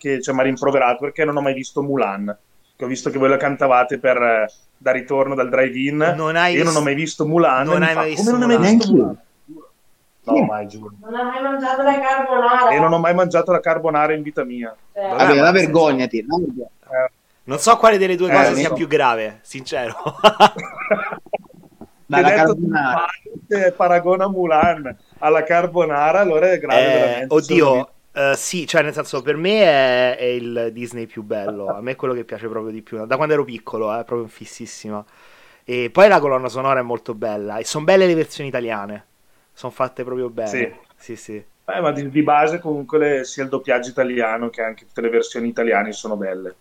che 0.00 0.22
cioè, 0.22 0.34
mi 0.34 0.40
ha 0.40 0.44
rimproverato 0.44 1.04
perché 1.04 1.24
non 1.24 1.36
ho 1.36 1.40
mai 1.42 1.52
visto 1.52 1.82
Mulan. 1.82 2.36
Che 2.74 2.84
ho 2.84 2.88
visto 2.88 3.10
che 3.10 3.18
voi 3.18 3.28
la 3.28 3.36
cantavate 3.36 3.98
per, 3.98 4.16
eh, 4.16 4.50
da 4.78 4.90
ritorno 4.92 5.34
dal 5.34 5.50
drive-in. 5.50 6.14
Non 6.16 6.34
hai 6.36 6.54
Io 6.56 6.64
non 6.64 6.74
ho 6.74 6.80
mai 6.80 6.94
visto 6.94 7.26
Mulan. 7.26 7.66
Non 7.66 7.82
hai 7.82 7.88
fa, 7.92 7.94
mai 8.00 8.14
Come 8.14 8.14
visto 8.16 8.36
non 8.36 8.50
hai 8.50 8.58
mai 8.58 8.74
visto 8.76 8.92
Mulan? 8.92 9.06
Mulan? 9.08 9.18
No, 10.22 10.44
mai 10.44 10.66
giuro. 10.68 10.92
Non 11.02 11.14
hai 11.14 11.24
mai 11.24 11.42
mangiato 11.42 11.82
la 11.82 12.00
carbonara? 12.00 12.68
E 12.70 12.78
non 12.78 12.92
ho 12.92 12.98
mai 12.98 13.14
mangiato 13.14 13.52
la 13.52 13.60
carbonara 13.60 14.12
in 14.14 14.22
vita 14.22 14.44
mia. 14.44 14.74
Cioè, 14.94 15.08
Vabbè, 15.08 15.24
Vabbè, 15.26 15.34
la 15.40 15.50
vergognati. 15.52 16.24
la 16.26 16.36
vergogna. 16.38 16.66
Eh, 17.06 17.10
Non 17.44 17.58
so 17.58 17.76
quale 17.76 17.98
delle 17.98 18.16
due 18.16 18.30
Eh, 18.30 18.34
cose 18.34 18.54
sia 18.54 18.68
so. 18.68 18.74
più 18.74 18.86
grave, 18.86 19.40
sincero. 19.42 19.94
Ma 22.06 22.20
la 22.20 22.32
carbonara. 22.32 23.06
paragona 23.76 24.28
Mulan 24.28 24.96
alla 25.18 25.42
carbonara, 25.44 26.20
allora 26.20 26.50
è 26.50 26.58
grave 26.58 27.20
Eh, 27.20 27.24
oddio, 27.28 27.90
eh, 28.12 28.34
sì, 28.36 28.66
cioè 28.66 28.82
nel 28.82 28.92
senso 28.92 29.22
per 29.22 29.36
me 29.36 29.62
è, 29.62 30.16
è 30.16 30.24
il 30.24 30.70
Disney 30.72 31.06
più 31.06 31.22
bello, 31.22 31.66
a 31.66 31.80
me 31.80 31.92
è 31.92 31.96
quello 31.96 32.14
che 32.14 32.24
piace 32.24 32.48
proprio 32.48 32.72
di 32.72 32.82
più, 32.82 33.04
da 33.06 33.16
quando 33.16 33.34
ero 33.34 33.44
piccolo, 33.44 33.92
è 33.92 34.04
proprio 34.04 34.26
fississima. 34.28 35.04
E 35.64 35.90
poi 35.90 36.08
la 36.08 36.18
colonna 36.20 36.48
sonora 36.48 36.80
è 36.80 36.82
molto 36.82 37.14
bella 37.14 37.58
e 37.58 37.64
sono 37.64 37.84
belle 37.84 38.06
le 38.06 38.14
versioni 38.14 38.48
italiane, 38.48 39.06
sono 39.52 39.72
fatte 39.72 40.04
proprio 40.04 40.28
bene. 40.30 40.48
Sì. 40.48 40.88
Sì, 41.00 41.16
sì. 41.16 41.42
Eh, 41.64 41.80
ma 41.80 41.92
di, 41.92 42.10
di 42.10 42.22
base 42.22 42.58
comunque 42.58 42.98
le- 42.98 43.24
sia 43.24 43.42
il 43.44 43.48
doppiaggio 43.48 43.88
italiano 43.88 44.50
che 44.50 44.62
anche 44.62 44.84
tutte 44.86 45.00
le 45.00 45.08
versioni 45.08 45.48
italiane 45.48 45.92
sono 45.92 46.16
belle. 46.16 46.56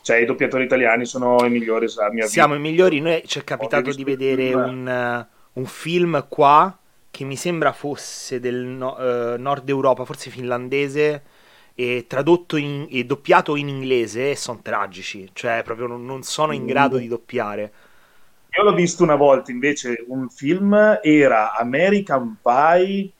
Cioè 0.00 0.16
i 0.16 0.24
doppiatori 0.24 0.64
italiani 0.64 1.04
sono 1.04 1.44
i 1.44 1.50
migliori, 1.50 1.86
a 1.86 2.04
mio 2.04 2.08
avviso. 2.08 2.28
Siamo 2.28 2.54
i 2.54 2.58
migliori, 2.58 3.00
noi 3.00 3.22
ci 3.26 3.38
è 3.38 3.44
capitato 3.44 3.92
di 3.92 4.02
vedere 4.02 4.54
un, 4.54 4.88
eh, 4.88 5.26
un 5.52 5.64
film 5.66 6.26
qua 6.28 6.76
che 7.12 7.24
mi 7.24 7.36
sembra 7.36 7.72
fosse 7.72 8.40
del 8.40 8.56
no- 8.56 8.98
eh, 8.98 9.36
nord 9.38 9.68
Europa, 9.68 10.04
forse 10.04 10.30
finlandese, 10.30 11.22
e 11.74 12.06
tradotto 12.08 12.56
in- 12.56 12.88
e 12.90 13.04
doppiato 13.04 13.54
in 13.56 13.68
inglese 13.68 14.34
sono 14.34 14.60
tragici, 14.62 15.30
cioè 15.34 15.62
proprio 15.62 15.86
non, 15.86 16.22
sono 16.24 16.52
in 16.52 16.66
grado 16.66 16.96
di 16.96 17.08
doppiare. 17.08 17.72
Io 18.56 18.62
l'ho 18.64 18.74
visto 18.74 19.02
una 19.02 19.14
volta 19.14 19.50
invece, 19.50 20.04
un 20.08 20.28
film 20.28 20.98
era 21.02 21.54
American 21.54 22.38
Pie, 22.42 23.10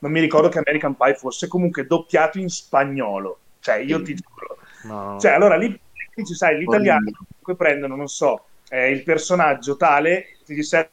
non 0.00 0.10
mi 0.10 0.20
ricordo 0.20 0.48
che 0.48 0.58
American 0.58 0.96
Pie 0.96 1.14
fosse, 1.14 1.48
comunque 1.48 1.86
doppiato 1.86 2.38
in 2.38 2.48
spagnolo. 2.48 3.38
Cioè 3.60 3.76
io 3.76 4.02
ti 4.02 4.14
giuro. 4.14 4.58
No. 4.82 5.18
Cioè 5.20 5.32
allora 5.32 5.56
lì 5.56 5.78
dici, 6.14 6.34
sai, 6.34 6.58
l'italiano 6.58 7.10
comunque 7.10 7.56
prendono, 7.56 7.96
non 7.96 8.08
so, 8.08 8.44
eh, 8.68 8.90
il 8.90 9.02
personaggio 9.02 9.76
tale, 9.76 10.38
gli 10.44 10.62
serve 10.62 10.90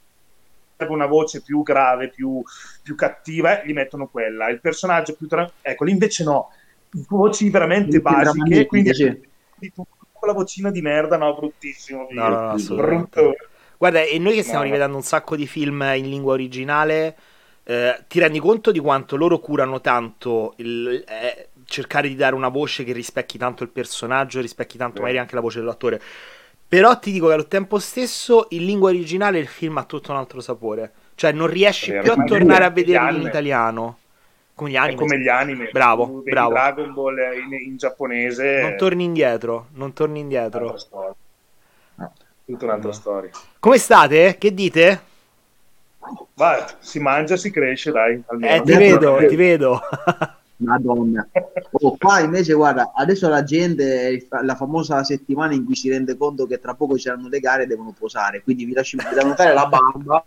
una 0.87 1.05
voce 1.05 1.41
più 1.41 1.61
grave, 1.63 2.09
più, 2.09 2.41
più 2.81 2.95
cattiva, 2.95 3.61
e 3.61 3.67
gli 3.67 3.73
mettono 3.73 4.07
quella. 4.07 4.49
Il 4.49 4.61
personaggio 4.61 5.15
più... 5.15 5.27
Tra... 5.27 5.49
Ecco, 5.61 5.83
lì 5.83 5.91
invece 5.91 6.23
no. 6.23 6.51
Voci 7.09 7.49
veramente 7.49 7.99
basiche, 7.99 8.65
quindi 8.65 8.91
di 9.55 9.71
tu- 9.73 9.85
con 10.11 10.27
la 10.27 10.33
vocina 10.33 10.71
di 10.71 10.81
merda, 10.81 11.17
no, 11.17 11.35
bruttissimo. 11.35 12.07
No, 12.11 12.27
no, 12.29 12.55
no, 12.55 12.75
Brutto. 12.75 13.35
Guarda, 13.77 14.01
e 14.01 14.17
noi 14.19 14.35
che 14.35 14.43
stiamo 14.43 14.63
rivedendo 14.63 14.95
un 14.95 15.03
sacco 15.03 15.35
di 15.35 15.47
film 15.47 15.81
in 15.95 16.09
lingua 16.09 16.33
originale, 16.33 17.15
eh, 17.63 18.03
ti 18.07 18.19
rendi 18.19 18.39
conto 18.39 18.71
di 18.71 18.79
quanto 18.79 19.15
loro 19.15 19.39
curano 19.39 19.79
tanto 19.79 20.53
il, 20.57 21.03
eh, 21.07 21.49
cercare 21.65 22.07
di 22.07 22.15
dare 22.15 22.35
una 22.35 22.49
voce 22.49 22.83
che 22.83 22.91
rispecchi 22.91 23.37
tanto 23.37 23.63
il 23.63 23.69
personaggio, 23.69 24.41
rispecchi 24.41 24.77
tanto 24.77 24.95
Sì. 24.95 25.01
magari 25.01 25.19
anche 25.19 25.35
la 25.35 25.41
voce 25.41 25.59
dell'attore. 25.59 26.01
Però 26.69 26.99
ti 26.99 27.11
dico 27.11 27.27
che 27.27 27.33
allo 27.33 27.47
tempo 27.47 27.79
stesso 27.79 28.45
in 28.49 28.63
lingua 28.63 28.89
originale 28.89 29.39
il 29.39 29.47
film 29.47 29.77
ha 29.77 29.83
tutto 29.85 30.11
un 30.11 30.17
altro 30.17 30.39
sapore. 30.39 30.91
Cioè 31.15 31.31
non 31.31 31.47
riesci 31.47 31.89
Vero, 31.89 32.03
più 32.03 32.11
a 32.11 32.23
tornare 32.23 32.63
a 32.63 32.69
vederlo 32.69 33.15
in 33.17 33.23
italiano. 33.23 33.97
Come 34.53 34.69
gli 34.69 34.75
È 34.75 34.77
anime. 34.77 34.95
come 34.97 35.19
gli 35.19 35.27
anime. 35.27 35.69
Bravo, 35.71 36.05
Tu 36.05 36.23
bravo. 36.29 36.49
Dragon 36.51 36.93
Ball 36.93 37.17
in, 37.17 37.53
in 37.71 37.77
giapponese. 37.77 38.61
Non 38.61 38.77
torni 38.77 39.03
indietro, 39.03 39.67
non 39.73 39.93
torni 39.93 40.19
è 40.19 40.21
indietro. 40.21 40.77
Tutta 42.45 42.65
un'altra 42.65 42.87
No. 42.87 42.93
storia. 42.93 43.31
Come 43.59 43.77
state? 43.77 44.37
Che 44.37 44.53
dite? 44.53 45.01
Va, 46.35 46.77
si 46.79 46.99
mangia, 46.99 47.35
si 47.35 47.51
cresce, 47.51 47.91
dai. 47.91 48.21
Almeno. 48.27 48.53
Eh, 48.55 48.61
ti 48.61 48.75
vedo, 48.75 49.17
ti 49.27 49.35
vedo. 49.35 49.81
Madonna. 50.59 51.27
Oh, 51.71 51.95
qua 51.97 52.19
invece, 52.19 52.53
guarda, 52.53 52.91
adesso 52.93 53.29
la 53.29 53.43
gente, 53.43 54.27
la 54.43 54.55
famosa 54.55 55.03
settimana 55.03 55.53
in 55.53 55.65
cui 55.65 55.75
si 55.75 55.89
rende 55.89 56.17
conto 56.17 56.45
che 56.45 56.59
tra 56.59 56.73
poco 56.73 56.95
c'erano 56.95 57.27
le 57.27 57.39
gare, 57.39 57.67
devono 57.67 57.93
posare. 57.97 58.41
Quindi 58.41 58.65
vi 58.65 58.73
lascio 58.73 58.97
fare 58.97 59.53
la 59.53 59.67
barba. 59.67 60.25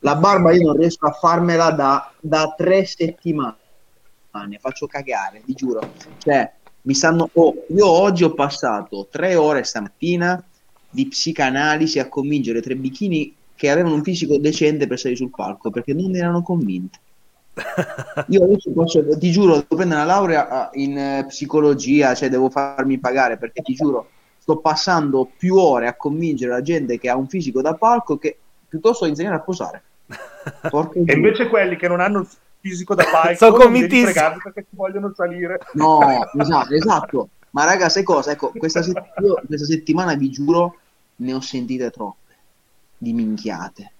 La 0.00 0.16
barba 0.16 0.52
io 0.52 0.66
non 0.66 0.76
riesco 0.76 1.06
a 1.06 1.12
farmela 1.12 1.70
da, 1.70 2.12
da 2.20 2.54
tre 2.56 2.84
settimane. 2.84 3.56
Faccio 4.60 4.86
cagare, 4.86 5.42
vi 5.44 5.54
giuro. 5.54 5.80
Cioè, 6.18 6.52
mi 6.82 6.94
stanno... 6.94 7.28
oh, 7.32 7.54
io 7.68 7.86
oggi 7.86 8.24
ho 8.24 8.34
passato 8.34 9.08
tre 9.10 9.34
ore 9.34 9.64
stamattina 9.64 10.42
di 10.90 11.06
psicanalisi 11.06 11.98
a 11.98 12.08
convincere 12.08 12.62
tre 12.62 12.76
bikini 12.76 13.34
che 13.54 13.70
avevano 13.70 13.96
un 13.96 14.02
fisico 14.02 14.38
decente 14.38 14.86
per 14.86 14.98
salire 14.98 15.18
sul 15.18 15.30
palco 15.30 15.70
perché 15.70 15.92
non 15.92 16.14
erano 16.14 16.42
convinti. 16.42 16.98
Io 18.28 18.44
adesso 18.44 18.70
posso, 18.72 19.18
ti 19.18 19.30
giuro, 19.30 19.54
devo 19.54 19.76
prendere 19.76 20.02
una 20.02 20.10
laurea 20.10 20.48
ah, 20.48 20.70
in 20.74 20.98
eh, 20.98 21.24
psicologia, 21.26 22.14
cioè 22.14 22.28
devo 22.28 22.50
farmi 22.50 22.98
pagare 22.98 23.38
perché 23.38 23.62
ti 23.62 23.74
giuro, 23.74 24.08
sto 24.38 24.58
passando 24.58 25.30
più 25.36 25.56
ore 25.56 25.86
a 25.86 25.96
convincere 25.96 26.50
la 26.50 26.62
gente 26.62 26.98
che 26.98 27.08
ha 27.08 27.16
un 27.16 27.28
fisico 27.28 27.60
da 27.60 27.74
palco 27.74 28.18
che 28.18 28.38
piuttosto 28.68 29.06
insegnare 29.06 29.36
a 29.36 29.40
posare. 29.40 29.82
Porca 30.70 30.98
E 30.98 31.12
invece 31.12 31.48
quelli 31.48 31.76
che 31.76 31.88
non 31.88 32.00
hanno 32.00 32.20
il 32.20 32.28
fisico 32.60 32.94
da 32.94 33.04
palco 33.10 33.36
Sono 33.36 33.58
fregarli 33.58 34.40
perché 34.42 34.62
ti 34.62 34.76
vogliono 34.76 35.12
salire. 35.14 35.58
No, 35.72 36.30
esatto, 36.38 36.74
esatto. 36.74 37.28
Ma 37.50 37.64
raga, 37.64 37.88
sai 37.88 38.02
cosa? 38.02 38.32
Ecco, 38.32 38.52
questa, 38.56 38.82
sett- 38.82 39.18
io 39.20 39.40
questa 39.46 39.66
settimana 39.66 40.14
vi 40.14 40.30
giuro 40.30 40.76
ne 41.16 41.32
ho 41.32 41.40
sentite 41.40 41.90
troppe 41.90 42.36
di 42.96 43.12
minchiate. 43.12 43.92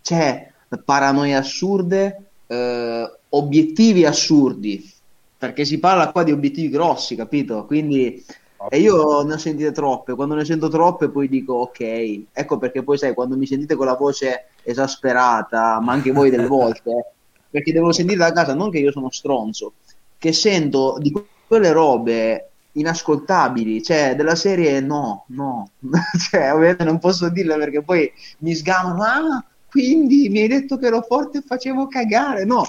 Cioè, 0.00 0.52
paranoie 0.84 1.34
assurde, 1.34 2.30
eh, 2.46 3.18
obiettivi 3.30 4.04
assurdi. 4.04 4.92
Perché 5.36 5.64
si 5.64 5.78
parla 5.78 6.10
qua 6.10 6.22
di 6.22 6.32
obiettivi 6.32 6.70
grossi, 6.70 7.14
capito? 7.16 7.66
Quindi 7.66 8.24
e 8.68 8.78
io 8.78 9.22
ne 9.22 9.34
ho 9.34 9.38
sentite 9.38 9.72
troppe, 9.72 10.14
quando 10.14 10.34
ne 10.34 10.44
sento 10.44 10.68
troppe 10.68 11.10
poi 11.10 11.28
dico 11.28 11.54
ok, 11.54 12.22
ecco 12.32 12.56
perché 12.58 12.82
poi 12.82 12.96
sai, 12.96 13.14
quando 13.14 13.36
mi 13.36 13.46
sentite 13.46 13.74
con 13.74 13.86
la 13.86 13.94
voce 13.94 14.46
esasperata, 14.62 15.80
ma 15.80 15.92
anche 15.92 16.12
voi 16.12 16.30
delle 16.30 16.46
volte, 16.48 16.90
eh, 16.90 17.04
perché 17.50 17.72
devo 17.72 17.92
sentire 17.92 18.18
da 18.18 18.32
casa, 18.32 18.54
non 18.54 18.70
che 18.70 18.78
io 18.78 18.90
sono 18.90 19.10
stronzo, 19.10 19.74
che 20.18 20.32
sento 20.32 20.96
di 20.98 21.10
que- 21.10 21.26
quelle 21.46 21.72
robe 21.72 22.50
inascoltabili, 22.72 23.82
cioè 23.82 24.14
della 24.16 24.34
serie 24.34 24.80
no, 24.80 25.24
no, 25.28 25.70
cioè 26.30 26.52
ovviamente 26.52 26.84
non 26.84 26.98
posso 26.98 27.28
dirle 27.28 27.56
perché 27.56 27.82
poi 27.82 28.10
mi 28.38 28.54
sgamano, 28.54 29.02
ah, 29.02 29.44
quindi 29.74 30.28
mi 30.28 30.38
hai 30.38 30.46
detto 30.46 30.76
che 30.76 30.86
ero 30.86 31.02
forte 31.02 31.38
e 31.38 31.42
facevo 31.44 31.88
cagare, 31.88 32.44
no, 32.44 32.64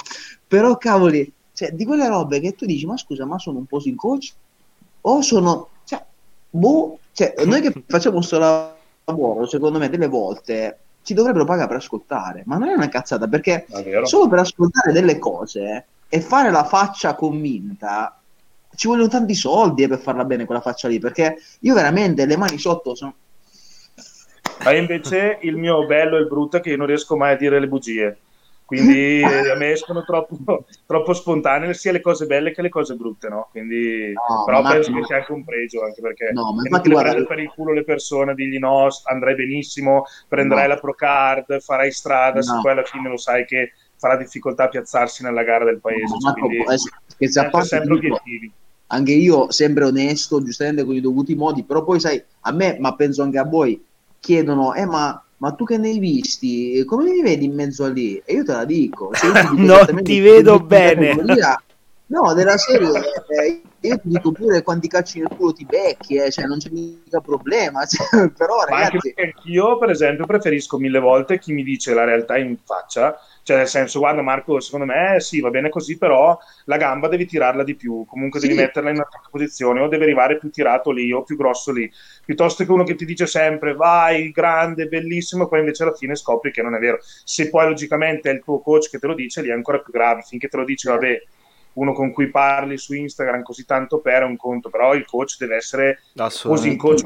però 0.48 0.76
cavoli, 0.76 1.32
cioè 1.54 1.70
di 1.70 1.86
quelle 1.86 2.08
robe 2.08 2.40
che 2.40 2.56
tu 2.56 2.66
dici, 2.66 2.88
ma 2.88 2.98
scusa, 2.98 3.26
ma 3.26 3.38
sono 3.38 3.60
un 3.60 3.66
po' 3.66 3.80
in 3.84 3.96
coach? 3.96 4.34
O 5.02 5.22
sono, 5.22 5.68
cioè, 5.84 6.04
boh, 6.50 6.98
cioè, 7.12 7.36
noi 7.46 7.62
che 7.62 7.72
facciamo 7.86 8.16
questo 8.16 8.40
lavoro, 8.40 9.46
secondo 9.46 9.78
me, 9.78 9.88
delle 9.88 10.08
volte 10.08 10.80
ci 11.04 11.14
dovrebbero 11.14 11.46
pagare 11.46 11.68
per 11.68 11.78
ascoltare, 11.78 12.42
ma 12.48 12.58
non 12.58 12.70
è 12.70 12.74
una 12.74 12.90
cazzata, 12.90 13.28
perché 13.28 13.68
solo 14.06 14.28
per 14.28 14.40
ascoltare 14.40 14.92
delle 14.92 15.20
cose 15.20 15.86
e 16.10 16.22
fare 16.22 16.50
la 16.50 16.64
faccia 16.64 17.14
convinta 17.14 18.20
ci 18.76 18.88
vogliono 18.88 19.10
tanti 19.10 19.36
soldi 19.36 19.84
eh, 19.84 19.88
per 19.88 20.00
farla 20.00 20.26
bene 20.26 20.46
quella 20.46 20.60
faccia 20.60 20.88
lì, 20.88 20.98
perché 20.98 21.38
io 21.60 21.76
veramente 21.76 22.26
le 22.26 22.36
mani 22.36 22.58
sotto 22.58 22.96
sono... 22.96 23.14
Ma 24.64 24.74
invece 24.74 25.38
il 25.42 25.58
mio 25.58 25.86
bello 25.86 26.18
e 26.18 26.22
il 26.22 26.28
brutto 26.28 26.58
è 26.58 26.62
che 26.62 26.70
io 26.70 26.78
non 26.78 26.88
riesco 26.88 27.16
mai 27.18 27.34
a 27.34 27.38
dire 27.38 27.60
le 27.60 27.68
bugie. 27.68 28.18
Quindi 28.66 29.20
eh, 29.22 29.52
a 29.52 29.56
me 29.56 29.74
escono 29.74 30.04
troppo, 30.04 30.66
troppo 30.88 31.14
spontanee 31.14 31.76
sia 31.76 31.92
le 31.92 32.02
cose 32.02 32.26
belle 32.26 32.52
che 32.52 32.64
le 32.64 32.70
cose 32.70 32.96
brutte, 32.96 33.30
no? 33.30 33.48
Quindi, 33.52 34.12
No, 34.14 34.44
però 34.44 34.64
penso 34.64 34.92
che 34.92 35.04
sia 35.04 35.18
anche 35.18 35.32
un 35.34 35.44
pregio, 35.46 35.84
anche 35.84 36.02
perché 36.02 36.32
No, 36.34 36.52
ma 36.52 36.64
è 36.64 36.66
infatti 36.68 36.90
guarda- 36.90 37.12
prendere 37.12 37.36
per 37.36 37.44
il 37.44 37.52
culo 37.54 37.74
le 37.74 37.84
persone, 37.84 38.34
digli 38.34 38.58
no, 38.58 38.88
andrai 39.04 39.36
benissimo, 39.36 40.06
prenderai 40.28 40.68
No. 40.68 40.74
la 40.74 40.80
Procard, 40.80 41.60
farai 41.62 41.92
strada, 41.92 42.42
se 42.42 42.54
No. 42.56 42.62
poi 42.62 42.72
alla 42.72 42.84
fine 42.84 43.08
lo 43.08 43.18
sai 43.18 43.46
che 43.46 43.74
farà 43.98 44.18
difficoltà 44.18 44.64
a 44.64 44.70
piazzarsi 44.70 45.22
nella 45.22 45.44
gara 45.44 45.64
del 45.64 45.80
paese. 45.80 46.02
No, 46.14 46.20
cioè, 46.20 46.32
Marco, 46.32 46.48
quindi 46.48 46.64
a 46.68 46.78
sempre, 47.30 47.64
sempre 47.66 47.94
obiettivi. 47.94 48.52
anche 48.88 49.12
io 49.12 49.52
sempre 49.52 49.84
onesto, 49.84 50.42
giustamente 50.42 50.84
con 50.86 50.96
i 50.96 51.02
dovuti 51.02 51.36
modi, 51.36 51.64
però 51.64 51.84
poi 51.84 52.00
sai, 52.00 52.20
a 52.42 52.52
me, 52.52 52.78
ma 52.80 52.96
penso 52.96 53.22
anche 53.22 53.38
a 53.38 53.44
voi, 53.46 53.80
chiedono, 54.26 54.74
eh 54.74 54.86
ma, 54.86 55.22
ma 55.38 55.52
tu 55.54 55.66
che 55.66 55.78
ne 55.78 55.90
hai 55.90 56.00
visti? 56.00 56.84
Come 56.86 57.04
mi 57.12 57.22
vedi 57.22 57.46
in 57.46 57.54
mezzo 57.56 57.84
a 57.86 57.90
lì? 57.90 58.18
E 58.26 58.34
io 58.34 58.44
te 58.44 58.52
la 58.54 58.66
dico. 58.66 59.14
se 59.16 59.28
io 59.28 59.36
ti 59.38 59.48
dico 59.48 59.78
Non 59.84 60.02
ti 60.04 60.20
vedo 60.20 60.60
bene. 60.60 61.24
categoria, 61.24 61.65
No, 62.08 62.34
della 62.34 62.58
serie, 62.58 62.90
eh, 63.28 63.70
io 63.80 63.98
ti 64.00 64.08
dico 64.08 64.32
pure 64.32 64.62
quanti 64.62 64.88
calci 64.88 65.20
nel 65.20 65.32
culo 65.36 65.54
ti 65.54 65.66
becchi, 65.66 66.16
eh, 66.18 66.32
cioè 66.32 66.46
non 66.46 66.60
c'è 66.60 66.70
mica 66.70 67.20
problema, 67.22 67.84
cioè, 67.86 68.32
però 68.32 68.64
Ma 68.68 68.78
anche 68.78 68.98
ragazzi... 68.98 69.16
io, 69.44 69.78
per 69.78 69.92
esempio, 69.92 70.26
preferisco 70.26 70.80
mille 70.80 70.98
volte 71.00 71.38
chi 71.38 71.54
mi 71.54 71.62
dice 71.64 71.94
la 71.94 72.04
realtà 72.04 72.36
in 72.38 72.58
faccia, 72.64 73.16
cioè 73.44 73.58
nel 73.58 73.68
senso, 73.68 74.00
guarda 74.00 74.24
Marco, 74.24 74.60
secondo 74.60 74.88
me 74.88 75.20
sì, 75.20 75.40
va 75.40 75.52
bene 75.52 75.70
così, 75.70 76.00
però 76.00 76.36
la 76.66 76.78
gamba 76.78 77.08
devi 77.08 77.28
tirarla 77.28 77.64
di 77.64 77.76
più, 77.76 78.06
comunque 78.06 78.40
Sì. 78.40 78.48
devi 78.48 78.54
metterla 78.56 78.90
in 78.90 78.96
una 78.96 79.08
certa 79.08 79.28
posizione 79.30 79.82
o 79.82 79.88
deve 79.88 80.06
arrivare 80.06 80.40
più 80.40 80.50
tirato 80.50 80.90
lì 80.90 81.12
o 81.14 81.22
più 81.24 81.36
grosso 81.38 81.72
lì, 81.72 81.88
piuttosto 82.24 82.66
che 82.66 82.72
uno 82.72 82.84
che 82.84 82.96
ti 82.96 83.06
dice 83.06 83.28
sempre 83.28 83.76
vai, 83.76 84.32
grande, 84.32 84.88
bellissimo, 84.88 85.48
poi 85.48 85.60
invece 85.60 85.84
alla 85.84 85.94
fine 85.94 86.16
scopri 86.16 86.52
che 86.52 86.64
non 86.64 86.74
è 86.74 86.80
vero. 86.80 86.98
Se 87.24 87.50
poi 87.50 87.68
logicamente 87.68 88.32
è 88.32 88.34
il 88.34 88.42
tuo 88.44 88.62
coach 88.62 88.90
che 88.90 88.98
te 88.98 89.06
lo 89.06 89.14
dice, 89.14 89.44
lì 89.44 89.50
è 89.50 89.54
ancora 89.54 89.78
più 89.80 89.92
grave, 89.94 90.24
finché 90.24 90.48
te 90.48 90.58
lo 90.58 90.64
dice, 90.66 90.90
vabbè, 90.90 91.22
uno 91.76 91.94
con 91.94 92.12
cui 92.12 92.30
parli 92.30 92.78
su 92.78 92.94
Instagram 92.94 93.44
così 93.44 93.66
tanto 93.66 94.00
per 94.00 94.22
è 94.22 94.26
un 94.26 94.38
conto, 94.38 94.70
però 94.70 94.94
il 94.94 95.06
coach 95.06 95.38
deve 95.40 95.56
essere 95.58 96.00
così 96.44 96.70
in 96.72 96.78
coach, 96.78 97.02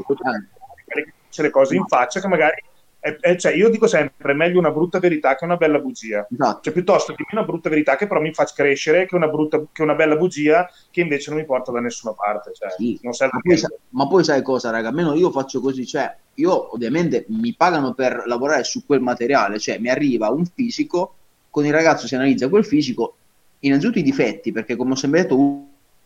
che 0.85 1.13
dice 1.27 1.41
le 1.41 1.49
cose 1.49 1.75
in 1.75 1.85
faccia 1.85 2.19
che 2.19 2.27
magari 2.27 2.63
è- 3.01 3.15
è- 3.15 3.35
cioè, 3.37 3.53
io 3.53 3.69
dico 3.69 3.87
sempre 3.87 4.33
è 4.33 4.35
meglio 4.35 4.59
una 4.59 4.71
brutta 4.71 4.99
verità 4.99 5.35
che 5.35 5.45
una 5.45 5.55
bella 5.55 5.79
bugia 5.79 6.27
Esatto. 6.29 6.59
cioè 6.63 6.73
piuttosto 6.73 7.13
dimmi 7.15 7.29
una 7.31 7.43
brutta 7.43 7.69
verità 7.69 7.95
che 7.95 8.07
però 8.07 8.19
mi 8.19 8.33
fa 8.33 8.43
crescere 8.43 9.05
che 9.07 9.15
una, 9.15 9.29
brutta, 9.29 9.63
che 9.71 9.81
una 9.83 9.95
bella 9.95 10.17
bugia 10.17 10.69
che 10.91 10.99
invece 11.01 11.29
non 11.29 11.39
mi 11.39 11.45
porta 11.45 11.71
da 11.71 11.79
nessuna 11.79 12.13
parte 12.13 12.51
cioè, 12.53 12.69
Sì. 12.71 12.99
non 13.03 13.13
serve 13.13 13.35
Ma 13.35 13.41
poi, 13.41 13.57
sa- 13.57 13.73
ma 13.91 14.07
poi 14.07 14.23
sai 14.25 14.41
cosa, 14.41 14.69
raga? 14.69 14.89
Almeno 14.89 15.13
io 15.13 15.31
faccio 15.31 15.61
così, 15.61 15.85
cioè, 15.85 16.13
io 16.35 16.73
ovviamente 16.73 17.25
mi 17.29 17.53
pagano 17.55 17.93
per 17.93 18.23
lavorare 18.25 18.63
su 18.65 18.85
quel 18.85 18.99
materiale, 19.01 19.59
cioè 19.59 19.77
mi 19.77 19.89
arriva 19.89 20.29
un 20.29 20.45
fisico, 20.45 21.13
con 21.49 21.65
il 21.65 21.71
ragazzo 21.71 22.05
si 22.05 22.15
analizza 22.15 22.49
quel 22.49 22.65
fisico, 22.65 23.15
innanzitutto 23.59 23.99
i 23.99 24.03
difetti, 24.03 24.51
perché 24.51 24.75
come 24.75 24.91
ho 24.93 24.95
sempre 24.95 25.21
detto, 25.21 25.35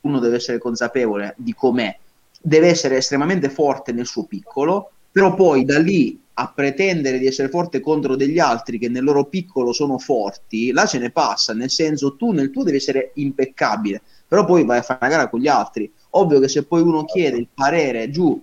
uno 0.01 0.19
deve 0.19 0.35
essere 0.35 0.57
consapevole 0.57 1.33
di 1.37 1.53
com'è, 1.53 1.97
deve 2.41 2.67
essere 2.67 2.97
estremamente 2.97 3.49
forte 3.49 3.91
nel 3.91 4.05
suo 4.05 4.23
piccolo, 4.25 4.91
però 5.11 5.33
poi 5.33 5.63
da 5.63 5.79
lì 5.79 6.19
a 6.35 6.51
pretendere 6.53 7.19
di 7.19 7.27
essere 7.27 7.49
forte 7.49 7.79
contro 7.79 8.15
degli 8.15 8.39
altri 8.39 8.79
che 8.79 8.89
nel 8.89 9.03
loro 9.03 9.25
piccolo 9.25 9.71
sono 9.71 9.99
forti, 9.99 10.71
là 10.71 10.85
ce 10.85 10.97
ne 10.97 11.11
passa, 11.11 11.53
nel 11.53 11.69
senso 11.69 12.15
tu 12.15 12.31
nel 12.31 12.49
tuo 12.49 12.63
devi 12.63 12.77
essere 12.77 13.11
impeccabile, 13.15 14.01
però 14.27 14.43
poi 14.45 14.65
vai 14.65 14.79
a 14.79 14.81
fare 14.81 14.99
una 15.01 15.11
gara 15.11 15.29
con 15.29 15.39
gli 15.39 15.47
altri. 15.47 15.91
Ovvio 16.15 16.39
che 16.39 16.47
se 16.47 16.63
poi 16.65 16.81
uno 16.81 17.05
chiede 17.05 17.37
il 17.37 17.47
parere 17.53 18.09
giù 18.09 18.41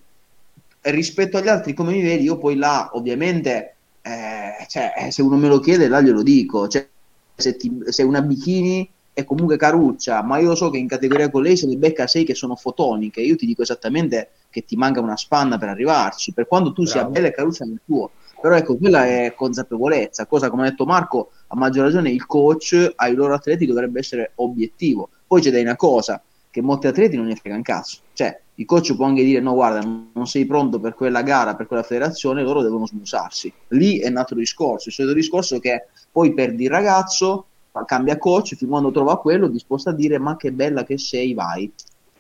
rispetto 0.83 1.37
agli 1.37 1.49
altri 1.49 1.75
come 1.75 1.93
mi 1.93 2.03
vedi, 2.03 2.25
io 2.25 2.39
poi 2.39 2.57
là 2.57 2.91
ovviamente, 2.93 3.75
eh, 4.03 4.67
cioè, 4.69 4.93
eh, 4.97 5.11
se 5.11 5.23
uno 5.23 5.37
me 5.37 5.49
lo 5.49 5.59
chiede, 5.59 5.89
là 5.89 6.01
glielo 6.01 6.23
dico. 6.23 6.69
Cioè, 6.69 6.89
se, 7.35 7.57
ti, 7.57 7.73
se 7.87 8.03
una 8.03 8.23
bikini 8.23 8.89
è 9.13 9.25
comunque 9.25 9.57
caruccia, 9.57 10.23
ma 10.23 10.39
io 10.39 10.55
so 10.55 10.71
che 10.71 10.79
in 10.79 10.87
categoria 10.87 11.31
con 11.31 11.43
lei 11.43 11.57
se 11.57 11.67
ne 11.67 11.77
becca 11.77 12.07
6 12.07 12.25
che 12.25 12.35
sono 12.35 12.57
fotoniche, 12.57 13.21
io 13.21 13.37
ti 13.37 13.47
dico 13.47 13.63
esattamente 13.63 14.31
che 14.51 14.65
ti 14.65 14.77
manca 14.77 15.01
una 15.01 15.17
spanna 15.17 15.59
per 15.59 15.69
arrivarci, 15.69 16.33
per 16.33 16.47
quando 16.47 16.73
tu 16.73 16.85
sia 16.85 17.01
Bravo. 17.01 17.15
bella 17.15 17.27
e 17.29 17.33
caruccia 17.33 17.65
nel 17.65 17.81
tuo. 17.85 18.11
Però 18.41 18.55
ecco, 18.55 18.77
quella 18.77 19.07
è 19.07 19.35
consapevolezza, 19.37 20.27
cosa 20.27 20.49
come 20.49 20.67
ha 20.67 20.71
detto 20.71 20.87
Marco, 20.87 21.33
a 21.49 21.57
maggior 21.57 21.85
ragione 21.85 22.11
il 22.11 22.25
coach 22.25 22.93
ai 22.97 23.15
loro 23.15 23.35
atleti 23.35 23.67
dovrebbe 23.67 23.99
essere 23.99 24.33
obiettivo. 24.37 25.11
Poi 25.27 25.43
c'è 25.43 25.51
da 25.51 25.61
una 25.61 25.77
cosa, 25.77 26.23
che 26.51 26.63
molti 26.63 26.87
atleti 26.87 27.17
non 27.17 27.27
ne 27.27 27.37
frega 27.37 27.55
un 27.55 27.63
cazzo. 27.63 27.99
Cioè, 28.13 28.41
il 28.55 28.65
coach 28.67 28.95
può 28.97 29.07
anche 29.07 29.25
dire 29.25 29.41
no, 29.41 29.55
guarda, 29.55 29.81
non 29.81 30.27
sei 30.27 30.47
pronto 30.47 30.81
per 30.81 30.95
quella 30.95 31.23
gara, 31.23 31.55
per 31.55 31.67
quella 31.67 31.83
federazione, 31.83 32.43
loro 32.43 32.63
devono 32.63 32.87
smusarsi. 32.87 33.53
Lì 33.69 33.99
è 33.99 34.11
nato 34.11 34.35
il 34.35 34.41
discorso, 34.41 34.89
il 34.89 34.95
solito 34.95 35.15
discorso 35.15 35.59
che 35.59 35.87
poi 36.11 36.35
perdi 36.35 36.65
il 36.65 36.71
ragazzo, 36.71 37.47
cambia 37.87 38.19
coach, 38.19 38.55
fin 38.57 38.69
quando 38.69 38.91
trova 38.91 39.19
quello, 39.19 39.49
disposto 39.49 39.91
a 39.91 39.93
dire 39.95 40.19
ma 40.19 40.37
che 40.37 40.53
bella 40.53 40.85
che 40.85 40.99
sei, 40.99 41.35
vai. 41.35 41.73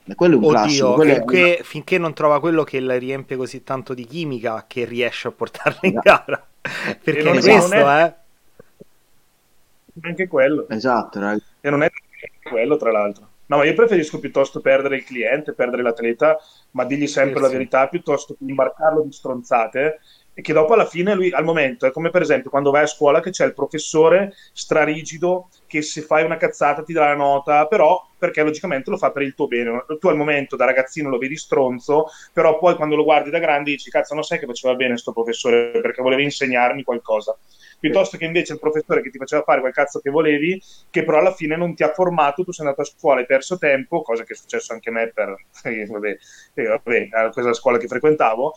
E 0.04 0.14
quello 0.14 0.34
è 0.34 0.38
un 0.38 0.46
classico. 0.46 0.88
Oddio, 0.88 0.94
quello 0.94 1.12
è- 1.12 1.16
finché, 1.16 1.60
finché 1.64 1.98
non 1.98 2.14
trova 2.14 2.40
quello 2.40 2.64
che 2.64 2.80
la 2.80 2.98
riempie 2.98 3.36
così 3.36 3.62
tanto 3.62 3.94
di 3.94 4.04
chimica 4.04 4.64
che 4.66 4.84
riesce 4.84 5.28
a 5.28 5.32
portarla 5.32 5.78
in 5.82 5.98
Esatto. 6.02 6.24
gara. 6.24 6.46
Perché 7.02 7.22
non 7.22 7.36
è 7.36 7.40
questo, 7.40 7.74
è- 7.74 8.04
eh. 8.04 8.14
anche 10.02 10.26
quello 10.28 10.68
Esatto, 10.68 11.20
ragazzi. 11.20 11.44
e 11.60 11.70
non 11.70 11.82
è 11.82 11.90
quello 12.42 12.76
tra 12.76 12.90
l'altro 12.90 13.28
no 13.46 13.56
ma 13.56 13.64
io 13.64 13.74
preferisco 13.74 14.18
piuttosto 14.20 14.60
perdere 14.60 14.96
il 14.96 15.04
cliente 15.04 15.52
perdere 15.52 15.82
l'atleta 15.82 16.38
ma 16.72 16.84
digli 16.84 17.06
sempre 17.06 17.36
Sì, 17.36 17.42
la 17.42 17.48
sì. 17.48 17.52
verità 17.54 17.88
piuttosto 17.88 18.34
che 18.34 18.44
imbarcarlo 18.46 19.02
di 19.02 19.12
stronzate 19.12 20.00
e 20.32 20.42
che 20.42 20.52
dopo 20.52 20.74
alla 20.74 20.86
fine 20.86 21.14
lui 21.14 21.32
al 21.32 21.44
momento 21.44 21.86
è 21.86 21.90
come 21.90 22.10
per 22.10 22.22
esempio 22.22 22.50
quando 22.50 22.70
vai 22.70 22.82
a 22.82 22.86
scuola 22.86 23.20
che 23.20 23.30
c'è 23.30 23.44
il 23.44 23.54
professore 23.54 24.32
strarigido 24.52 25.48
che 25.66 25.82
se 25.82 26.02
fai 26.02 26.24
una 26.24 26.36
cazzata 26.36 26.82
ti 26.82 26.92
dà 26.92 27.06
la 27.06 27.14
nota 27.14 27.66
però 27.66 28.06
perché 28.18 28.42
logicamente 28.42 28.90
lo 28.90 28.98
fa 28.98 29.10
per 29.10 29.22
il 29.22 29.34
tuo 29.34 29.46
bene. 29.46 29.84
Tu 29.98 30.08
al 30.08 30.16
momento 30.16 30.54
da 30.54 30.66
ragazzino 30.66 31.08
lo 31.08 31.18
vedi 31.18 31.36
stronzo 31.36 32.06
però 32.32 32.58
poi 32.58 32.76
quando 32.76 32.94
lo 32.94 33.02
guardi 33.02 33.30
da 33.30 33.38
grande 33.38 33.70
dici 33.70 33.90
cazzo 33.90 34.14
non 34.14 34.22
sai 34.22 34.38
che 34.38 34.46
faceva 34.46 34.74
bene 34.74 34.96
sto 34.98 35.12
professore 35.12 35.80
perché 35.80 36.02
voleva 36.02 36.22
insegnarmi 36.22 36.84
qualcosa. 36.84 37.36
Piuttosto 37.78 38.18
che 38.18 38.26
invece 38.26 38.52
il 38.52 38.58
professore 38.58 39.00
che 39.00 39.10
ti 39.10 39.16
faceva 39.16 39.42
fare 39.42 39.60
quel 39.60 39.72
cazzo 39.72 40.00
che 40.00 40.10
volevi 40.10 40.60
che 40.90 41.02
però 41.02 41.18
alla 41.18 41.32
fine 41.32 41.56
non 41.56 41.74
ti 41.74 41.82
ha 41.82 41.92
formato, 41.92 42.44
tu 42.44 42.52
sei 42.52 42.66
andato 42.66 42.82
a 42.82 42.84
scuola 42.84 43.18
e 43.18 43.20
hai 43.22 43.26
perso 43.26 43.56
tempo, 43.56 44.02
cosa 44.02 44.22
che 44.24 44.34
è 44.34 44.36
successo 44.36 44.74
anche 44.74 44.90
a 44.90 44.92
me 44.92 45.08
per 45.08 45.34
vabbè, 45.88 46.18
vabbè, 46.54 47.30
quella 47.32 47.52
scuola 47.54 47.78
che 47.78 47.88
frequentavo, 47.88 48.54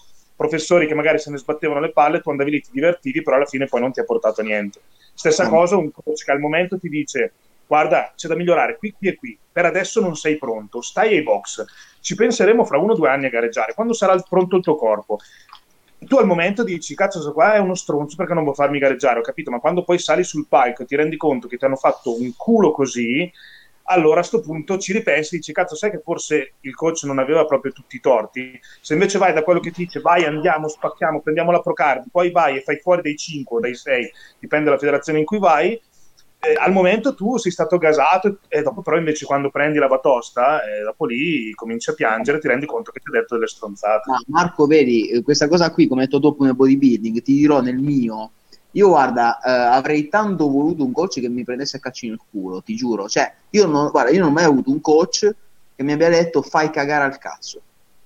professori 0.47 0.87
che 0.87 0.93
magari 0.95 1.19
se 1.19 1.31
ne 1.31 1.37
sbattevano 1.37 1.79
le 1.79 1.91
palle, 1.93 2.19
tu 2.19 2.29
andavi 2.29 2.51
lì, 2.51 2.61
ti 2.61 2.71
divertivi, 2.71 3.21
però 3.21 3.37
alla 3.37 3.45
fine 3.45 3.67
poi 3.67 3.79
non 3.81 3.91
ti 3.91 3.99
ha 4.01 4.03
portato 4.03 4.41
a 4.41 4.43
niente. 4.43 4.83
Stessa 5.13 5.45
Mm. 5.45 5.49
cosa, 5.49 5.77
un 5.77 5.89
coach 5.91 6.23
che 6.25 6.31
al 6.31 6.39
momento 6.39 6.77
ti 6.77 6.89
dice 6.89 7.35
guarda, 7.65 8.11
c'è 8.15 8.27
da 8.27 8.35
migliorare 8.35 8.77
qui, 8.77 8.91
qui 8.91 9.07
e 9.07 9.15
qui, 9.15 9.39
per 9.51 9.65
adesso 9.65 9.99
non 10.01 10.15
sei 10.15 10.37
pronto, 10.37 10.81
stai 10.81 11.15
ai 11.15 11.23
box, 11.23 11.63
ci 12.01 12.13
penseremo 12.13 12.65
fra 12.65 12.77
uno 12.77 12.91
o 12.93 12.95
due 12.95 13.09
anni 13.09 13.25
a 13.25 13.29
gareggiare, 13.29 13.73
quando 13.73 13.93
sarà 13.93 14.15
pronto 14.19 14.57
il 14.57 14.61
tuo 14.61 14.75
corpo. 14.75 15.17
Tu 16.05 16.17
al 16.17 16.25
momento 16.27 16.63
dici, 16.63 16.93
cazzo, 16.95 17.19
questo 17.19 17.33
qua 17.33 17.53
è 17.53 17.59
uno 17.59 17.75
stronzo 17.75 18.17
perché 18.17 18.33
non 18.33 18.43
vuoi 18.43 18.55
farmi 18.55 18.77
gareggiare, 18.77 19.19
ho 19.19 19.21
capito, 19.23 19.49
ma 19.51 19.59
quando 19.59 19.83
poi 19.85 19.97
sali 19.97 20.23
sul 20.25 20.47
palco 20.49 20.83
e 20.83 20.85
ti 20.85 20.95
rendi 20.97 21.15
conto 21.15 21.47
che 21.47 21.55
ti 21.57 21.63
hanno 21.63 21.77
fatto 21.77 22.19
un 22.19 22.33
culo 22.35 22.71
così, 22.71 23.31
allora 23.83 24.21
a 24.21 24.23
sto 24.23 24.39
punto 24.39 24.77
ci 24.77 24.93
ripensi 24.93 25.35
e 25.35 25.37
dici, 25.39 25.51
cazzo, 25.51 25.75
sai 25.75 25.91
che 25.91 26.01
forse 26.03 26.53
il 26.61 26.73
coach 26.73 27.03
non 27.03 27.19
aveva 27.19 27.45
proprio 27.45 27.71
tutti 27.71 27.97
i 27.97 27.99
torti? 27.99 28.59
Se 28.81 28.93
invece 28.93 29.17
vai 29.17 29.33
da 29.33 29.43
quello 29.43 29.59
che 29.59 29.71
ti 29.71 29.83
dice, 29.83 29.99
vai, 29.99 30.23
andiamo, 30.23 30.67
spacchiamo, 30.67 31.21
prendiamo 31.21 31.51
la 31.51 31.61
Procard, 31.61 32.05
poi 32.11 32.31
vai 32.31 32.57
e 32.57 32.61
fai 32.61 32.79
fuori 32.79 33.01
dai 33.01 33.17
5 33.17 33.57
o 33.57 33.59
dai 33.59 33.75
6, 33.75 34.11
dipende 34.39 34.65
dalla 34.65 34.77
federazione 34.77 35.19
in 35.19 35.25
cui 35.25 35.39
vai, 35.39 35.79
eh, 36.45 36.55
al 36.57 36.73
momento 36.73 37.15
tu 37.15 37.37
sei 37.37 37.53
stato 37.53 37.77
gasato 37.77 38.39
e 38.49 38.61
dopo 38.61 38.81
però 38.81 38.97
invece 38.97 39.25
quando 39.25 39.49
prendi 39.49 39.79
la 39.79 39.87
batosta, 39.87 40.61
eh, 40.61 40.83
dopo 40.83 41.05
lì 41.05 41.53
cominci 41.53 41.89
a 41.89 41.93
piangere, 41.93 42.39
ti 42.39 42.49
rendi 42.49 42.65
conto 42.65 42.91
che 42.91 42.99
ti 42.99 43.09
ha 43.09 43.19
detto 43.19 43.35
delle 43.35 43.47
stronzate. 43.47 44.09
Ma 44.09 44.19
Marco, 44.27 44.65
vedi, 44.65 45.09
eh, 45.09 45.23
questa 45.23 45.47
cosa 45.47 45.71
qui, 45.71 45.87
come 45.87 46.01
hai 46.01 46.07
detto 46.07 46.19
dopo 46.19 46.43
nel 46.43 46.55
bodybuilding, 46.55 47.21
ti 47.21 47.35
dirò 47.35 47.61
nel 47.61 47.77
mio. 47.77 48.31
Io, 48.75 48.87
guarda, 48.87 49.39
eh, 49.39 49.51
avrei 49.51 50.07
tanto 50.07 50.49
voluto 50.49 50.83
un 50.83 50.91
coach 50.91 51.19
che 51.19 51.29
mi 51.29 51.43
prendesse 51.43 51.77
a 51.77 51.79
calci 51.79 52.07
nel 52.07 52.19
culo, 52.31 52.61
ti 52.61 52.75
giuro. 52.75 53.07
Cioè, 53.07 53.31
io 53.51 53.65
non, 53.67 53.89
guarda, 53.89 54.11
io 54.11 54.19
non 54.19 54.29
ho 54.29 54.33
mai 54.33 54.45
avuto 54.45 54.71
un 54.71 54.81
coach 54.81 55.35
che 55.75 55.83
mi 55.83 55.91
abbia 55.91 56.09
detto 56.09 56.41
fai 56.41 56.69
cagare 56.69 57.03
al 57.05 57.17
cazzo. 57.17 57.61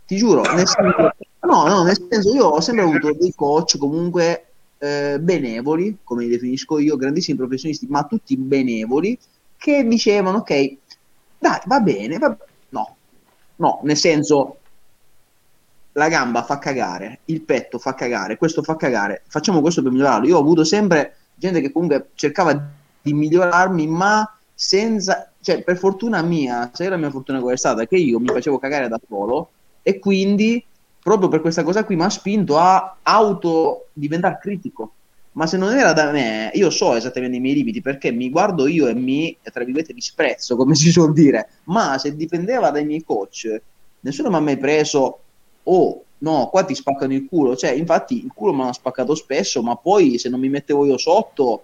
Ti 0.06 0.16
giuro, 0.16 0.42
nel 0.42 0.68
senso, 0.68 1.14
no, 1.42 1.68
no, 1.68 1.84
nel 1.84 1.98
senso, 2.10 2.34
io 2.34 2.46
ho 2.46 2.62
sempre 2.62 2.84
avuto 2.84 3.14
dei 3.14 3.34
coach 3.36 3.78
comunque 3.78 4.48
eh, 4.78 5.18
benevoli, 5.20 5.98
come 6.04 6.24
li 6.24 6.30
definisco 6.30 6.80
io, 6.80 6.96
grandissimi 6.96 7.38
professionisti, 7.38 7.88
ma 7.90 8.04
tutti 8.04 8.38
benevoli, 8.38 9.18
che 9.58 9.86
dicevano, 9.86 10.40
ok, 10.40 10.78
dai, 11.40 11.60
va 11.66 11.80
bene, 11.80 12.18
va... 12.18 12.38
no, 12.70 12.96
no, 13.58 13.80
nel 13.84 13.98
senso, 13.98 14.58
la 15.98 16.10
gamba 16.10 16.44
fa 16.44 16.60
cagare, 16.60 17.22
il 17.26 17.42
petto 17.42 17.80
fa 17.80 17.96
cagare, 17.96 18.38
questo 18.38 18.62
fa 18.62 18.76
cagare, 18.76 19.24
facciamo 19.28 19.62
questo 19.62 19.82
per 19.82 19.92
migliorarlo. 19.92 20.28
Io 20.28 20.38
ho 20.38 20.40
avuto 20.40 20.64
sempre 20.64 21.16
gente 21.34 21.60
che 21.60 21.72
comunque 21.72 22.10
cercava 22.14 22.70
di 23.02 23.14
migliorarmi, 23.14 23.88
ma 23.88 24.38
senza, 24.54 25.32
cioè 25.42 25.64
per 25.64 25.78
fortuna 25.78 26.22
mia, 26.22 26.70
se 26.72 26.88
la 26.88 26.98
mia 26.98 27.10
fortuna 27.10 27.40
qual 27.40 27.56
è 27.56 27.58
stata, 27.58 27.88
che 27.88 27.98
io 27.98 28.20
mi 28.20 28.28
facevo 28.28 28.60
cagare 28.60 28.88
da 28.88 29.00
solo 29.08 29.50
e 29.82 29.98
quindi 29.98 30.64
proprio 31.02 31.30
per 31.30 31.42
questa 31.42 31.64
cosa 31.64 31.84
qui 31.84 31.96
mi 31.96 32.04
ha 32.04 32.10
spinto 32.10 32.60
a 32.60 32.98
auto 33.02 33.88
diventare 33.94 34.38
critico. 34.40 34.92
Ma 35.32 35.48
se 35.48 35.58
non 35.58 35.76
era 35.76 35.94
da 35.94 36.12
me, 36.12 36.52
io 36.54 36.70
so 36.70 36.96
esattamente 36.96 37.38
i 37.38 37.40
miei 37.40 37.56
limiti 37.56 37.82
perché 37.82 38.12
mi 38.12 38.30
guardo 38.30 38.68
io 38.68 38.88
e 38.88 38.94
mi, 38.94 39.36
tra 39.42 39.64
virgolette, 39.64 39.94
disprezzo, 39.94 40.56
come 40.56 40.76
si 40.76 40.92
suol 40.92 41.14
dire. 41.14 41.50
Ma 41.66 41.98
se 41.98 42.16
dipendeva 42.16 42.70
dai 42.72 42.86
miei 42.86 43.04
coach, 43.04 43.62
nessuno 44.02 44.30
mi 44.30 44.36
ha 44.36 44.40
mai 44.40 44.58
preso 44.58 45.22
oh 45.70 46.04
no, 46.20 46.48
qua 46.50 46.64
ti 46.64 46.74
spaccano 46.76 47.14
il 47.14 47.26
culo. 47.28 47.56
Cioè, 47.56 47.72
infatti 47.72 48.24
il 48.24 48.32
culo 48.34 48.52
me 48.54 48.60
l'hanno 48.62 48.74
spaccato 48.74 49.16
spesso, 49.16 49.62
ma 49.62 49.76
poi 49.76 50.18
se 50.18 50.30
non 50.30 50.40
mi 50.40 50.50
mettevo 50.50 50.86
io 50.86 50.98
sotto 50.98 51.64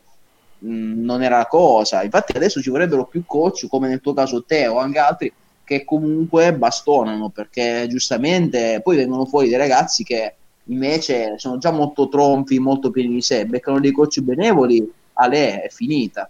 mh, 0.60 1.04
non 1.04 1.24
era 1.24 1.38
la 1.38 1.48
cosa. 1.48 2.04
Infatti 2.04 2.36
adesso 2.36 2.62
ci 2.62 2.70
vorrebbero 2.70 3.06
più 3.06 3.24
coach, 3.26 3.68
come 3.68 3.88
nel 3.88 4.02
tuo 4.02 4.14
caso 4.14 4.44
te 4.44 4.68
o 4.68 4.78
anche 4.80 5.00
altri, 5.00 5.34
che 5.64 5.84
comunque 5.86 6.54
bastonano, 6.54 7.30
perché 7.30 7.88
giustamente 7.90 8.82
poi 8.84 8.98
vengono 8.98 9.26
fuori 9.26 9.50
dei 9.50 9.58
ragazzi 9.58 10.04
che 10.04 10.36
invece 10.66 11.38
sono 11.38 11.58
già 11.58 11.72
molto 11.72 12.08
tronfi, 12.10 12.60
molto 12.60 12.92
pieni 12.92 13.14
di 13.16 13.22
sé, 13.22 13.46
beccano 13.46 13.80
dei 13.80 13.92
coach 13.92 14.20
benevoli, 14.22 14.90
a 15.14 15.28
lei 15.28 15.62
è 15.62 15.70
finita. 15.70 16.30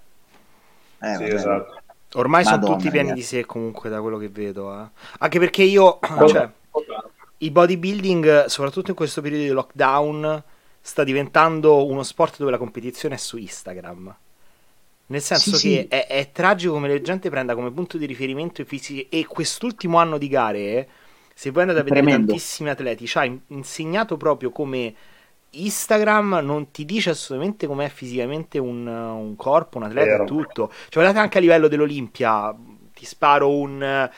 Eh, 1.01 1.15
Sì, 1.15 1.23
esatto. 1.29 1.81
Ormai 2.15 2.45
sono 2.45 2.57
Madonna, 2.57 2.75
tutti 2.75 2.89
pieni 2.91 3.09
ragazzi. 3.09 3.13
di 3.13 3.21
sé 3.21 3.45
comunque 3.45 3.89
da 3.89 4.01
quello 4.01 4.17
che 4.17 4.29
vedo. 4.29 4.71
eh. 4.81 4.85
Anche 5.19 5.39
perché 5.39 5.63
io, 5.63 5.99
cioè, 6.27 6.49
il 7.39 7.51
bodybuilding, 7.51 8.45
soprattutto 8.45 8.91
in 8.91 8.95
questo 8.95 9.21
periodo 9.21 9.43
di 9.43 9.49
lockdown, 9.49 10.43
sta 10.81 11.03
diventando 11.03 11.85
uno 11.85 12.03
sport 12.03 12.37
dove 12.37 12.51
la 12.51 12.57
competizione 12.57 13.15
è 13.15 13.17
su 13.17 13.37
Instagram. 13.37 14.15
Nel 15.07 15.21
senso 15.21 15.57
Sì, 15.57 15.59
che 15.59 15.85
sì. 15.85 15.87
È, 15.89 16.07
è 16.07 16.31
tragico 16.31 16.73
come 16.73 16.87
la 16.87 17.01
gente 17.01 17.29
prenda 17.29 17.55
come 17.55 17.71
punto 17.71 17.97
di 17.97 18.05
riferimento 18.05 18.61
i 18.61 18.65
fisici 18.65 19.07
e 19.09 19.25
quest'ultimo 19.25 19.97
anno 19.97 20.17
di 20.17 20.27
gare, 20.27 20.87
se 21.33 21.51
voi 21.51 21.63
andate 21.63 21.81
a 21.81 21.83
vedere 21.83 22.05
tremendo. 22.05 22.07
tantissimi 22.07 22.69
atleti, 22.69 23.05
ci 23.07 23.17
ha 23.17 23.25
in- 23.25 23.39
insegnato 23.47 24.17
proprio 24.17 24.51
come 24.51 24.95
Instagram 25.51 26.39
non 26.43 26.71
ti 26.71 26.83
dice 26.85 27.11
assolutamente 27.11 27.67
com'è 27.67 27.87
fisicamente 27.89 28.57
un, 28.57 28.87
un 28.87 29.35
corpo, 29.35 29.77
un 29.77 29.83
atleta 29.83 30.15
e 30.15 30.23
tutto. 30.23 30.69
Cioè, 30.69 31.03
guardate 31.03 31.19
anche 31.19 31.37
a 31.37 31.41
livello 31.41 31.67
dell'Olimpia, 31.67 32.55
ti 33.03 33.09
sparo 33.09 33.49
un 33.49 33.83
eh, 33.83 34.09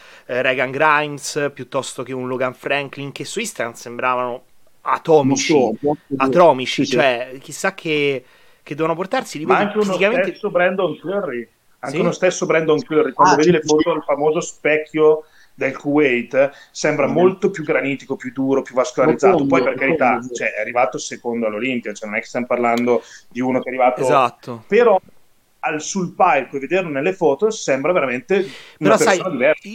Regan 0.42 0.70
Grimes 0.70 1.50
piuttosto 1.54 2.04
che 2.04 2.14
un 2.14 2.28
Logan 2.28 2.54
Franklin 2.54 3.12
che 3.12 3.26
su 3.26 3.40
Instagram 3.40 3.74
sembravano 3.74 4.44
atomici, 4.82 5.54
molto- 5.54 5.98
atomici, 6.18 6.84
sì, 6.84 6.92
sì. 6.92 6.92
cioè 6.94 7.38
chissà 7.42 7.74
che, 7.74 8.24
che 8.62 8.76
devono 8.76 8.94
portarsi, 8.96 9.40
li 9.40 9.46
Ma 9.46 9.58
anche 9.58 9.78
uno 9.78 9.86
fisicamente... 9.86 10.28
stesso 10.30 10.52
Brandon 10.52 11.00
Curry, 11.00 11.50
anche 11.80 11.96
Sì. 11.96 12.02
uno 12.02 12.12
stesso 12.12 12.46
Brandon 12.46 12.80
Curry, 12.84 13.12
quando 13.14 13.34
Ah, 13.34 13.38
vedi 13.38 13.50
sì, 13.50 13.56
le 13.56 13.62
foto 13.64 13.92
del 13.94 14.04
famoso 14.04 14.40
specchio 14.42 15.24
del 15.56 15.76
Kuwait, 15.76 16.52
sembra 16.70 17.08
Mm. 17.08 17.12
molto 17.12 17.50
più 17.50 17.64
granitico, 17.64 18.16
più 18.16 18.32
duro, 18.32 18.62
più 18.62 18.76
vascolarizzato. 18.76 19.46
Poi, 19.48 19.64
per 19.64 19.74
carità, 19.76 20.22
sì. 20.22 20.34
cioè, 20.36 20.54
è 20.54 20.60
arrivato 20.62 21.00
secondo 21.00 21.48
all'Olimpia, 21.48 21.94
cioè, 21.94 22.08
non 22.08 22.18
è 22.18 22.22
che 22.22 22.28
stiamo 22.28 22.46
parlando 22.46 23.02
di 23.30 23.40
uno 23.42 23.60
che 23.62 23.70
è 23.70 23.74
arrivato. 23.74 24.02
Esatto. 24.02 24.64
Però 24.68 25.00
al, 25.66 25.82
sul 25.82 26.14
palco 26.16 26.58
e 26.58 26.60
vederlo 26.60 26.90
nelle 26.90 27.14
foto 27.14 27.50
sembra 27.50 27.92
veramente 27.92 28.36
una 28.80 28.96
Però 28.96 28.98
sai, 28.98 29.20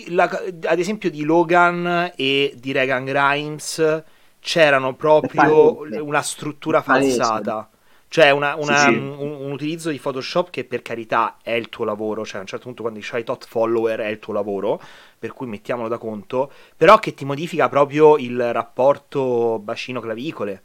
la- 0.09 0.31
ad 0.65 0.79
esempio 0.79 1.11
di 1.11 1.23
Logan 1.25 2.13
e 2.17 2.55
di 2.57 2.73
Regan 2.73 3.05
Grimes 3.05 4.05
c'erano 4.41 4.95
proprio 4.95 5.79
una 6.03 6.23
struttura 6.23 6.83
falsata. 6.83 7.69
Cioè 8.09 8.31
una- 8.31 8.57
una- 8.57 8.89
Sì, 8.89 8.95
sì. 8.95 8.97
Un, 8.97 9.31
un 9.47 9.53
utilizzo 9.53 9.91
di 9.91 9.99
Photoshop 9.99 10.51
che 10.51 10.65
per 10.65 10.83
carità 10.83 11.37
è 11.43 11.53
il 11.53 11.69
tuo 11.69 11.85
lavoro, 11.85 12.25
cioè 12.25 12.39
a 12.39 12.41
un 12.41 12.47
certo 12.47 12.65
punto 12.67 12.83
quando 12.83 13.01
hai 13.13 13.25
tot 13.25 13.47
follower 13.47 14.01
è 14.01 14.07
il 14.09 14.19
tuo 14.19 14.33
lavoro, 14.33 14.81
per 15.19 15.33
cui 15.33 15.47
mettiamolo 15.47 15.87
da 15.89 15.99
conto, 15.99 16.51
però 16.77 16.99
che 16.99 17.15
ti 17.15 17.25
modifica 17.25 17.69
proprio 17.69 18.17
il 18.17 18.53
rapporto 18.53 19.61
bacino-clavicole, 19.63 20.63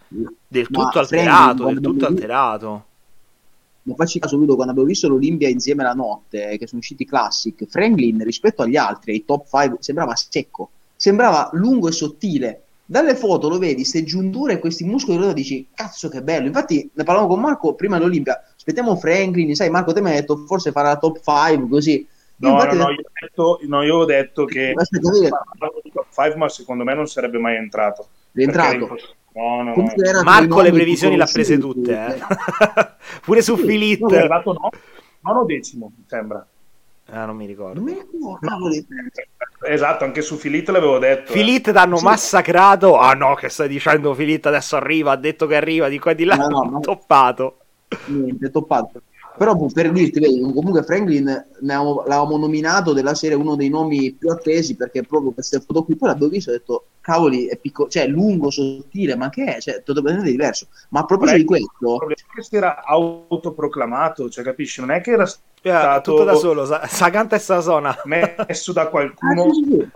del 0.48 0.70
Ma 0.70 0.72
tutto 0.72 0.98
alterato, 1.00 1.66
del 1.66 1.82
tutto 1.82 2.06
alterato. 2.08 2.86
Ma 3.86 3.94
facci 3.96 4.18
caso, 4.20 4.36
Ludo, 4.36 4.56
quando 4.56 4.72
abbiamo 4.72 4.90
visto 4.90 5.08
l'Olimpia 5.08 5.48
insieme 5.48 5.84
la 5.84 5.94
notte, 5.94 6.50
eh, 6.50 6.58
che 6.58 6.66
sono 6.66 6.80
usciti 6.80 7.06
Classic, 7.06 7.66
Franklin 7.68 8.24
rispetto 8.24 8.64
agli 8.64 8.78
altri, 8.78 9.12
ai 9.12 9.26
top 9.26 9.46
5, 9.48 9.78
sembrava 9.80 10.16
secco, 10.16 10.70
sembrava 10.96 11.50
lungo 11.54 11.88
e 11.88 11.92
sottile. 11.92 12.62
Dalle 12.88 13.16
foto 13.16 13.48
lo 13.48 13.60
vedi, 13.60 13.84
ste 13.84 14.04
giunture 14.04 14.54
e 14.54 14.60
questi 14.60 14.84
muscoli, 14.86 15.18
allora 15.18 15.34
dici, 15.34 15.68
cazzo 15.74 16.10
che 16.10 16.24
bello. 16.24 16.48
Infatti 16.48 16.90
ne 16.94 17.04
parlavamo 17.04 17.32
con 17.32 17.42
Marco 17.42 17.76
prima 17.76 17.98
dell'Olimpia, 17.98 18.44
aspettiamo 18.56 18.96
Franklin, 18.96 19.54
sai 19.54 19.70
Marco, 19.70 19.94
te 19.94 20.02
mi 20.02 20.10
hai 20.10 20.16
detto 20.16 20.38
forse 20.48 20.72
farà 20.72 20.90
la 20.90 20.98
top 20.98 21.20
5, 21.24 21.70
così. 21.70 22.08
No, 22.38 22.50
no, 22.50 22.54
infatti 22.56 22.78
no, 22.78 22.86
ho 22.86 22.90
io 22.90 23.00
ho 23.00 23.12
detto, 23.22 23.60
no, 23.68 23.84
io 23.84 23.96
ho 23.98 24.06
detto 24.06 24.46
che 24.46 24.74
Aspetta, 24.76 25.44
parlavo 25.58 25.82
top 25.94 26.08
5, 26.12 26.36
ma 26.38 26.50
secondo 26.50 26.84
me 26.84 26.96
non 26.96 27.06
sarebbe 27.06 27.38
mai 27.38 27.56
entrato. 27.56 28.08
è 28.34 28.42
entrato. 28.42 28.70
Perché 28.70 28.84
era 28.84 28.94
imposs- 28.94 29.16
No, 29.36 29.64
no, 29.64 29.74
no. 29.76 30.24
Marco 30.24 30.62
le 30.62 30.72
previsioni 30.72 31.18
le 31.18 31.24
ha 31.24 31.30
prese 31.32 31.58
tutte, 31.58 31.92
eh. 31.92 32.14
eh. 32.16 32.20
Pure 33.22 33.42
su 33.42 33.56
Sì, 33.56 33.62
No, 33.62 33.68
è 33.68 33.70
Filit. 33.72 34.04
arrivato 34.14 34.54
no, 34.54 34.70
nono 35.22 35.44
decimo, 35.46 35.92
mi 35.96 36.04
sembra. 36.08 36.46
Ah, 37.08 37.26
non 37.26 37.36
mi 37.36 37.46
ricordo. 37.46 37.80
Non 37.82 37.84
mi 37.84 37.94
ricordo. 37.94 38.70
Esatto, 39.68 40.04
anche 40.06 40.22
su 40.22 40.38
Filit 40.38 40.70
l'avevo 40.70 40.98
detto. 41.00 41.32
eh. 41.32 41.36
Filit 41.36 41.72
t'hanno 41.72 41.98
Sì. 41.98 42.04
massacrato. 42.06 42.98
Ah 42.98 43.14
no, 43.14 43.36
che 43.36 43.50
stai 43.50 43.68
dicendo 43.68 44.14
Filit 44.14 44.46
adesso 44.46 44.76
arriva, 44.78 45.12
ha 45.12 45.16
detto 45.18 45.48
che 45.48 45.56
arriva 45.56 45.90
di 45.90 46.00
qua 46.00 46.12
e 46.12 46.16
di 46.16 46.24
là, 46.24 46.36
No, 46.36 46.48
no, 46.48 46.70
no. 46.70 46.80
toppato. 46.82 47.58
niente, 48.06 48.50
toppato. 48.50 49.02
Però 49.38 49.54
boh, 49.54 49.70
per 49.74 49.92
dirti, 49.92 50.20
vedi, 50.20 50.40
comunque 50.40 50.84
Franklin 50.84 51.24
ne 51.26 51.74
avevamo- 51.74 52.04
l'avevamo 52.06 52.38
nominato 52.38 52.94
della 52.94 53.14
serie 53.16 53.36
uno 53.36 53.56
dei 53.56 53.68
nomi 53.70 54.14
più 54.14 54.30
attesi 54.30 54.76
perché 54.76 55.04
proprio 55.04 55.32
queste 55.34 55.60
foto 55.60 55.84
qui, 55.84 55.98
poi 55.98 56.08
l'abbiamo 56.10 56.32
visto 56.32 56.52
e 56.52 56.54
ho 56.54 56.58
detto, 56.58 56.86
cavoli, 57.02 57.46
è 57.48 57.58
piccolo, 57.58 57.90
cioè 57.90 58.08
lungo, 58.08 58.50
sottile, 58.50 59.16
ma 59.16 59.30
che 59.30 59.56
è? 59.58 59.60
Cioè, 59.62 59.84
totalmente 59.84 60.30
diverso. 60.32 60.68
Ma 60.90 61.02
a 61.02 61.06
proposito 61.06 61.38
di 61.38 61.44
questo, 61.44 62.00
si 62.42 62.56
era 62.56 62.84
autoproclamato, 62.84 64.30
cioè 64.30 64.44
capisci? 64.44 64.80
Non 64.80 64.92
è 64.92 65.02
che 65.02 65.12
era 65.12 65.24
Eh, 65.24 65.30
stato 65.70 66.12
tutto 66.12 66.24
da 66.24 66.36
solo, 66.36 66.66
sa, 66.66 66.86
sa 66.88 67.10
canta 67.10 67.36
e 67.36 67.40
sa 67.40 67.60
suona. 67.60 67.96
messo 68.04 68.72
da 68.72 68.84
Ah, 68.84 68.90
qualcuno. 68.90 69.44
sì, 69.52 69.64
sì, 69.64 69.64
sì. 69.72 69.92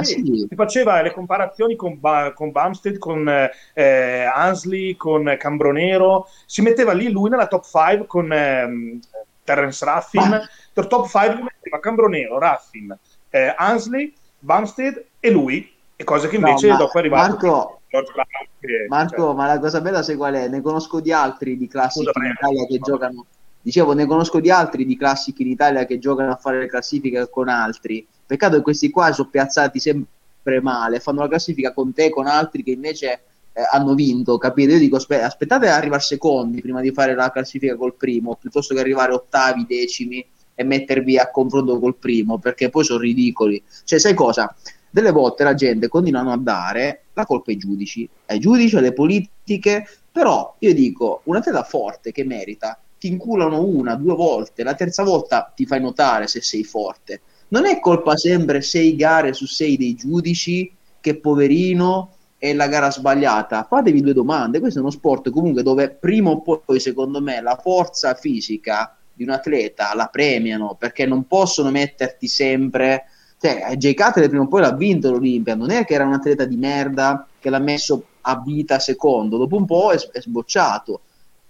Sì. 0.00 0.46
Si 0.48 0.54
faceva 0.54 1.02
le 1.02 1.12
comparazioni 1.12 1.76
con, 1.76 2.00
Ba- 2.00 2.32
con 2.32 2.50
Bumstead, 2.50 2.96
con 2.98 3.28
eh, 3.74 4.22
Ansley, 4.34 4.96
con 4.96 5.36
Cambronero. 5.38 6.26
Si 6.46 6.62
metteva 6.62 6.92
lì 6.92 7.10
lui 7.10 7.28
nella 7.28 7.46
top 7.46 7.64
5 7.64 8.06
con 8.06 8.32
ehm, 8.32 8.98
Terence 9.44 9.84
Raffin. 9.84 10.40
Per 10.72 10.86
top 10.86 11.06
5 11.06 11.34
lui 11.34 11.42
metteva 11.42 11.78
Cambronero, 11.80 12.38
Raffin, 12.38 12.96
eh, 13.30 13.54
Ansley, 13.56 14.12
Bumstead 14.38 15.04
e 15.20 15.30
lui. 15.30 15.70
E 15.94 16.04
cose 16.04 16.28
che 16.28 16.36
invece 16.36 16.68
No, 16.68 16.72
ma 16.72 16.78
dopo 16.78 16.96
è 16.96 16.98
arrivato 17.00 17.28
Marco- 17.30 17.80
che- 18.58 18.86
Marco, 18.88 19.22
cioè, 19.22 19.34
ma 19.34 19.46
la 19.46 19.58
cosa 19.58 19.80
bella 19.80 20.02
sai 20.02 20.16
qual 20.16 20.34
è? 20.34 20.48
Ne 20.48 20.62
conosco 20.62 21.00
di 21.00 21.12
altri 21.12 21.56
di 21.58 21.68
classici 21.68 22.06
Scusa, 22.06 22.24
in. 22.24 22.32
Italia 22.32 22.64
che 22.66 22.78
giocano. 22.78 23.26
Dicevo, 23.60 23.92
ne 23.92 24.06
conosco 24.06 24.40
di 24.40 24.50
altri 24.50 24.84
di 24.86 24.96
classici 24.96 25.42
in 25.42 25.48
Italia 25.50 25.84
che 25.84 25.98
giocano 25.98 26.32
a 26.32 26.36
fare 26.36 26.58
le 26.58 26.66
classifiche 26.66 27.28
con 27.28 27.48
altri. 27.48 28.04
Peccato 28.26 28.56
che 28.56 28.62
questi 28.62 28.90
qua 28.90 29.12
sono 29.12 29.28
piazzati 29.28 29.78
sempre 29.78 30.60
male, 30.60 31.00
fanno 31.00 31.20
la 31.20 31.28
classifica 31.28 31.72
con 31.72 31.92
te, 31.92 32.10
con 32.10 32.26
altri 32.26 32.62
che 32.62 32.70
invece 32.70 33.20
eh, 33.52 33.62
hanno 33.70 33.94
vinto, 33.94 34.38
capite? 34.38 34.72
Io 34.72 34.78
dico, 34.78 34.96
aspe- 34.96 35.22
aspettate 35.22 35.68
ad 35.68 35.74
arrivare 35.74 36.00
secondi 36.02 36.60
prima 36.60 36.80
di 36.80 36.92
fare 36.92 37.14
la 37.14 37.30
classifica 37.30 37.76
col 37.76 37.94
primo, 37.94 38.36
piuttosto 38.36 38.74
che 38.74 38.80
arrivare 38.80 39.12
ottavi, 39.12 39.66
decimi 39.66 40.24
e 40.54 40.64
mettervi 40.64 41.18
a 41.18 41.30
confronto 41.30 41.78
col 41.78 41.96
primo, 41.96 42.38
perché 42.38 42.70
poi 42.70 42.84
sono 42.84 43.00
ridicoli. 43.00 43.62
Cioè, 43.84 43.98
sai 43.98 44.14
cosa? 44.14 44.54
Delle 44.90 45.10
volte 45.10 45.44
la 45.44 45.54
gente 45.54 45.88
continuano 45.88 46.32
a 46.32 46.38
dare 46.38 47.04
la 47.14 47.24
colpa 47.26 47.50
ai 47.50 47.56
giudici, 47.56 48.08
ai 48.26 48.38
giudici, 48.38 48.76
alle 48.76 48.92
politiche, 48.92 49.86
però 50.10 50.54
io 50.58 50.74
dico, 50.74 51.22
un 51.24 51.36
atleta 51.36 51.62
forte 51.62 52.12
che 52.12 52.24
merita, 52.24 52.78
ti 52.98 53.08
inculano 53.08 53.64
una, 53.64 53.96
due 53.96 54.14
volte, 54.14 54.62
la 54.62 54.74
terza 54.74 55.02
volta 55.02 55.50
ti 55.54 55.66
fai 55.66 55.80
notare 55.80 56.26
se 56.26 56.40
sei 56.40 56.62
forte. 56.62 57.22
Non 57.52 57.66
è 57.66 57.80
colpa 57.80 58.16
sempre 58.16 58.62
sei 58.62 58.96
gare 58.96 59.34
su 59.34 59.46
sei 59.46 59.76
dei 59.76 59.94
giudici, 59.94 60.72
che 61.00 61.16
poverino 61.16 62.14
è 62.38 62.54
la 62.54 62.66
gara 62.66 62.90
sbagliata. 62.90 63.66
Fatevi 63.68 64.00
due 64.00 64.14
domande, 64.14 64.58
questo 64.58 64.78
è 64.78 64.82
uno 64.82 64.90
sport 64.90 65.28
comunque 65.30 65.62
dove 65.62 65.90
prima 65.90 66.30
o 66.30 66.40
poi, 66.40 66.80
secondo 66.80 67.20
me, 67.20 67.42
la 67.42 67.58
forza 67.62 68.14
fisica 68.14 68.96
di 69.12 69.22
un 69.22 69.30
atleta 69.30 69.94
la 69.94 70.06
premiano, 70.06 70.76
perché 70.78 71.04
non 71.04 71.26
possono 71.26 71.70
metterti 71.70 72.26
sempre 72.26 73.04
cioè, 73.38 73.74
Jay 73.76 73.92
Cutler 73.92 74.28
prima 74.28 74.44
o 74.44 74.48
poi 74.48 74.60
l'ha 74.60 74.72
vinto 74.72 75.10
l'Olimpia, 75.10 75.54
non 75.54 75.70
è 75.70 75.84
che 75.84 75.94
era 75.94 76.06
un 76.06 76.12
atleta 76.12 76.44
di 76.44 76.56
merda 76.56 77.26
che 77.38 77.50
l'ha 77.50 77.58
messo 77.58 78.04
a 78.22 78.40
vita 78.40 78.78
secondo, 78.78 79.36
dopo 79.36 79.56
un 79.56 79.66
po' 79.66 79.90
è, 79.90 79.96
è 79.96 80.20
sbocciato. 80.20 81.00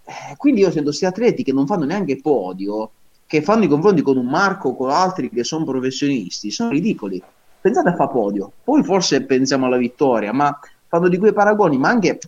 Eh, 0.04 0.36
quindi 0.36 0.62
io 0.62 0.70
sento 0.70 0.88
questi 0.88 1.04
atleti 1.04 1.44
che 1.44 1.52
non 1.52 1.66
fanno 1.66 1.84
neanche 1.84 2.18
podio, 2.20 2.90
che 3.32 3.40
fanno 3.40 3.64
i 3.64 3.66
confronti 3.66 4.02
con 4.02 4.18
un 4.18 4.26
Marco 4.26 4.68
o 4.68 4.76
con 4.76 4.90
altri 4.90 5.30
che 5.30 5.42
sono 5.42 5.64
professionisti, 5.64 6.50
sono 6.50 6.68
ridicoli. 6.68 7.22
Pensate 7.62 7.88
a 7.88 7.94
fa 7.94 8.06
podio, 8.08 8.52
poi 8.62 8.84
forse 8.84 9.22
pensiamo 9.22 9.64
alla 9.64 9.78
vittoria, 9.78 10.34
ma 10.34 10.58
fanno 10.86 11.08
di 11.08 11.16
quei 11.16 11.32
paragoni, 11.32 11.78
ma 11.78 11.88
anche 11.88 12.18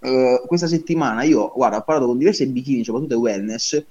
eh, 0.00 0.42
questa 0.46 0.66
settimana 0.66 1.22
io, 1.22 1.50
guarda, 1.56 1.78
ho 1.78 1.82
parlato 1.82 2.08
con 2.08 2.18
diversi 2.18 2.44
bikini, 2.44 2.84
soprattutto 2.84 3.18
wellness, 3.18 3.82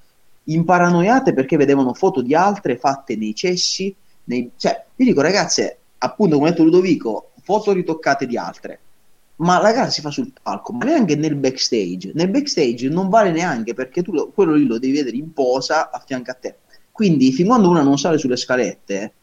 imparanoiate 0.44 1.34
perché 1.34 1.58
vedevano 1.58 1.96
foto 1.96 2.22
di 2.22 2.36
altre 2.36 2.78
fatte 2.78 3.16
nei 3.16 3.34
cessi, 3.34 3.96
nei... 4.26 4.52
cioè, 4.56 4.86
io 4.96 5.06
dico 5.06 5.22
ragazze, 5.22 5.78
appunto 5.98 6.36
come 6.36 6.50
ha 6.50 6.52
detto 6.52 6.64
Ludovico, 6.64 7.32
foto 7.42 7.72
ritoccate 7.72 8.28
di 8.28 8.38
altre, 8.38 8.80
ma 9.40 9.62
la 9.62 9.72
gara 9.72 9.90
si 9.90 10.02
fa 10.02 10.10
sul 10.12 10.32
palco, 10.42 10.74
ma 10.74 10.86
neanche 10.86 11.16
nel 11.16 11.36
backstage, 11.36 12.12
nel 12.14 12.30
backstage 12.30 12.90
non 12.90 13.10
vale 13.10 13.32
neanche 13.32 13.74
perché 13.74 14.02
tu 14.02 14.12
lo- 14.12 14.30
quello 14.32 14.54
lì 14.54 14.66
lo 14.66 14.80
devi 14.80 14.94
vedere 14.98 15.18
in 15.18 15.32
posa 15.34 15.90
a 15.92 16.02
fianco 16.06 16.32
a 16.32 16.34
te, 16.36 16.58
quindi 16.92 17.32
fin 17.32 17.48
quando 17.48 17.70
una 17.70 17.82
non 17.82 17.98
sale 17.98 18.18
sulle 18.18 18.36
scalette, 18.36 19.14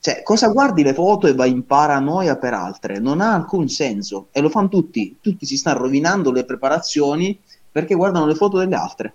cioè, 0.00 0.22
cosa 0.22 0.48
guardi 0.48 0.82
le 0.82 0.92
foto 0.92 1.26
e 1.26 1.32
vai 1.34 1.50
in 1.50 1.64
paranoia 1.64 2.36
per 2.36 2.52
altre? 2.52 2.98
Non 2.98 3.22
ha 3.22 3.32
alcun 3.32 3.68
senso 3.68 4.28
e 4.32 4.40
lo 4.42 4.50
fanno 4.50 4.68
tutti, 4.68 5.16
tutti 5.20 5.46
si 5.46 5.56
stanno 5.56 5.78
rovinando 5.78 6.30
le 6.30 6.44
preparazioni 6.44 7.40
perché 7.72 7.94
guardano 7.94 8.26
le 8.26 8.34
foto 8.34 8.58
delle 8.58 8.74
altre. 8.74 9.14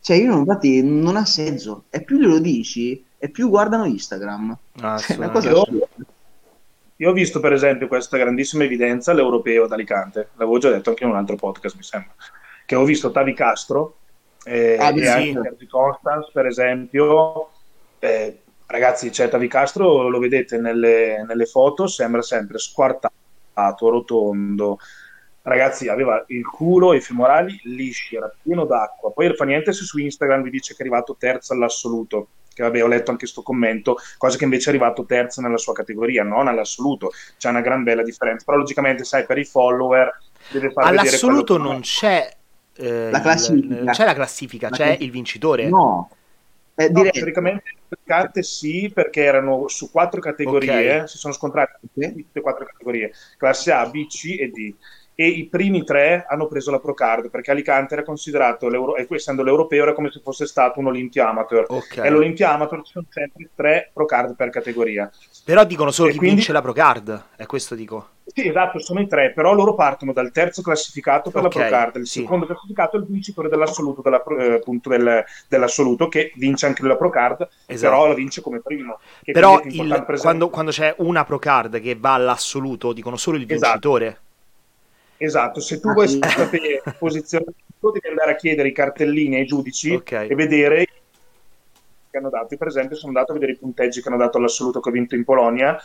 Cioè, 0.00 0.16
io 0.16 0.36
infatti 0.36 0.82
non 0.82 1.16
ha 1.16 1.24
senso. 1.24 1.84
E 1.88 2.02
più 2.02 2.18
glielo 2.18 2.40
dici, 2.40 3.02
e 3.16 3.28
più 3.30 3.48
guardano 3.48 3.84
Instagram. 3.84 4.58
Ah, 4.80 4.98
Cioè, 4.98 5.14
è 5.14 5.18
una 5.18 5.30
cosa 5.30 5.50
assolutamente. 5.50 6.13
Io 6.96 7.10
ho 7.10 7.12
visto 7.12 7.40
per 7.40 7.52
esempio 7.52 7.88
questa 7.88 8.16
grandissima 8.16 8.64
evidenza 8.64 9.10
all'Europeo 9.10 9.66
d'Alicante, 9.66 10.28
l'avevo 10.34 10.58
già 10.58 10.70
detto 10.70 10.90
anche 10.90 11.04
in 11.04 11.10
un 11.10 11.16
altro 11.16 11.36
podcast, 11.36 11.76
mi 11.76 11.82
sembra, 11.82 12.12
che 12.64 12.74
ho 12.74 12.84
visto 12.84 13.10
Tavi 13.10 13.34
Castro 13.34 13.96
eh, 14.44 14.76
Ah, 14.78 14.90
e 14.90 14.98
sì. 14.98 15.06
anche 15.06 15.40
Sergi 15.42 15.66
Constance, 15.66 16.30
per 16.32 16.46
esempio, 16.46 17.48
eh, 17.98 18.38
Ragazzi, 18.66 19.12
cioè, 19.12 19.28
Tavi 19.28 19.46
Castro 19.46 20.08
lo 20.08 20.18
vedete 20.18 20.58
nelle, 20.58 21.24
nelle 21.26 21.44
foto, 21.46 21.86
sembra 21.86 22.22
sempre 22.22 22.58
squartato, 22.58 23.12
rotondo. 23.88 24.78
Ragazzi, 25.42 25.88
aveva 25.88 26.24
il 26.28 26.46
culo 26.46 26.92
e 26.92 26.96
i 26.96 27.00
femorali 27.00 27.60
lisci, 27.64 28.16
era 28.16 28.32
pieno 28.42 28.64
d'acqua. 28.64 29.12
Poi 29.12 29.34
fa 29.36 29.44
niente 29.44 29.72
se 29.72 29.84
su 29.84 29.98
Instagram 29.98 30.42
vi 30.42 30.50
dice 30.50 30.74
che 30.74 30.82
è 30.82 30.86
arrivato 30.86 31.16
terzo 31.18 31.52
all'assoluto. 31.52 32.28
Che 32.54 32.62
vabbè, 32.62 32.82
ho 32.84 32.86
letto 32.86 33.10
anche 33.10 33.24
questo 33.24 33.42
commento, 33.42 33.96
cosa 34.16 34.38
che 34.38 34.44
invece 34.44 34.66
è 34.70 34.74
arrivato 34.74 35.04
terzo 35.04 35.40
nella 35.40 35.58
sua 35.58 35.72
categoria, 35.74 36.22
non 36.22 36.46
all'assoluto. 36.46 37.10
C'è 37.36 37.48
una 37.48 37.60
gran 37.60 37.82
bella 37.82 38.02
differenza. 38.04 38.44
Però 38.44 38.56
logicamente, 38.56 39.02
sai, 39.04 39.26
per 39.26 39.38
i 39.38 39.44
follower 39.44 40.16
deve 40.50 40.70
far 40.70 40.86
All'assoluto 40.86 41.58
non 41.58 41.80
c'è, 41.80 42.32
eh, 42.76 43.10
La 43.10 43.16
il- 43.18 43.22
classifica. 43.22 43.74
non 43.74 43.92
c'è 43.92 44.04
la 44.04 44.14
classifica, 44.14 44.68
La 44.70 44.76
c'è 44.76 44.84
class- 44.86 45.00
il 45.00 45.10
vincitore. 45.10 45.68
No, 45.68 46.10
eh, 46.76 46.88
No, 46.88 46.94
direi 46.94 47.10
teoricamente 47.10 47.64
le 47.88 47.98
carte 48.04 48.42
sì, 48.44 48.90
perché 48.94 49.22
erano 49.24 49.66
su 49.66 49.90
quattro 49.90 50.20
categorie, 50.20 51.00
Ok. 51.00 51.08
si 51.08 51.18
sono 51.18 51.34
scontrate 51.34 51.78
tutte 51.80 52.14
e 52.32 52.40
quattro 52.40 52.64
categorie, 52.66 53.12
classe 53.36 53.72
A, 53.72 53.84
B, 53.86 54.06
C 54.06 54.36
e 54.38 54.48
D. 54.48 54.74
E 55.16 55.28
i 55.28 55.46
primi 55.46 55.84
tre 55.84 56.24
hanno 56.28 56.48
preso 56.48 56.72
la 56.72 56.80
Pro 56.80 56.92
Card, 56.92 57.30
perché 57.30 57.52
Alicante 57.52 57.94
era 57.94 58.02
considerato, 58.02 58.68
l'euro- 58.68 58.96
e 58.96 59.06
essendo 59.10 59.44
l'europeo, 59.44 59.82
era 59.84 59.92
come 59.92 60.10
se 60.10 60.20
fosse 60.20 60.44
stato 60.44 60.80
un 60.80 60.86
Olympia 60.86 61.28
Amateur. 61.28 61.66
Ok. 61.68 61.98
E 61.98 62.08
all'Olympia 62.08 62.52
Amateur 62.52 62.82
ci 62.82 62.90
sono 62.92 63.06
sempre 63.08 63.48
tre 63.54 63.90
Pro 63.92 64.06
Card 64.06 64.34
per 64.34 64.50
categoria. 64.50 65.08
Però 65.44 65.62
dicono 65.64 65.92
solo 65.92 66.08
E 66.08 66.12
chi 66.12 66.18
quindi- 66.18 66.36
vince 66.36 66.52
la 66.52 66.62
Procard, 66.62 67.24
è 67.36 67.46
questo 67.46 67.74
dico. 67.76 68.08
Sì, 68.26 68.48
esatto, 68.48 68.80
sono 68.80 69.00
i 69.00 69.06
tre, 69.06 69.32
però 69.32 69.52
loro 69.52 69.74
partono 69.74 70.12
dal 70.12 70.32
terzo 70.32 70.62
classificato 70.62 71.30
per 71.30 71.44
Ok, 71.44 71.54
la 71.54 71.60
Pro 71.60 71.68
Card, 71.70 71.96
il 71.96 72.06
sì. 72.08 72.20
secondo 72.22 72.46
classificato 72.46 72.96
è 72.96 73.00
il 73.00 73.06
vincitore 73.06 73.48
dell'assoluto, 73.48 74.00
della 74.02 74.20
eh, 74.40 74.54
appunto 74.54 74.88
del- 74.88 75.22
dell'assoluto, 75.46 76.08
che 76.08 76.32
vince 76.36 76.66
anche 76.66 76.82
la 76.84 76.96
Pro 76.96 77.10
Card, 77.10 77.46
Esatto. 77.66 77.92
però 77.92 78.08
la 78.08 78.14
vince 78.14 78.40
come 78.40 78.60
primo. 78.60 78.98
Però 79.22 79.60
il- 79.64 80.04
quando, 80.20 80.48
quando 80.48 80.72
c'è 80.72 80.92
una 80.98 81.24
Procard 81.24 81.80
che 81.80 81.94
va 81.96 82.14
all'assoluto, 82.14 82.92
dicono 82.92 83.16
solo 83.16 83.36
il 83.36 83.44
Esatto. 83.44 83.60
vincitore. 83.68 84.06
Esatto, 84.06 84.22
se 85.60 85.80
tu 85.80 85.88
Ah, 85.88 85.92
vuoi 85.92 86.08
sapere 86.08 86.82
posizionamento, 86.98 87.90
devi 87.92 88.08
andare 88.08 88.32
a 88.32 88.36
chiedere 88.36 88.68
i 88.68 88.72
cartellini 88.72 89.36
ai 89.36 89.44
giudici 89.46 89.92
Ok. 89.94 90.12
e 90.12 90.34
vedere 90.34 90.86
che 92.10 92.18
hanno 92.18 92.30
dato. 92.30 92.48
Io, 92.52 92.58
per 92.58 92.68
esempio, 92.68 92.96
sono 92.96 93.08
andato 93.08 93.32
a 93.32 93.34
vedere 93.34 93.52
i 93.52 93.56
punteggi 93.56 94.00
che 94.00 94.08
hanno 94.08 94.18
dato 94.18 94.38
all'assoluto 94.38 94.80
che 94.80 94.88
ho 94.88 94.92
vinto 94.92 95.14
in 95.14 95.24
Polonia 95.24 95.76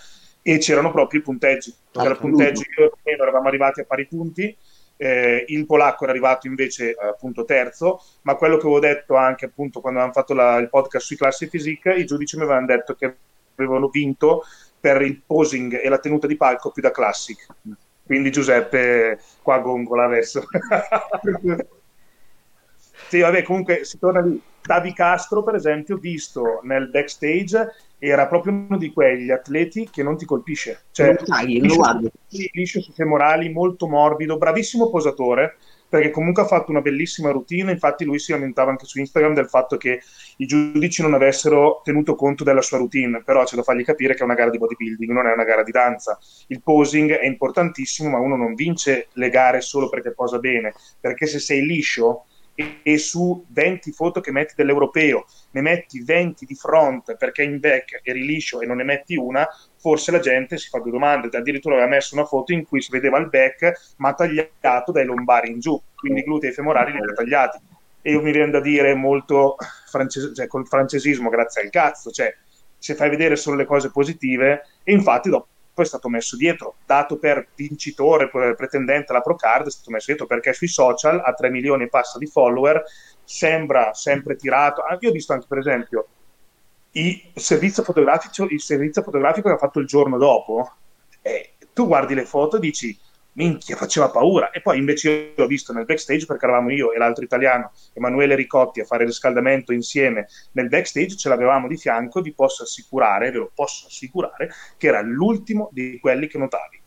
e 0.41 0.57
c'erano 0.57 0.91
proprio 0.91 1.19
i 1.19 1.23
punteggi. 1.23 1.73
Perché 1.91 2.07
al 2.07 2.17
punteggio 2.17 2.61
io 2.77 2.85
e 2.85 2.89
Romero 3.03 3.23
eravamo 3.23 3.47
arrivati 3.47 3.81
a 3.81 3.85
pari 3.85 4.05
punti, 4.05 4.55
eh, 4.97 5.45
il 5.47 5.65
polacco 5.65 6.03
era 6.03 6.11
arrivato 6.11 6.47
invece 6.47 6.93
appunto 6.93 7.45
terzo, 7.45 8.01
ma 8.23 8.35
quello 8.35 8.55
che 8.57 8.63
avevo 8.63 8.79
detto 8.79 9.15
anche 9.15 9.45
appunto 9.45 9.79
quando 9.81 9.99
avevamo 9.99 10.19
fatto 10.19 10.33
la- 10.33 10.57
il 10.57 10.69
podcast 10.69 11.05
sui 11.05 11.15
classi 11.17 11.47
physique, 11.49 11.95
i 11.95 12.05
giudici 12.05 12.35
mi 12.37 12.43
avevano 12.43 12.65
detto 12.65 12.95
che 12.95 13.15
avevano 13.55 13.87
vinto 13.89 14.43
per 14.79 15.01
il 15.01 15.21
posing 15.25 15.79
e 15.81 15.89
la 15.89 15.97
tenuta 15.99 16.27
di 16.27 16.37
palco 16.37 16.71
più 16.71 16.81
da 16.81 16.91
classic. 16.91 17.47
Quindi 18.09 18.31
Giuseppe 18.31 19.19
qua 19.43 19.59
gongola 19.59 20.05
adesso. 20.05 20.41
sì, 23.07 23.19
vabbè, 23.19 23.43
comunque 23.43 23.83
si 23.85 23.99
torna 23.99 24.21
lì. 24.21 24.41
Tavi 24.61 24.93
Castro, 24.93 25.43
per 25.43 25.53
esempio, 25.53 25.97
visto 25.97 26.59
nel 26.63 26.89
backstage, 26.89 27.67
era 27.99 28.25
proprio 28.27 28.53
uno 28.53 28.77
di 28.77 28.91
quegli 28.91 29.29
atleti 29.29 29.87
che 29.91 30.01
non 30.01 30.17
ti 30.17 30.25
colpisce. 30.25 30.85
Cioè, 30.89 31.05
Non 31.05 31.17
tagli, 31.23 31.59
non 31.59 31.67
lo 31.67 31.67
liscio, 31.67 31.75
guardi. 31.75 32.11
liscio 32.53 32.81
sui 32.81 32.93
femorali, 32.93 33.49
molto 33.49 33.87
morbido, 33.87 34.39
bravissimo 34.39 34.89
posatore, 34.89 35.57
perché 35.89 36.11
comunque 36.11 36.43
ha 36.43 36.45
fatto 36.45 36.71
una 36.71 36.81
bellissima 36.81 37.31
routine. 37.31 37.71
Infatti, 37.71 38.05
lui 38.05 38.19
si 38.19 38.31
lamentava 38.31 38.69
anche 38.69 38.85
su 38.85 38.99
Instagram 38.99 39.33
del 39.33 39.49
fatto 39.49 39.75
che 39.75 40.01
i 40.37 40.45
giudici 40.45 41.01
non 41.01 41.15
avessero 41.15 41.81
tenuto 41.83 42.15
conto 42.15 42.43
della 42.43 42.61
sua 42.61 42.77
routine, 42.77 43.23
però 43.23 43.43
c'è 43.43 43.55
da 43.55 43.63
fargli 43.63 43.83
capire 43.83 44.13
che 44.13 44.21
è 44.21 44.23
una 44.23 44.35
gara 44.35 44.51
di 44.51 44.57
bodybuilding, 44.57 45.11
non 45.11 45.27
è 45.27 45.33
una 45.33 45.43
gara 45.43 45.63
di 45.63 45.71
danza. 45.71 46.17
Il 46.47 46.61
posing 46.61 47.11
è 47.13 47.25
importantissimo, 47.25 48.09
ma 48.09 48.19
uno 48.19 48.35
non 48.35 48.53
vince 48.53 49.07
le 49.13 49.29
gare 49.29 49.61
solo 49.61 49.89
perché 49.89 50.13
posa 50.13 50.37
bene, 50.37 50.73
perché 50.99 51.25
se 51.25 51.39
sei 51.39 51.65
liscio 51.65 52.25
e, 52.59 52.79
e 52.83 52.97
su 52.97 53.45
20 53.47 53.93
foto 53.93 54.19
che 54.19 54.31
metti 54.31 54.53
dell'europeo 54.53 55.25
ne 55.51 55.61
metti 55.61 56.03
20 56.03 56.45
di 56.45 56.55
front 56.55 57.15
perché 57.15 57.43
in 57.43 57.57
back 57.59 58.01
eri 58.03 58.25
liscio 58.25 58.59
e 58.59 58.65
non 58.65 58.77
ne 58.77 58.83
metti 58.83 59.15
una, 59.15 59.47
forse 59.77 60.11
la 60.11 60.19
gente 60.19 60.57
si 60.57 60.67
fa 60.67 60.79
due 60.79 60.91
domande. 60.91 61.29
Addirittura 61.35 61.75
aveva 61.75 61.89
messo 61.89 62.15
una 62.15 62.25
foto 62.25 62.51
in 62.51 62.65
cui 62.65 62.81
si 62.81 62.91
vedeva 62.91 63.17
il 63.17 63.29
back 63.29 63.93
ma 63.97 64.13
tagliato 64.13 64.91
dai 64.91 65.05
lombari 65.05 65.49
in 65.49 65.61
giù, 65.61 65.81
quindi 65.95 66.19
i 66.19 66.23
glutei 66.23 66.51
femorali 66.51 66.91
li 66.91 66.97
aveva 66.97 67.13
tagliati. 67.13 67.59
E 68.01 68.11
io 68.11 68.21
mi 68.21 68.31
viene 68.31 68.51
da 68.51 68.59
dire 68.59 68.93
molto 68.93 69.55
francese, 69.87 70.33
cioè, 70.33 70.47
col 70.47 70.67
francesismo, 70.67 71.29
grazie 71.29 71.61
al 71.61 71.69
cazzo, 71.69 72.11
cioè 72.11 72.35
se 72.77 72.95
fai 72.95 73.09
vedere 73.09 73.37
solo 73.37 73.55
le 73.55 73.65
cose 73.65 73.89
positive, 73.91 74.65
e 74.83 74.91
infatti 74.93 75.29
dopo 75.29 75.47
è 75.83 75.85
stato 75.85 76.09
messo 76.09 76.35
dietro, 76.35 76.75
dato 76.85 77.17
per 77.17 77.49
vincitore, 77.55 78.29
pretendente 78.29 79.11
alla 79.11 79.21
Procard, 79.21 79.67
è 79.67 79.71
stato 79.71 79.91
messo 79.91 80.07
dietro 80.07 80.25
perché 80.25 80.53
sui 80.53 80.67
social 80.67 81.21
a 81.23 81.33
3 81.33 81.49
milioni 81.49 81.83
e 81.83 81.89
passa 81.89 82.17
di 82.17 82.27
follower 82.27 82.83
sembra 83.23 83.93
sempre 83.93 84.35
tirato. 84.35 84.81
Ah, 84.81 84.97
Io 84.99 85.09
ho 85.09 85.13
visto 85.13 85.33
anche, 85.33 85.45
per 85.47 85.57
esempio, 85.59 86.07
il 86.91 87.31
servizio 87.35 87.83
fotografico, 87.83 88.45
il 88.45 88.61
servizio 88.61 89.03
fotografico 89.03 89.47
che 89.47 89.55
ha 89.55 89.59
fatto 89.59 89.79
il 89.79 89.85
giorno 89.85 90.17
dopo, 90.17 90.71
e 91.21 91.53
tu 91.73 91.85
guardi 91.85 92.15
le 92.15 92.25
foto 92.25 92.57
e 92.57 92.59
dici 92.59 92.97
minchia, 93.39 93.77
faceva 93.77 94.09
paura. 94.09 94.51
E 94.51 94.61
poi 94.61 94.77
invece 94.77 95.33
io 95.35 95.43
ho 95.43 95.47
visto 95.47 95.71
nel 95.71 95.85
backstage, 95.85 96.25
perché 96.25 96.45
eravamo 96.45 96.71
io 96.71 96.91
e 96.91 96.97
l'altro 96.97 97.23
italiano, 97.23 97.71
Emanuele 97.93 98.35
Ricotti, 98.35 98.81
a 98.81 98.85
fare 98.85 99.03
il 99.03 99.09
riscaldamento 99.09 99.71
insieme 99.71 100.27
nel 100.51 100.67
backstage, 100.67 101.15
ce 101.15 101.29
l'avevamo 101.29 101.67
di 101.67 101.77
fianco, 101.77 102.21
vi 102.21 102.33
posso 102.33 102.63
assicurare, 102.63 103.31
ve 103.31 103.37
lo 103.37 103.51
posso 103.53 103.87
assicurare, 103.87 104.51
che 104.77 104.87
era 104.87 105.01
l'ultimo 105.01 105.69
di 105.71 105.97
quelli 105.99 106.27
che 106.27 106.37
notavi. 106.37 106.81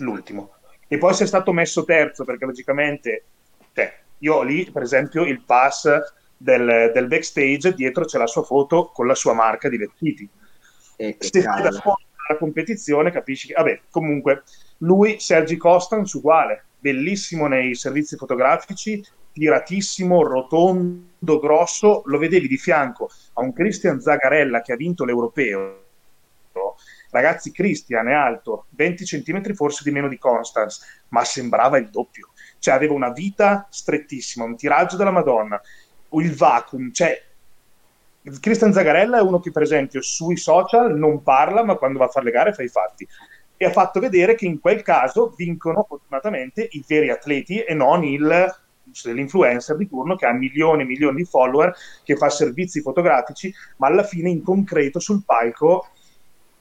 L'ultimo. 0.00 0.52
E 0.86 0.98
poi 0.98 1.14
si 1.14 1.22
è 1.22 1.26
stato 1.26 1.52
messo 1.52 1.84
terzo, 1.84 2.24
perché 2.24 2.44
logicamente, 2.44 3.24
cioè, 3.72 3.98
io 4.18 4.34
ho 4.34 4.42
lì, 4.42 4.70
per 4.70 4.82
esempio, 4.82 5.24
il 5.24 5.42
pass 5.42 5.88
del, 6.36 6.90
del 6.92 7.06
backstage, 7.06 7.74
dietro 7.74 8.04
c'è 8.04 8.18
la 8.18 8.26
sua 8.26 8.42
foto 8.42 8.90
con 8.92 9.06
la 9.06 9.14
sua 9.14 9.32
marca 9.32 9.68
di 9.68 9.76
vestiti 9.76 10.28
Eh, 10.96 11.16
se 11.18 11.42
fai 11.42 11.62
da 11.62 11.70
fuori 11.72 12.04
dalla 12.26 12.38
competizione 12.38 13.10
capisci 13.10 13.48
che, 13.48 13.54
vabbè, 13.54 13.80
comunque, 13.90 14.42
lui, 14.78 15.18
Sergi 15.18 15.56
Costans, 15.56 16.12
uguale, 16.12 16.64
bellissimo 16.78 17.46
nei 17.46 17.74
servizi 17.74 18.16
fotografici, 18.16 19.04
tiratissimo, 19.32 20.22
rotondo, 20.22 21.38
grosso, 21.38 22.02
lo 22.06 22.18
vedevi 22.18 22.48
di 22.48 22.56
fianco 22.56 23.10
a 23.34 23.42
un 23.42 23.52
Christian 23.52 24.00
Zagarella 24.00 24.60
che 24.60 24.72
ha 24.72 24.76
vinto 24.76 25.04
l'europeo. 25.04 25.84
Ragazzi, 27.10 27.52
Christian 27.52 28.08
è 28.08 28.12
alto 28.12 28.66
20 28.70 29.04
cm 29.04 29.54
forse 29.54 29.82
di 29.82 29.90
meno 29.90 30.08
di 30.08 30.18
Constance, 30.18 31.04
ma 31.08 31.24
sembrava 31.24 31.78
il 31.78 31.88
doppio. 31.88 32.30
Cioè, 32.58 32.74
aveva 32.74 32.92
una 32.94 33.10
vita 33.10 33.66
strettissima, 33.70 34.44
un 34.44 34.56
tiraggio 34.56 34.96
della 34.96 35.10
Madonna, 35.10 35.60
il 36.10 36.34
vacuum, 36.34 36.92
cioè 36.92 37.22
Christian 38.40 38.72
Zagarella 38.72 39.18
è 39.18 39.22
uno 39.22 39.40
che 39.40 39.50
per 39.50 39.62
esempio 39.62 40.02
sui 40.02 40.36
social 40.36 40.96
non 40.98 41.22
parla 41.22 41.64
ma 41.64 41.76
quando 41.76 41.98
va 41.98 42.06
a 42.06 42.08
fare 42.08 42.26
le 42.26 42.30
gare 42.30 42.52
fa 42.52 42.62
i 42.62 42.68
fatti 42.68 43.06
e 43.58 43.64
ha 43.66 43.70
fatto 43.70 44.00
vedere 44.00 44.36
che 44.36 44.46
in 44.46 44.60
quel 44.60 44.82
caso 44.82 45.34
vincono 45.36 45.84
fortunatamente 45.86 46.66
i 46.70 46.82
veri 46.86 47.10
atleti 47.10 47.60
e 47.60 47.74
non 47.74 48.04
il 48.04 48.56
l'influencer 49.04 49.76
di 49.76 49.86
turno 49.86 50.16
che 50.16 50.24
ha 50.24 50.32
milioni 50.32 50.80
e 50.80 50.86
milioni 50.86 51.16
di 51.16 51.24
follower 51.26 51.74
che 52.02 52.16
fa 52.16 52.30
servizi 52.30 52.80
fotografici 52.80 53.52
ma 53.76 53.88
alla 53.88 54.02
fine 54.02 54.30
in 54.30 54.42
concreto 54.42 54.98
sul 54.98 55.24
palco 55.26 55.88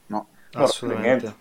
No. 0.07 0.27
No, 0.53 0.63
Assolutamente. 0.63 1.35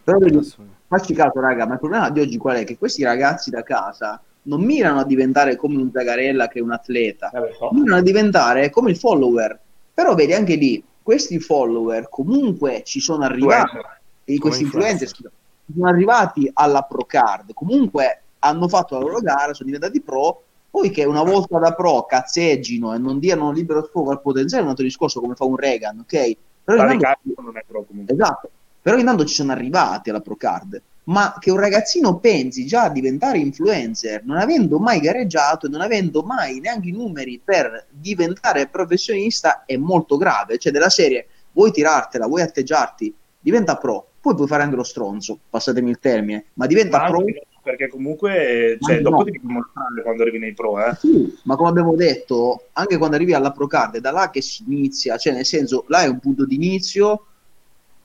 Facci 0.89 1.15
caso, 1.15 1.41
raga, 1.41 1.67
ma 1.67 1.75
il 1.75 1.81
problema 1.81 2.11
di 2.11 2.21
oggi 2.21 2.37
qual 2.37 2.59
è? 2.59 2.65
Che 2.65 2.79
questi 2.79 3.03
ragazzi 3.03 3.51
da 3.51 3.63
casa 3.63 4.23
non 4.43 4.63
mirano 4.63 5.01
a 5.01 5.05
diventare 5.05 5.57
come 5.57 5.77
un 5.77 5.91
Zagarella 5.93 6.47
che 6.47 6.61
è 6.61 6.63
un 6.63 6.71
atleta, 6.71 7.31
eh, 7.31 7.53
so. 7.55 7.71
mirano 7.73 7.97
a 7.97 8.03
diventare 8.03 8.71
come 8.71 8.91
il 8.91 8.97
follower. 8.97 9.59
Però 9.93 10.15
vedi 10.15 10.35
anche 10.35 10.55
lì, 10.55 10.83
questi 11.03 11.41
follower 11.41 12.09
comunque 12.09 12.83
ci 12.85 13.01
sono 13.01 13.25
arrivati, 13.25 13.79
e 14.25 14.39
questi 14.39 14.65
influencer. 14.65 15.09
influencer 15.09 15.33
sono 15.73 15.89
arrivati 15.89 16.51
alla 16.53 16.83
pro 16.83 17.05
card, 17.05 17.53
comunque 17.55 18.23
hanno 18.41 18.69
fatto 18.69 18.95
la 18.95 19.01
loro 19.01 19.21
gara, 19.21 19.55
sono 19.55 19.71
diventati 19.71 20.01
pro, 20.01 20.43
poi 20.71 20.91
che 20.91 21.05
una 21.05 21.23
volta 21.23 21.59
da 21.59 21.73
pro 21.73 22.05
cazzeggino 22.05 22.95
e 22.95 22.99
non 22.99 23.19
diano 23.19 23.51
libero 23.51 23.85
sfogo 23.85 24.11
al 24.11 24.21
potenziale 24.21 24.63
è 24.63 24.65
un 24.65 24.71
altro 24.71 24.85
discorso 24.85 25.21
come 25.21 25.35
fa 25.35 25.45
un 25.45 25.57
Reagan, 25.57 26.01
ok? 26.01 26.37
Però 26.65 26.93
intanto- 26.93 27.21
non 27.43 27.57
è 27.57 27.65
pro 27.67 27.85
comunque. 27.85 28.15
Esatto, 28.15 28.51
però 28.83 28.99
intanto 28.99 29.25
ci 29.25 29.35
sono 29.35 29.53
arrivati 29.53 30.11
alla 30.11 30.21
Pro 30.21 30.37
Card, 30.37 30.81
ma 31.05 31.37
che 31.39 31.51
un 31.51 31.59
ragazzino 31.59 32.19
pensi 32.19 32.67
già 32.67 32.85
a 32.85 32.89
diventare 32.89 33.39
influencer, 33.39 34.25
non 34.25 34.37
avendo 34.37 34.79
mai 34.79 35.01
gareggiato 35.01 35.67
e 35.67 35.69
non 35.69 35.81
avendo 35.81 36.23
mai 36.23 36.61
neanche 36.61 36.89
i 36.89 36.93
numeri 36.93 37.41
per 37.43 37.87
diventare 37.91 38.69
professionista, 38.69 39.65
è 39.65 39.77
molto 39.77 40.17
grave. 40.17 40.59
Cioè, 40.59 40.73
della 40.73 40.89
serie, 40.89 41.27
vuoi 41.53 41.73
tirartela, 41.73 42.27
vuoi 42.27 42.43
atteggiarti, 42.43 43.15
diventa 43.41 43.77
pro, 43.77 44.09
poi 44.27 44.35
puoi 44.35 44.49
fare 44.49 44.65
anche 44.65 44.75
lo 44.77 44.83
stronzo, 44.83 45.39
passatemi 45.49 45.89
il 45.91 45.99
termine, 46.01 46.47
ma 46.55 46.67
diventa 46.67 46.99
ma 46.99 47.07
pro 47.07 47.25
perché 47.63 47.89
comunque 47.89 48.79
cioè, 48.81 48.97
Ma 48.97 49.01
dopo 49.03 49.17
no. 49.17 49.25
devi 49.25 49.41
dimostrare 49.41 50.03
quando 50.03 50.23
arrivi 50.23 50.39
nei 50.39 50.55
pro, 50.55 50.85
eh. 50.85 50.95
Sì, 50.95 51.37
ma 51.45 51.57
come 51.57 51.69
abbiamo 51.69 51.97
detto, 51.97 52.67
anche 52.73 52.97
quando 52.97 53.17
arrivi 53.17 53.35
alla 53.35 53.51
Pro 53.51 53.67
Card 53.67 53.97
è 53.97 54.01
da 54.01 54.13
là 54.13 54.31
che 54.31 54.41
si 54.41 54.63
inizia, 54.69 55.17
cioè 55.17 55.33
nel 55.33 55.45
senso, 55.45 55.85
là 55.89 56.03
è 56.03 56.07
un 56.07 56.21
punto 56.21 56.45
di 56.47 56.55
inizio. 56.55 57.27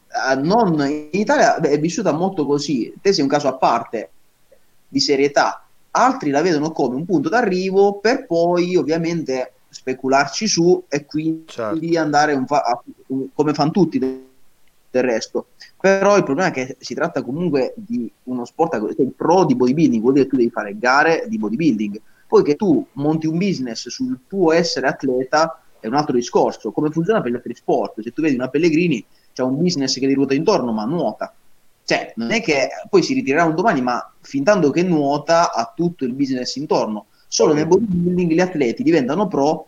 eh, 0.08 0.36
non, 0.42 0.80
in 0.82 1.10
Italia 1.12 1.60
beh, 1.60 1.70
è 1.70 1.80
vissuta 1.80 2.12
molto 2.12 2.46
così. 2.48 2.92
Te 3.00 3.14
sei 3.14 3.24
un 3.24 3.30
caso 3.30 3.48
a 3.50 3.54
parte 3.56 4.12
di 4.88 5.00
serietà, 5.00 5.64
altri 5.92 6.32
la 6.32 6.42
vedono 6.42 6.72
come 6.72 6.96
un 6.96 7.06
punto 7.06 7.30
d'arrivo 7.30 8.00
per 8.00 8.26
poi 8.26 8.76
ovviamente 8.76 9.54
specularci 9.70 10.48
su 10.48 10.84
e 10.90 11.06
quindi 11.06 11.44
Certo. 11.46 12.00
andare 12.00 12.34
un 12.34 12.48
fa- 12.48 12.82
come 13.34 13.54
fanno 13.54 13.72
tutti 13.72 14.00
del 14.92 15.04
resto. 15.04 15.48
Però 15.80 16.18
il 16.18 16.24
problema 16.24 16.50
è 16.50 16.52
che 16.52 16.76
si 16.80 16.94
tratta 16.94 17.24
comunque 17.24 17.74
di 17.76 18.12
uno 18.24 18.46
sport, 18.46 18.96
cioè 18.96 19.08
pro 19.16 19.46
di 19.46 19.56
bodybuilding 19.56 20.02
vuol 20.02 20.14
dire 20.14 20.26
che 20.26 20.32
tu 20.32 20.38
devi 20.38 20.52
fare 20.52 20.78
gare 20.78 21.26
di 21.28 21.38
bodybuilding. 21.40 22.02
Poi 22.28 22.44
che 22.44 22.56
tu 22.56 22.86
monti 22.94 23.28
un 23.28 23.38
business 23.38 23.88
sul 23.90 24.20
tuo 24.28 24.52
essere 24.52 24.88
atleta 24.88 25.62
è 25.80 25.88
un 25.88 25.96
altro 25.96 26.16
discorso. 26.16 26.72
Come 26.72 26.90
funziona 26.92 27.22
per 27.22 27.32
gli 27.32 27.36
altri 27.36 27.56
sport? 27.56 28.02
Se 28.02 28.12
tu 28.12 28.22
vedi 28.22 28.36
una 28.36 28.48
Pellegrini, 28.48 29.04
c'è 29.34 29.42
un 29.44 29.58
business 29.58 29.98
che 29.98 30.08
gli 30.08 30.14
ruota 30.14 30.34
intorno, 30.34 30.72
ma 30.72 30.86
nuota. 30.86 31.34
Cioè, 31.84 32.14
non 32.18 32.32
è 32.32 32.42
che 32.42 32.70
poi 32.90 33.02
si 33.02 33.14
ritirerà 33.14 33.44
un 33.44 33.56
domani, 33.56 33.82
ma 33.82 34.14
fin 34.22 34.44
tanto 34.44 34.70
che 34.70 34.84
nuota 34.84 35.52
ha 35.52 35.74
tutto 35.76 36.06
il 36.06 36.14
business 36.14 36.56
intorno. 36.56 37.08
Solo 37.28 37.54
nel 37.54 37.68
bodybuilding 37.68 38.32
gli 38.32 38.40
atleti 38.40 38.84
diventano 38.84 39.28
pro, 39.28 39.68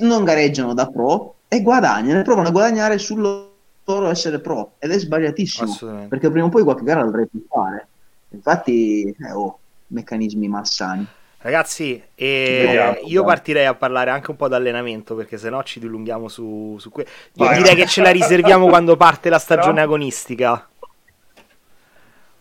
non 0.00 0.24
gareggiano 0.24 0.74
da 0.74 0.88
pro 0.88 1.36
e 1.48 1.62
guadagnano, 1.62 2.22
provano 2.22 2.48
a 2.48 2.50
guadagnare 2.50 2.98
sul 2.98 3.51
loro 3.84 4.08
essere 4.08 4.40
pro. 4.40 4.72
Ed 4.78 4.90
è 4.90 4.98
sbagliatissimo 4.98 6.06
perché 6.08 6.30
prima 6.30 6.46
o 6.46 6.48
poi 6.48 6.62
qualche 6.62 6.84
gara 6.84 7.02
dovrei 7.02 7.28
fare. 7.48 7.86
Infatti, 8.30 9.04
eh, 9.04 9.32
oh, 9.32 9.58
meccanismi 9.88 10.48
malsani. 10.48 11.06
Ragazzi, 11.38 12.00
e 12.14 12.62
Vediamo, 12.66 12.98
io 13.04 13.24
partirei 13.24 13.66
a 13.66 13.74
parlare 13.74 14.10
anche 14.10 14.30
un 14.30 14.36
po' 14.36 14.46
d'allenamento 14.46 15.16
perché 15.16 15.38
sennò 15.38 15.64
ci 15.64 15.80
dilunghiamo 15.80 16.28
su, 16.28 16.76
su 16.78 16.90
que- 16.90 17.04
Io 17.32 17.52
direi 17.54 17.74
che 17.74 17.86
ce 17.86 18.00
la 18.00 18.12
riserviamo 18.12 18.66
quando 18.70 18.96
parte 18.96 19.28
la 19.28 19.40
stagione 19.40 19.80
agonistica. 19.80 20.68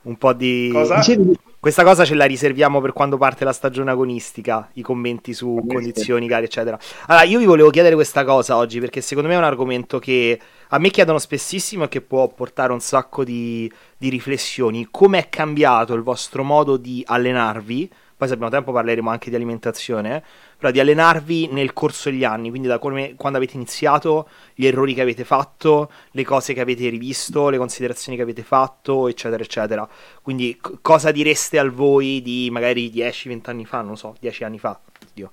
Un 0.04 0.18
po' 0.18 0.34
di... 0.34 0.70
Cosa? 0.72 0.96
Dicevi, 0.96 1.38
Questa 1.60 1.84
cosa 1.84 2.04
ce 2.06 2.16
la 2.16 2.26
riserviamo 2.26 2.82
per 2.82 2.92
quando 2.92 3.18
parte 3.18 3.46
la 3.46 3.54
stagione 3.54 3.92
agonistica, 3.92 4.70
i 4.74 4.82
commenti 4.82 5.32
su 5.32 5.60
sì. 5.62 5.74
condizioni, 5.74 6.26
gare, 6.26 6.46
eccetera. 6.46 6.80
Allora, 7.06 7.24
io 7.26 7.38
vi 7.38 7.46
volevo 7.46 7.70
chiedere 7.70 7.94
questa 7.94 8.24
cosa 8.24 8.58
oggi 8.58 8.80
perché 8.80 9.00
secondo 9.02 9.30
me 9.30 9.36
è 9.36 9.38
un 9.38 9.44
argomento 9.44 10.00
che 10.00 10.40
a 10.70 10.80
me 10.80 10.90
chiedono 10.90 11.20
spessissimo 11.20 11.84
e 11.84 11.88
che 11.88 12.02
può 12.02 12.28
portare 12.30 12.72
un 12.72 12.80
sacco 12.80 13.24
di, 13.24 13.72
di 13.96 14.10
riflessioni. 14.10 14.88
Come 14.90 15.20
è 15.20 15.30
cambiato 15.30 15.94
il 15.94 16.02
vostro 16.02 16.44
modo 16.44 16.78
di 16.78 17.04
allenarvi? 17.06 17.92
Poi 18.22 18.30
se 18.30 18.36
abbiamo 18.36 18.54
tempo 18.54 18.72
parleremo 18.72 19.10
anche 19.10 19.32
di 19.32 19.36
alimentazione, 19.36 20.18
eh, 20.18 20.24
però 20.56 20.72
di 20.72 20.80
allenarvi 20.80 21.48
nel 21.48 21.74
corso 21.74 22.12
degli 22.12 22.24
anni, 22.24 22.52
quindi 22.52 22.68
da 22.68 22.78
come, 22.78 23.16
quando 23.16 23.40
avete 23.40 23.56
iniziato, 23.56 24.30
gli 24.54 24.68
errori 24.68 24.94
che 24.94 25.02
avete 25.02 25.24
fatto, 25.24 25.92
le 26.12 26.24
cose 26.24 26.54
che 26.54 26.62
avete 26.62 26.88
rivisto, 26.90 27.50
le 27.50 27.58
considerazioni 27.58 28.16
che 28.16 28.22
avete 28.22 28.44
fatto, 28.44 29.08
eccetera, 29.08 29.42
eccetera. 29.42 29.90
Quindi 30.22 30.56
c- 30.62 30.82
cosa 30.84 31.10
direste 31.10 31.58
al 31.58 31.72
voi 31.72 32.22
di 32.22 32.48
magari 32.52 32.92
10-20 32.92 33.50
anni 33.50 33.66
fa, 33.66 33.82
non 33.82 33.98
so, 33.98 34.16
10 34.20 34.44
anni 34.44 34.60
fa? 34.60 34.80
Oddio, 35.10 35.32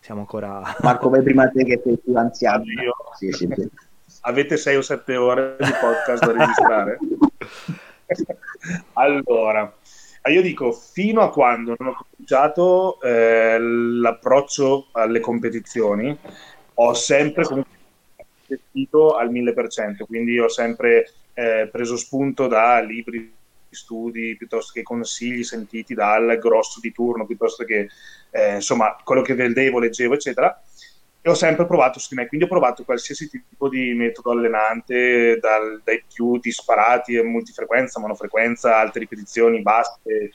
siamo 0.00 0.20
ancora... 0.20 0.62
Marco, 0.80 1.10
vai 1.10 1.22
prima 1.22 1.46
te 1.50 1.62
che 1.62 1.78
sei 1.84 1.98
più 2.02 2.16
anziano. 2.16 2.62
Io. 2.64 2.94
Sì, 3.18 3.32
sì, 3.32 3.46
sì. 3.54 3.68
Avete 4.22 4.56
6 4.56 4.76
o 4.76 4.80
7 4.80 5.16
ore 5.16 5.56
di 5.58 5.72
podcast 5.78 6.24
da 6.24 6.32
registrare? 6.32 6.98
allora, 8.94 9.70
io 10.28 10.42
dico, 10.42 10.72
fino 10.72 11.22
a 11.22 11.30
quando 11.30 11.74
non 11.78 11.88
ho 11.88 12.06
cominciato 12.10 13.00
eh, 13.00 13.58
l'approccio 13.58 14.88
alle 14.92 15.20
competizioni, 15.20 16.16
ho 16.74 16.94
sempre 16.94 17.44
comunque 17.44 17.78
gestito 18.46 19.16
al 19.16 19.30
1000%, 19.30 20.04
quindi 20.06 20.38
ho 20.38 20.48
sempre 20.48 21.10
eh, 21.32 21.68
preso 21.72 21.96
spunto 21.96 22.46
da 22.48 22.80
libri, 22.80 23.32
studi, 23.70 24.36
piuttosto 24.36 24.72
che 24.74 24.82
consigli 24.82 25.44
sentiti 25.44 25.94
dal 25.94 26.38
grosso 26.38 26.80
di 26.80 26.92
turno, 26.92 27.24
piuttosto 27.24 27.64
che 27.64 27.88
eh, 28.30 28.54
insomma 28.56 28.96
quello 29.02 29.22
che 29.22 29.34
vedevo, 29.34 29.78
leggevo, 29.78 30.14
eccetera 30.14 30.60
e 31.22 31.28
ho 31.28 31.34
sempre 31.34 31.66
provato 31.66 31.98
su 31.98 32.08
di 32.10 32.14
me, 32.16 32.26
quindi 32.26 32.46
ho 32.46 32.48
provato 32.48 32.82
qualsiasi 32.82 33.28
tipo 33.28 33.68
di 33.68 33.92
metodo 33.92 34.30
allenante, 34.30 35.38
dal- 35.38 35.82
dai 35.84 36.02
più 36.12 36.38
disparati, 36.38 37.20
multifrequenza, 37.22 38.00
monofrequenza, 38.00 38.78
alte 38.78 39.00
ripetizioni, 39.00 39.60
basse. 39.60 40.32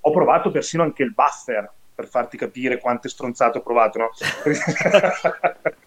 Ho 0.00 0.10
provato 0.10 0.50
persino 0.50 0.82
anche 0.82 1.02
il 1.02 1.14
buffer, 1.14 1.70
per 1.94 2.08
farti 2.08 2.36
capire 2.36 2.78
quante 2.78 3.08
stronzate 3.08 3.56
ho 3.58 3.62
provato, 3.62 3.98
no? 3.98 4.10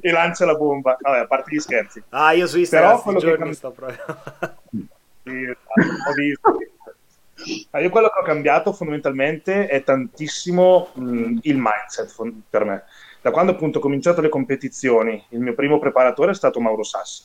e 0.00 0.12
lancia 0.12 0.44
la 0.44 0.54
bomba, 0.54 0.96
vabbè, 1.00 1.18
a 1.18 1.26
parte 1.26 1.54
gli 1.54 1.58
scherzi. 1.58 2.00
Ah, 2.10 2.32
io 2.32 2.46
su 2.46 2.58
Instagram 2.58 2.90
Però 2.90 3.02
quello 3.02 3.36
che 3.48 3.52
sto 3.54 3.70
proprio... 3.72 3.98
Sì, 5.22 5.42
esatto, 5.42 6.08
ho 6.08 6.14
visto. 6.14 6.58
Ma 7.70 7.80
io 7.80 7.90
quello 7.90 8.08
che 8.08 8.18
ho 8.18 8.22
cambiato 8.24 8.72
fondamentalmente 8.72 9.66
è 9.66 9.82
tantissimo 9.82 10.90
mh, 10.94 11.38
il 11.42 11.56
mindset 11.56 12.08
fon- 12.10 12.42
per 12.48 12.64
me. 12.64 12.84
Da 13.22 13.30
quando 13.30 13.52
appunto 13.52 13.78
ho 13.78 13.82
cominciato 13.82 14.20
le 14.20 14.28
competizioni, 14.28 15.24
il 15.30 15.40
mio 15.40 15.54
primo 15.54 15.78
preparatore 15.78 16.32
è 16.32 16.34
stato 16.34 16.60
Mauro 16.60 16.82
Sassi. 16.82 17.24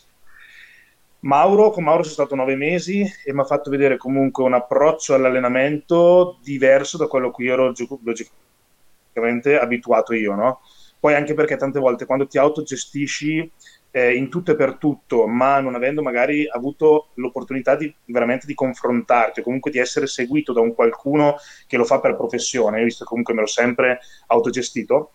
Mauro, 1.20 1.72
con 1.72 1.84
Mauro 1.84 2.04
sono 2.04 2.14
stato 2.14 2.36
nove 2.36 2.56
mesi 2.56 3.02
e 3.24 3.34
mi 3.34 3.40
ha 3.40 3.46
fatto 3.46 3.72
vedere 3.72 3.98
comunque 3.98 4.44
un 4.44 4.54
approccio 4.54 5.16
all'allenamento 5.16 6.38
diverso 6.44 6.98
da 6.98 7.08
quello 7.08 7.30
a 7.30 7.32
cui 7.32 7.48
ero 7.48 7.72
logicamente 8.04 9.58
abituato 9.60 10.14
io, 10.14 10.36
no? 10.36 10.60
Poi 11.00 11.16
anche 11.16 11.34
perché 11.34 11.58
tante 11.58 11.80
volte 11.80 12.06
quando 12.06 12.28
ti 12.28 12.38
autogestisci 12.38 13.52
eh, 13.96 14.14
in 14.14 14.30
tutto 14.30 14.52
e 14.52 14.56
per 14.58 14.76
tutto, 14.76 15.26
ma 15.26 15.62
non 15.62 15.74
avendo 15.74 16.02
magari 16.02 16.46
avuto 16.50 17.12
l'opportunità 17.14 17.78
di 17.78 17.94
veramente 18.08 18.46
di 18.46 18.54
confrontarti 18.54 19.40
o 19.40 19.44
comunque 19.44 19.72
di 19.72 19.80
essere 19.80 20.06
seguito 20.06 20.52
da 20.52 20.60
un 20.60 20.74
qualcuno 20.74 21.38
che 21.66 21.78
lo 21.78 21.86
fa 21.86 22.02
per 22.02 22.18
professione, 22.18 22.80
io 22.80 22.84
visto 22.84 23.06
che 23.06 23.10
comunque 23.10 23.34
me 23.34 23.40
l'ho 23.40 23.48
sempre 23.48 24.00
autogestito, 24.28 25.12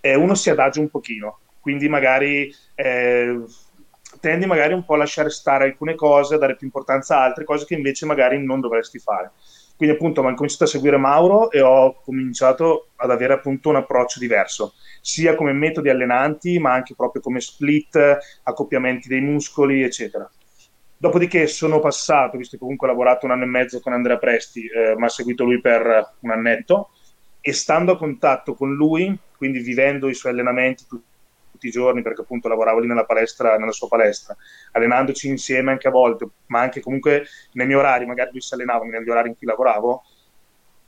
eh, 0.00 0.14
uno 0.14 0.34
si 0.34 0.48
adagia 0.48 0.80
un 0.80 0.88
pochino, 0.88 1.40
quindi 1.60 1.90
magari 1.90 2.50
eh, 2.74 3.38
tendi 4.18 4.46
magari 4.46 4.72
un 4.72 4.86
po' 4.86 4.94
a 4.94 4.96
lasciare 4.96 5.28
stare 5.28 5.64
alcune 5.64 5.94
cose, 5.94 6.36
a 6.36 6.38
dare 6.38 6.56
più 6.56 6.64
importanza 6.64 7.18
a 7.18 7.24
altre 7.24 7.44
cose 7.44 7.66
che 7.66 7.74
invece 7.74 8.06
magari 8.06 8.42
non 8.42 8.60
dovresti 8.60 8.98
fare. 8.98 9.32
Quindi 9.80 9.96
appunto 9.96 10.20
ho 10.20 10.34
cominciato 10.34 10.64
a 10.64 10.66
seguire 10.66 10.98
Mauro 10.98 11.50
e 11.50 11.62
ho 11.62 12.02
cominciato 12.02 12.88
ad 12.96 13.10
avere 13.10 13.32
appunto 13.32 13.70
un 13.70 13.76
approccio 13.76 14.18
diverso, 14.18 14.74
sia 15.00 15.34
come 15.34 15.54
metodi 15.54 15.88
allenanti, 15.88 16.58
ma 16.58 16.74
anche 16.74 16.94
proprio 16.94 17.22
come 17.22 17.40
split, 17.40 18.18
accoppiamenti 18.42 19.08
dei 19.08 19.22
muscoli, 19.22 19.82
eccetera. 19.82 20.30
Dopodiché 20.98 21.46
sono 21.46 21.80
passato, 21.80 22.36
visto 22.36 22.56
che 22.56 22.60
comunque 22.60 22.86
ho 22.86 22.90
lavorato 22.90 23.24
un 23.24 23.32
anno 23.32 23.44
e 23.44 23.46
mezzo 23.46 23.80
con 23.80 23.94
Andrea 23.94 24.18
Presti, 24.18 24.66
eh, 24.66 24.96
mi 24.98 25.04
ha 25.04 25.08
seguito 25.08 25.44
lui 25.44 25.62
per 25.62 26.16
un 26.18 26.30
annetto, 26.30 26.90
e 27.40 27.54
stando 27.54 27.92
a 27.92 27.96
contatto 27.96 28.52
con 28.52 28.74
lui, 28.74 29.18
quindi 29.38 29.60
vivendo 29.60 30.10
i 30.10 30.14
suoi 30.14 30.32
allenamenti 30.32 30.84
tutti 30.86 31.09
tutti 31.60 31.68
i 31.68 31.70
giorni, 31.70 32.00
perché 32.00 32.22
appunto 32.22 32.48
lavoravo 32.48 32.80
lì 32.80 32.86
nella 32.86 33.04
palestra, 33.04 33.58
nella 33.58 33.70
sua 33.70 33.86
palestra, 33.86 34.34
allenandoci 34.72 35.28
insieme 35.28 35.70
anche 35.70 35.88
a 35.88 35.90
volte, 35.90 36.26
ma 36.46 36.60
anche 36.60 36.80
comunque 36.80 37.26
nei 37.52 37.66
miei 37.66 37.78
orari, 37.78 38.06
magari 38.06 38.30
lui 38.32 38.40
si 38.40 38.54
allenava 38.54 38.86
negli 38.86 39.10
orari 39.10 39.28
in 39.28 39.36
cui 39.36 39.46
lavoravo, 39.46 40.02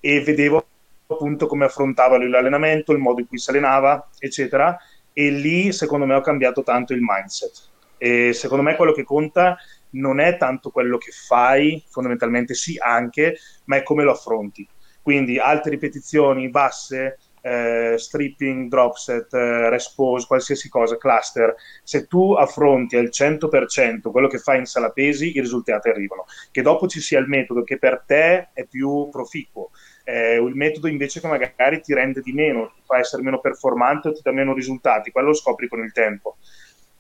e 0.00 0.22
vedevo 0.22 0.66
appunto 1.06 1.46
come 1.46 1.66
affrontava 1.66 2.16
lui 2.16 2.30
l'allenamento, 2.30 2.92
il 2.92 2.98
modo 2.98 3.20
in 3.20 3.26
cui 3.26 3.38
si 3.38 3.50
allenava, 3.50 4.08
eccetera, 4.18 4.78
e 5.12 5.30
lì 5.30 5.70
secondo 5.72 6.06
me 6.06 6.14
ho 6.14 6.22
cambiato 6.22 6.62
tanto 6.62 6.94
il 6.94 7.00
mindset. 7.02 7.68
E 7.98 8.32
secondo 8.32 8.64
me 8.64 8.74
quello 8.74 8.92
che 8.92 9.04
conta 9.04 9.56
non 9.90 10.18
è 10.18 10.38
tanto 10.38 10.70
quello 10.70 10.96
che 10.96 11.12
fai, 11.12 11.84
fondamentalmente 11.88 12.54
sì 12.54 12.78
anche, 12.78 13.36
ma 13.66 13.76
è 13.76 13.82
come 13.82 14.02
lo 14.02 14.12
affronti. 14.12 14.66
Quindi 15.02 15.38
alte 15.38 15.68
ripetizioni, 15.68 16.48
basse, 16.48 17.18
eh, 17.42 17.94
stripping, 17.98 18.68
drop 18.68 18.96
set, 18.96 19.32
eh, 19.34 19.68
rest 19.68 19.94
pose, 19.94 20.26
qualsiasi 20.26 20.68
cosa, 20.68 20.96
cluster, 20.96 21.54
se 21.82 22.06
tu 22.06 22.32
affronti 22.32 22.96
al 22.96 23.10
100% 23.10 24.10
quello 24.10 24.28
che 24.28 24.38
fai 24.38 24.58
in 24.58 24.64
sala 24.64 24.90
pesi, 24.90 25.36
i 25.36 25.40
risultati 25.40 25.88
arrivano. 25.88 26.24
Che 26.50 26.62
dopo 26.62 26.86
ci 26.86 27.00
sia 27.00 27.18
il 27.18 27.26
metodo 27.26 27.64
che 27.64 27.78
per 27.78 28.04
te 28.06 28.50
è 28.52 28.64
più 28.64 29.08
proficuo, 29.10 29.70
eh, 30.04 30.34
il 30.34 30.54
metodo 30.54 30.86
invece 30.88 31.20
che 31.20 31.26
magari 31.26 31.80
ti 31.80 31.92
rende 31.92 32.20
di 32.20 32.32
meno, 32.32 32.72
ti 32.74 32.82
fa 32.84 32.98
essere 32.98 33.22
meno 33.22 33.40
performante 33.40 34.08
o 34.08 34.12
ti 34.12 34.20
dà 34.22 34.32
meno 34.32 34.54
risultati, 34.54 35.10
quello 35.10 35.28
lo 35.28 35.34
scopri 35.34 35.68
con 35.68 35.80
il 35.80 35.92
tempo. 35.92 36.36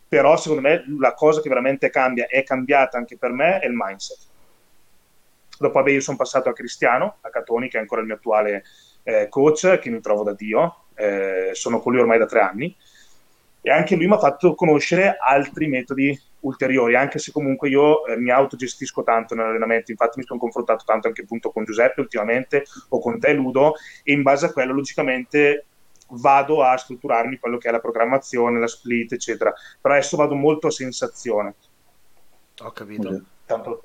Però 0.08 0.36
secondo 0.36 0.62
me 0.62 0.84
la 0.98 1.14
cosa 1.14 1.40
che 1.40 1.48
veramente 1.48 1.88
cambia, 1.88 2.26
è 2.26 2.42
cambiata 2.42 2.98
anche 2.98 3.16
per 3.16 3.30
me, 3.30 3.60
è 3.60 3.66
il 3.66 3.72
mindset. 3.74 4.30
Dopo, 5.58 5.78
vabbè, 5.78 5.90
io 5.90 6.00
sono 6.00 6.16
passato 6.16 6.48
a 6.48 6.52
Cristiano, 6.52 7.18
a 7.20 7.30
Catoni, 7.30 7.68
che 7.68 7.78
è 7.78 7.80
ancora 7.80 8.00
il 8.00 8.08
mio 8.08 8.16
attuale 8.16 8.64
eh, 9.02 9.28
coach, 9.28 9.78
che 9.78 9.90
mi 9.90 10.00
trovo 10.00 10.22
da 10.22 10.34
Dio, 10.34 10.84
eh, 10.94 11.50
sono 11.52 11.80
con 11.80 11.92
lui 11.92 12.00
ormai 12.00 12.18
da 12.18 12.26
tre 12.26 12.40
anni, 12.40 12.76
e 13.60 13.70
anche 13.70 13.94
lui 13.94 14.06
mi 14.06 14.14
ha 14.14 14.18
fatto 14.18 14.54
conoscere 14.54 15.16
altri 15.18 15.68
metodi 15.68 16.20
ulteriori, 16.40 16.96
anche 16.96 17.18
se 17.18 17.30
comunque 17.30 17.68
io 17.68 18.04
eh, 18.06 18.16
mi 18.16 18.30
autogestisco 18.30 19.02
tanto 19.02 19.34
nell'allenamento, 19.34 19.90
infatti 19.90 20.18
mi 20.18 20.24
sono 20.26 20.40
confrontato 20.40 20.84
tanto 20.84 21.06
anche 21.06 21.22
appunto 21.22 21.50
con 21.50 21.64
Giuseppe 21.64 22.00
ultimamente 22.00 22.64
o 22.88 22.98
con 22.98 23.20
te 23.20 23.32
Ludo 23.32 23.74
e 24.02 24.12
in 24.12 24.22
base 24.22 24.46
a 24.46 24.52
quello 24.52 24.72
logicamente 24.72 25.66
vado 26.14 26.62
a 26.62 26.76
strutturarmi 26.76 27.38
quello 27.38 27.58
che 27.58 27.68
è 27.68 27.72
la 27.72 27.80
programmazione, 27.80 28.58
la 28.58 28.66
split 28.66 29.12
eccetera, 29.12 29.52
però 29.80 29.94
adesso 29.94 30.16
vado 30.16 30.34
molto 30.34 30.66
a 30.66 30.70
sensazione. 30.70 31.54
Ho 32.60 32.72
capito. 32.72 33.22
Tanto 33.46 33.82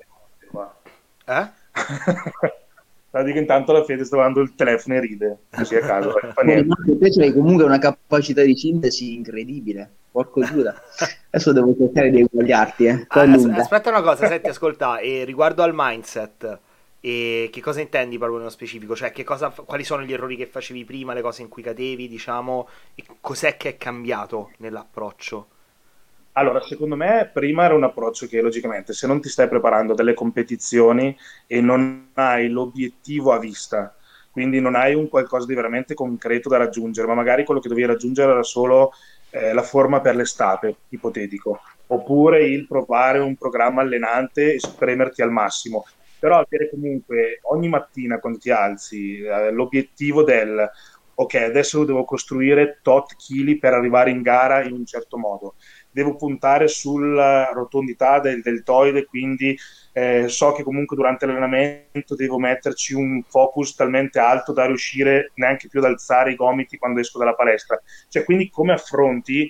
Eh? 1.25 1.49
Dico 3.09 3.39
intanto 3.39 3.71
la 3.71 3.83
Fede 3.83 4.05
sta 4.05 4.17
dando 4.17 4.41
il 4.41 4.53
telefono 4.53 4.95
e 4.95 4.99
ride, 4.99 5.37
così 5.49 5.75
a 5.75 5.79
caso. 5.79 6.11
fa 6.33 6.41
niente. 6.43 6.97
Te 6.99 7.09
c'hai 7.09 7.33
comunque 7.33 7.63
una 7.63 7.79
capacità 7.79 8.43
di 8.43 8.55
sintesi 8.55 9.15
incredibile. 9.15 9.89
Porco 10.11 10.43
Giuda. 10.43 10.75
Adesso 11.31 11.51
devo 11.51 11.75
cercare 11.77 12.09
di 12.09 12.21
eguagliarti, 12.21 12.85
eh. 12.85 13.05
Ah, 13.07 13.21
aspetta 13.55 13.89
una 13.89 14.01
cosa, 14.01 14.27
senti, 14.27 14.49
ascolta, 14.49 14.99
e 14.99 15.23
riguardo 15.23 15.63
al 15.63 15.71
mindset, 15.73 16.59
e 16.99 17.49
che 17.51 17.61
cosa 17.61 17.81
intendi 17.81 18.17
proprio 18.17 18.39
nello 18.39 18.49
specifico? 18.49 18.95
Cioè, 18.95 19.11
che 19.11 19.23
cosa, 19.23 19.49
quali 19.49 19.83
sono 19.83 20.03
gli 20.03 20.13
errori 20.13 20.35
che 20.35 20.45
facevi 20.45 20.85
prima, 20.85 21.13
le 21.13 21.21
cose 21.21 21.41
in 21.41 21.47
cui 21.47 21.61
cadevi, 21.61 22.07
diciamo, 22.07 22.67
e 22.95 23.03
cos'è 23.21 23.57
che 23.57 23.69
è 23.69 23.77
cambiato 23.77 24.51
nell'approccio? 24.57 25.47
Allora, 26.37 26.61
secondo 26.61 26.95
me 26.95 27.27
prima 27.33 27.65
era 27.65 27.73
un 27.73 27.83
approccio 27.83 28.27
che 28.27 28.41
logicamente 28.41 28.93
se 28.93 29.07
non 29.07 29.19
ti 29.19 29.27
stai 29.27 29.47
preparando 29.47 29.95
delle 29.95 30.13
competizioni 30.13 31.17
e 31.47 31.61
non 31.61 32.11
hai 32.13 32.47
l'obiettivo 32.47 33.31
a 33.31 33.39
vista, 33.39 33.95
quindi 34.29 34.59
non 34.61 34.75
hai 34.75 34.93
un 34.93 35.09
qualcosa 35.09 35.47
di 35.47 35.55
veramente 35.55 35.95
concreto 35.95 36.47
da 36.47 36.57
raggiungere, 36.57 37.07
ma 37.07 37.15
magari 37.15 37.43
quello 37.43 37.59
che 37.59 37.69
dovevi 37.69 37.87
raggiungere 37.87 38.31
era 38.31 38.43
solo 38.43 38.91
eh, 39.31 39.51
la 39.51 39.63
forma 39.63 39.99
per 39.99 40.15
l'estate, 40.15 40.75
ipotetico, 40.89 41.59
oppure 41.87 42.45
il 42.45 42.67
provare 42.67 43.17
un 43.17 43.35
programma 43.35 43.81
allenante 43.81 44.53
e 44.53 44.59
spremerti 44.59 45.23
al 45.23 45.31
massimo. 45.31 45.85
Però 46.19 46.35
avere 46.35 46.69
comunque 46.69 47.39
ogni 47.49 47.67
mattina 47.67 48.19
quando 48.19 48.37
ti 48.37 48.51
alzi 48.51 49.21
eh, 49.21 49.49
l'obiettivo 49.51 50.23
del 50.23 50.69
ok, 51.19 51.33
adesso 51.35 51.83
devo 51.83 52.05
costruire 52.05 52.79
tot 52.83 53.15
chili 53.15 53.57
per 53.57 53.73
arrivare 53.73 54.11
in 54.11 54.21
gara 54.21 54.63
in 54.63 54.73
un 54.73 54.85
certo 54.85 55.17
modo 55.17 55.55
devo 55.97 56.15
puntare 56.15 56.67
sulla 56.67 57.49
rotondità 57.51 58.19
del 58.19 58.43
deltoide, 58.43 59.05
quindi 59.05 59.57
eh, 59.93 60.27
so 60.27 60.51
che 60.51 60.61
comunque 60.61 60.95
durante 60.95 61.25
l'allenamento 61.25 62.13
devo 62.13 62.37
metterci 62.37 62.93
un 62.93 63.23
focus 63.23 63.73
talmente 63.73 64.19
alto 64.19 64.53
da 64.53 64.67
riuscire 64.67 65.31
neanche 65.33 65.67
più 65.67 65.79
ad 65.79 65.85
alzare 65.85 66.33
i 66.33 66.35
gomiti 66.35 66.77
quando 66.77 66.99
esco 66.99 67.17
dalla 67.17 67.33
palestra. 67.33 67.81
Cioè, 68.09 68.23
quindi 68.23 68.51
come 68.51 68.73
affronti 68.73 69.49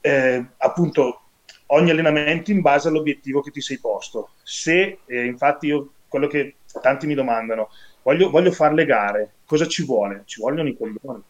eh, 0.00 0.44
appunto 0.56 1.20
ogni 1.66 1.90
allenamento 1.90 2.50
in 2.50 2.60
base 2.60 2.88
all'obiettivo 2.88 3.40
che 3.40 3.52
ti 3.52 3.60
sei 3.60 3.78
posto. 3.78 4.30
Se 4.42 4.98
eh, 5.06 5.24
infatti 5.26 5.68
io 5.68 5.92
quello 6.08 6.26
che 6.26 6.56
tanti 6.82 7.06
mi 7.06 7.14
domandano, 7.14 7.68
voglio, 8.02 8.30
voglio 8.30 8.50
fare 8.50 8.74
le 8.74 8.84
gare, 8.84 9.32
cosa 9.44 9.68
ci 9.68 9.84
vuole? 9.84 10.22
Ci 10.24 10.40
vogliono 10.40 10.68
i 10.68 10.76
coglioni 10.76 11.22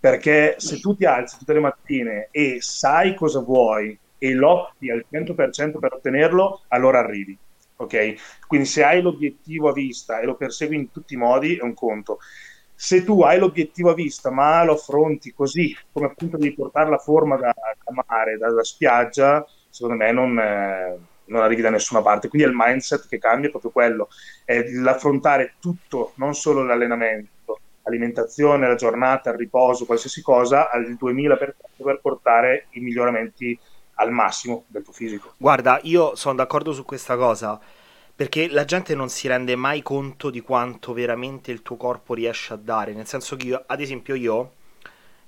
perché 0.00 0.54
se 0.58 0.78
tu 0.80 0.94
ti 0.94 1.04
alzi 1.04 1.38
tutte 1.38 1.52
le 1.52 1.60
mattine 1.60 2.28
e 2.30 2.58
sai 2.60 3.14
cosa 3.14 3.40
vuoi 3.40 3.98
e 4.18 4.32
lotti 4.32 4.90
al 4.90 5.04
100% 5.10 5.78
per 5.78 5.94
ottenerlo, 5.94 6.62
allora 6.68 6.98
arrivi. 6.98 7.36
Ok? 7.76 8.14
Quindi 8.46 8.66
se 8.66 8.84
hai 8.84 9.00
l'obiettivo 9.00 9.68
a 9.68 9.72
vista 9.72 10.20
e 10.20 10.24
lo 10.24 10.34
persegui 10.34 10.76
in 10.76 10.90
tutti 10.90 11.14
i 11.14 11.16
modi 11.16 11.56
è 11.56 11.62
un 11.62 11.74
conto. 11.74 12.18
Se 12.74 13.04
tu 13.04 13.22
hai 13.22 13.38
l'obiettivo 13.38 13.90
a 13.90 13.94
vista 13.94 14.30
ma 14.30 14.62
lo 14.64 14.74
affronti 14.74 15.32
così, 15.32 15.76
come 15.92 16.06
appunto 16.06 16.36
devi 16.36 16.54
portare 16.54 16.90
la 16.90 16.98
forma 16.98 17.36
da, 17.36 17.52
da 17.54 18.04
mare, 18.06 18.36
dalla 18.36 18.64
spiaggia, 18.64 19.44
secondo 19.68 19.96
me 19.96 20.12
non, 20.12 20.38
eh, 20.38 20.98
non 21.26 21.42
arrivi 21.42 21.62
da 21.62 21.70
nessuna 21.70 22.02
parte. 22.02 22.28
Quindi 22.28 22.46
è 22.46 22.50
il 22.50 22.56
mindset 22.56 23.08
che 23.08 23.18
cambia, 23.18 23.50
proprio 23.50 23.70
quello, 23.70 24.08
è 24.44 24.62
l'affrontare 24.70 25.54
tutto, 25.60 26.12
non 26.16 26.34
solo 26.34 26.64
l'allenamento 26.64 27.36
alimentazione, 27.88 28.68
la 28.68 28.74
giornata, 28.74 29.30
il 29.30 29.36
riposo, 29.36 29.84
qualsiasi 29.84 30.22
cosa 30.22 30.70
al 30.70 30.96
2000% 31.00 31.52
per 31.82 32.00
portare 32.00 32.66
i 32.70 32.80
miglioramenti 32.80 33.58
al 33.94 34.12
massimo 34.12 34.64
del 34.68 34.82
tuo 34.82 34.92
fisico. 34.92 35.32
Guarda, 35.36 35.80
io 35.82 36.14
sono 36.14 36.36
d'accordo 36.36 36.72
su 36.72 36.84
questa 36.84 37.16
cosa 37.16 37.58
perché 38.14 38.48
la 38.48 38.64
gente 38.64 38.96
non 38.96 39.08
si 39.08 39.28
rende 39.28 39.54
mai 39.54 39.80
conto 39.80 40.30
di 40.30 40.40
quanto 40.40 40.92
veramente 40.92 41.52
il 41.52 41.62
tuo 41.62 41.76
corpo 41.76 42.14
riesce 42.14 42.52
a 42.52 42.56
dare. 42.56 42.92
Nel 42.92 43.06
senso 43.06 43.36
che 43.36 43.46
io, 43.46 43.62
ad 43.64 43.80
esempio, 43.80 44.16
io, 44.16 44.52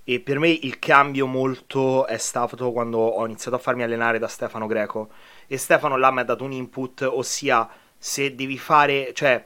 e 0.02 0.18
per 0.18 0.40
me 0.40 0.48
il 0.48 0.80
cambio 0.80 1.28
molto 1.28 2.04
è 2.06 2.16
stato 2.16 2.72
quando 2.72 2.98
ho 2.98 3.24
iniziato 3.26 3.56
a 3.56 3.60
farmi 3.60 3.84
allenare 3.84 4.18
da 4.18 4.26
Stefano 4.26 4.66
Greco. 4.66 5.10
E 5.46 5.56
Stefano 5.56 5.96
là 5.96 6.10
mi 6.10 6.18
ha 6.18 6.24
dato 6.24 6.42
un 6.42 6.50
input, 6.50 7.02
ossia 7.02 7.68
se 7.96 8.34
devi 8.34 8.58
fare, 8.58 9.12
cioè, 9.12 9.44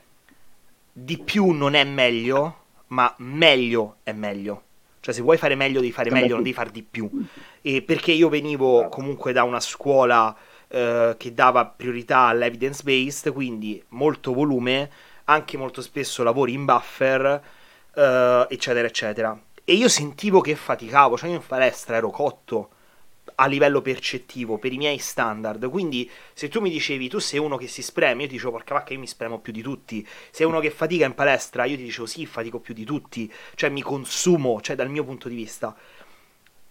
di 0.90 1.18
più 1.18 1.50
non 1.50 1.74
è 1.74 1.84
meglio, 1.84 2.63
ma 2.88 3.12
meglio 3.18 3.96
è 4.02 4.12
meglio. 4.12 4.62
Cioè, 5.00 5.12
se 5.12 5.20
vuoi 5.20 5.36
fare 5.36 5.54
meglio, 5.54 5.80
devi 5.80 5.92
fare 5.92 6.10
meglio, 6.10 6.34
non 6.34 6.42
devi 6.42 6.54
fare 6.54 6.70
di 6.70 6.82
più. 6.82 7.10
E 7.60 7.82
perché 7.82 8.12
io 8.12 8.28
venivo 8.28 8.88
comunque 8.88 9.32
da 9.32 9.42
una 9.42 9.60
scuola 9.60 10.34
eh, 10.68 11.14
che 11.18 11.34
dava 11.34 11.66
priorità 11.66 12.20
all'evidence 12.20 12.82
based, 12.82 13.32
quindi 13.32 13.82
molto 13.88 14.32
volume, 14.32 14.90
anche 15.24 15.56
molto 15.58 15.82
spesso 15.82 16.22
lavori 16.22 16.54
in 16.54 16.64
buffer, 16.64 17.42
eh, 17.94 18.46
eccetera, 18.48 18.86
eccetera. 18.86 19.38
E 19.62 19.74
io 19.74 19.88
sentivo 19.88 20.40
che 20.40 20.54
faticavo, 20.54 21.16
cioè 21.16 21.30
io 21.30 21.36
in 21.36 21.46
palestra 21.46 21.96
ero 21.96 22.10
cotto 22.10 22.70
a 23.36 23.46
livello 23.46 23.80
percettivo 23.82 24.58
per 24.58 24.72
i 24.72 24.76
miei 24.76 24.98
standard. 24.98 25.68
Quindi, 25.68 26.10
se 26.32 26.48
tu 26.48 26.60
mi 26.60 26.70
dicevi 26.70 27.08
tu 27.08 27.18
sei 27.18 27.38
uno 27.38 27.56
che 27.56 27.66
si 27.66 27.82
spreme, 27.82 28.22
io 28.22 28.28
ti 28.28 28.34
dicevo 28.34 28.52
porca 28.52 28.74
vacca, 28.74 28.92
io 28.92 28.98
mi 28.98 29.06
spremo 29.06 29.38
più 29.38 29.52
di 29.52 29.62
tutti. 29.62 30.06
Sei 30.30 30.46
uno 30.46 30.60
che 30.60 30.70
fatica 30.70 31.06
in 31.06 31.14
palestra, 31.14 31.64
io 31.64 31.76
ti 31.76 31.84
dicevo 31.84 32.06
sì, 32.06 32.26
fatico 32.26 32.58
più 32.58 32.74
di 32.74 32.84
tutti, 32.84 33.30
cioè 33.54 33.70
mi 33.70 33.82
consumo, 33.82 34.60
cioè 34.60 34.76
dal 34.76 34.90
mio 34.90 35.04
punto 35.04 35.28
di 35.28 35.34
vista. 35.34 35.74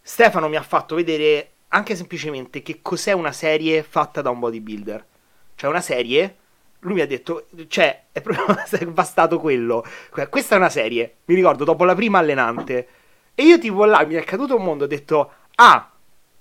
Stefano 0.01 0.49
mi 0.49 0.55
ha 0.55 0.63
fatto 0.63 0.95
vedere 0.95 1.51
anche 1.69 1.95
semplicemente 1.95 2.61
che 2.61 2.79
cos'è 2.81 3.11
una 3.11 3.31
serie 3.31 3.83
fatta 3.83 4.21
da 4.21 4.29
un 4.29 4.39
bodybuilder. 4.39 5.05
Cioè 5.55 5.69
una 5.69 5.81
serie, 5.81 6.37
lui 6.79 6.95
mi 6.95 7.01
ha 7.01 7.07
detto, 7.07 7.47
cioè 7.67 8.05
è 8.11 8.21
proprio 8.21 8.45
bastato 8.91 9.39
quello. 9.39 9.85
Questa 10.29 10.55
è 10.55 10.57
una 10.57 10.69
serie, 10.69 11.17
mi 11.25 11.35
ricordo 11.35 11.63
dopo 11.63 11.83
la 11.83 11.95
prima 11.95 12.19
allenante. 12.19 12.87
E 13.35 13.43
io 13.43 13.57
tipo 13.57 13.85
là 13.85 14.05
mi 14.05 14.13
è 14.13 14.23
caduto 14.23 14.55
un 14.55 14.63
mondo, 14.63 14.83
ho 14.83 14.87
detto, 14.87 15.31
ah, 15.55 15.91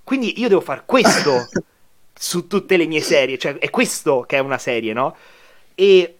quindi 0.04 0.40
io 0.40 0.48
devo 0.48 0.60
fare 0.60 0.82
questo 0.84 1.48
su 2.14 2.46
tutte 2.46 2.76
le 2.76 2.86
mie 2.86 3.00
serie, 3.00 3.38
cioè 3.38 3.58
è 3.58 3.70
questo 3.70 4.24
che 4.26 4.36
è 4.36 4.40
una 4.40 4.58
serie, 4.58 4.92
no? 4.92 5.16
E 5.74 6.18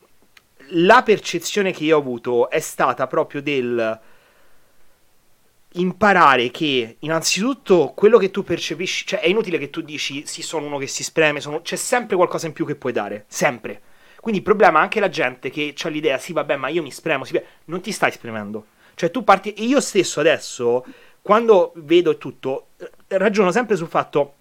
la 0.74 1.02
percezione 1.02 1.72
che 1.72 1.84
io 1.84 1.96
ho 1.96 2.00
avuto 2.00 2.50
è 2.50 2.60
stata 2.60 3.06
proprio 3.06 3.42
del 3.42 4.00
imparare 5.74 6.50
che 6.50 6.96
innanzitutto 6.98 7.92
quello 7.94 8.18
che 8.18 8.30
tu 8.30 8.42
percepisci, 8.42 9.06
cioè 9.06 9.20
è 9.20 9.28
inutile 9.28 9.58
che 9.58 9.70
tu 9.70 9.80
dici 9.80 10.26
sì 10.26 10.42
sono 10.42 10.66
uno 10.66 10.78
che 10.78 10.86
si 10.86 11.02
spreme, 11.02 11.40
sono... 11.40 11.62
c'è 11.62 11.76
sempre 11.76 12.16
qualcosa 12.16 12.46
in 12.46 12.52
più 12.52 12.66
che 12.66 12.74
puoi 12.74 12.92
dare, 12.92 13.24
sempre. 13.28 13.80
Quindi 14.20 14.40
il 14.40 14.46
problema 14.46 14.78
è 14.78 14.82
anche 14.82 15.00
la 15.00 15.08
gente 15.08 15.50
che 15.50 15.74
ha 15.80 15.88
l'idea 15.88 16.18
sì 16.18 16.32
vabbè 16.32 16.56
ma 16.56 16.68
io 16.68 16.82
mi 16.82 16.90
spremo, 16.90 17.24
si... 17.24 17.40
non 17.66 17.80
ti 17.80 17.92
stai 17.92 18.12
spremendo. 18.12 18.66
Cioè 18.94 19.10
tu 19.10 19.24
parti, 19.24 19.54
io 19.66 19.80
stesso 19.80 20.20
adesso 20.20 20.84
quando 21.22 21.72
vedo 21.76 22.18
tutto 22.18 22.66
ragiono 23.06 23.52
sempre 23.52 23.76
sul 23.76 23.88
fatto 23.88 24.34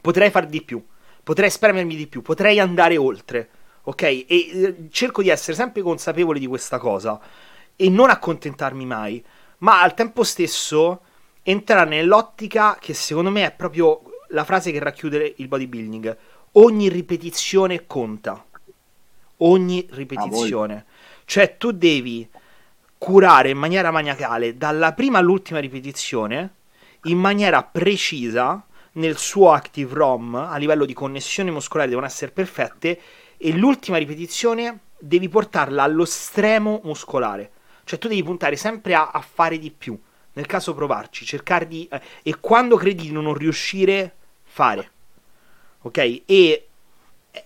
potrei 0.00 0.30
far 0.30 0.46
di 0.46 0.62
più, 0.62 0.82
potrei 1.22 1.50
spremermi 1.50 1.96
di 1.96 2.06
più, 2.06 2.22
potrei 2.22 2.58
andare 2.58 2.96
oltre, 2.96 3.48
ok? 3.82 4.02
E 4.02 4.26
eh, 4.26 4.76
cerco 4.90 5.22
di 5.22 5.28
essere 5.28 5.56
sempre 5.56 5.82
consapevole 5.82 6.38
di 6.38 6.46
questa 6.46 6.78
cosa 6.78 7.20
e 7.76 7.90
non 7.90 8.10
accontentarmi 8.10 8.86
mai, 8.86 9.22
ma 9.58 9.82
al 9.82 9.94
tempo 9.94 10.22
stesso 10.22 11.00
entrare 11.42 11.88
nell'ottica 11.88 12.76
che 12.80 12.94
secondo 12.94 13.30
me 13.30 13.46
è 13.46 13.52
proprio 13.52 14.02
la 14.28 14.44
frase 14.44 14.70
che 14.70 14.78
racchiude 14.78 15.34
il 15.38 15.48
bodybuilding. 15.48 16.16
Ogni 16.52 16.88
ripetizione 16.88 17.86
conta. 17.86 18.44
Ogni 19.38 19.86
ripetizione. 19.90 20.84
Cioè 21.24 21.56
tu 21.56 21.72
devi 21.72 22.28
curare 23.00 23.48
in 23.48 23.56
maniera 23.56 23.90
maniacale 23.90 24.58
dalla 24.58 24.92
prima 24.92 25.16
all'ultima 25.16 25.58
ripetizione 25.58 26.56
in 27.04 27.16
maniera 27.16 27.62
precisa 27.62 28.62
nel 28.92 29.16
suo 29.16 29.52
active 29.52 29.94
ROM 29.94 30.34
a 30.34 30.58
livello 30.58 30.84
di 30.84 30.92
connessioni 30.92 31.50
muscolari 31.50 31.88
devono 31.88 32.06
essere 32.06 32.30
perfette 32.30 33.00
e 33.38 33.52
l'ultima 33.52 33.96
ripetizione 33.96 34.80
devi 34.98 35.30
portarla 35.30 35.82
allo 35.82 36.04
stremo 36.04 36.82
muscolare. 36.84 37.52
Cioè 37.84 37.98
tu 37.98 38.06
devi 38.06 38.22
puntare 38.22 38.56
sempre 38.56 38.94
a, 38.94 39.08
a 39.08 39.20
fare 39.22 39.58
di 39.58 39.70
più 39.70 39.98
nel 40.34 40.44
caso 40.44 40.74
provarci 40.74 41.24
cercare 41.24 41.66
di 41.66 41.88
eh, 41.90 42.02
e 42.22 42.38
quando 42.38 42.76
credi 42.76 43.04
di 43.04 43.12
non 43.12 43.32
riuscire 43.32 44.14
fare. 44.42 44.90
Ok? 45.80 46.22
E 46.26 46.68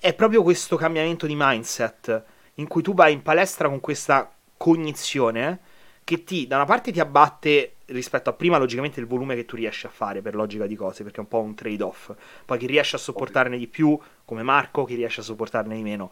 è 0.00 0.14
proprio 0.14 0.42
questo 0.42 0.74
cambiamento 0.74 1.26
di 1.28 1.36
mindset 1.36 2.24
in 2.54 2.66
cui 2.66 2.82
tu 2.82 2.92
vai 2.92 3.12
in 3.12 3.22
palestra 3.22 3.68
con 3.68 3.78
questa 3.78 4.33
cognizione 4.56 5.60
che 6.04 6.22
ti 6.22 6.46
da 6.46 6.56
una 6.56 6.66
parte 6.66 6.92
ti 6.92 7.00
abbatte 7.00 7.76
rispetto 7.86 8.30
a 8.30 8.32
prima, 8.32 8.58
logicamente 8.58 9.00
il 9.00 9.06
volume 9.06 9.34
che 9.34 9.44
tu 9.44 9.56
riesci 9.56 9.86
a 9.86 9.90
fare 9.90 10.22
per 10.22 10.34
logica 10.34 10.66
di 10.66 10.74
cose, 10.74 11.02
perché 11.02 11.18
è 11.18 11.20
un 11.20 11.28
po' 11.28 11.40
un 11.40 11.54
trade-off. 11.54 12.12
Poi 12.44 12.58
chi 12.58 12.66
riesce 12.66 12.96
a 12.96 12.98
sopportarne 12.98 13.58
di 13.58 13.66
più, 13.66 13.98
come 14.24 14.42
Marco, 14.42 14.84
chi 14.84 14.94
riesce 14.94 15.20
a 15.20 15.24
sopportarne 15.24 15.74
di 15.74 15.82
meno. 15.82 16.10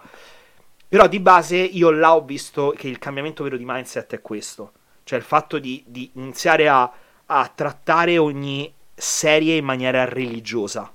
Però 0.89 1.07
di 1.07 1.21
base 1.21 1.57
io 1.57 1.91
là 1.91 2.15
ho 2.15 2.23
visto 2.23 2.75
che 2.77 2.89
il 2.89 2.99
cambiamento 2.99 3.43
vero 3.43 3.57
di 3.57 3.65
mindset 3.67 4.15
è 4.15 4.21
questo, 4.21 4.73
cioè 5.05 5.19
il 5.19 5.25
fatto 5.25 5.59
di, 5.59 5.83
di 5.87 6.11
iniziare 6.15 6.69
a, 6.69 6.93
a 7.27 7.53
trattare 7.55 8.19
ogni 8.19 8.73
serie 8.95 9.57
in 9.57 9.65
maniera 9.65 10.05
religiosa, 10.05 10.93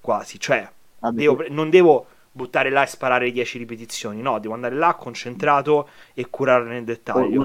quasi, 0.00 0.40
cioè 0.40 0.68
devo, 1.12 1.44
non 1.50 1.70
devo 1.70 2.06
buttare 2.38 2.70
là 2.70 2.84
e 2.84 2.86
sparare 2.86 3.32
10 3.32 3.58
ripetizioni, 3.58 4.22
no, 4.22 4.38
devo 4.38 4.54
andare 4.54 4.76
là 4.76 4.94
concentrato 4.94 5.88
e 6.14 6.28
curare 6.30 6.64
nel 6.64 6.84
dettaglio. 6.84 7.44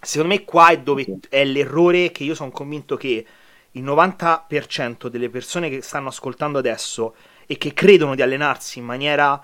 Secondo 0.00 0.34
me 0.34 0.44
qua 0.44 0.68
è 0.70 0.80
dove 0.80 1.06
è 1.28 1.44
l'errore 1.44 2.10
che 2.10 2.24
io 2.24 2.34
sono 2.34 2.50
convinto 2.50 2.96
che 2.96 3.24
il 3.72 3.84
90% 3.84 5.06
delle 5.06 5.30
persone 5.30 5.68
che 5.68 5.80
stanno 5.82 6.08
ascoltando 6.08 6.58
adesso 6.58 7.14
e 7.46 7.56
che 7.56 7.72
credono 7.72 8.14
di 8.14 8.22
allenarsi 8.22 8.80
in 8.80 8.84
maniera 8.84 9.40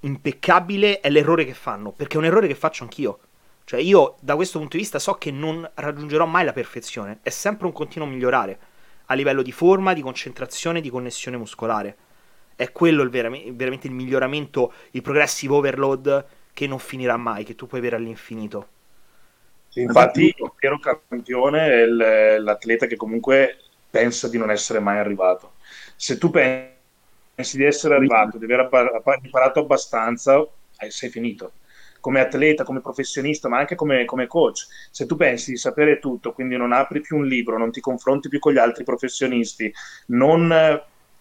impeccabile 0.00 1.00
è 1.00 1.10
l'errore 1.10 1.44
che 1.44 1.54
fanno, 1.54 1.90
perché 1.90 2.14
è 2.14 2.18
un 2.18 2.26
errore 2.26 2.46
che 2.46 2.54
faccio 2.54 2.84
anch'io. 2.84 3.18
Cioè 3.64 3.80
io 3.80 4.16
da 4.20 4.36
questo 4.36 4.58
punto 4.58 4.76
di 4.76 4.82
vista 4.82 4.98
so 4.98 5.14
che 5.14 5.30
non 5.30 5.68
raggiungerò 5.74 6.26
mai 6.26 6.44
la 6.44 6.52
perfezione, 6.52 7.18
è 7.22 7.30
sempre 7.30 7.66
un 7.66 7.72
continuo 7.72 8.06
migliorare 8.06 8.58
a 9.06 9.14
livello 9.14 9.42
di 9.42 9.52
forma, 9.52 9.92
di 9.92 10.02
concentrazione, 10.02 10.80
di 10.80 10.90
connessione 10.90 11.36
muscolare. 11.36 11.96
È 12.56 12.70
quello 12.72 13.02
il 13.02 13.10
vera- 13.10 13.30
veramente 13.30 13.86
il 13.86 13.92
miglioramento, 13.92 14.72
il 14.92 15.02
progressive 15.02 15.54
overload 15.54 16.26
che 16.52 16.66
non 16.66 16.78
finirà 16.78 17.16
mai, 17.16 17.44
che 17.44 17.54
tu 17.54 17.66
puoi 17.66 17.80
avere 17.80 17.96
all'infinito. 17.96 18.68
Sì, 19.68 19.80
infatti 19.80 20.26
il 20.26 20.52
vero 20.60 20.78
campione 20.78 21.82
è 21.82 21.86
l'atleta 22.38 22.86
che 22.86 22.96
comunque 22.96 23.58
pensa 23.90 24.28
di 24.28 24.38
non 24.38 24.50
essere 24.50 24.78
mai 24.78 24.98
arrivato. 24.98 25.54
Se 25.96 26.16
tu 26.16 26.30
pensi 26.30 27.56
di 27.56 27.64
essere 27.64 27.94
arrivato, 27.94 28.38
di 28.38 28.44
aver 28.44 28.68
imparato 29.22 29.60
abbastanza, 29.60 30.46
sei 30.88 31.08
finito 31.10 31.52
come 32.04 32.20
atleta, 32.20 32.64
come 32.64 32.82
professionista, 32.82 33.48
ma 33.48 33.56
anche 33.56 33.76
come, 33.76 34.04
come, 34.04 34.26
coach. 34.26 34.66
Se 34.90 35.06
tu 35.06 35.16
pensi 35.16 35.52
di 35.52 35.56
sapere 35.56 35.98
tutto, 35.98 36.34
quindi 36.34 36.54
non 36.54 36.72
apri 36.72 37.00
più 37.00 37.16
un 37.16 37.24
libro, 37.24 37.56
non 37.56 37.70
ti 37.72 37.80
confronti 37.80 38.28
più 38.28 38.38
con 38.38 38.52
gli 38.52 38.58
altri 38.58 38.84
professionisti, 38.84 39.72
non 40.08 40.52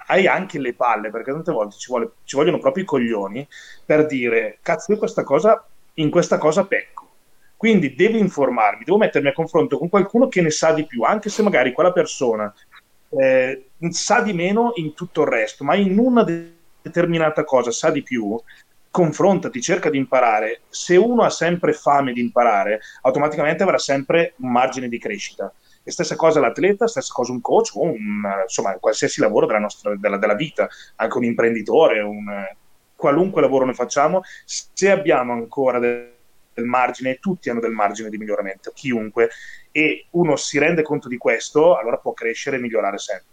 hai 0.08 0.28
anche 0.28 0.60
le 0.60 0.74
palle, 0.74 1.10
perché 1.10 1.32
tante 1.32 1.52
volte 1.52 1.78
ci, 1.78 1.90
vuole, 1.90 2.12
ci 2.24 2.36
vogliono 2.36 2.60
proprio 2.60 2.84
i 2.84 2.88
coglioni 2.88 3.48
per 3.86 4.06
dire, 4.06 4.60
cazzo, 4.62 4.92
io 4.92 4.98
questa 4.98 5.24
cosa, 5.24 5.66
in 5.96 6.10
questa 6.10 6.38
cosa 6.38 6.66
pecco. 6.66 7.10
Quindi 7.56 7.96
devo 7.96 8.18
informarmi, 8.18 8.84
devo 8.84 8.98
mettermi 8.98 9.30
a 9.30 9.34
confronto 9.34 9.78
con 9.78 9.90
qualcuno 9.90 10.28
che 10.28 10.42
ne 10.42 10.50
sa 10.50 10.74
di 10.74 10.86
più, 10.86 11.04
anche 11.04 11.30
se 11.30 11.42
magari 11.44 11.72
quella 11.72 11.94
persona 11.94 12.54
eh, 13.10 13.70
sa 13.90 14.22
di 14.22 14.34
meno 14.34 14.74
in 14.76 14.94
tutto 14.94 15.22
il 15.22 15.28
resto, 15.28 15.64
ma 15.64 15.76
in 15.76 15.98
una 15.98 16.26
determinata 16.82 17.44
cosa 17.44 17.72
sa 17.72 17.90
di 17.90 18.04
più, 18.04 18.38
confrontati, 18.94 19.62
cerca 19.62 19.90
di 19.90 19.98
imparare. 19.98 20.62
Se 20.70 20.96
uno 20.96 21.24
ha 21.24 21.30
sempre 21.30 21.74
fame 21.74 22.14
di 22.14 22.22
imparare, 22.22 22.82
automaticamente 23.02 23.64
avrà 23.64 23.78
sempre 23.78 24.34
un 24.38 24.52
margine 24.52 24.88
di 24.88 25.00
crescita. 25.00 25.52
E 25.84 25.92
stessa 25.92 26.16
cosa 26.16 26.40
l'atleta, 26.40 26.88
stessa 26.88 27.12
cosa 27.14 27.32
un 27.32 27.42
coach 27.42 27.76
o 27.76 27.82
un, 27.82 28.24
insomma, 28.42 28.74
qualsiasi 28.80 29.20
lavoro 29.20 29.46
della, 29.46 29.60
nostra, 29.60 29.96
della, 29.96 30.18
della 30.18 30.36
vita, 30.36 30.68
anche 30.96 31.18
un 31.18 31.26
imprenditore, 31.26 32.00
un, 32.02 32.48
qualunque 32.96 33.42
lavoro 33.42 33.66
ne 33.66 33.74
facciamo, 33.74 34.22
se 34.46 34.90
abbiamo 34.90 35.34
ancora 35.34 35.80
del, 35.80 36.14
del 36.54 36.66
margine, 36.66 37.18
tutti 37.20 37.50
hanno 37.50 37.60
del 37.60 37.72
margine 37.72 38.10
di 38.10 38.18
miglioramento, 38.18 38.72
chiunque, 38.74 39.30
e 39.72 40.06
uno 40.12 40.38
si 40.38 40.58
rende 40.58 40.84
conto 40.84 41.10
di 41.10 41.18
questo, 41.18 41.78
allora 41.78 41.98
può 41.98 42.14
crescere 42.14 42.56
e 42.56 42.60
migliorare 42.60 42.98
sempre. 42.98 43.32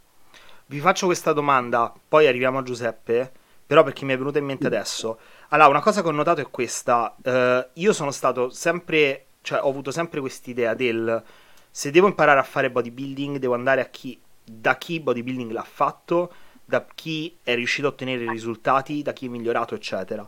Vi 0.66 0.80
faccio 0.80 1.06
questa 1.06 1.32
domanda, 1.32 1.92
poi 2.08 2.26
arriviamo 2.26 2.58
a 2.58 2.62
Giuseppe, 2.62 3.30
però 3.66 3.84
perché 3.84 4.04
mi 4.04 4.12
è 4.12 4.18
venuta 4.18 4.38
in 4.38 4.46
mente 4.46 4.66
adesso. 4.66 5.18
Allora, 5.50 5.68
una 5.68 5.80
cosa 5.80 6.02
che 6.02 6.08
ho 6.08 6.12
notato 6.12 6.40
è 6.40 6.50
questa. 6.50 7.14
Uh, 7.22 7.70
io 7.74 7.92
sono 7.92 8.10
stato 8.10 8.50
sempre, 8.50 9.26
cioè 9.42 9.60
ho 9.62 9.68
avuto 9.68 9.92
sempre 9.92 10.18
quest'idea 10.18 10.74
del 10.74 11.22
se 11.70 11.90
devo 11.90 12.06
imparare 12.06 12.40
a 12.40 12.44
fare 12.44 12.70
bodybuilding, 12.70 13.36
devo 13.36 13.54
andare 13.54 13.80
a 13.80 13.86
chi, 13.86 14.18
da 14.44 14.76
chi 14.76 15.00
bodybuilding 15.00 15.50
l'ha 15.52 15.62
fatto, 15.62 16.32
da 16.64 16.84
chi 16.94 17.36
è 17.42 17.54
riuscito 17.54 17.88
a 17.88 17.90
ottenere 17.90 18.28
risultati, 18.30 19.02
da 19.02 19.12
chi 19.12 19.26
è 19.26 19.28
migliorato, 19.28 19.74
eccetera. 19.74 20.26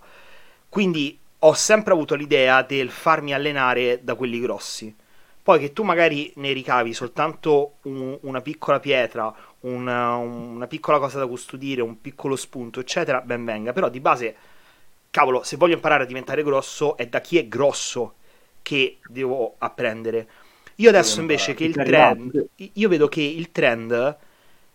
Quindi 0.69 1.19
ho 1.41 1.53
sempre 1.55 1.93
avuto 1.93 2.15
l'idea 2.15 2.63
del 2.63 2.91
farmi 2.91 3.35
allenare 3.35 4.01
da 4.03 4.15
quelli 4.15 4.41
grossi. 4.41 4.95
Poi 5.43 5.59
che 5.59 5.73
tu 5.73 5.83
magari 5.83 6.33
ne 6.37 6.53
ricavi 6.53 6.93
soltanto 6.95 7.79
un, 7.83 8.17
una 8.23 8.41
piccola 8.41 8.79
pietra, 8.79 9.35
una, 9.61 10.15
una 10.15 10.69
piccola 10.69 11.01
cosa 11.01 11.19
da 11.19 11.27
custodire, 11.27 11.83
un 11.83 12.01
piccolo 12.01 12.37
spunto, 12.37 12.79
eccetera, 12.79 13.21
ben 13.21 13.45
venga. 13.45 13.73
Però 13.73 13.89
di 13.89 13.99
base 13.99 14.37
cavolo, 15.11 15.43
se 15.43 15.57
voglio 15.57 15.75
imparare 15.75 16.05
a 16.05 16.07
diventare 16.07 16.45
grosso, 16.45 16.97
è 16.97 17.07
da 17.09 17.21
chi 17.21 17.39
è 17.39 17.49
grosso 17.49 18.15
che 18.63 18.99
devo 19.09 19.57
apprendere. 19.59 20.29
Io 20.77 20.89
adesso 20.89 21.21
invece 21.21 21.55
che 21.55 21.65
il 21.65 21.75
trend, 21.75 22.47
io 22.57 22.89
vedo 22.89 23.09
che 23.09 23.23
il 23.23 23.53
trend 23.53 24.17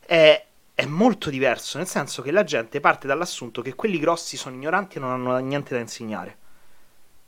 è, 0.05 0.45
è, 0.73 0.85
molto 0.85 1.29
diverso, 1.29 1.77
nel 1.77 1.87
senso 1.87 2.21
che 2.21 2.31
la 2.31 2.43
gente 2.43 2.79
parte 2.79 3.07
dall'assunto 3.07 3.61
che 3.61 3.75
quelli 3.75 3.99
grossi 3.99 4.37
sono 4.37 4.55
ignoranti 4.55 4.97
e 4.97 4.99
non 4.99 5.11
hanno 5.11 5.37
niente 5.37 5.73
da 5.73 5.81
insegnare. 5.81 6.37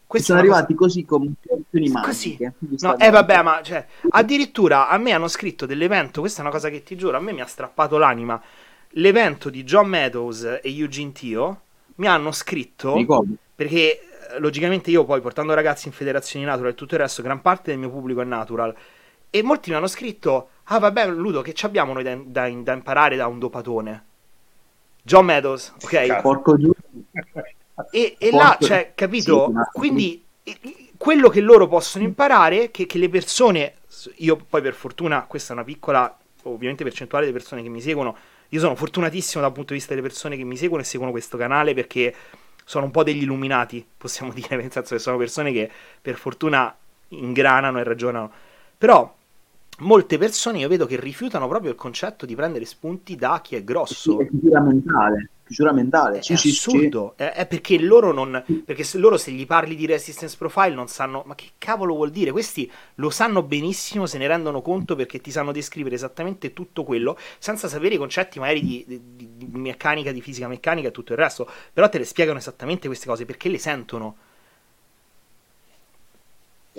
Questa 0.10 0.34
sono 0.34 0.39
arrivati 0.39 0.73
cosa... 0.73 0.93
così 0.93 1.05
come 1.05 1.34
così. 2.01 2.38
magiche. 2.39 2.53
No, 2.79 2.97
eh 2.97 3.12
vabbè, 3.12 3.43
ma 3.43 3.62
cioè, 3.62 3.86
addirittura 4.10 4.89
a 4.89 4.97
me 4.97 5.12
hanno 5.12 5.27
scritto 5.27 5.67
dell'evento, 5.67 6.21
questa 6.21 6.39
è 6.39 6.41
una 6.41 6.51
cosa 6.51 6.69
che 6.69 6.82
ti 6.82 6.95
giuro, 6.95 7.17
a 7.17 7.19
me 7.19 7.32
mi 7.32 7.41
ha 7.41 7.45
strappato 7.45 7.97
l'anima. 7.97 8.41
L'evento 8.93 9.51
di 9.51 9.63
John 9.63 9.88
Meadows 9.88 10.43
e 10.43 10.62
Eugene 10.63 11.12
Tio 11.12 11.62
mi 11.95 12.08
hanno 12.08 12.32
scritto 12.32 12.95
perché 13.53 13.77
eh, 13.77 14.09
logicamente 14.37 14.91
io 14.91 15.03
poi 15.03 15.21
portando 15.21 15.53
ragazzi 15.53 15.87
in 15.87 15.93
federazioni 15.93 16.45
natural 16.45 16.71
e 16.71 16.75
tutto 16.75 16.95
il 16.95 17.01
resto, 17.01 17.21
gran 17.21 17.41
parte 17.41 17.71
del 17.71 17.79
mio 17.79 17.89
pubblico 17.89 18.21
è 18.21 18.25
natural. 18.25 18.75
E 19.29 19.43
molti 19.43 19.69
mi 19.69 19.75
hanno 19.75 19.87
scritto 19.87 20.49
ah 20.71 20.79
vabbè 20.79 21.07
Ludo 21.07 21.41
che 21.41 21.53
ci 21.53 21.65
abbiamo 21.65 21.93
noi 21.93 22.03
da, 22.03 22.15
da, 22.15 22.49
da, 22.49 22.73
imparare 22.73 23.15
da 23.15 23.27
un 23.27 23.39
dopatone? 23.39 24.05
John 25.01 25.25
Meadows 25.25 25.73
ok? 25.81 26.21
Porco 26.21 26.57
giù 26.57 26.71
e, 27.91 28.15
e 28.17 28.31
là 28.31 28.57
cioè 28.59 28.91
capito? 28.95 29.47
Sì, 29.47 29.77
quindi 29.79 30.25
quello 30.97 31.29
che 31.29 31.41
loro 31.41 31.67
possono 31.67 32.03
imparare 32.03 32.71
che, 32.71 32.85
che 32.85 32.97
le 32.97 33.09
persone 33.09 33.75
io 34.17 34.35
poi 34.35 34.61
per 34.61 34.73
fortuna 34.73 35.25
questa 35.25 35.53
è 35.53 35.55
una 35.55 35.65
piccola 35.65 36.17
ovviamente 36.43 36.83
percentuale 36.83 37.27
di 37.27 37.31
persone 37.31 37.61
che 37.61 37.69
mi 37.69 37.81
seguono 37.81 38.17
io 38.49 38.59
sono 38.59 38.75
fortunatissimo 38.75 39.43
dal 39.43 39.51
punto 39.51 39.73
di 39.73 39.79
vista 39.79 39.93
delle 39.93 40.05
persone 40.05 40.35
che 40.35 40.43
mi 40.43 40.57
seguono 40.57 40.81
e 40.81 40.85
seguono 40.85 41.11
questo 41.11 41.37
canale 41.37 41.73
perché 41.75 42.13
sono 42.69 42.86
un 42.86 42.91
po' 42.91 43.01
degli 43.01 43.23
illuminati, 43.23 43.84
possiamo 43.97 44.32
dire, 44.32 44.55
nel 44.55 44.71
senso 44.71 44.93
che 44.93 45.01
sono 45.01 45.17
persone 45.17 45.51
che 45.51 45.71
per 45.99 46.17
fortuna 46.17 46.75
ingranano 47.08 47.79
e 47.79 47.84
ragionano. 47.84 48.32
Però 48.77 49.12
molte 49.79 50.19
persone 50.19 50.60
io 50.60 50.67
vedo 50.67 50.86
che 50.86 50.99
rifiutano 50.99 51.47
proprio 51.47 51.71
il 51.71 51.75
concetto 51.75 52.27
di 52.27 52.36
prendere 52.36 52.65
spunti 52.65 53.15
da 53.15 53.41
chi 53.41 53.55
è 53.55 53.63
grosso. 53.63 54.19
È 54.19 54.27
cultura 54.27 54.60
mentale 54.62 55.29
chiusura 55.49 55.73
mentale. 55.73 56.19
È, 56.19 56.21
sì, 56.21 56.33
è 56.33 56.35
sì, 56.38 56.49
assurdo, 56.49 57.15
sì. 57.17 57.23
È, 57.23 57.31
è, 57.31 57.47
perché 57.47 57.79
loro 57.79 58.12
non. 58.12 58.43
Perché 58.63 58.83
se 58.83 58.99
loro 58.99 59.17
se 59.17 59.31
gli 59.31 59.45
parli 59.47 59.75
di 59.75 59.88
resistance 59.88 60.38
profile 60.38 60.69
non 60.69 60.88
sanno. 60.88 61.23
Ma 61.25 61.33
che 61.33 61.51
cavolo 61.57 61.95
vuol 61.95 62.12
dire? 62.12 62.31
Questi 62.31 62.71
lo 62.95 63.09
sanno 63.09 63.41
benissimo, 63.41 64.05
se 64.05 64.17
ne 64.19 64.27
rendono 64.27 64.62
conto 64.62 64.95
perché 64.95 65.19
ti 65.19 65.31
sanno 65.31 65.51
descrivere 65.51 65.95
esattamente 65.95 66.53
tutto 66.53 66.83
quello, 66.83 67.17
senza 67.39 67.67
sapere 67.67 67.95
i 67.95 67.97
concetti 67.97 68.39
magari 68.39 68.62
di, 68.62 68.85
di, 68.88 69.27
di 69.38 69.47
meccanica, 69.51 70.12
di 70.12 70.21
fisica 70.21 70.47
meccanica 70.47 70.89
e 70.89 70.91
tutto 70.91 71.13
il 71.13 71.17
resto. 71.17 71.49
Però 71.73 71.89
te 71.89 71.97
le 71.97 72.05
spiegano 72.05 72.38
esattamente 72.38 72.88
queste 72.88 73.07
cose 73.07 73.25
perché 73.25 73.49
le 73.49 73.57
sentono. 73.57 74.17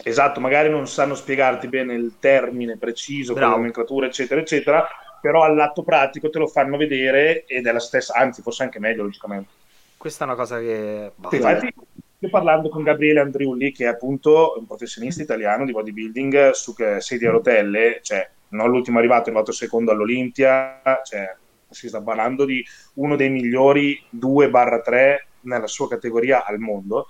Esatto, 0.02 0.40
magari 0.40 0.70
non 0.70 0.86
sanno 0.86 1.14
spiegarti 1.14 1.68
bene 1.68 1.94
il 1.94 2.14
termine 2.18 2.78
preciso, 2.78 3.32
con 3.32 3.42
la 3.42 3.48
nomenclatura, 3.48 4.06
eccetera, 4.06 4.40
eccetera, 4.40 4.88
però 5.20 5.42
all'atto 5.42 5.82
pratico 5.82 6.30
te 6.30 6.38
lo 6.38 6.46
fanno 6.46 6.76
vedere 6.76 7.44
ed 7.46 7.66
è 7.66 7.72
la 7.72 7.80
stessa, 7.80 8.14
anzi 8.14 8.42
forse 8.42 8.62
anche 8.62 8.78
meglio 8.78 9.02
logicamente. 9.02 9.50
Questa 9.96 10.24
è 10.24 10.26
una 10.26 10.36
cosa 10.36 10.58
che... 10.58 11.12
Sì, 11.28 11.36
infatti, 11.36 11.74
io 12.18 12.28
parlando 12.28 12.68
con 12.68 12.82
Gabriele 12.82 13.20
Andriulli, 13.20 13.72
che 13.72 13.84
è 13.84 13.88
appunto 13.88 14.54
un 14.58 14.66
professionista 14.66 15.22
italiano 15.22 15.64
di 15.64 15.72
bodybuilding 15.72 16.50
su 16.50 16.74
sedia 16.98 17.28
a 17.28 17.32
rotelle, 17.32 18.00
cioè 18.02 18.28
non 18.48 18.70
l'ultimo 18.70 18.98
arrivato, 18.98 19.24
è 19.24 19.26
arrivato 19.28 19.52
secondo 19.52 19.90
all'Olimpia, 19.90 20.80
cioè 21.04 21.34
si 21.68 21.88
sta 21.88 22.00
parlando 22.00 22.44
di 22.44 22.64
uno 22.94 23.16
dei 23.16 23.30
migliori 23.30 24.02
2-3 24.16 25.16
nella 25.42 25.66
sua 25.66 25.88
categoria 25.88 26.44
al 26.44 26.58
mondo. 26.58 27.06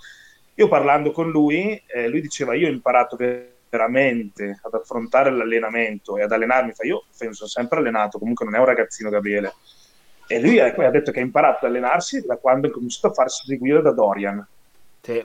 Io 0.55 0.68
parlando 0.68 1.11
con 1.11 1.31
lui, 1.31 1.81
eh, 1.87 2.09
lui 2.09 2.20
diceva 2.20 2.55
io 2.55 2.68
ho 2.68 2.70
imparato 2.70 3.16
che 3.16 3.53
veramente 3.71 4.59
ad 4.63 4.75
affrontare 4.75 5.31
l'allenamento 5.31 6.19
e 6.19 6.23
ad 6.23 6.33
allenarmi, 6.33 6.73
fa, 6.73 6.85
io 6.85 7.05
mi 7.21 7.33
sono 7.33 7.49
sempre 7.49 7.79
allenato, 7.79 8.19
comunque 8.19 8.45
non 8.45 8.57
è 8.57 8.59
un 8.59 8.65
ragazzino 8.65 9.09
Gabriele. 9.09 9.55
E 10.27 10.41
lui 10.41 10.59
ha, 10.61 10.66
ha 10.66 10.91
detto 10.91 11.12
che 11.12 11.21
ha 11.21 11.23
imparato 11.23 11.64
ad 11.64 11.71
allenarsi 11.71 12.25
da 12.27 12.37
quando 12.37 12.66
ha 12.66 12.71
cominciato 12.71 13.09
a 13.09 13.12
farsi 13.12 13.47
seguire 13.47 13.81
da 13.81 13.93
Dorian. 13.93 14.47
Sì. 15.01 15.25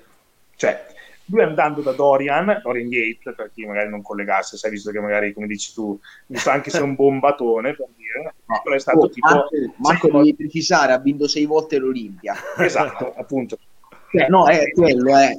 Cioè, 0.55 0.85
lui 1.25 1.41
andando 1.41 1.81
da 1.81 1.91
Dorian, 1.91 2.59
Dorian 2.63 2.87
Gate, 2.87 3.33
per 3.35 3.51
chi 3.53 3.65
magari 3.65 3.89
non 3.89 4.01
collegasse, 4.01 4.57
sai, 4.57 4.71
visto 4.71 4.91
che 4.91 4.99
magari, 4.99 5.33
come 5.33 5.47
dici 5.47 5.73
tu, 5.73 5.99
visto 6.27 6.49
anche 6.49 6.69
se 6.69 6.79
è 6.79 6.81
un 6.81 6.95
bombatone, 6.95 7.75
per 7.75 7.87
dire, 7.95 8.33
no, 8.45 8.61
però 8.63 8.75
è 8.75 8.79
stato 8.79 8.99
oh, 8.99 9.09
tipo... 9.09 9.27
Marco, 9.27 9.55
Marco 9.77 10.11
devi 10.11 10.35
precisare, 10.35 10.93
ha 10.93 10.99
vinto 10.99 11.27
sei 11.27 11.45
volte 11.45 11.77
l'Olimpia. 11.77 12.35
Esatto, 12.57 13.13
appunto. 13.15 13.57
Cioè, 14.11 14.27
no, 14.27 14.47
è 14.47 14.71
quello, 14.71 15.15
è... 15.17 15.37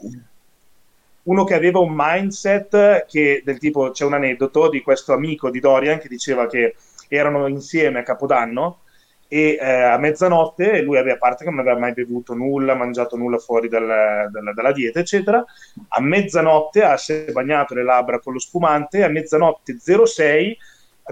Uno 1.27 1.45
che 1.45 1.55
aveva 1.55 1.81
un 1.81 1.93
mindset 1.95 3.07
che, 3.07 3.43
del 3.45 3.59
tipo, 3.59 3.91
c'è 3.91 4.05
un 4.05 4.15
aneddoto 4.15 4.69
di 4.69 4.81
questo 4.83 5.13
amico 5.13 5.51
di 5.51 5.61
Dorian 5.61 5.99
che 5.99 6.09
diceva 6.09 6.47
che 6.47 6.75
erano 7.09 7.47
insieme 7.47 8.01
a 8.01 8.03
Capodanno 8.03 8.81
e 9.29 9.59
eh, 9.61 9.83
a 9.83 9.99
mezzanotte 9.99 10.83
lui 10.83 10.99
aveva 10.99 11.17
parte 11.17 11.43
che 11.45 11.51
non 11.51 11.59
aveva 11.59 11.79
mai 11.79 11.93
bevuto 11.93 12.33
nulla, 12.35 12.75
mangiato 12.77 13.17
nulla 13.17 13.39
fuori 13.39 13.69
dal, 13.69 14.29
dal, 14.31 14.55
dalla 14.55 14.73
dieta, 14.73 15.01
eccetera. 15.01 15.45
A 15.89 16.01
mezzanotte 16.01 16.83
è 16.83 17.33
bagnato 17.33 17.75
le 17.75 17.83
labbra 17.83 18.21
con 18.21 18.33
lo 18.33 18.39
spumante. 18.39 19.03
A 19.03 19.09
mezzanotte 19.09 19.77
06 19.81 20.57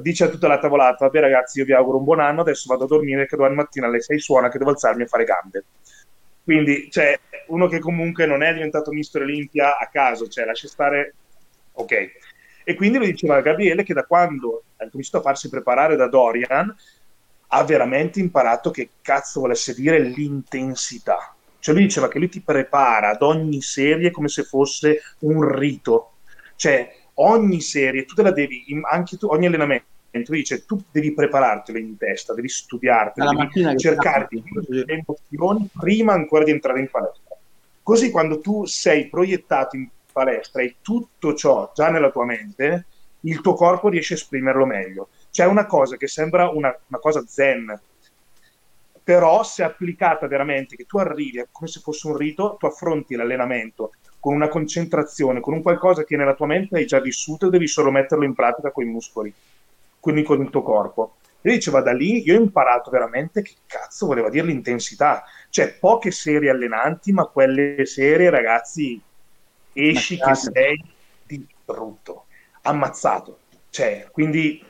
dice 0.01 0.25
a 0.25 0.29
tutta 0.29 0.47
la 0.47 0.59
tavolata: 0.59 1.07
Vabbè, 1.07 1.21
ragazzi, 1.21 1.59
io 1.59 1.65
vi 1.65 1.73
auguro 1.73 1.99
un 1.99 2.05
buon 2.05 2.21
anno. 2.21 2.43
Adesso 2.43 2.67
vado 2.69 2.85
a 2.85 2.87
dormire, 2.89 3.27
che 3.27 3.37
domani 3.37 3.57
mattina 3.57 3.87
alle 3.89 4.01
6 4.01 4.19
suona 4.21 4.49
che 4.49 4.59
devo 4.59 4.71
alzarmi 4.71 5.03
a 5.03 5.07
fare 5.07 5.25
gambe. 5.25 5.65
Quindi, 6.45 6.91
cioè, 6.91 7.19
uno 7.49 7.67
che 7.67 7.79
comunque 7.79 8.27
non 8.27 8.43
è 8.43 8.53
diventato 8.53 8.93
Mister 8.93 9.23
Olimpia 9.23 9.79
a 9.79 9.89
caso, 9.91 10.29
cioè, 10.29 10.45
lascia 10.45 10.69
stare, 10.69 11.15
ok. 11.73 11.93
E 12.65 12.75
quindi 12.75 12.99
lo 12.99 13.05
diceva 13.05 13.41
Gabriele 13.41 13.83
che 13.83 13.95
da 13.95 14.05
quando 14.05 14.65
ha 14.77 14.89
cominciato 14.89 15.19
a 15.19 15.23
farsi 15.23 15.49
preparare 15.49 15.97
da 15.97 16.07
Dorian 16.09 16.75
ha 17.49 17.65
veramente 17.65 18.21
imparato 18.21 18.71
che 18.71 18.91
cazzo 19.03 19.41
volesse 19.41 19.75
dire 19.75 19.99
l'intensità. 19.99 21.35
Cioè 21.59 21.75
lui 21.75 21.85
diceva 21.85 22.09
che 22.09 22.19
lui 22.19 22.29
ti 22.29 22.41
prepara 22.41 23.11
ad 23.11 23.23
ogni 23.23 23.63
serie 23.63 24.11
come 24.11 24.29
se 24.29 24.43
fosse 24.43 25.03
un 25.21 25.49
rito. 25.51 26.17
Cioè 26.57 26.95
ogni 27.15 27.61
serie, 27.61 28.05
tu 28.05 28.15
te 28.15 28.23
la 28.23 28.33
devi, 28.33 28.65
anche 28.91 29.17
tu, 29.17 29.29
ogni 29.29 29.47
allenamento, 29.47 29.87
dice 30.23 30.65
tu 30.65 30.83
devi 30.91 31.13
preparartelo 31.13 31.79
in 31.79 31.97
testa, 31.97 32.35
devi 32.35 32.49
studiarti, 32.49 33.21
devi 33.21 33.77
cercare 33.79 34.29
le 34.69 34.85
emozioni 34.87 35.69
prima 35.73 36.13
ancora 36.13 36.45
di 36.45 36.53
entrare 36.53 36.81
in 36.81 36.89
palestra. 36.91 37.37
Così 37.83 38.11
quando 38.11 38.41
tu 38.41 38.65
sei 38.65 39.09
proiettato 39.09 39.77
in 39.77 39.89
palestra 40.13 40.63
e 40.63 40.77
tutto 40.81 41.35
ciò 41.35 41.71
già 41.75 41.91
nella 41.91 42.11
tua 42.11 42.25
mente, 42.25 42.87
il 43.21 43.41
tuo 43.41 43.55
corpo 43.55 43.89
riesce 43.89 44.15
a 44.15 44.17
esprimerlo 44.17 44.65
meglio. 44.65 45.09
C'è 45.31 45.47
una 45.47 45.67
cosa 45.67 45.97
che 45.97 46.07
sembra 46.07 46.49
una, 46.49 46.75
una 46.87 46.99
cosa 47.01 47.25
zen, 47.27 47.79
però 49.03 49.43
se 49.43 49.63
applicata 49.63 50.27
veramente, 50.27 50.77
che 50.77 50.85
tu 50.85 50.99
arrivi 50.99 51.45
come 51.51 51.69
se 51.69 51.81
fosse 51.81 52.07
un 52.07 52.17
rito, 52.17 52.57
tu 52.59 52.67
affronti 52.67 53.15
l'allenamento 53.15 53.93
con 54.19 54.35
una 54.35 54.49
concentrazione, 54.49 55.41
con 55.41 55.53
un 55.53 55.61
qualcosa 55.61 56.05
che 56.05 56.17
nella 56.17 56.35
tua 56.35 56.47
mente 56.47 56.77
hai 56.77 56.87
già 56.87 56.99
vissuto 56.99 57.47
e 57.47 57.51
devi 57.51 57.67
solo 57.67 57.91
metterlo 57.91 58.25
in 58.25 58.33
pratica 58.33 58.71
con 58.71 58.83
i 58.83 58.87
muscoli, 58.87 59.31
quindi 60.05 60.23
con 60.23 60.43
il 60.43 60.51
tuo 60.51 60.63
corpo. 60.63 61.17
E 61.41 61.51
diceva 61.51 61.81
da 61.81 61.95
lì, 61.95 62.23
io 62.27 62.37
ho 62.37 62.41
imparato 62.41 62.91
veramente 62.91 63.41
che 63.41 63.55
cazzo 63.67 64.05
voleva 64.05 64.29
dire 64.29 64.45
l'intensità. 64.45 65.25
Cioè, 65.49 65.79
poche 65.79 66.11
serie 66.11 66.51
allenanti, 66.51 67.11
ma 67.11 67.25
quelle 67.25 67.87
serie, 67.87 68.29
ragazzi, 68.29 69.01
esci 69.73 70.19
che 70.19 70.35
sei 70.35 70.85
distrutto, 71.25 72.27
ammazzato. 72.65 73.39
Cioè, 73.71 74.09
quindi 74.13 74.63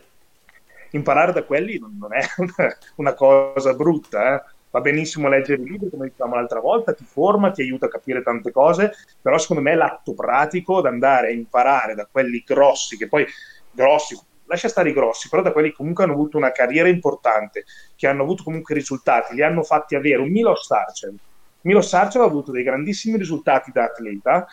imparare 0.92 1.32
da 1.32 1.42
quelli 1.42 1.80
non, 1.80 2.14
è 2.14 2.24
una, 2.36 2.78
una 2.94 3.14
cosa 3.14 3.74
brutta. 3.74 4.36
Eh. 4.36 4.52
Va 4.70 4.80
benissimo 4.80 5.28
leggere 5.28 5.62
i 5.62 5.68
libri, 5.68 5.90
come 5.90 6.06
dicevamo 6.06 6.36
l'altra 6.36 6.60
volta, 6.60 6.94
ti 6.94 7.04
forma, 7.04 7.50
ti 7.50 7.62
aiuta 7.62 7.86
a 7.86 7.90
capire 7.90 8.22
tante 8.22 8.52
cose, 8.52 8.92
però 9.20 9.36
secondo 9.38 9.62
me 9.62 9.74
l'atto 9.74 10.14
pratico 10.14 10.80
da 10.80 10.90
andare 10.90 11.28
a 11.28 11.32
imparare 11.32 11.96
da 11.96 12.06
quelli 12.08 12.44
grossi, 12.46 12.96
che 12.96 13.08
poi 13.08 13.26
grossi, 13.72 14.16
lascia 14.46 14.68
stare 14.68 14.90
i 14.90 14.92
grossi, 14.92 15.28
però 15.28 15.42
da 15.42 15.52
quelli 15.52 15.70
che 15.70 15.76
comunque 15.76 16.04
hanno 16.04 16.12
avuto 16.12 16.36
una 16.36 16.52
carriera 16.52 16.88
importante, 16.88 17.64
che 17.96 18.06
hanno 18.06 18.22
avuto 18.22 18.42
comunque 18.42 18.74
risultati, 18.74 19.34
li 19.34 19.42
hanno 19.42 19.62
fatti 19.62 19.94
avere. 19.94 20.22
Un 20.22 20.30
Milo 20.30 20.54
Sarcev. 20.54 21.14
Milo 21.62 21.80
Sarcev 21.80 22.22
ha 22.22 22.26
avuto 22.26 22.52
dei 22.52 22.62
grandissimi 22.62 23.16
risultati 23.16 23.70
da 23.72 23.84
atleta, 23.84 24.46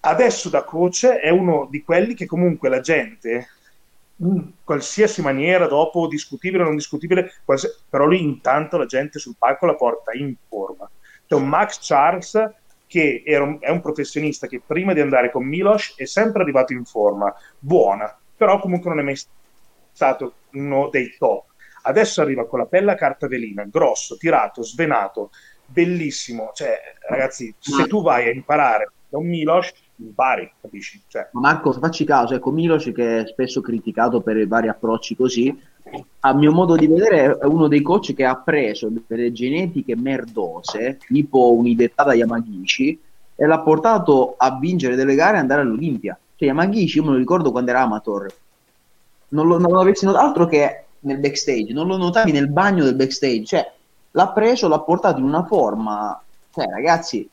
adesso 0.00 0.48
da 0.48 0.62
coach 0.62 1.06
è 1.06 1.30
uno 1.30 1.68
di 1.70 1.82
quelli 1.82 2.14
che 2.14 2.26
comunque 2.26 2.68
la 2.68 2.80
gente 2.80 3.48
in 4.18 4.52
qualsiasi 4.64 5.20
maniera, 5.20 5.66
dopo 5.66 6.06
discutibile 6.06 6.62
o 6.62 6.66
non 6.66 6.76
discutibile, 6.76 7.34
quals- 7.44 7.84
però 7.88 8.06
lui 8.06 8.22
intanto 8.22 8.78
la 8.78 8.86
gente 8.86 9.18
sul 9.18 9.34
palco 9.38 9.66
la 9.66 9.74
porta 9.74 10.12
in 10.12 10.34
forma. 10.48 10.88
C'è 11.26 11.34
un 11.34 11.46
Max 11.48 11.78
Charles 11.86 12.54
che 12.86 13.22
un, 13.26 13.58
è 13.60 13.68
un 13.68 13.80
professionista 13.80 14.46
che 14.46 14.62
prima 14.64 14.94
di 14.94 15.00
andare 15.00 15.30
con 15.30 15.44
Milos 15.44 15.94
è 15.96 16.04
sempre 16.04 16.42
arrivato 16.42 16.72
in 16.72 16.84
forma, 16.84 17.34
buona, 17.58 18.16
però 18.36 18.58
comunque 18.60 18.90
non 18.90 19.00
è 19.00 19.02
mai 19.02 19.18
stato 19.92 20.34
uno 20.52 20.88
dei 20.90 21.14
top. 21.18 21.44
Adesso 21.82 22.20
arriva 22.20 22.46
con 22.46 22.58
la 22.58 22.66
pelle 22.66 22.92
a 22.92 22.96
carta 22.96 23.28
velina, 23.28 23.64
grosso, 23.64 24.16
tirato, 24.16 24.62
svenato, 24.62 25.30
bellissimo. 25.66 26.50
Cioè, 26.52 26.78
ragazzi, 27.08 27.54
se 27.58 27.86
tu 27.86 28.02
vai 28.02 28.28
a 28.28 28.32
imparare 28.32 28.90
da 29.08 29.18
un 29.18 29.28
Milos, 29.28 29.72
impari, 29.96 30.50
capisci? 30.60 31.00
Cioè. 31.06 31.28
Marco, 31.32 31.72
facci 31.72 32.04
caso, 32.04 32.34
ecco, 32.34 32.50
Miloc 32.50 32.92
che 32.92 33.20
è 33.20 33.26
spesso 33.26 33.60
criticato 33.60 34.20
per 34.20 34.36
i 34.36 34.46
vari 34.46 34.68
approcci 34.68 35.16
così, 35.16 35.56
a 36.20 36.34
mio 36.34 36.52
modo 36.52 36.74
di 36.74 36.88
vedere 36.88 37.38
è 37.38 37.44
uno 37.44 37.68
dei 37.68 37.82
coach 37.82 38.12
che 38.14 38.24
ha 38.24 38.36
preso 38.36 38.90
delle 39.06 39.32
genetiche 39.32 39.94
merdose, 39.94 40.98
tipo 41.06 41.54
un'idettata 41.54 42.14
Yamagishi, 42.14 43.00
e 43.36 43.46
l'ha 43.46 43.60
portato 43.60 44.34
a 44.36 44.58
vincere 44.58 44.96
delle 44.96 45.14
gare 45.14 45.36
e 45.36 45.40
andare 45.40 45.60
all'Olimpia. 45.60 46.18
Cioè 46.36 46.48
Yamagishi, 46.48 46.98
io 46.98 47.04
me 47.04 47.10
lo 47.12 47.16
ricordo 47.16 47.50
quando 47.50 47.70
era 47.70 47.82
amateur, 47.82 48.32
non 49.28 49.46
lo, 49.46 49.58
non 49.58 49.72
lo 49.72 49.80
avessi 49.80 50.04
notato 50.04 50.24
altro 50.24 50.46
che 50.46 50.84
nel 51.00 51.18
backstage, 51.18 51.72
non 51.72 51.86
lo 51.86 51.96
notavi 51.96 52.32
nel 52.32 52.48
bagno 52.48 52.84
del 52.84 52.94
backstage, 52.94 53.44
cioè 53.44 53.72
l'ha 54.10 54.28
preso, 54.28 54.68
l'ha 54.68 54.80
portato 54.80 55.18
in 55.18 55.24
una 55.24 55.44
forma, 55.44 56.20
cioè 56.52 56.66
ragazzi, 56.66 57.28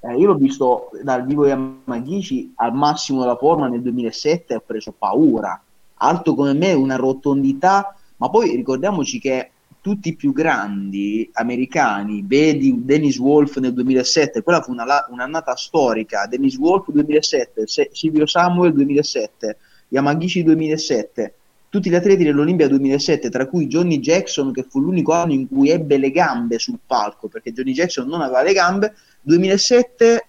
eh, 0.00 0.16
io 0.16 0.26
l'ho 0.26 0.34
visto 0.34 0.90
dal 1.02 1.24
vivo 1.24 1.46
Yamagici 1.46 2.52
al 2.56 2.74
massimo 2.74 3.20
della 3.20 3.36
forma 3.36 3.68
nel 3.68 3.82
2007 3.82 4.52
e 4.52 4.56
ho 4.56 4.62
preso 4.64 4.92
paura. 4.96 5.60
Alto 5.96 6.34
come 6.34 6.52
me, 6.52 6.72
una 6.72 6.96
rotondità, 6.96 7.96
ma 8.16 8.28
poi 8.28 8.54
ricordiamoci 8.54 9.18
che 9.18 9.50
tutti 9.84 10.08
i 10.08 10.16
più 10.16 10.32
grandi 10.32 11.28
americani, 11.34 12.24
vedi 12.26 12.86
Dennis 12.86 13.18
Wolf 13.18 13.58
nel 13.58 13.74
2007, 13.74 14.42
quella 14.42 14.62
fu 14.62 14.70
una, 14.70 15.04
un'annata 15.10 15.54
storica, 15.56 16.24
Dennis 16.26 16.56
Wolf 16.56 16.88
2007, 16.88 17.66
Silvio 17.92 18.24
Samuel 18.24 18.72
2007, 18.72 19.58
Yamagici 19.88 20.42
2007, 20.42 21.34
tutti 21.68 21.90
gli 21.90 21.94
atleti 21.94 22.24
dell'Olimpia 22.24 22.66
2007, 22.66 23.28
tra 23.28 23.46
cui 23.46 23.66
Johnny 23.66 24.00
Jackson, 24.00 24.54
che 24.54 24.62
fu 24.62 24.80
l'unico 24.80 25.12
anno 25.12 25.34
in 25.34 25.46
cui 25.46 25.68
ebbe 25.68 25.98
le 25.98 26.10
gambe 26.10 26.58
sul 26.58 26.78
palco, 26.86 27.28
perché 27.28 27.52
Johnny 27.52 27.72
Jackson 27.72 28.08
non 28.08 28.22
aveva 28.22 28.40
le 28.40 28.54
gambe, 28.54 28.94
2007 29.20 30.28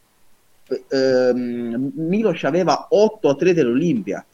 ehm, 0.90 1.92
Milos 1.96 2.44
aveva 2.44 2.88
8 2.90 3.30
atleti 3.30 3.54
dell'Olimpia. 3.54 4.26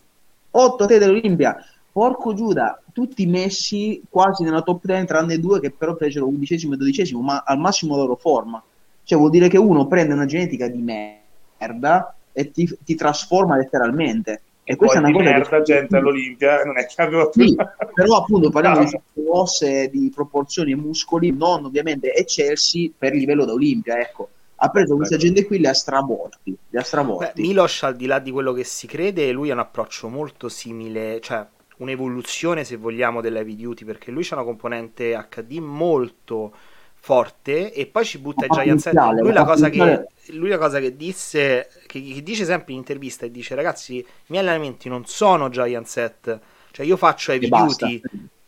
8 0.49 0.83
atleti 0.83 1.05
dell'Olimpia. 1.05 1.63
Porco 1.91 2.33
Giuda, 2.33 2.80
tutti 2.91 3.25
messi 3.25 4.01
quasi 4.09 4.43
nella 4.43 4.61
top 4.61 4.85
10, 4.85 5.05
tranne 5.05 5.39
due 5.39 5.59
che 5.59 5.71
però 5.71 5.95
fecero 5.95 6.27
undicesimo 6.27 6.73
e 6.73 6.77
dodicesimo, 6.77 7.21
ma 7.21 7.43
al 7.45 7.59
massimo 7.59 7.95
loro 7.95 8.15
forma. 8.15 8.61
Cioè 9.03 9.17
vuol 9.17 9.31
dire 9.31 9.47
che 9.47 9.57
uno 9.57 9.87
prende 9.87 10.13
una 10.13 10.25
genetica 10.25 10.67
di 10.67 10.81
merda 10.81 12.15
e 12.31 12.51
ti, 12.51 12.69
ti 12.83 12.95
trasforma 12.95 13.57
letteralmente. 13.57 14.41
E 14.63 14.75
questa 14.75 14.97
è 14.97 15.01
una 15.01 15.11
cosa 15.11 15.23
merda 15.23 15.57
che... 15.57 15.63
gente 15.63 15.97
all'Olimpia 15.97 16.63
non 16.63 16.77
è 16.77 16.85
che 16.85 17.01
avevo 17.01 17.31
sì, 17.33 17.55
però 17.93 18.17
appunto 18.17 18.49
parliamo 18.49 18.83
no. 18.83 18.89
di 19.13 19.23
osse 19.27 19.89
di 19.89 20.11
proporzioni 20.13 20.71
e 20.71 20.75
muscoli 20.75 21.31
non 21.31 21.65
ovviamente 21.65 22.13
eccelsi 22.13 22.93
per 22.95 23.13
il 23.13 23.19
livello 23.19 23.43
da 23.43 23.53
Olimpia 23.53 23.99
ecco 23.99 24.29
ha 24.63 24.69
preso 24.69 24.95
questa 24.95 25.17
gente 25.17 25.45
qui 25.45 25.57
li 25.57 25.65
ha 25.65 25.73
stravolti, 25.73 26.55
li 26.69 26.77
ha 26.77 26.83
stravolti. 26.83 27.31
Beh, 27.33 27.41
Milos 27.41 27.81
al 27.81 27.95
di 27.95 28.05
là 28.05 28.19
di 28.19 28.29
quello 28.29 28.53
che 28.53 28.63
si 28.63 28.85
crede 28.85 29.31
lui 29.31 29.49
ha 29.49 29.53
un 29.53 29.59
approccio 29.59 30.07
molto 30.07 30.47
simile 30.47 31.19
cioè 31.19 31.45
un'evoluzione 31.81 32.63
se 32.63 32.77
vogliamo 32.77 33.21
dell'heavy 33.21 33.55
duty 33.55 33.85
perché 33.85 34.11
lui 34.11 34.23
c'ha 34.23 34.35
una 34.35 34.43
componente 34.43 35.27
HD 35.29 35.57
molto 35.59 36.53
forte 36.93 37.73
e 37.73 37.87
poi 37.87 38.05
ci 38.05 38.19
butta 38.19 38.45
il 38.45 38.51
Giant 38.51 38.79
Set 38.79 38.93
lui 38.93 39.33
la, 39.33 39.43
cosa 39.43 39.69
che, 39.69 40.07
lui 40.27 40.49
la 40.49 40.59
cosa 40.59 40.79
che 40.79 40.95
disse 40.95 41.69
che, 41.87 42.01
che, 42.01 42.21
dice 42.21 42.45
sempre 42.45 42.73
in 42.73 42.79
intervista 42.79 43.25
e 43.25 43.31
dice 43.31 43.55
ragazzi 43.55 43.95
i 43.97 44.05
miei 44.27 44.43
allenamenti 44.43 44.87
non 44.87 45.05
sono 45.05 45.49
Giant 45.49 45.87
Set 45.87 46.39
cioè 46.71 46.85
io 46.85 46.97
faccio 46.97 47.31
heavy 47.31 47.49
duty 47.49 48.01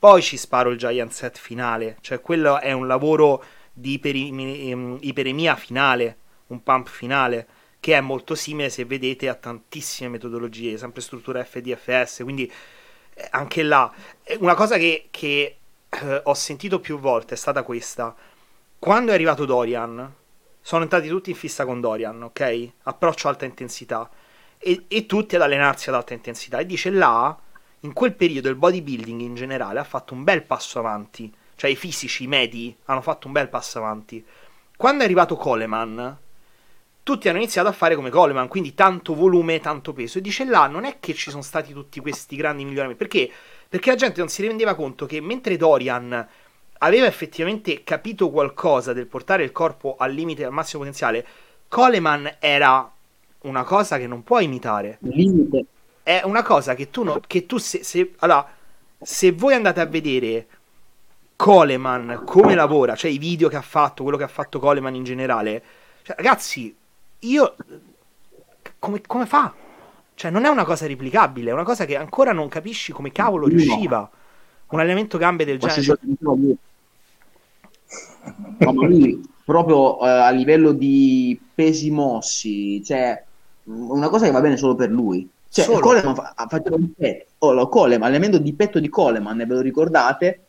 poi 0.03 0.21
ci 0.21 0.35
sparo 0.35 0.69
il 0.69 0.77
Giant 0.77 1.13
Set 1.13 1.37
finale. 1.37 1.95
Cioè 2.01 2.19
quello 2.19 2.59
è 2.59 2.73
un 2.73 2.87
lavoro 2.87 3.41
di 3.71 3.93
iperemia, 3.93 4.71
ehm, 4.71 4.97
iperemia 4.99 5.55
finale, 5.55 6.17
un 6.47 6.61
pump 6.61 6.89
finale, 6.89 7.47
che 7.79 7.95
è 7.95 8.01
molto 8.01 8.35
simile, 8.35 8.69
se 8.69 8.83
vedete, 8.83 9.29
a 9.29 9.33
tantissime 9.33 10.09
metodologie, 10.09 10.77
sempre 10.77 10.99
struttura 10.99 11.41
FDFS, 11.45 12.19
quindi 12.23 12.51
anche 13.31 13.63
là. 13.63 13.91
Una 14.39 14.55
cosa 14.55 14.77
che, 14.77 15.07
che 15.11 15.57
eh, 15.89 16.21
ho 16.23 16.33
sentito 16.33 16.79
più 16.79 16.99
volte 16.99 17.33
è 17.33 17.37
stata 17.37 17.63
questa. 17.63 18.15
Quando 18.79 19.11
è 19.11 19.13
arrivato 19.13 19.45
Dorian, 19.45 20.13
sono 20.61 20.83
entrati 20.83 21.07
tutti 21.07 21.29
in 21.29 21.35
fissa 21.35 21.65
con 21.65 21.81
Dorian, 21.81 22.23
ok? 22.23 22.69
Approccio 22.83 23.27
alta 23.27 23.45
intensità. 23.45 24.09
E, 24.57 24.85
e 24.87 25.05
tutti 25.05 25.35
ad 25.35 25.41
allenarsi 25.41 25.89
ad 25.89 25.95
alta 25.95 26.13
intensità. 26.13 26.59
E 26.59 26.65
dice 26.65 26.89
là, 26.89 27.37
in 27.81 27.93
quel 27.93 28.13
periodo 28.13 28.49
il 28.49 28.55
bodybuilding 28.55 29.21
in 29.21 29.35
generale 29.35 29.79
ha 29.79 29.83
fatto 29.83 30.13
un 30.13 30.23
bel 30.23 30.43
passo 30.43 30.79
avanti. 30.79 31.33
Cioè 31.55 31.69
i 31.69 31.75
fisici, 31.75 32.23
i 32.23 32.27
medi, 32.27 32.75
hanno 32.85 33.01
fatto 33.01 33.27
un 33.27 33.33
bel 33.33 33.49
passo 33.49 33.77
avanti. 33.77 34.25
Quando 34.75 35.03
è 35.03 35.05
arrivato 35.05 35.35
Coleman, 35.35 36.17
tutti 37.03 37.27
hanno 37.27 37.37
iniziato 37.37 37.67
a 37.67 37.73
fare 37.73 37.95
come 37.95 38.09
Coleman, 38.09 38.47
quindi 38.47 38.73
tanto 38.73 39.13
volume, 39.13 39.59
tanto 39.59 39.91
peso. 39.91 40.17
E 40.17 40.21
dice 40.21 40.45
là, 40.45 40.67
non 40.67 40.85
è 40.85 40.97
che 40.99 41.13
ci 41.13 41.29
sono 41.29 41.43
stati 41.43 41.73
tutti 41.73 41.99
questi 41.99 42.37
grandi 42.37 42.63
miglioramenti. 42.63 43.05
Perché? 43.05 43.29
Perché 43.67 43.89
la 43.89 43.95
gente 43.97 44.19
non 44.19 44.29
si 44.29 44.45
rendeva 44.45 44.73
conto 44.73 45.05
che 45.05 45.19
mentre 45.19 45.57
Dorian 45.57 46.27
aveva 46.79 47.05
effettivamente 47.05 47.83
capito 47.83 48.29
qualcosa 48.29 48.93
del 48.93 49.07
portare 49.07 49.43
il 49.43 49.51
corpo 49.51 49.95
al 49.97 50.13
limite, 50.13 50.45
al 50.45 50.51
massimo 50.51 50.79
potenziale, 50.79 51.25
Coleman 51.67 52.37
era 52.39 52.89
una 53.41 53.63
cosa 53.63 53.97
che 53.97 54.07
non 54.07 54.23
puoi 54.23 54.45
imitare. 54.45 54.97
Limite. 55.01 55.65
È 56.03 56.21
una 56.23 56.43
cosa 56.43 56.73
che 56.73 56.89
tu, 56.89 57.03
no, 57.03 57.19
che 57.25 57.45
tu 57.45 57.57
se, 57.57 57.83
se, 57.83 58.13
allora, 58.19 58.47
se 59.01 59.31
voi 59.31 59.53
andate 59.53 59.79
a 59.81 59.85
vedere 59.85 60.47
Coleman 61.35 62.23
come 62.25 62.55
lavora, 62.55 62.95
cioè 62.95 63.11
i 63.11 63.17
video 63.17 63.49
che 63.49 63.55
ha 63.55 63.61
fatto, 63.61 64.03
quello 64.03 64.17
che 64.17 64.23
ha 64.23 64.29
fatto 64.29 64.59
Coleman 64.59 64.95
in 64.95 65.03
generale, 65.03 65.63
cioè, 66.03 66.15
ragazzi, 66.17 66.75
io 67.23 67.55
come, 68.79 69.01
come, 69.05 69.25
fa? 69.25 69.53
Cioè, 70.15 70.31
non 70.31 70.45
è 70.45 70.49
una 70.49 70.65
cosa 70.65 70.87
replicabile, 70.87 71.49
è 71.49 71.53
una 71.53 71.63
cosa 71.63 71.85
che 71.85 71.95
ancora 71.95 72.31
non 72.33 72.47
capisci 72.47 72.91
come 72.91 73.11
cavolo 73.11 73.47
riusciva. 73.47 74.09
Un 74.69 74.79
allenamento 74.79 75.17
gambe 75.17 75.45
del 75.45 75.59
genere. 75.59 75.97
No, 78.57 78.73
ma 78.73 78.87
lui 78.87 79.21
proprio 79.43 79.97
uh, 79.97 80.03
a 80.03 80.29
livello 80.29 80.71
di 80.71 81.39
pesi 81.53 81.91
mossi, 81.91 82.83
cioè 82.83 83.21
una 83.65 84.09
cosa 84.09 84.25
che 84.25 84.31
va 84.31 84.41
bene 84.41 84.57
solo 84.57 84.75
per 84.75 84.89
lui. 84.89 85.29
Cioè, 85.49 85.65
solo. 85.65 85.79
Coleman 85.79 86.15
fa, 86.15 86.33
faceva 86.47 86.75
un 86.75 86.91
petto, 86.93 87.25
oh, 87.39 87.69
Coleman, 87.69 88.07
allenamento 88.07 88.39
di 88.39 88.53
petto 88.53 88.79
di 88.79 88.89
Coleman, 88.89 89.37
ve 89.37 89.45
lo 89.45 89.61
ricordate? 89.61 90.39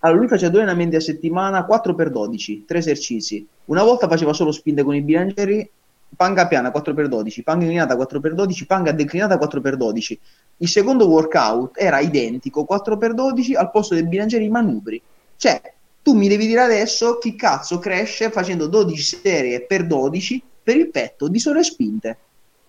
Allora, 0.00 0.20
lui 0.20 0.28
faceva 0.28 0.50
due 0.50 0.60
allenamenti 0.62 0.96
a 0.96 1.00
settimana, 1.00 1.66
4x12, 1.68 2.64
tre 2.64 2.78
esercizi. 2.78 3.46
Una 3.66 3.82
volta 3.82 4.08
faceva 4.08 4.32
solo 4.32 4.52
spinte 4.52 4.82
con 4.82 4.94
i 4.94 5.00
bilancieri, 5.00 5.68
panga 6.16 6.46
piana 6.46 6.70
4x12, 6.70 7.42
panga 7.42 7.64
inclinata 7.64 7.96
4x12, 7.96 8.66
panga 8.66 8.92
declinata 8.92 9.38
4x12. 9.38 10.18
Il 10.58 10.68
secondo 10.68 11.08
workout 11.08 11.78
era 11.78 12.00
identico, 12.00 12.66
4x12 12.68 13.56
al 13.56 13.70
posto 13.70 13.94
del 13.94 14.06
bilanciere 14.06 14.44
i 14.44 14.48
manubri. 14.48 15.00
Cioè, 15.36 15.60
tu 16.02 16.14
mi 16.14 16.28
devi 16.28 16.46
dire 16.46 16.60
adesso 16.60 17.18
chi 17.18 17.36
cazzo 17.36 17.78
cresce 17.78 18.30
facendo 18.30 18.66
12 18.66 19.02
serie 19.02 19.62
per 19.62 19.86
12 19.86 20.42
per 20.62 20.76
il 20.76 20.90
petto 20.90 21.28
di 21.28 21.38
sole 21.38 21.62
spinte. 21.62 22.16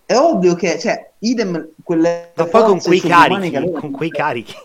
È 0.05 0.15
ovvio 0.15 0.55
che, 0.55 0.79
cioè, 0.79 1.11
idem 1.19 1.69
quelle 1.83 2.31
Ma 2.35 2.45
poi 2.45 2.63
con 2.63 2.79
quei 2.79 2.99
carichi, 2.99 3.71
con 3.71 3.91
quei 3.91 4.09
carichi. 4.09 4.55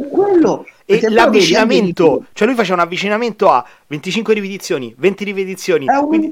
È 0.00 0.08
quello. 0.08 0.66
E 0.84 1.08
l'avvicinamento, 1.08 2.26
cioè 2.32 2.46
lui 2.46 2.56
faceva 2.56 2.76
un 2.76 2.82
avvicinamento 2.82 3.50
a 3.50 3.66
25 3.88 4.34
ripetizioni, 4.34 4.94
20 4.96 5.24
ripetizioni, 5.24 5.86
quindi, 6.06 6.28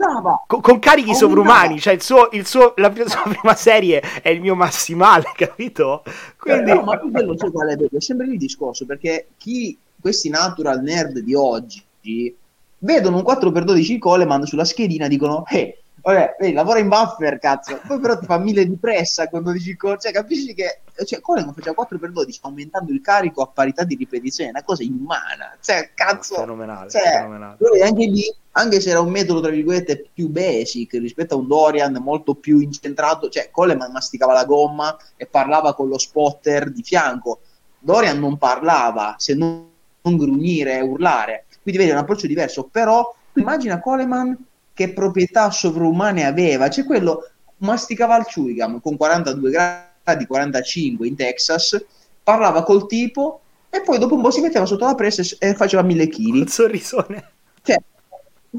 con, 0.47 0.61
con, 0.61 0.79
carichi 0.79 1.11
aumentava. 1.11 1.15
sovrumani, 1.15 1.81
cioè 1.81 1.95
il 1.95 2.03
suo, 2.03 2.29
il 2.33 2.47
suo, 2.47 2.75
la 2.77 2.93
sua 3.05 3.23
prima 3.23 3.55
serie 3.57 4.01
è 4.23 4.29
il 4.29 4.41
mio 4.41 4.55
massimale, 4.55 5.25
capito? 5.35 6.05
Quindi... 6.39 6.71
Eh, 6.71 6.75
no, 6.75 6.83
ma 6.83 6.99
tu 6.99 7.11
quello 7.11 7.37
so 7.37 7.51
qual 7.51 7.69
è, 7.69 8.01
sempre 8.01 8.27
il 8.27 8.39
discorso, 8.39 8.87
perché 8.87 9.29
chi 9.39 9.77
questi 10.01 10.29
natural 10.29 10.83
nerd 10.83 11.19
di 11.19 11.35
oggi 11.35 11.83
vedono 12.79 13.17
un 13.17 13.23
4x12 13.27 13.99
Coleman 13.99 14.45
sulla 14.47 14.65
schedina 14.65 15.09
dicono 15.09 15.45
eh, 15.51 15.84
vabbè, 16.05 16.37
vedi, 16.39 16.53
lavora 16.53 16.79
in 16.79 16.89
buffer, 16.89 17.39
cazzo. 17.39 17.81
Poi 17.87 17.99
però 17.99 18.19
ti 18.19 18.27
fa 18.27 18.39
mille 18.39 18.67
di 18.67 18.77
pressa 18.77 19.29
quando 19.29 19.51
dici, 19.51 19.77
cioè, 19.77 20.13
capisci 20.13 20.55
che, 20.55 20.83
cioè, 21.05 21.21
Coleman 21.21 21.55
faceva 21.55 21.87
4x12 21.89 22.39
aumentando 22.43 22.93
il 22.93 23.01
carico 23.01 23.43
a 23.43 23.49
parità 23.49 23.85
di 23.85 23.97
ripetizione, 23.97 24.51
è 24.51 24.53
una 24.53 24.63
cosa 24.63 24.83
inumana. 24.83 25.57
Cioè, 25.61 25.91
cazzo. 25.95 26.37
Fenomenale, 26.37 26.91
cioè, 26.91 27.19
fenomenale. 27.19 27.57
Anche 27.83 28.07
lì, 28.07 28.35
anche 28.53 28.81
se 28.81 28.91
era 28.91 29.01
un 29.01 29.11
metodo, 29.11 29.41
tra 29.41 29.51
virgolette, 29.51 30.11
più 30.13 30.29
basic 30.29 30.93
rispetto 30.93 31.35
a 31.35 31.39
un 31.39 31.49
Dorian 31.49 31.95
molto 32.03 32.35
più 32.35 32.61
incentrato, 32.61 33.29
cioè, 33.29 33.51
Coleman 33.51 33.91
masticava 33.91 34.33
la 34.33 34.45
gomma 34.45 34.97
e 35.17 35.27
parlava 35.27 35.75
con 35.75 35.89
lo 35.89 35.99
spotter 35.99 36.71
di 36.71 36.83
fianco. 36.83 37.41
Dorian 37.79 38.19
non 38.19 38.39
parlava, 38.39 39.15
se 39.19 39.35
non 39.35 39.73
non 40.05 40.17
grugnire, 40.17 40.81
urlare. 40.81 41.47
Quindi 41.63 41.81
vedi, 41.81 41.91
è 41.91 41.95
un 41.95 42.03
approccio 42.03 42.27
diverso, 42.27 42.65
però 42.65 43.15
immagina 43.35 43.81
Coleman 43.81 44.37
che 44.75 44.93
proprietà 44.93 45.51
sovrumane 45.51 46.27
aveva, 46.27 46.69
cioè 46.69 46.85
quello 46.85 47.29
masticava 47.59 48.19
il 48.19 48.25
chewing 48.25 48.81
con 48.81 48.97
42 48.97 49.51
gradi, 49.51 50.27
45 50.27 51.07
in 51.07 51.17
Texas, 51.17 51.83
parlava 52.23 52.65
col 52.65 52.87
tipo 52.87 53.41
e 53.71 53.81
poi 53.81 53.99
dopo 53.99 54.15
un 54.15 54.23
po' 54.23 54.31
si 54.31 54.41
metteva 54.41 54.67
sotto 54.67 54.85
la 54.85 54.95
pressa 54.95 55.23
e 55.39 55.55
faceva 55.55 55.83
mille 55.83 56.09
chili. 56.09 56.41
Col 56.41 56.49
sorrisone. 56.49 57.31
Cioè, 57.63 57.83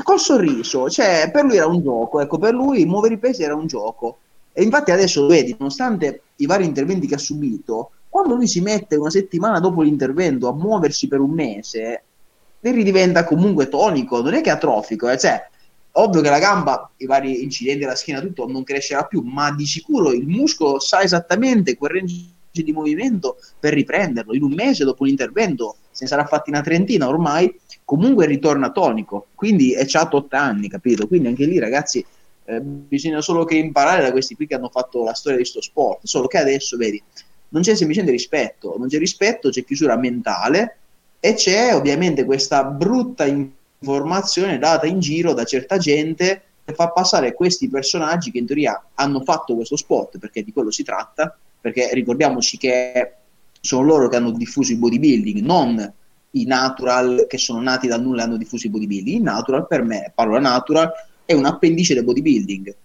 col 0.03 0.19
sorriso, 0.19 0.89
cioè 0.89 1.29
per 1.31 1.45
lui 1.45 1.57
era 1.57 1.67
un 1.67 1.81
gioco, 1.81 2.19
ecco, 2.19 2.37
per 2.37 2.53
lui 2.53 2.85
muovere 2.85 3.13
i 3.13 3.19
pesi 3.19 3.43
era 3.43 3.55
un 3.55 3.67
gioco. 3.67 4.17
E 4.51 4.63
infatti 4.63 4.91
adesso 4.91 5.25
vedi, 5.27 5.55
nonostante 5.57 6.21
i 6.37 6.45
vari 6.45 6.65
interventi 6.65 7.07
che 7.07 7.15
ha 7.15 7.19
subito, 7.19 7.91
quando 8.09 8.35
lui 8.35 8.47
si 8.47 8.61
mette 8.61 8.95
una 8.95 9.09
settimana 9.09 9.59
dopo 9.59 9.81
l'intervento 9.81 10.47
a 10.47 10.53
muoversi 10.53 11.07
per 11.07 11.19
un 11.19 11.31
mese, 11.31 12.03
ne 12.59 12.71
ridiventa 12.71 13.25
comunque 13.25 13.67
tonico, 13.67 14.21
non 14.21 14.33
è 14.33 14.41
che 14.41 14.49
atrofico, 14.49 15.09
eh? 15.09 15.17
cioè, 15.17 15.49
ovvio 15.97 16.21
che 16.21 16.29
la 16.29 16.39
gamba, 16.39 16.91
i 16.97 17.05
vari 17.05 17.43
incidenti 17.43 17.83
alla 17.83 17.95
schiena, 17.95 18.21
tutto 18.21 18.47
non 18.47 18.63
crescerà 18.63 19.03
più, 19.03 19.21
ma 19.21 19.51
di 19.51 19.65
sicuro 19.65 20.11
il 20.11 20.27
muscolo 20.27 20.79
sa 20.79 21.01
esattamente 21.01 21.77
quel 21.77 21.91
range 21.91 22.33
di 22.51 22.71
movimento 22.71 23.37
per 23.59 23.73
riprenderlo. 23.73 24.33
In 24.33 24.43
un 24.43 24.53
mese 24.53 24.83
dopo 24.83 25.03
l'intervento, 25.03 25.77
se 25.91 26.03
ne 26.03 26.09
sarà 26.09 26.25
fatti 26.25 26.49
una 26.49 26.61
trentina 26.61 27.07
ormai, 27.07 27.53
comunque 27.83 28.25
ritorna 28.25 28.71
tonico. 28.71 29.27
Quindi 29.35 29.73
è 29.73 29.85
già 29.85 30.07
8 30.11 30.27
anni, 30.35 30.69
capito? 30.69 31.07
Quindi 31.07 31.27
anche 31.27 31.45
lì, 31.45 31.59
ragazzi, 31.59 32.05
eh, 32.45 32.61
bisogna 32.61 33.21
solo 33.21 33.43
che 33.43 33.55
imparare 33.55 34.01
da 34.01 34.11
questi 34.11 34.35
qui 34.35 34.47
che 34.47 34.55
hanno 34.55 34.69
fatto 34.69 35.03
la 35.03 35.13
storia 35.13 35.37
di 35.37 35.43
questo 35.43 35.61
sport. 35.61 36.05
Solo 36.05 36.27
che 36.27 36.37
adesso, 36.37 36.77
vedi, 36.77 37.01
non 37.49 37.61
c'è 37.61 37.75
semplicemente 37.75 38.15
rispetto, 38.15 38.75
non 38.77 38.87
c'è 38.87 38.97
rispetto, 38.97 39.49
c'è 39.49 39.63
chiusura 39.63 39.97
mentale 39.97 40.77
e 41.19 41.33
c'è 41.33 41.73
ovviamente 41.73 42.25
questa 42.25 42.63
brutta 42.63 43.25
informazione 43.85 44.57
data 44.57 44.87
in 44.87 44.99
giro 44.99 45.33
da 45.33 45.43
certa 45.43 45.77
gente 45.77 46.41
che 46.65 46.73
fa 46.73 46.89
passare 46.89 47.33
questi 47.33 47.69
personaggi 47.69 48.31
che 48.31 48.39
in 48.39 48.47
teoria 48.47 48.83
hanno 48.95 49.21
fatto 49.21 49.53
questo 49.55 49.75
spot, 49.75 50.17
perché 50.17 50.43
di 50.43 50.51
quello 50.51 50.71
si 50.71 50.83
tratta, 50.83 51.37
perché 51.61 51.93
ricordiamoci 51.93 52.57
che 52.57 53.13
sono 53.61 53.83
loro 53.83 54.07
che 54.07 54.15
hanno 54.15 54.31
diffuso 54.31 54.71
il 54.71 54.79
bodybuilding, 54.79 55.39
non 55.41 55.93
i 56.31 56.45
natural 56.45 57.25
che 57.27 57.37
sono 57.37 57.61
nati 57.61 57.87
dal 57.87 58.01
nulla 58.01 58.21
e 58.21 58.25
hanno 58.25 58.37
diffuso 58.37 58.65
il 58.65 58.71
bodybuilding. 58.71 59.17
Il 59.17 59.23
natural 59.23 59.67
per 59.67 59.83
me, 59.83 60.11
parola 60.13 60.39
natural, 60.39 60.91
è 61.23 61.33
un 61.33 61.45
appendice 61.45 61.93
del 61.93 62.03
bodybuilding 62.03 62.75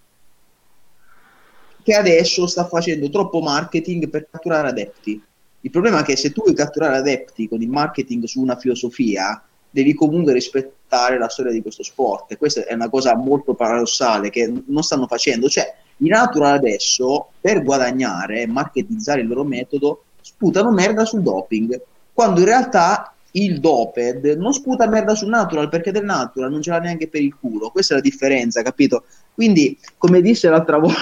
che 1.83 1.95
adesso 1.95 2.45
sta 2.45 2.67
facendo 2.67 3.09
troppo 3.09 3.41
marketing 3.41 4.07
per 4.09 4.27
catturare 4.29 4.69
adepti. 4.69 5.21
Il 5.61 5.71
problema 5.71 6.01
è 6.01 6.03
che 6.03 6.15
se 6.15 6.31
tu 6.31 6.43
vuoi 6.43 6.55
catturare 6.55 6.97
adepti 6.97 7.47
con 7.47 7.61
il 7.61 7.69
marketing 7.69 8.25
su 8.25 8.39
una 8.39 8.55
filosofia, 8.55 9.43
devi 9.71 9.95
comunque 9.95 10.33
rispettare 10.33 11.17
la 11.17 11.29
storia 11.29 11.51
di 11.51 11.61
questo 11.61 11.81
sport. 11.81 12.31
E 12.31 12.37
questa 12.37 12.65
è 12.65 12.73
una 12.73 12.89
cosa 12.89 13.15
molto 13.15 13.55
paradossale 13.55 14.29
che 14.29 14.51
non 14.65 14.83
stanno 14.83 15.07
facendo. 15.07 15.49
Cioè, 15.49 15.73
i 15.97 16.07
natural 16.07 16.53
adesso, 16.53 17.29
per 17.39 17.63
guadagnare 17.63 18.41
e 18.41 18.47
marketizzare 18.47 19.21
il 19.21 19.27
loro 19.27 19.43
metodo, 19.43 20.03
sputano 20.21 20.71
merda 20.71 21.05
sul 21.05 21.21
doping, 21.21 21.81
quando 22.13 22.41
in 22.41 22.45
realtà 22.45 23.15
il 23.33 23.59
doped 23.61 24.25
non 24.37 24.53
sputa 24.53 24.87
merda 24.87 25.15
sul 25.15 25.29
natural 25.29 25.69
perché 25.69 25.91
del 25.91 26.03
natural 26.03 26.51
non 26.51 26.61
ce 26.61 26.71
l'ha 26.71 26.79
neanche 26.79 27.07
per 27.07 27.21
il 27.21 27.35
culo. 27.39 27.69
Questa 27.69 27.93
è 27.93 27.97
la 27.97 28.03
differenza, 28.03 28.61
capito? 28.61 29.05
Quindi, 29.33 29.77
come 29.97 30.21
disse 30.21 30.49
l'altra 30.49 30.77
volta 30.77 30.99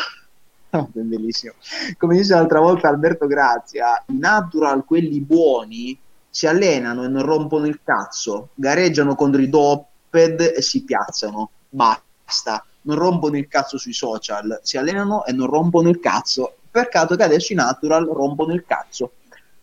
bellissimo. 0.94 1.54
Come 1.98 2.18
disse 2.18 2.34
l'altra 2.34 2.60
volta 2.60 2.88
Alberto 2.88 3.26
Grazia, 3.26 4.04
i 4.08 4.18
natural, 4.18 4.86
quelli 4.86 5.20
buoni, 5.20 5.98
si 6.30 6.48
allenano 6.48 7.04
e 7.04 7.08
non 7.08 7.24
rompono 7.24 7.66
il 7.66 7.80
cazzo, 7.84 8.50
gareggiano 8.56 9.16
contro 9.16 9.42
i 9.42 9.50
doped 9.50 10.54
e 10.56 10.62
si 10.62 10.84
piazzano. 10.84 11.50
Basta. 11.70 12.64
Non 12.82 12.98
rompono 12.98 13.38
il 13.38 13.48
cazzo 13.48 13.78
sui 13.78 13.94
social, 13.94 14.60
si 14.64 14.78
allenano 14.78 15.26
e 15.26 15.32
non 15.32 15.48
rompono 15.48 15.90
il 15.90 16.00
cazzo. 16.00 16.56
Peccato 16.72 17.16
che 17.16 17.24
adesso 17.24 17.54
i 17.54 17.56
natural 17.56 18.06
rompono 18.06 18.54
il 18.54 18.64
cazzo. 18.66 19.14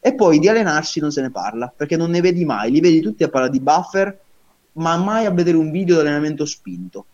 E 0.01 0.15
poi 0.15 0.39
di 0.39 0.49
allenarsi 0.49 1.01
non 1.01 1.11
se 1.11 1.23
ne 1.23 1.31
parla, 1.31 1.73
perché 1.75 1.97
non 1.97 2.11
ne 2.11 2.21
vedi 2.21 2.45
mai. 2.45 2.71
Li 2.71 2.81
vedi 2.81 3.01
tutti 3.01 3.25
a 3.25 3.29
parlare 3.29 3.53
di 3.53 3.61
buffer, 3.61 4.19
ma 4.73 4.97
mai 4.97 5.25
a 5.25 5.31
vedere 5.31 5.57
un 5.57 5.71
video 5.71 5.95
di 5.97 6.01
allenamento 6.03 6.45
spinto 6.45 7.07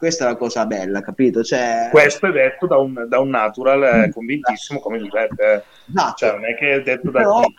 questa 0.00 0.24
è 0.24 0.28
la 0.28 0.36
cosa 0.36 0.64
bella, 0.64 1.02
capito? 1.02 1.42
Cioè... 1.42 1.88
Questo 1.90 2.24
è 2.28 2.32
detto 2.32 2.66
da 2.66 2.78
un, 2.78 3.04
da 3.06 3.20
un 3.20 3.28
natural 3.28 3.82
eh, 3.82 4.06
mm. 4.06 4.10
convintissimo 4.12 4.80
come 4.80 4.98
Giuseppe. 4.98 5.64
Esatto. 5.90 6.16
Cioè, 6.16 6.32
non 6.32 6.46
è 6.46 6.56
che 6.56 6.72
è 6.72 6.82
detto 6.82 7.10
però, 7.10 7.40
da 7.40 7.46
chi. 7.48 7.54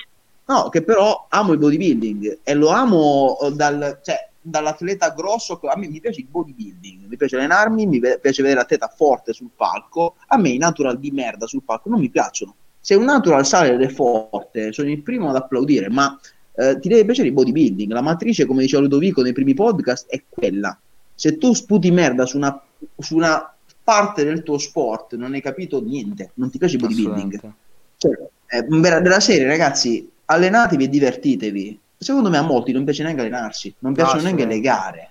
No, 0.45 0.69
che 0.69 0.83
però 0.83 1.27
amo 1.29 1.53
il 1.53 1.59
bodybuilding 1.59 2.39
e 2.43 2.53
lo 2.53 2.69
amo 2.69 3.37
dal... 3.53 3.99
Cioè, 4.03 4.29
dall'atleta 4.41 5.09
grosso, 5.09 5.59
a 5.61 5.77
me 5.77 5.87
mi 5.87 5.99
piace 5.99 6.21
il 6.21 6.27
bodybuilding, 6.27 7.05
mi 7.05 7.15
piace 7.15 7.35
allenarmi, 7.35 7.85
mi 7.85 7.99
piace 7.99 8.41
vedere 8.41 8.61
l'atleta 8.61 8.87
forte 8.87 9.33
sul 9.33 9.51
palco, 9.55 10.15
a 10.27 10.37
me 10.37 10.49
i 10.49 10.57
natural 10.57 10.99
di 10.99 11.11
merda 11.11 11.45
sul 11.45 11.63
palco 11.63 11.89
non 11.89 11.99
mi 11.99 12.09
piacciono. 12.09 12.55
Se 12.79 12.95
un 12.95 13.03
natural 13.03 13.45
sale 13.45 13.73
ed 13.73 13.81
è 13.81 13.89
forte, 13.89 14.73
sono 14.73 14.89
il 14.89 15.03
primo 15.03 15.29
ad 15.29 15.35
applaudire, 15.35 15.89
ma 15.89 16.19
eh, 16.55 16.79
ti 16.79 16.89
deve 16.89 17.05
piacere 17.05 17.27
il 17.27 17.33
bodybuilding. 17.33 17.91
La 17.91 18.01
matrice, 18.01 18.45
come 18.45 18.61
diceva 18.61 18.81
Ludovico 18.81 19.21
nei 19.21 19.33
primi 19.33 19.53
podcast, 19.53 20.07
è 20.09 20.23
quella. 20.27 20.77
Se 21.13 21.37
tu 21.37 21.53
sputi 21.53 21.91
merda 21.91 22.25
su 22.25 22.37
una, 22.37 22.59
su 22.97 23.15
una 23.15 23.55
parte 23.83 24.23
del 24.23 24.41
tuo 24.41 24.57
sport, 24.57 25.15
non 25.15 25.33
hai 25.33 25.41
capito 25.41 25.79
niente, 25.81 26.31
non 26.35 26.49
ti 26.49 26.57
piace 26.57 26.77
il 26.77 26.81
bodybuilding. 26.81 27.53
Cioè, 27.97 28.29
eh, 28.47 28.63
della 28.63 29.19
serie, 29.19 29.45
ragazzi, 29.45 30.09
allenatevi 30.31 30.85
e 30.85 30.89
divertitevi. 30.89 31.79
Secondo 31.97 32.29
me 32.29 32.37
a 32.37 32.41
molti 32.41 32.71
non 32.71 32.83
piace 32.83 33.03
neanche 33.03 33.21
allenarsi, 33.21 33.73
non 33.79 33.93
piacciono 33.93 34.23
neanche 34.23 34.45
le 34.45 34.59
gare. 34.59 35.09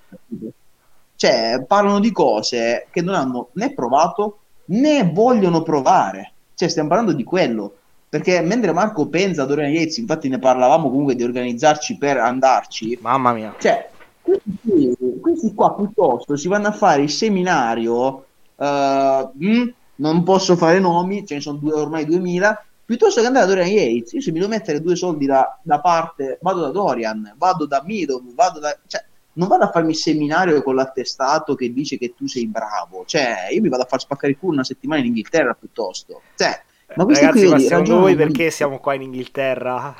Cioè, 1.14 1.64
parlano 1.66 2.00
di 2.00 2.10
cose 2.10 2.86
che 2.90 3.02
non 3.02 3.14
hanno 3.14 3.50
né 3.52 3.72
provato 3.74 4.38
né 4.66 5.08
vogliono 5.12 5.62
provare. 5.62 6.32
Cioè, 6.54 6.68
stiamo 6.68 6.88
parlando 6.88 7.12
di 7.12 7.24
quello. 7.24 7.74
Perché 8.08 8.40
mentre 8.40 8.72
Marco 8.72 9.06
pensa 9.06 9.42
ad 9.42 9.52
Oriana 9.52 9.70
Yates, 9.70 9.98
infatti 9.98 10.28
ne 10.28 10.40
parlavamo 10.40 10.90
comunque 10.90 11.14
di 11.14 11.22
organizzarci 11.22 11.96
per 11.96 12.16
andarci. 12.16 12.98
Mamma 13.00 13.32
mia. 13.32 13.54
Cioè, 13.56 13.88
questi, 14.20 14.96
questi 15.20 15.54
qua 15.54 15.74
piuttosto 15.74 16.36
si 16.36 16.48
vanno 16.48 16.68
a 16.68 16.72
fare 16.72 17.02
il 17.02 17.10
seminario. 17.10 18.24
Uh, 18.56 19.30
mh, 19.32 19.72
non 19.96 20.22
posso 20.24 20.56
fare 20.56 20.80
nomi, 20.80 21.24
ce 21.24 21.34
ne 21.34 21.40
sono 21.40 21.58
due, 21.58 21.72
ormai 21.72 22.04
2000 22.04 22.64
piuttosto 22.90 23.20
che 23.20 23.28
andare 23.28 23.46
da 23.46 23.54
Dorian 23.54 23.70
Yates, 23.70 24.14
io 24.14 24.20
se 24.20 24.32
mi 24.32 24.40
devo 24.40 24.50
mettere 24.50 24.80
due 24.80 24.96
soldi 24.96 25.24
da, 25.24 25.56
da 25.62 25.78
parte, 25.78 26.38
vado 26.40 26.60
da 26.62 26.70
Dorian, 26.70 27.34
vado 27.36 27.64
da 27.64 27.84
Meadow, 27.86 28.20
vado 28.34 28.58
da... 28.58 28.76
Cioè, 28.84 29.04
non 29.34 29.46
vado 29.46 29.62
a 29.62 29.70
farmi 29.70 29.90
il 29.90 29.96
seminario 29.96 30.60
con 30.60 30.74
l'attestato 30.74 31.54
che 31.54 31.72
dice 31.72 31.96
che 31.96 32.14
tu 32.16 32.26
sei 32.26 32.48
bravo, 32.48 33.04
cioè 33.06 33.46
io 33.52 33.60
mi 33.60 33.68
vado 33.68 33.84
a 33.84 33.86
far 33.86 34.00
spaccare 34.00 34.32
il 34.32 34.38
culo 34.40 34.54
una 34.54 34.64
settimana 34.64 35.02
in 35.02 35.06
Inghilterra 35.06 35.54
piuttosto. 35.54 36.22
Cioè, 36.34 36.62
ma 36.96 37.04
Ragazzi, 37.04 37.46
ma 37.46 37.60
secondo 37.60 38.00
voi 38.00 38.16
perché 38.16 38.50
siamo 38.50 38.80
qua 38.80 38.94
in 38.94 39.02
Inghilterra? 39.02 39.94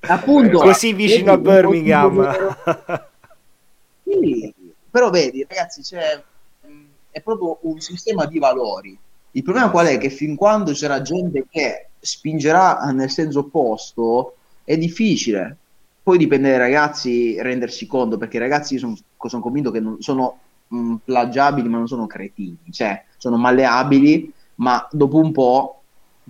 Appunto. 0.00 0.58
Così 0.60 0.92
vicino 0.92 1.32
a 1.32 1.38
Birmingham. 1.38 2.36
sì, 4.04 4.54
però 4.90 5.08
vedi, 5.08 5.46
ragazzi, 5.48 5.80
c'è, 5.80 6.22
è 7.10 7.20
proprio 7.22 7.60
un 7.62 7.80
sistema 7.80 8.26
di 8.26 8.38
valori 8.38 8.98
il 9.32 9.42
problema 9.42 9.70
qual 9.70 9.86
è? 9.86 9.98
Che 9.98 10.10
fin 10.10 10.34
quando 10.34 10.72
c'era 10.72 11.02
gente 11.02 11.46
che 11.48 11.88
spingerà 11.98 12.78
nel 12.92 13.10
senso 13.10 13.40
opposto, 13.40 14.36
è 14.64 14.76
difficile. 14.76 15.56
Poi 16.02 16.18
dipende 16.18 16.50
dai 16.50 16.58
ragazzi 16.58 17.40
rendersi 17.40 17.86
conto, 17.86 18.16
perché 18.16 18.38
i 18.38 18.40
ragazzi 18.40 18.78
sono, 18.78 18.96
sono 19.26 19.42
convinto 19.42 19.70
che 19.70 19.80
non, 19.80 20.00
sono 20.00 20.38
mh, 20.68 20.78
mm, 20.78 20.94
plagiabili, 21.04 21.68
ma 21.68 21.78
non 21.78 21.86
sono 21.86 22.06
cretini, 22.06 22.56
cioè 22.70 23.04
sono 23.16 23.36
malleabili, 23.36 24.32
ma 24.56 24.86
dopo 24.90 25.18
un 25.18 25.32
po' 25.32 25.82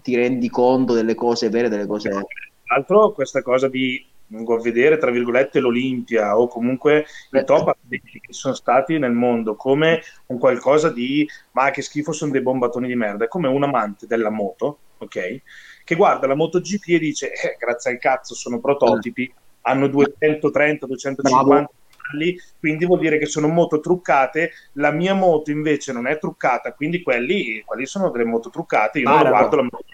ti 0.03 0.15
rendi 0.17 0.49
conto 0.49 0.93
delle 0.93 1.15
cose 1.15 1.49
vere 1.49 1.69
delle 1.69 1.87
cose... 1.87 2.11
Tra 2.11 2.77
l'altro 2.77 3.13
questa 3.13 3.43
cosa 3.43 3.69
di 3.69 4.05
vengo 4.31 4.55
a 4.55 4.61
vedere, 4.61 4.97
tra 4.97 5.11
virgolette, 5.11 5.61
l'Olimpia 5.61 6.39
o 6.39 6.47
comunque 6.47 7.05
i 7.33 7.45
top 7.45 7.69
atleti 7.69 8.21
che 8.21 8.33
sono 8.33 8.55
stati 8.55 8.99
nel 8.99 9.13
mondo 9.13 9.57
come 9.57 10.03
un 10.27 10.39
qualcosa 10.39 10.91
di 10.91 11.29
ma 11.53 11.71
che 11.71 11.83
schifo 11.83 12.13
sono 12.13 12.31
dei 12.31 12.41
bombatoni 12.41 12.87
di 12.87 12.95
merda, 12.95 13.25
è 13.25 13.29
come 13.29 13.49
un 13.49 13.63
amante 13.63 14.07
della 14.07 14.31
moto, 14.31 14.79
ok? 14.99 15.41
Che 15.85 15.95
guarda 15.95 16.27
la 16.27 16.35
MotoGP 16.35 16.89
e 16.89 16.99
dice 16.99 17.33
eh, 17.33 17.57
grazie 17.59 17.91
al 17.91 17.99
cazzo 17.99 18.35
sono 18.35 18.61
prototipi, 18.61 19.33
hanno 19.63 19.89
230, 19.89 20.87
250 20.87 21.71
cavalli, 22.11 22.39
quindi 22.59 22.87
vuol 22.87 23.01
dire 23.01 23.19
che 23.19 23.27
sono 23.27 23.49
moto 23.49 23.81
truccate, 23.81 24.53
la 24.75 24.93
mia 24.93 25.15
moto 25.15 25.51
invece 25.51 25.93
non 25.93 26.07
è 26.07 26.19
truccata, 26.19 26.73
quindi 26.73 27.03
quelli, 27.03 27.63
quelli 27.65 27.87
sono 27.87 28.11
delle 28.11 28.25
moto 28.25 28.49
truccate, 28.49 29.01
io 29.01 29.07
Barano. 29.07 29.23
non 29.23 29.33
guardo 29.33 29.57
la 29.57 29.63
moto. 29.63 29.85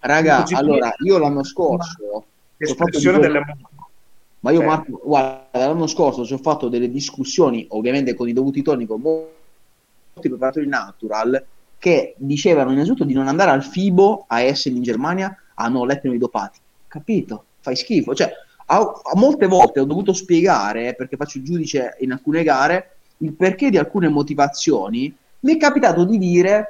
Raga, 0.00 0.44
allora, 0.54 0.92
io 0.98 1.18
l'anno 1.18 1.44
scorso 1.44 2.26
espressione 2.58 3.18
delle 3.18 3.42
ma 4.40 4.52
io, 4.52 4.62
Marco, 4.62 5.00
guarda, 5.04 5.48
l'anno 5.52 5.86
scorso 5.88 6.24
ci 6.24 6.32
ho 6.32 6.38
fatto 6.38 6.68
delle 6.68 6.90
discussioni, 6.90 7.66
ovviamente 7.70 8.14
con 8.14 8.28
i 8.28 8.32
dovuti 8.32 8.62
toni, 8.62 8.86
con 8.86 9.00
molti 9.00 10.28
preparatori 10.28 10.68
natural, 10.68 11.44
che 11.76 12.14
dicevano 12.18 12.72
innanzitutto 12.72 13.04
di 13.04 13.14
non 13.14 13.26
andare 13.26 13.50
al 13.50 13.64
FIBO 13.64 14.26
a 14.28 14.40
Essen 14.40 14.76
in 14.76 14.82
Germania 14.82 15.36
a 15.54 15.68
no, 15.68 15.84
lettermi 15.84 16.18
dopati. 16.18 16.58
Capito? 16.86 17.44
Fai 17.60 17.74
schifo. 17.74 18.14
Cioè, 18.14 18.32
a, 18.66 18.78
a, 18.78 19.16
molte 19.16 19.46
volte 19.46 19.80
ho 19.80 19.84
dovuto 19.84 20.12
spiegare, 20.12 20.94
perché 20.94 21.16
faccio 21.16 21.38
il 21.38 21.44
giudice 21.44 21.96
in 22.00 22.12
alcune 22.12 22.44
gare, 22.44 22.96
il 23.18 23.32
perché 23.32 23.70
di 23.70 23.78
alcune 23.78 24.08
motivazioni. 24.08 25.12
Mi 25.40 25.54
è 25.54 25.56
capitato 25.56 26.04
di 26.04 26.16
dire, 26.16 26.68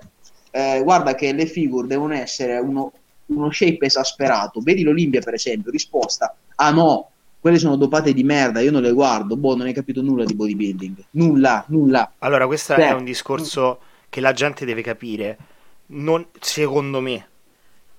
eh, 0.51 0.81
guarda 0.83 1.15
che 1.15 1.33
le 1.33 1.47
figure 1.47 1.87
devono 1.87 2.15
essere 2.15 2.59
uno, 2.59 2.93
uno 3.29 3.51
shape 3.51 3.87
esasperato. 3.87 4.61
Vedi 4.61 4.83
l'Olimpia, 4.83 5.21
per 5.21 5.35
esempio, 5.35 5.71
risposta: 5.71 6.35
ah 6.57 6.71
no, 6.71 7.11
quelle 7.41 7.59
sono 7.59 7.77
dopate 7.77 8.13
di 8.13 8.25
merda, 8.25 8.61
io 8.61 8.71
non 8.71 8.83
le 8.83 8.93
guardo. 8.93 9.37
Boh, 9.37 9.57
non 9.57 9.67
hai 9.67 9.73
capito 9.73 10.03
nulla 10.03 10.25
di 10.25 10.35
bodybuilding. 10.35 11.05
Nulla, 11.11 11.65
nulla. 11.69 12.13
Allora, 12.19 12.47
questo 12.47 12.75
Beh. 12.75 12.89
è 12.89 12.93
un 12.93 13.05
discorso 13.05 13.81
che 14.09 14.21
la 14.21 14.33
gente 14.33 14.65
deve 14.65 14.83
capire. 14.83 15.39
Non, 15.87 16.27
secondo 16.41 17.01
me, 17.01 17.29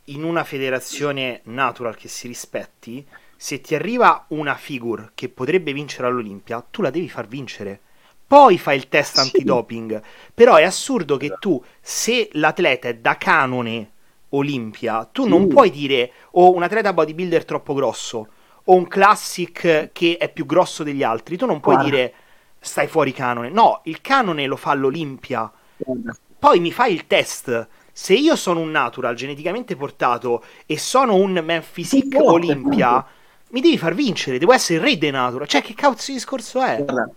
in 0.06 0.24
una 0.24 0.44
federazione 0.44 1.42
natural 1.46 1.96
che 1.96 2.08
si 2.08 2.28
rispetti, 2.28 3.06
se 3.36 3.62
ti 3.62 3.74
arriva 3.74 4.26
una 4.30 4.56
figure 4.56 5.12
che 5.16 5.30
potrebbe 5.30 5.72
vincere 5.72 6.08
all'Olimpia, 6.08 6.64
tu 6.70 6.82
la 6.82 6.90
devi 6.90 7.10
far 7.10 7.28
vincere. 7.28 7.80
Poi 8.28 8.58
fai 8.60 8.78
il 8.78 8.90
test 8.90 9.14
sì. 9.14 9.20
antidoping. 9.22 10.02
Però 10.34 10.56
è 10.56 10.64
assurdo 10.64 11.18
che 11.18 11.36
tu, 11.40 11.64
se 11.82 12.30
l'atleta 12.34 12.90
è 12.90 12.96
da 12.96 13.18
canone 13.18 13.92
Olimpia, 14.30 15.08
tu 15.12 15.24
sì. 15.24 15.30
non 15.30 15.48
puoi 15.48 15.70
dire 15.70 16.12
o 16.32 16.46
oh, 16.46 16.56
un 16.56 16.64
atleta 16.64 16.94
bodybuilder 16.94 17.46
troppo 17.46 17.74
grosso 17.74 18.28
o 18.66 18.76
un 18.76 18.88
classic 18.88 19.90
che 19.92 20.18
è 20.18 20.32
più 20.32 20.46
grosso 20.46 20.84
degli 20.84 21.02
altri, 21.02 21.38
tu 21.38 21.46
non 21.46 21.60
puoi 21.60 21.76
Guarda. 21.76 21.92
dire 21.92 22.14
stai 22.60 22.88
fuori 22.88 23.12
canone. 23.12 23.50
No, 23.50 23.82
il 23.86 24.02
canone 24.02 24.46
lo 24.46 24.56
fa 24.56 24.74
l'Olimpia. 24.74 25.52
Guarda. 25.78 26.16
Poi 26.38 26.60
mi 26.60 26.72
fai 26.72 26.94
il 26.94 27.08
test. 27.08 27.68
Se 27.92 28.14
io 28.14 28.36
sono 28.36 28.60
un 28.60 28.70
natural 28.70 29.16
geneticamente 29.16 29.76
portato 29.76 30.44
e 30.66 30.78
sono 30.78 31.16
un 31.16 31.42
man 31.44 31.64
physique 31.70 32.20
Olimpia, 32.22 33.04
mi 33.50 33.62
devi 33.62 33.78
far 33.78 33.96
vincere, 33.96 34.38
devo 34.38 34.54
essere 34.54 34.80
il 34.80 34.86
re 34.86 34.98
dei 34.98 35.12
natural. 35.12 35.48
Cioè, 35.48 35.62
che 35.62 35.74
cazzo 35.74 36.06
di 36.08 36.14
discorso 36.14 36.62
è? 36.62 36.84
Guarda. 36.84 37.12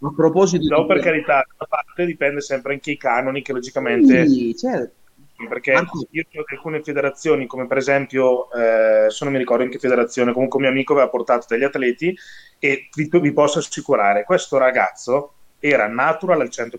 A 0.00 0.12
proposito 0.14 0.66
no, 0.76 0.84
per 0.84 1.00
carità, 1.00 1.46
da 1.56 1.66
parte 1.66 2.04
dipende 2.04 2.42
sempre 2.42 2.74
anche 2.74 2.90
i 2.90 2.98
canoni 2.98 3.40
che 3.40 3.52
logicamente 3.52 4.28
sì, 4.28 4.54
certo 4.54 5.03
perché 5.48 5.72
io 6.10 6.24
ho 6.32 6.44
alcune 6.46 6.82
federazioni, 6.82 7.46
come 7.46 7.66
per 7.66 7.76
esempio, 7.76 8.50
eh, 8.52 9.10
se 9.10 9.24
non 9.24 9.32
mi 9.32 9.38
ricordo 9.38 9.64
in 9.64 9.70
che 9.70 9.78
federazione, 9.78 10.32
comunque 10.32 10.58
un 10.58 10.64
mio 10.64 10.72
amico 10.72 10.92
aveva 10.92 11.08
portato 11.08 11.46
degli 11.48 11.64
atleti 11.64 12.16
e 12.58 12.88
vi, 12.94 13.08
vi 13.10 13.32
posso 13.32 13.58
assicurare, 13.58 14.24
questo 14.24 14.58
ragazzo 14.58 15.32
era 15.58 15.88
natural 15.88 16.42
al 16.42 16.48
100%, 16.48 16.76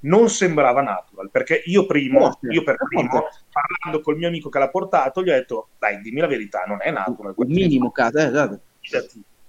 non 0.00 0.30
sembrava 0.30 0.80
natural, 0.80 1.30
perché 1.30 1.62
io 1.66 1.86
primo, 1.86 2.38
io 2.50 2.62
per 2.62 2.76
primo, 2.76 3.28
parlando 3.52 4.02
col 4.02 4.16
mio 4.16 4.28
amico 4.28 4.48
che 4.48 4.58
l'ha 4.58 4.70
portato, 4.70 5.22
gli 5.22 5.28
ho 5.28 5.34
detto, 5.34 5.68
dai, 5.78 6.00
dimmi 6.00 6.20
la 6.20 6.26
verità, 6.26 6.64
non 6.66 6.78
è 6.80 6.90
natural. 6.90 7.34
Il 7.36 7.46
minimo, 7.48 7.90
cazzo, 7.90 8.18
eh, 8.18 8.24
esatto 8.24 8.60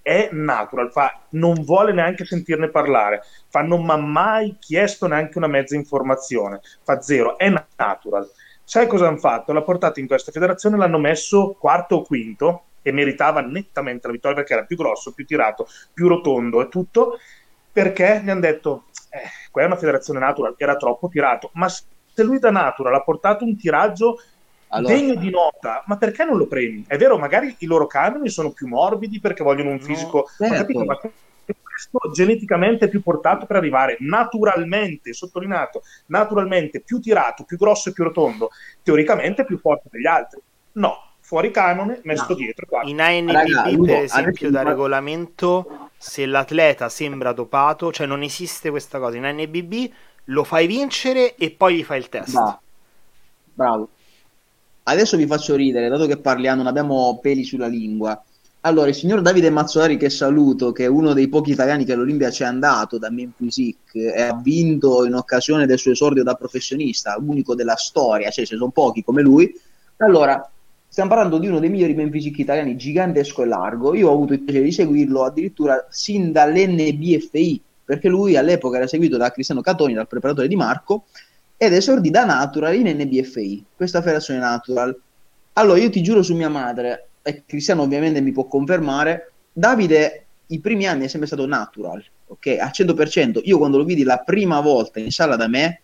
è 0.02 0.28
natural, 0.32 0.90
fa, 0.90 1.20
non 1.30 1.62
vuole 1.62 1.92
neanche 1.92 2.24
sentirne 2.24 2.68
parlare, 2.68 3.22
fa, 3.48 3.62
non 3.62 3.84
mi 3.84 3.90
ha 3.90 3.96
mai 3.96 4.56
chiesto 4.58 5.06
neanche 5.06 5.38
una 5.38 5.46
mezza 5.46 5.76
informazione, 5.76 6.60
fa 6.82 7.00
zero, 7.00 7.38
è 7.38 7.52
natural. 7.76 8.28
Sai 8.64 8.86
cosa 8.86 9.06
hanno 9.06 9.18
fatto? 9.18 9.52
L'ha 9.52 9.62
portato 9.62 10.00
in 10.00 10.06
questa 10.06 10.32
federazione, 10.32 10.76
l'hanno 10.76 10.98
messo 10.98 11.56
quarto 11.58 11.96
o 11.96 12.02
quinto 12.02 12.64
e 12.82 12.92
meritava 12.92 13.40
nettamente 13.40 14.06
la 14.06 14.12
vittoria 14.12 14.36
perché 14.36 14.54
era 14.54 14.64
più 14.64 14.76
grosso, 14.76 15.12
più 15.12 15.24
tirato, 15.24 15.66
più 15.92 16.08
rotondo 16.08 16.60
e 16.62 16.68
tutto, 16.68 17.18
perché 17.72 18.20
gli 18.22 18.30
hanno 18.30 18.40
detto, 18.40 18.84
eh, 19.10 19.28
qua 19.50 19.62
è 19.62 19.66
una 19.66 19.76
federazione 19.76 20.18
natural, 20.18 20.54
era 20.56 20.76
troppo 20.76 21.08
tirato, 21.08 21.50
ma 21.54 21.68
se 21.68 22.22
lui 22.22 22.38
da 22.38 22.50
natural 22.50 22.94
ha 22.94 23.02
portato 23.02 23.44
un 23.44 23.56
tiraggio 23.56 24.16
allora... 24.72 24.94
degno 24.94 25.14
di 25.14 25.30
nota, 25.30 25.82
ma 25.86 25.96
perché 25.96 26.24
non 26.24 26.36
lo 26.36 26.46
premi? 26.46 26.84
È 26.86 26.96
vero, 26.96 27.18
magari 27.18 27.54
i 27.58 27.66
loro 27.66 27.86
canoni 27.86 28.28
sono 28.28 28.50
più 28.50 28.66
morbidi 28.66 29.20
perché 29.20 29.42
vogliono 29.42 29.70
un 29.70 29.80
fisico, 29.80 30.28
no, 30.38 30.46
certo. 30.46 30.54
capito, 30.54 30.84
ma 30.84 30.96
questo 30.96 32.12
geneticamente 32.12 32.86
è 32.86 32.88
più 32.88 33.02
portato 33.02 33.46
per 33.46 33.56
arrivare 33.56 33.96
naturalmente, 34.00 35.12
sottolineato, 35.12 35.82
naturalmente 36.06 36.80
più 36.80 37.00
tirato, 37.00 37.44
più 37.44 37.56
grosso 37.56 37.88
e 37.88 37.92
più 37.92 38.04
rotondo, 38.04 38.50
teoricamente 38.82 39.44
più 39.44 39.58
forte 39.58 39.88
degli 39.90 40.06
altri. 40.06 40.40
No, 40.72 41.12
fuori 41.20 41.50
canone, 41.50 42.00
messo 42.04 42.26
no. 42.28 42.34
dietro. 42.34 42.66
Qua. 42.66 42.82
In 42.84 43.00
ANBB, 43.00 43.86
per 43.86 44.02
esempio, 44.02 44.50
da 44.50 44.62
regolamento, 44.62 45.90
se 45.96 46.26
l'atleta 46.26 46.88
sembra 46.88 47.32
dopato, 47.32 47.92
cioè 47.92 48.06
non 48.06 48.22
esiste 48.22 48.70
questa 48.70 48.98
cosa, 48.98 49.16
in 49.16 49.24
ANBB 49.24 49.90
lo 50.26 50.44
fai 50.44 50.66
vincere 50.66 51.34
e 51.34 51.50
poi 51.50 51.76
gli 51.76 51.84
fai 51.84 51.98
il 51.98 52.08
test. 52.08 52.32
Bravo. 52.32 52.60
Bravo. 53.54 53.88
Adesso 54.84 55.16
vi 55.16 55.26
faccio 55.26 55.54
ridere, 55.54 55.88
dato 55.88 56.06
che 56.06 56.16
parliamo, 56.16 56.58
non 56.58 56.66
abbiamo 56.66 57.18
peli 57.20 57.44
sulla 57.44 57.68
lingua. 57.68 58.20
Allora, 58.64 58.88
il 58.88 58.94
signor 58.94 59.22
Davide 59.22 59.50
Mazzolari, 59.50 59.96
che 59.96 60.08
saluto, 60.08 60.70
che 60.70 60.84
è 60.84 60.88
uno 60.88 61.14
dei 61.14 61.28
pochi 61.28 61.50
italiani 61.50 61.84
che 61.84 61.92
all'Olimpia 61.92 62.30
ci 62.30 62.42
è 62.42 62.46
andato 62.46 62.96
da 62.96 63.10
Memphis 63.10 63.74
e 63.92 64.22
ha 64.22 64.34
vinto 64.40 65.04
in 65.04 65.14
occasione 65.14 65.66
del 65.66 65.78
suo 65.78 65.92
esordio 65.92 66.22
da 66.22 66.34
professionista, 66.34 67.16
unico 67.18 67.54
della 67.56 67.76
storia, 67.76 68.30
cioè 68.30 68.44
ci 68.44 68.56
sono 68.56 68.70
pochi 68.70 69.02
come 69.02 69.20
lui. 69.22 69.52
Allora, 69.96 70.48
stiamo 70.86 71.08
parlando 71.08 71.38
di 71.38 71.48
uno 71.48 71.58
dei 71.58 71.70
migliori 71.70 71.94
Memphis 71.94 72.26
italiani, 72.36 72.76
gigantesco 72.76 73.42
e 73.42 73.46
largo. 73.46 73.94
Io 73.94 74.08
ho 74.08 74.12
avuto 74.12 74.32
il 74.32 74.42
piacere 74.42 74.64
di 74.64 74.72
seguirlo 74.72 75.24
addirittura 75.24 75.86
sin 75.90 76.30
dall'NBFI, 76.30 77.60
perché 77.84 78.08
lui 78.08 78.36
all'epoca 78.36 78.76
era 78.76 78.86
seguito 78.86 79.16
da 79.16 79.32
Cristiano 79.32 79.60
Catoni, 79.60 79.94
dal 79.94 80.06
preparatore 80.06 80.46
di 80.46 80.54
Marco, 80.54 81.06
ed 81.62 81.74
esordì 81.74 82.10
da 82.10 82.24
Natural 82.24 82.74
in 82.74 82.88
NBFI, 82.88 83.66
questa 83.76 84.00
federazione 84.00 84.40
Natural. 84.40 85.00
Allora, 85.52 85.78
io 85.78 85.90
ti 85.90 86.02
giuro 86.02 86.20
su 86.24 86.34
mia 86.34 86.48
madre, 86.48 87.10
e 87.22 87.44
Cristiano 87.46 87.82
ovviamente 87.82 88.20
mi 88.20 88.32
può 88.32 88.46
confermare, 88.46 89.30
Davide 89.52 90.26
i 90.48 90.58
primi 90.58 90.88
anni 90.88 91.04
è 91.04 91.06
sempre 91.06 91.28
stato 91.28 91.46
natural, 91.46 92.04
ok? 92.26 92.56
Al 92.58 92.70
100%. 92.72 93.42
Io 93.44 93.58
quando 93.58 93.78
lo 93.78 93.84
vidi 93.84 94.02
la 94.02 94.16
prima 94.18 94.58
volta 94.58 94.98
in 94.98 95.12
sala 95.12 95.36
da 95.36 95.46
me, 95.46 95.82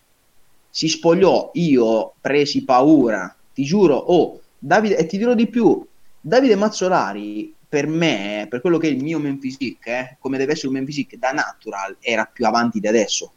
si 0.69 0.89
spogliò, 0.89 1.51
io 1.53 2.11
presi 2.19 2.65
paura, 2.65 3.33
ti 3.53 3.63
giuro, 3.63 3.95
oh, 3.95 4.41
Davide, 4.57 4.97
e 4.97 5.05
ti 5.05 5.17
dirò 5.17 5.33
di 5.33 5.47
più, 5.47 5.81
Davide 6.19 6.55
Mazzolari, 6.55 7.55
per 7.69 7.87
me, 7.87 8.47
per 8.49 8.59
quello 8.59 8.79
che 8.79 8.89
è 8.89 8.91
il 8.91 9.01
mio 9.01 9.17
Memphisic, 9.17 9.87
eh, 9.87 10.17
come 10.19 10.37
deve 10.37 10.51
essere 10.51 10.67
un 10.67 10.73
Memphisic 10.73 11.15
da 11.15 11.31
natural, 11.31 11.95
era 12.01 12.25
più 12.25 12.45
avanti 12.45 12.81
di 12.81 12.87
adesso. 12.89 13.31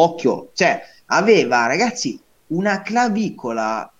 Occhio, 0.00 0.50
cioè, 0.54 0.82
aveva, 1.06 1.66
ragazzi, 1.66 2.20
una 2.48 2.82
clavicola 2.82 3.90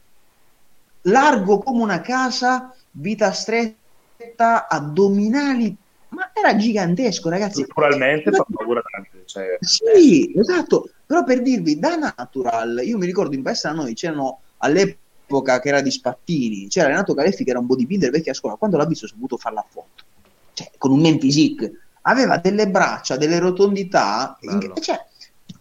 largo 1.03 1.59
come 1.59 1.83
una 1.83 2.01
casa 2.01 2.75
vita 2.93 3.33
stretta, 3.33 4.69
addominali, 4.69 5.77
ma 6.11 6.31
era 6.35 6.57
gigantesco, 6.57 7.29
ragazzi. 7.29 7.61
Naturalmente 7.61 8.31
fa 8.33 8.45
paura 8.51 8.83
tanto. 8.91 9.25
Cioè... 9.25 9.59
Sì, 9.61 10.33
esatto. 10.37 10.91
Però 11.07 11.25
per 11.25 11.43
dirvi, 11.43 11.79
da 11.79 11.97
natural, 11.97 12.83
io 12.85 12.99
mi 12.99 13.07
ricordo 13.07 13.35
in 13.35 13.43
palestra 13.43 13.73
noi 13.73 13.95
c'erano 13.95 14.41
all'epoca 14.59 15.61
che 15.61 15.69
era 15.69 15.81
di 15.81 15.91
Spattini, 15.91 16.69
c'era 16.69 16.89
Renato 16.89 17.15
Caleffi 17.15 17.45
che 17.45 17.51
era 17.51 17.59
un 17.59 17.67
bodybuilder 17.67 18.11
vecchia 18.11 18.35
scuola, 18.35 18.57
quando 18.57 18.77
l'ha 18.77 18.87
visto 18.87 19.05
ho 19.07 19.09
saputo 19.09 19.37
fare 19.37 19.55
la 19.55 19.67
foto. 19.69 20.05
Cioè, 20.53 20.71
con 20.79 20.91
un 20.91 21.01
men 21.01 21.19
physique. 21.19 21.73
Aveva 22.03 22.39
delle 22.39 22.69
braccia, 22.69 23.17
delle 23.17 23.39
rotondità, 23.39 24.39
in... 24.41 24.73
cioè, 24.81 24.99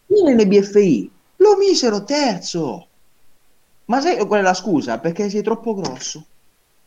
in 0.10 0.48
BFI 0.48 1.12
lo 1.38 1.58
misero 1.58 2.04
terzo. 2.04 2.88
Ma 3.86 4.02
sai 4.02 4.18
qual 4.26 4.40
è 4.40 4.44
la 4.44 4.54
scusa? 4.54 5.00
Perché 5.00 5.30
sei 5.30 5.42
troppo 5.42 5.74
grosso. 5.74 6.26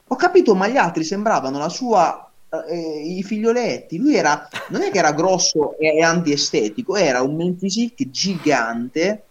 Ho 0.08 0.16
capito, 0.16 0.54
ma 0.54 0.68
gli 0.68 0.76
altri 0.76 1.04
sembravano 1.04 1.58
la 1.58 1.68
sua 1.68 2.30
eh, 2.68 3.16
i 3.16 3.22
figlioletti. 3.22 3.98
Lui 3.98 4.14
era, 4.14 4.48
non 4.68 4.82
è 4.82 4.90
che 4.90 4.98
era 4.98 5.12
grosso 5.12 5.78
e 5.78 6.02
antiestetico, 6.02 6.96
era 6.96 7.22
un 7.22 7.34
Memphisic 7.34 8.10
gigante. 8.10 9.22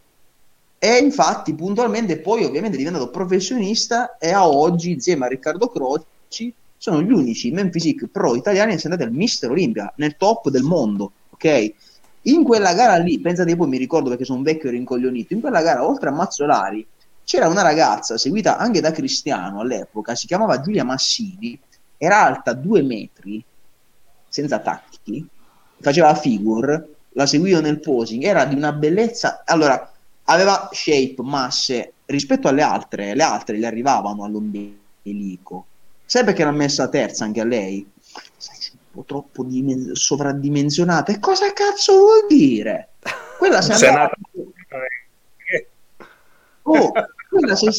E 0.80 0.98
infatti, 0.98 1.54
puntualmente, 1.54 2.18
poi 2.18 2.44
ovviamente 2.44 2.76
è 2.76 2.80
diventato 2.80 3.10
professionista. 3.10 4.18
E 4.18 4.32
a 4.32 4.48
oggi, 4.48 4.92
insieme 4.92 5.26
a 5.26 5.30
Riccardo 5.30 5.68
Croci, 5.68 6.54
sono 6.76 7.02
gli 7.02 7.12
unici 7.12 7.52
Memphisic 7.52 8.08
pro 8.08 8.36
italiani 8.36 8.72
a 8.72 8.76
essere 8.76 8.94
andati 8.94 9.10
al 9.10 9.16
Mister 9.16 9.52
Olimpia 9.52 9.94
nel 9.98 10.18
top 10.18 10.50
del 10.50 10.64
mondo. 10.64 11.12
Ok, 11.30 11.74
in 12.24 12.44
quella 12.44 12.74
gara 12.74 12.98
lì, 12.98 13.20
pensate 13.20 13.56
poi 13.56 13.68
mi 13.68 13.78
ricordo 13.78 14.10
perché 14.10 14.26
sono 14.26 14.44
vecchio 14.44 14.70
rincoglionito. 14.70 15.34
In 15.34 15.42
quella 15.42 15.62
gara, 15.62 15.86
oltre 15.86 16.10
a 16.10 16.12
Mazzolari, 16.12 16.86
c'era 17.24 17.48
una 17.48 17.62
ragazza 17.62 18.18
seguita 18.18 18.58
anche 18.58 18.82
da 18.82 18.92
Cristiano 18.92 19.62
all'epoca, 19.62 20.16
si 20.16 20.28
chiamava 20.28 20.62
Giulia 20.62 20.84
Massini, 20.84 21.60
era 21.98 22.24
alta 22.24 22.54
due 22.54 22.82
metri, 22.82 23.44
senza 24.28 24.60
tacchi, 24.60 25.26
faceva 25.80 26.14
figure, 26.16 26.96
la 27.14 27.26
seguivo 27.26 27.60
nel 27.60 27.80
posing, 27.80 28.24
era 28.24 28.46
di 28.46 28.56
una 28.56 28.72
bellezza, 28.72 29.44
allora 29.46 29.92
aveva 30.26 30.70
shape, 30.72 31.16
masse, 31.20 31.94
rispetto 32.06 32.48
alle 32.48 32.62
altre, 32.62 33.16
le 33.16 33.24
altre 33.24 33.58
le 33.58 33.68
arrivavano 33.68 34.24
all'ombelico. 34.24 35.66
Sai 36.06 36.24
perché 36.24 36.42
era 36.42 36.52
messa 36.52 36.88
terza 36.88 37.24
anche 37.24 37.42
a 37.42 37.46
lei? 37.46 37.90
Sai, 38.92 38.96
un 38.96 39.04
po' 39.04 39.04
troppo 39.06 39.44
dimen- 39.44 39.94
sovradimensionata. 39.94 41.12
E 41.12 41.20
cosa 41.20 41.52
cazzo 41.54 41.98
vuol 41.98 42.26
dire? 42.28 42.90
Quella 43.38 43.62
si 43.62 43.72
andava... 43.72 44.12
Oh, 46.64 46.92
quella, 47.28 47.56
se, 47.56 47.72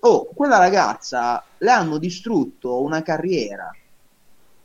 oh, 0.00 0.26
quella 0.34 0.58
ragazza 0.58 1.42
le 1.58 1.70
hanno 1.70 1.98
distrutto 1.98 2.82
una 2.82 3.02
carriera. 3.02 3.74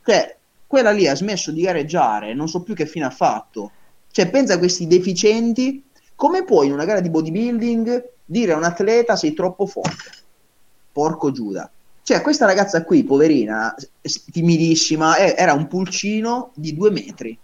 Cioè, 0.04 0.38
quella 0.68 0.91
lì 0.91 1.08
ha 1.08 1.16
smesso 1.16 1.52
di 1.52 1.62
gareggiare, 1.62 2.34
non 2.34 2.49
so 2.49 2.62
più 2.64 2.76
che 2.76 2.86
fine 2.86 3.06
ha 3.06 3.12
fatto. 3.12 3.72
Cioè, 4.12 4.30
pensa 4.30 4.56
a 4.56 4.58
questi 4.58 4.88
deficienti. 4.88 5.86
Come 6.16 6.43
puoi 6.43 6.68
in 6.68 6.74
una 6.74 6.86
gara 6.86 6.99
di 6.99 7.10
bodybuilding 7.10 8.10
dire 8.26 8.52
a 8.52 8.58
un 8.58 8.64
atleta 8.64 9.16
sei 9.16 9.34
troppo 9.34 9.66
forte? 9.66 10.12
Porco 10.91 11.32
Giuda. 11.32 11.72
Cioè, 12.12 12.20
questa 12.20 12.45
ragazza 12.45 12.84
qui, 12.84 13.05
poverina, 13.05 13.74
timidissima, 14.34 15.18
era 15.18 15.53
un 15.53 15.70
pulcino 15.70 16.51
di 16.55 16.76
due 16.76 16.91
metri. 16.91 17.39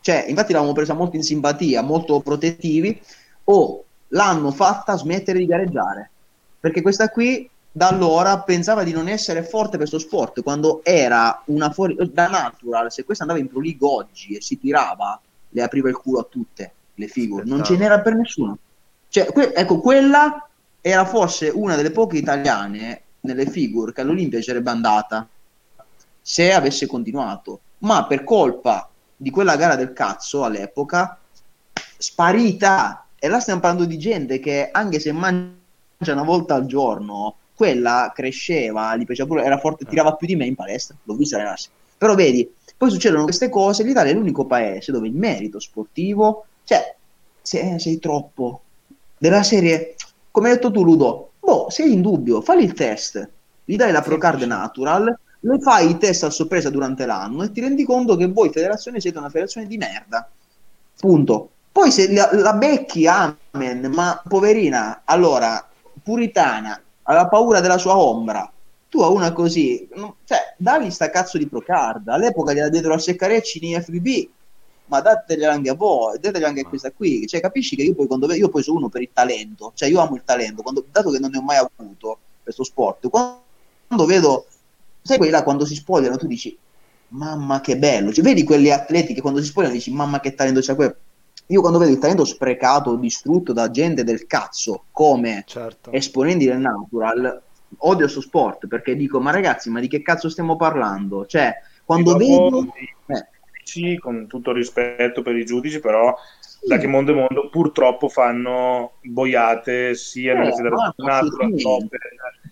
Cioè, 0.00 0.24
infatti 0.28 0.52
l'avevamo 0.52 0.72
presa 0.72 0.94
molto 0.94 1.16
in 1.16 1.22
simpatia, 1.22 1.82
molto 1.82 2.18
protettivi. 2.20 2.98
Oh, 3.44 3.84
l'hanno 4.08 4.50
fatta 4.50 4.96
smettere 4.96 5.40
di 5.40 5.44
gareggiare. 5.44 6.10
Perché 6.58 6.80
questa 6.80 7.10
qui 7.10 7.46
da 7.70 7.88
allora 7.88 8.40
pensava 8.40 8.82
di 8.82 8.92
non 8.92 9.08
essere 9.08 9.42
forte 9.42 9.76
per 9.76 9.86
questo 9.86 9.98
sport, 9.98 10.42
quando 10.42 10.80
era 10.84 11.42
una 11.48 11.70
fuori 11.70 11.94
da 12.10 12.28
natural, 12.28 12.90
se 12.90 13.04
questa 13.04 13.24
andava 13.24 13.42
in 13.42 13.48
Pro 13.48 13.60
League 13.60 13.86
oggi 13.86 14.36
e 14.36 14.40
si 14.40 14.58
tirava, 14.58 15.20
le 15.50 15.62
apriva 15.62 15.90
il 15.90 15.98
culo 15.98 16.20
a 16.20 16.26
tutte 16.30 16.72
le 16.94 17.08
figure, 17.08 17.44
non 17.44 17.62
ce 17.62 17.76
n'era 17.76 18.00
per 18.00 18.14
nessuno. 18.14 18.56
Cioè, 19.10 19.26
que- 19.26 19.52
ecco, 19.52 19.80
quella 19.80 20.48
era 20.80 21.04
forse 21.04 21.50
una 21.54 21.76
delle 21.76 21.90
poche 21.90 22.16
italiane 22.16 23.01
nelle 23.22 23.46
figure 23.46 23.92
che 23.92 24.00
all'Olimpia 24.00 24.40
sarebbe 24.42 24.70
andata 24.70 25.28
se 26.20 26.52
avesse 26.52 26.86
continuato, 26.86 27.60
ma 27.78 28.06
per 28.06 28.24
colpa 28.24 28.88
di 29.16 29.30
quella 29.30 29.56
gara 29.56 29.76
del 29.76 29.92
cazzo 29.92 30.44
all'epoca, 30.44 31.18
sparita 31.96 33.06
e 33.18 33.28
là 33.28 33.40
stiamo 33.40 33.60
parlando 33.60 33.84
di 33.84 33.98
gente 33.98 34.38
che 34.38 34.68
anche 34.70 34.98
se 34.98 35.12
mangia 35.12 36.12
una 36.12 36.22
volta 36.22 36.54
al 36.54 36.66
giorno, 36.66 37.36
quella 37.54 38.12
cresceva, 38.14 38.96
gli 38.96 39.04
piaceva 39.04 39.28
pure, 39.28 39.44
era 39.44 39.58
forte, 39.58 39.84
tirava 39.84 40.14
più 40.14 40.26
di 40.26 40.36
me 40.36 40.46
in 40.46 40.54
palestra, 40.54 40.96
l'ho 41.02 41.14
vista 41.14 41.36
allenarsi. 41.36 41.68
Però 41.96 42.14
vedi, 42.14 42.52
poi 42.76 42.90
succedono 42.90 43.24
queste 43.24 43.48
cose, 43.48 43.84
l'Italia 43.84 44.10
è 44.10 44.14
l'unico 44.14 44.44
paese 44.44 44.90
dove 44.90 45.06
il 45.06 45.14
merito 45.14 45.60
sportivo, 45.60 46.46
cioè, 46.64 46.96
sei, 47.40 47.78
sei 47.78 47.98
troppo. 48.00 48.62
Della 49.16 49.44
serie, 49.44 49.94
come 50.32 50.48
hai 50.48 50.54
detto 50.54 50.72
tu 50.72 50.82
Ludo, 50.82 51.31
boh, 51.52 51.66
sei 51.68 51.92
in 51.92 52.00
dubbio, 52.00 52.40
fai 52.40 52.64
il 52.64 52.72
test, 52.72 53.28
gli 53.64 53.76
dai 53.76 53.92
la 53.92 54.00
Procard 54.00 54.42
Natural, 54.42 55.18
le 55.40 55.58
fai 55.58 55.90
i 55.90 55.98
test 55.98 56.24
a 56.24 56.30
sorpresa 56.30 56.70
durante 56.70 57.04
l'anno 57.04 57.42
e 57.42 57.52
ti 57.52 57.60
rendi 57.60 57.84
conto 57.84 58.16
che 58.16 58.26
voi 58.28 58.50
federazione 58.50 59.00
siete 59.00 59.18
una 59.18 59.28
federazione 59.28 59.66
di 59.66 59.76
merda. 59.76 60.28
Punto. 60.98 61.50
Poi 61.70 61.90
se 61.90 62.12
la, 62.12 62.30
la 62.32 62.54
becchi, 62.54 63.06
amen, 63.06 63.90
ma 63.92 64.22
poverina, 64.26 65.02
allora, 65.04 65.66
puritana, 66.02 66.80
aveva 67.02 67.28
paura 67.28 67.60
della 67.60 67.78
sua 67.78 67.96
ombra. 67.96 68.50
Tu 68.88 69.00
a 69.00 69.08
una 69.08 69.32
così, 69.32 69.88
cioè, 70.24 70.54
dagli 70.58 70.90
sta 70.90 71.08
cazzo 71.08 71.38
di 71.38 71.48
Procard. 71.48 72.08
All'epoca 72.08 72.52
gliela 72.52 72.68
dietro 72.68 72.92
a 72.92 72.98
Seccarecci 72.98 73.66
in 73.66 73.82
FBB, 73.82 74.28
ma 74.92 75.00
dategliela 75.00 75.52
anche 75.54 75.70
a 75.70 75.74
voi, 75.74 76.18
dategliela 76.18 76.48
anche 76.48 76.60
a 76.60 76.68
questa 76.68 76.92
qui. 76.92 77.26
Cioè, 77.26 77.40
capisci 77.40 77.76
che 77.76 77.82
io 77.82 77.94
poi, 77.94 78.06
quando 78.06 78.30
io 78.34 78.50
poi 78.50 78.62
sono 78.62 78.76
uno 78.76 78.88
per 78.90 79.00
il 79.00 79.08
talento, 79.10 79.72
cioè 79.74 79.88
io 79.88 80.00
amo 80.00 80.16
il 80.16 80.22
talento, 80.22 80.60
quando, 80.60 80.84
dato 80.90 81.10
che 81.10 81.18
non 81.18 81.30
ne 81.30 81.38
ho 81.38 81.42
mai 81.42 81.56
avuto 81.56 82.18
questo 82.42 82.62
sport, 82.62 83.08
quando, 83.08 83.40
quando 83.86 84.04
vedo, 84.04 84.46
sai 85.00 85.16
quelli 85.16 85.32
là 85.32 85.42
quando 85.42 85.64
si 85.64 85.74
spogliano, 85.74 86.18
tu 86.18 86.26
dici, 86.26 86.56
mamma 87.08 87.62
che 87.62 87.78
bello, 87.78 88.12
cioè, 88.12 88.22
vedi 88.22 88.44
quelli 88.44 88.70
atleti 88.70 89.14
che 89.14 89.22
quando 89.22 89.40
si 89.40 89.46
spogliano 89.46 89.72
dici, 89.72 89.90
mamma 89.90 90.20
che 90.20 90.34
talento 90.34 90.60
c'è 90.60 90.74
quello 90.74 90.96
io 91.46 91.60
quando 91.60 91.78
vedo 91.78 91.90
il 91.90 91.98
talento 91.98 92.24
sprecato, 92.24 92.94
distrutto 92.96 93.52
da 93.52 93.70
gente 93.70 94.04
del 94.04 94.26
cazzo 94.26 94.84
come 94.90 95.42
certo. 95.46 95.90
esponenti 95.90 96.46
del 96.46 96.58
natural, 96.58 97.42
odio 97.78 98.04
questo 98.04 98.20
sport 98.20 98.66
perché 98.68 98.96
dico, 98.96 99.20
ma 99.20 99.32
ragazzi, 99.32 99.68
ma 99.68 99.80
di 99.80 99.88
che 99.88 100.02
cazzo 100.02 100.28
stiamo 100.30 100.56
parlando? 100.56 101.26
Cioè, 101.26 101.52
quando 101.84 102.16
vedo... 102.16 102.72
Eh. 103.06 103.26
Sì, 103.72 103.96
con 103.98 104.26
tutto 104.26 104.52
rispetto 104.52 105.22
per 105.22 105.34
i 105.34 105.46
giudici, 105.46 105.80
però 105.80 106.14
sì. 106.38 106.68
da 106.68 106.76
che 106.76 106.86
mondo 106.86 107.12
è 107.12 107.14
mondo 107.14 107.48
purtroppo 107.48 108.10
fanno 108.10 108.98
boiate 109.00 109.94
sia 109.94 110.34
eh, 110.34 110.36
nelle 110.36 110.52
federazioni 110.52 111.08
natural, 111.08 111.54
top, 111.58 111.88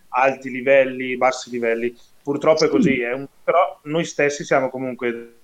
alti 0.08 0.50
livelli, 0.50 1.18
bassi 1.18 1.50
livelli. 1.50 1.94
Purtroppo 2.22 2.60
sì. 2.60 2.64
è 2.64 2.68
così, 2.68 3.00
è 3.00 3.12
un... 3.12 3.26
però 3.44 3.80
noi 3.82 4.06
stessi 4.06 4.44
siamo 4.44 4.70
comunque 4.70 5.34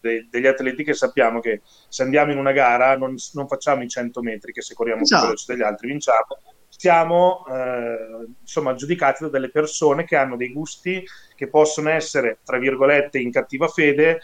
de- 0.00 0.26
degli 0.28 0.48
atleti 0.48 0.82
che 0.82 0.94
sappiamo 0.94 1.38
che 1.38 1.62
se 1.88 2.02
andiamo 2.02 2.32
in 2.32 2.38
una 2.38 2.50
gara 2.50 2.96
non, 2.96 3.14
non, 3.34 3.46
facciamo 3.46 3.84
i 3.84 3.88
100 3.88 4.20
metri 4.20 4.50
che 4.50 4.62
se 4.62 4.74
corriamo 4.74 5.02
esatto. 5.02 5.20
più 5.20 5.28
veloci 5.28 5.46
degli 5.46 5.62
altri 5.62 5.88
vinciamo 5.88 6.26
siamo 6.68 7.46
eh, 7.46 8.26
insomma 8.40 8.74
giudicati 8.74 9.22
da 9.22 9.30
delle 9.30 9.48
persone 9.48 10.04
che 10.04 10.16
hanno 10.16 10.36
dei 10.36 10.52
gusti 10.52 11.04
che 11.36 11.48
possono 11.48 11.90
essere, 11.90 12.38
tra 12.44 12.58
virgolette, 12.58 13.18
in 13.18 13.30
cattiva 13.30 13.68
fede 13.68 14.20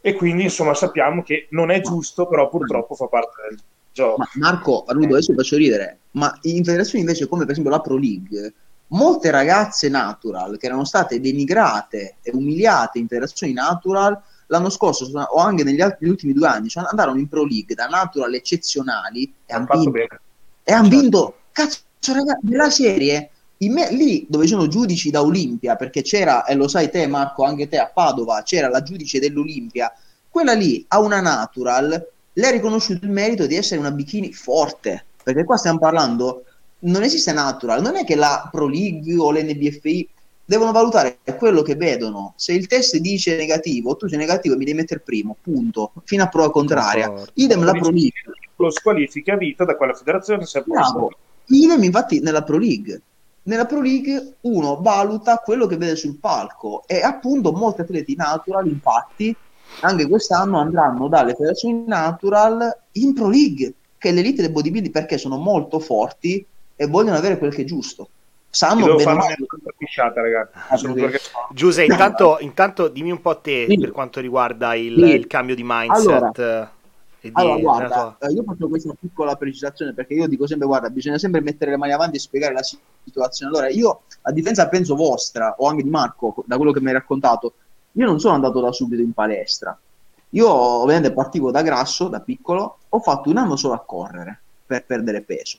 e 0.00 0.14
quindi 0.14 0.44
insomma 0.44 0.74
sappiamo 0.74 1.22
che 1.22 1.48
non 1.50 1.70
è 1.70 1.80
giusto, 1.80 2.26
però 2.26 2.48
purtroppo 2.48 2.94
fa 2.94 3.06
parte 3.06 3.32
del 3.48 3.60
gioco. 3.92 4.18
Ma 4.18 4.28
Marco, 4.34 4.84
Rudo, 4.88 5.14
adesso 5.14 5.34
faccio 5.34 5.56
ridere, 5.56 5.98
ma 6.12 6.36
in 6.42 6.64
federazioni 6.64 7.00
invece 7.00 7.28
come 7.28 7.42
per 7.42 7.52
esempio 7.52 7.72
la 7.72 7.80
Pro 7.80 7.96
League, 7.96 8.54
molte 8.88 9.30
ragazze 9.30 9.88
natural 9.88 10.56
che 10.56 10.66
erano 10.66 10.84
state 10.84 11.20
denigrate 11.20 12.16
e 12.22 12.30
umiliate 12.32 12.98
in 12.98 13.06
federazioni 13.06 13.52
natural 13.52 14.18
l'anno 14.46 14.70
scorso 14.70 15.04
o 15.04 15.38
anche 15.38 15.62
negli, 15.62 15.80
altri, 15.80 15.98
negli 16.00 16.12
ultimi 16.12 16.32
due 16.32 16.48
anni 16.48 16.68
cioè 16.68 16.84
andarono 16.88 17.18
in 17.18 17.28
Pro 17.28 17.44
League 17.44 17.74
da 17.74 17.86
natural 17.86 18.32
eccezionali 18.32 19.30
e 19.44 19.54
hanno 19.54 19.66
vinto, 19.70 19.98
e 20.62 20.72
han 20.72 20.88
vinto 20.88 21.34
cazzo 21.52 21.80
ragazzi 22.14 22.46
nella 22.46 22.70
serie 22.70 23.30
me, 23.58 23.90
lì 23.92 24.26
dove 24.28 24.46
sono 24.46 24.68
giudici 24.68 25.10
da 25.10 25.22
Olimpia 25.22 25.74
perché 25.74 26.02
c'era 26.02 26.44
e 26.44 26.54
lo 26.54 26.68
sai 26.68 26.90
te 26.90 27.06
Marco 27.06 27.42
anche 27.42 27.68
te 27.68 27.78
a 27.78 27.90
Padova 27.92 28.42
c'era 28.42 28.68
la 28.68 28.82
giudice 28.82 29.18
dell'Olimpia 29.18 29.92
quella 30.28 30.52
lì 30.52 30.84
ha 30.88 31.00
una 31.00 31.20
natural 31.20 32.08
lei 32.32 32.48
ha 32.48 32.52
riconosciuto 32.52 33.04
il 33.04 33.10
merito 33.10 33.46
di 33.46 33.56
essere 33.56 33.80
una 33.80 33.90
bikini 33.90 34.32
forte 34.32 35.04
perché 35.22 35.42
qua 35.44 35.56
stiamo 35.56 35.78
parlando 35.78 36.44
non 36.80 37.02
esiste 37.02 37.32
natural, 37.32 37.82
non 37.82 37.96
è 37.96 38.04
che 38.04 38.14
la 38.14 38.48
Pro 38.50 38.68
League 38.68 39.16
o 39.16 39.32
l'NBFI 39.32 40.08
devono 40.44 40.72
valutare 40.72 41.18
quello 41.36 41.62
che 41.62 41.74
vedono. 41.74 42.34
Se 42.36 42.52
il 42.52 42.66
test 42.66 42.96
dice 42.98 43.36
negativo, 43.36 43.96
tu 43.96 44.06
sei 44.06 44.18
negativo 44.18 44.54
e 44.54 44.58
mi 44.58 44.64
devi 44.64 44.78
mettere 44.78 45.00
primo, 45.00 45.36
punto, 45.40 45.92
fino 46.04 46.22
a 46.22 46.28
prova 46.28 46.50
contraria. 46.50 47.12
Idem 47.34 47.64
la 47.64 47.72
Pro 47.72 47.90
League. 47.90 48.12
Lo 48.56 48.70
squalifica 48.70 49.34
a 49.34 49.36
vita 49.36 49.64
da 49.64 49.76
quella 49.76 49.94
federazione. 49.94 50.44
Bravo. 50.64 51.10
Idem 51.46 51.82
infatti 51.82 52.20
nella 52.20 52.42
Pro 52.42 52.58
League. 52.58 53.00
Nella 53.44 53.66
Pro 53.66 53.80
League 53.80 54.34
uno 54.42 54.78
valuta 54.80 55.36
quello 55.36 55.66
che 55.66 55.76
vede 55.76 55.96
sul 55.96 56.18
palco 56.18 56.82
e 56.86 57.00
appunto 57.00 57.52
molti 57.52 57.80
atleti 57.80 58.14
natural 58.14 58.66
infatti 58.66 59.34
anche 59.80 60.08
quest'anno 60.08 60.58
andranno 60.58 61.08
dalle 61.08 61.34
federazioni 61.34 61.84
natural 61.86 62.76
in 62.92 63.14
Pro 63.14 63.28
League 63.28 63.74
che 63.98 64.10
è 64.10 64.12
l'elite 64.12 64.42
del 64.42 64.52
bodybuilding 64.52 64.92
perché 64.92 65.18
sono 65.18 65.36
molto 65.36 65.78
forti 65.80 66.44
e 66.76 66.86
vogliono 66.86 67.16
avere 67.16 67.38
quel 67.38 67.52
che 67.52 67.62
è 67.62 67.64
giusto. 67.64 68.08
Sanno 68.50 68.86
devo 68.86 68.98
fare 69.00 69.16
una 69.16 69.72
pisciata, 69.76 70.22
ragazzi. 70.22 70.52
Ah, 70.68 70.76
Giuseppe, 71.52 71.92
intanto, 71.92 72.38
intanto, 72.40 72.88
dimmi 72.88 73.10
un 73.10 73.20
po' 73.20 73.38
te 73.38 73.66
sì. 73.68 73.76
per 73.76 73.90
quanto 73.90 74.20
riguarda 74.20 74.74
il, 74.74 74.94
sì. 74.94 75.14
il 75.14 75.26
cambio 75.26 75.54
di 75.54 75.62
mindset. 75.64 76.38
Allora, 76.38 76.72
di, 77.28 77.40
allora 77.40 77.58
guarda, 77.58 78.16
tua... 78.18 78.30
io 78.30 78.42
faccio 78.42 78.68
questa 78.68 78.94
piccola 78.98 79.36
precisazione 79.36 79.92
perché 79.92 80.14
io 80.14 80.26
dico 80.26 80.46
sempre: 80.46 80.66
guarda, 80.66 80.90
bisogna 80.90 81.18
sempre 81.18 81.40
mettere 81.40 81.70
le 81.72 81.76
mani 81.76 81.92
avanti 81.92 82.16
e 82.16 82.20
spiegare 82.20 82.54
la 82.54 82.62
situazione. 83.04 83.52
Allora, 83.52 83.68
io 83.68 84.02
a 84.22 84.32
difesa 84.32 84.68
penso 84.68 84.94
vostra 84.94 85.54
o 85.58 85.66
anche 85.66 85.82
di 85.82 85.90
Marco, 85.90 86.44
da 86.46 86.56
quello 86.56 86.72
che 86.72 86.80
mi 86.80 86.88
hai 86.88 86.94
raccontato, 86.94 87.54
io 87.92 88.06
non 88.06 88.20
sono 88.20 88.34
andato 88.34 88.60
da 88.60 88.72
subito 88.72 89.02
in 89.02 89.12
palestra. 89.12 89.78
Io 90.30 90.50
ovviamente 90.50 91.12
partivo 91.12 91.50
da 91.50 91.62
grasso, 91.62 92.08
da 92.08 92.20
piccolo, 92.20 92.78
ho 92.88 93.00
fatto 93.00 93.30
un 93.30 93.38
anno 93.38 93.56
solo 93.56 93.74
a 93.74 93.80
correre 93.80 94.40
per 94.66 94.84
perdere 94.84 95.22
peso 95.22 95.58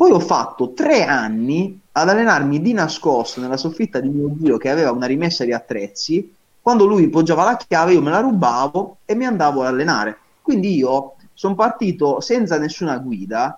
poi 0.00 0.12
ho 0.12 0.18
fatto 0.18 0.72
tre 0.72 1.04
anni 1.04 1.78
ad 1.92 2.08
allenarmi 2.08 2.62
di 2.62 2.72
nascosto 2.72 3.38
nella 3.38 3.58
soffitta 3.58 4.00
di 4.00 4.08
mio 4.08 4.34
zio 4.40 4.56
che 4.56 4.70
aveva 4.70 4.92
una 4.92 5.04
rimessa 5.04 5.44
di 5.44 5.52
attrezzi. 5.52 6.34
Quando 6.62 6.86
lui 6.86 7.10
poggiava 7.10 7.44
la 7.44 7.58
chiave, 7.58 7.92
io 7.92 8.00
me 8.00 8.08
la 8.08 8.20
rubavo 8.20 8.96
e 9.04 9.14
mi 9.14 9.26
andavo 9.26 9.60
ad 9.60 9.66
allenare. 9.66 10.16
Quindi 10.50 10.74
io 10.74 11.14
sono 11.32 11.54
partito 11.54 12.20
senza 12.20 12.58
nessuna 12.58 12.98
guida, 12.98 13.56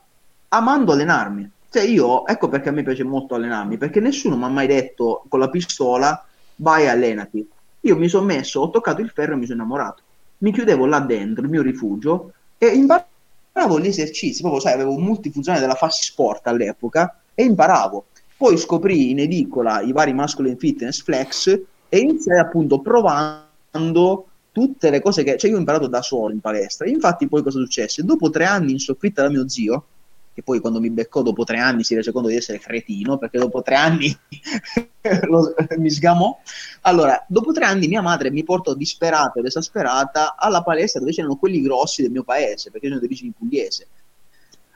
amando 0.48 0.92
allenarmi. 0.92 1.50
Cioè 1.70 1.84
io, 1.84 2.26
ecco 2.26 2.48
perché 2.48 2.68
a 2.68 2.72
me 2.72 2.82
piace 2.82 3.02
molto 3.02 3.34
allenarmi, 3.34 3.78
perché 3.78 3.98
nessuno 3.98 4.36
mi 4.36 4.44
ha 4.44 4.48
mai 4.48 4.66
detto 4.66 5.24
con 5.26 5.40
la 5.40 5.48
pistola 5.48 6.22
vai 6.56 6.86
allenati. 6.88 7.48
Io 7.80 7.96
mi 7.96 8.08
sono 8.08 8.26
messo, 8.26 8.60
ho 8.60 8.68
toccato 8.68 9.00
il 9.00 9.08
ferro 9.08 9.32
e 9.32 9.36
mi 9.36 9.46
sono 9.46 9.62
innamorato. 9.62 10.02
Mi 10.38 10.52
chiudevo 10.52 10.84
là 10.84 11.00
dentro, 11.00 11.42
il 11.42 11.48
mio 11.48 11.62
rifugio, 11.62 12.34
e 12.58 12.66
imparavo 12.66 13.80
gli 13.80 13.86
esercizi, 13.86 14.42
proprio 14.42 14.60
sai, 14.60 14.74
avevo 14.74 14.94
un 14.94 15.02
multifunzione 15.02 15.60
della 15.60 15.74
Fassi 15.74 16.02
Sport 16.02 16.46
all'epoca 16.48 17.22
e 17.34 17.42
imparavo. 17.44 18.04
Poi 18.36 18.58
scoprì 18.58 19.08
in 19.12 19.20
edicola 19.20 19.80
i 19.80 19.92
vari 19.92 20.12
Masculine 20.12 20.56
Fitness 20.56 21.02
Flex 21.02 21.58
e 21.88 21.98
iniziai 21.98 22.38
appunto 22.38 22.80
provando 22.80 24.26
tutte 24.52 24.90
le 24.90 25.00
cose 25.00 25.24
che... 25.24 25.36
Cioè 25.36 25.50
io 25.50 25.56
ho 25.56 25.60
imparato 25.60 25.86
da 25.86 26.02
solo 26.02 26.32
in 26.32 26.40
palestra. 26.40 26.86
Infatti 26.86 27.26
poi 27.26 27.42
cosa 27.42 27.58
successe? 27.58 28.04
Dopo 28.04 28.30
tre 28.30 28.44
anni 28.44 28.72
in 28.72 28.78
soffitta 28.78 29.22
da 29.22 29.30
mio 29.30 29.48
zio, 29.48 29.86
che 30.34 30.42
poi 30.42 30.60
quando 30.60 30.80
mi 30.80 30.90
beccò 30.90 31.22
dopo 31.22 31.44
tre 31.44 31.58
anni 31.58 31.84
si 31.84 31.94
rese 31.94 32.12
conto 32.12 32.28
di 32.28 32.36
essere 32.36 32.58
cretino, 32.58 33.18
perché 33.18 33.38
dopo 33.38 33.62
tre 33.62 33.74
anni 33.74 34.16
lo, 35.28 35.54
mi 35.78 35.90
sgamò. 35.90 36.38
Allora, 36.82 37.24
dopo 37.28 37.52
tre 37.52 37.64
anni 37.64 37.88
mia 37.88 38.02
madre 38.02 38.30
mi 38.30 38.44
portò 38.44 38.74
disperata 38.74 39.40
ed 39.40 39.46
esasperata 39.46 40.36
alla 40.36 40.62
palestra 40.62 41.00
dove 41.00 41.12
c'erano 41.12 41.36
quelli 41.36 41.60
grossi 41.60 42.02
del 42.02 42.10
mio 42.10 42.24
paese, 42.24 42.70
perché 42.70 42.86
io 42.86 42.92
sono 42.92 43.04
di 43.04 43.12
origine 43.12 43.32
pugliese. 43.36 43.86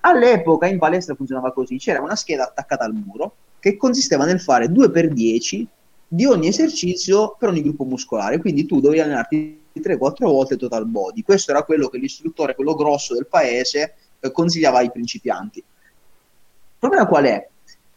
All'epoca 0.01 0.67
in 0.67 0.79
palestra 0.79 1.15
funzionava 1.15 1.53
così, 1.53 1.79
c'era 1.79 2.01
una 2.01 2.17
scheda 2.17 2.45
attaccata 2.45 2.85
al 2.85 2.93
muro 2.93 3.35
che 3.59 3.77
consisteva 3.77 4.25
nel 4.25 4.41
fare 4.41 4.67
2x10 4.67 5.65
di 6.07 6.25
ogni 6.25 6.49
esercizio 6.49 7.35
per 7.37 7.49
ogni 7.49 7.63
gruppo 7.63 7.85
muscolare, 7.85 8.39
quindi 8.39 8.67
tu 8.67 8.81
dovevi 8.81 9.01
allenarti 9.01 9.65
3-4 9.81 10.25
volte 10.25 10.57
total 10.57 10.87
body. 10.87 11.23
Questo 11.23 11.51
era 11.51 11.63
quello 11.63 11.89
che 11.89 11.99
l'istruttore, 11.99 12.55
quello 12.55 12.75
grosso 12.75 13.15
del 13.15 13.27
paese, 13.27 13.95
eh, 14.21 14.31
consigliava 14.31 14.79
ai 14.79 14.91
principianti. 14.91 15.59
Il 15.59 16.79
problema 16.79 17.07
qual 17.07 17.25
è? 17.25 17.49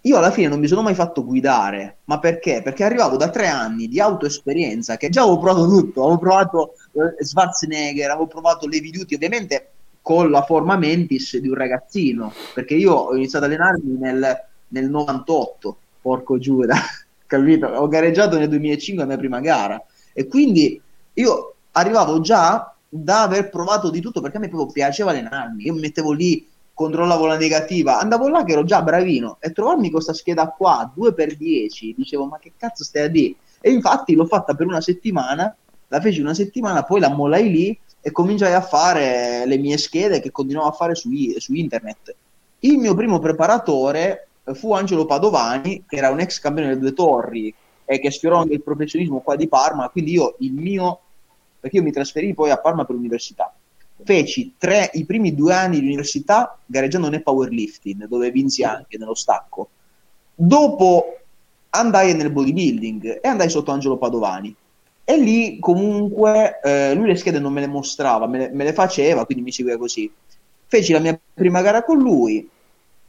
Io 0.04 0.18
alla 0.18 0.32
fine 0.32 0.48
non 0.48 0.60
mi 0.60 0.68
sono 0.68 0.82
mai 0.82 0.96
fatto 0.96 1.26
guidare, 1.26 1.98
ma 2.06 2.20
perché? 2.20 2.62
Perché 2.64 2.86
arrivavo 2.86 3.18
da 3.18 3.30
tre 3.30 3.48
anni 3.48 3.88
di 3.90 4.00
autoesperienza 4.00 4.96
che 4.96 5.10
già 5.10 5.22
avevo 5.22 5.40
provato 5.40 5.68
tutto, 5.68 6.04
avevo 6.04 6.18
provato 6.18 6.74
eh, 6.94 7.24
Schwarzenegger, 7.24 8.10
avevo 8.10 8.28
provato 8.28 8.66
Levi 8.66 8.92
Duty, 8.92 9.16
ovviamente 9.16 9.72
con 10.02 10.32
la 10.32 10.44
forma 10.44 10.78
mentis 10.78 11.38
di 11.38 11.50
un 11.50 11.56
ragazzino, 11.56 12.32
perché 12.54 12.76
io 12.76 12.94
ho 12.94 13.16
iniziato 13.16 13.46
ad 13.46 13.52
allenarmi 13.52 13.98
nel, 13.98 14.46
nel 14.70 14.90
98, 14.90 15.78
porco 16.02 16.38
Giuda, 16.38 16.78
capito? 17.28 17.68
Ho 17.68 17.88
gareggiato 17.90 18.38
nel 18.38 18.48
2005 18.48 19.04
la 19.04 19.10
mia 19.10 19.18
prima 19.18 19.42
gara 19.42 19.84
e 20.14 20.28
quindi 20.28 20.82
io 21.14 21.56
arrivavo 21.72 22.20
già 22.22 22.74
da 22.88 23.22
aver 23.22 23.50
provato 23.50 23.90
di 23.90 24.02
tutto 24.02 24.22
perché 24.22 24.38
a 24.38 24.40
me 24.40 24.50
proprio 24.50 24.72
piaceva 24.72 25.12
allenarmi. 25.12 25.64
Io 25.66 25.74
mi 25.74 25.82
mettevo 25.82 26.12
lì, 26.12 26.48
controllavo 26.74 27.26
la 27.26 27.38
negativa, 27.38 28.00
andavo 28.00 28.28
là 28.30 28.44
che 28.44 28.54
ero 28.54 28.64
già 28.64 28.82
bravino 28.82 29.38
e 29.40 29.52
trovarmi 29.52 29.92
questa 29.92 30.14
scheda 30.14 30.48
qua 30.48 30.92
2x10, 30.96 31.94
dicevo 31.96 32.26
ma 32.26 32.40
che 32.40 32.54
cazzo 32.58 32.84
stai 32.84 33.04
a 33.04 33.08
dire? 33.08 33.36
E 33.62 33.72
infatti 33.72 34.16
l'ho 34.16 34.26
fatta 34.26 34.54
per 34.56 34.66
una 34.66 34.82
settimana, 34.82 35.54
la 35.88 36.00
feci 36.00 36.22
una 36.22 36.34
settimana, 36.34 36.84
poi 36.84 37.00
la 37.00 37.10
mollai 37.10 37.50
lì 37.50 37.80
e 38.02 38.12
cominciai 38.12 38.54
a 38.54 38.62
fare 38.62 39.46
le 39.46 39.58
mie 39.58 39.78
schede 39.78 40.22
che 40.22 40.32
continuavo 40.32 40.70
a 40.70 40.74
fare 40.74 40.96
su, 40.96 41.10
su 41.38 41.54
internet. 41.54 42.16
Il 42.60 42.78
mio 42.78 42.96
primo 42.96 43.20
preparatore 43.20 44.28
fu 44.54 44.74
Angelo 44.74 45.06
Padovani, 45.06 45.84
che 45.88 45.98
era 45.98 46.10
un 46.10 46.20
ex 46.20 46.40
campione 46.40 46.70
delle 46.70 46.80
due 46.80 46.94
torri 46.94 47.54
e 47.86 48.00
che 48.00 48.12
sfiorò 48.12 48.38
anche 48.38 48.54
il 48.54 48.64
professionismo 48.64 49.20
qua 49.20 49.36
di 49.36 49.48
Parma, 49.48 49.90
quindi 49.90 50.12
io 50.12 50.36
il 50.40 50.54
mio 50.54 51.00
perché 51.60 51.78
io 51.78 51.84
mi 51.84 51.92
trasferì 51.92 52.34
poi 52.34 52.52
a 52.52 52.58
Parma 52.58 52.86
per 52.86 52.96
l'università. 52.96 53.54
Feci 54.02 54.54
tre, 54.58 54.90
i 54.94 55.06
primi 55.06 55.36
due 55.36 55.54
anni 55.54 55.80
di 55.80 55.86
università 55.86 56.58
gareggiando 56.66 57.10
nel 57.10 57.22
powerlifting, 57.22 58.08
dove 58.08 58.32
vinsi 58.32 58.64
anche 58.64 58.98
nello 58.98 59.16
stacco. 59.16 59.70
Dopo 60.34 61.18
andai 61.72 62.16
nel 62.16 62.32
bodybuilding 62.32 63.20
e 63.22 63.28
andai 63.28 63.50
sotto 63.50 63.72
Angelo 63.72 63.98
Padovani. 63.98 64.56
E 65.04 65.18
lì 65.18 65.60
comunque 65.60 66.60
eh, 66.64 66.94
lui 66.94 67.08
le 67.08 67.16
schede 67.16 67.40
non 67.40 67.52
me 67.52 67.62
le 67.62 67.68
mostrava, 67.68 68.28
me 68.28 68.38
le, 68.38 68.50
me 68.54 68.64
le, 68.64 68.74
faceva, 68.74 69.26
quindi 69.26 69.44
mi 69.44 69.52
seguiva 69.52 69.78
così. 69.78 70.12
Feci 70.68 70.94
la 70.94 71.00
mia 71.00 71.20
prima 71.34 71.62
gara 71.62 71.84
con 71.84 71.98
lui, 71.98 72.48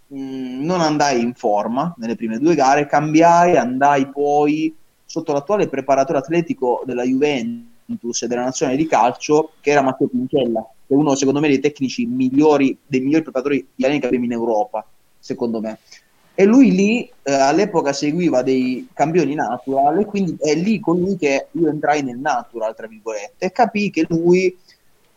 mh, 0.07 0.19
mm, 0.19 0.65
non 0.65 0.81
andai 0.81 1.21
in 1.21 1.35
forma 1.35 1.95
nelle 1.99 2.17
prime 2.17 2.39
due 2.39 2.55
gare, 2.55 2.87
cambiai, 2.87 3.57
andai 3.57 4.09
poi 4.09 4.75
sotto 5.05 5.33
l'attuale 5.33 5.69
preparatore 5.69 6.19
atletico 6.19 6.83
della 6.87 7.05
Juventus 7.05 7.70
Juventus 7.91 8.23
e 8.23 8.27
della 8.29 8.45
nazionale 8.45 8.79
di 8.79 8.87
calcio, 8.87 9.53
che 9.61 9.71
era 9.71 9.83
Matteo 9.83 10.09
Pincella, 10.09 10.61
che 10.87 10.95
è 10.95 10.97
uno 10.97 11.15
secondo 11.15 11.41
me 11.41 11.49
dei 11.49 11.59
tecnici 11.59 12.07
migliori, 12.07 12.77
dei 12.87 13.01
migliori 13.01 13.23
preparatori 13.23 13.67
italiani 13.75 14.01
che 14.01 14.07
abbiamo 14.07 14.25
in 14.25 14.33
Europa, 14.33 14.87
secondo 15.19 15.61
me. 15.61 15.79
E 16.35 16.45
lui 16.45 16.73
lì 16.73 17.11
eh, 17.23 17.33
all'epoca 17.33 17.93
seguiva 17.93 18.43
dei 18.43 18.89
campioni 18.95 19.35
natural, 19.35 20.01
e 20.01 20.05
quindi 20.05 20.37
è 20.39 20.55
lì 20.55 20.79
con 20.81 20.99
lui 20.99 21.17
che 21.17 21.49
io 21.51 21.69
entrai 21.69 22.03
nel 22.03 22.19
natural, 22.19 22.75
tra 22.75 22.87
virgolette, 22.87 23.47
e 23.47 23.53
capì 23.53 23.91
che 23.91 24.07
lui, 24.09 24.57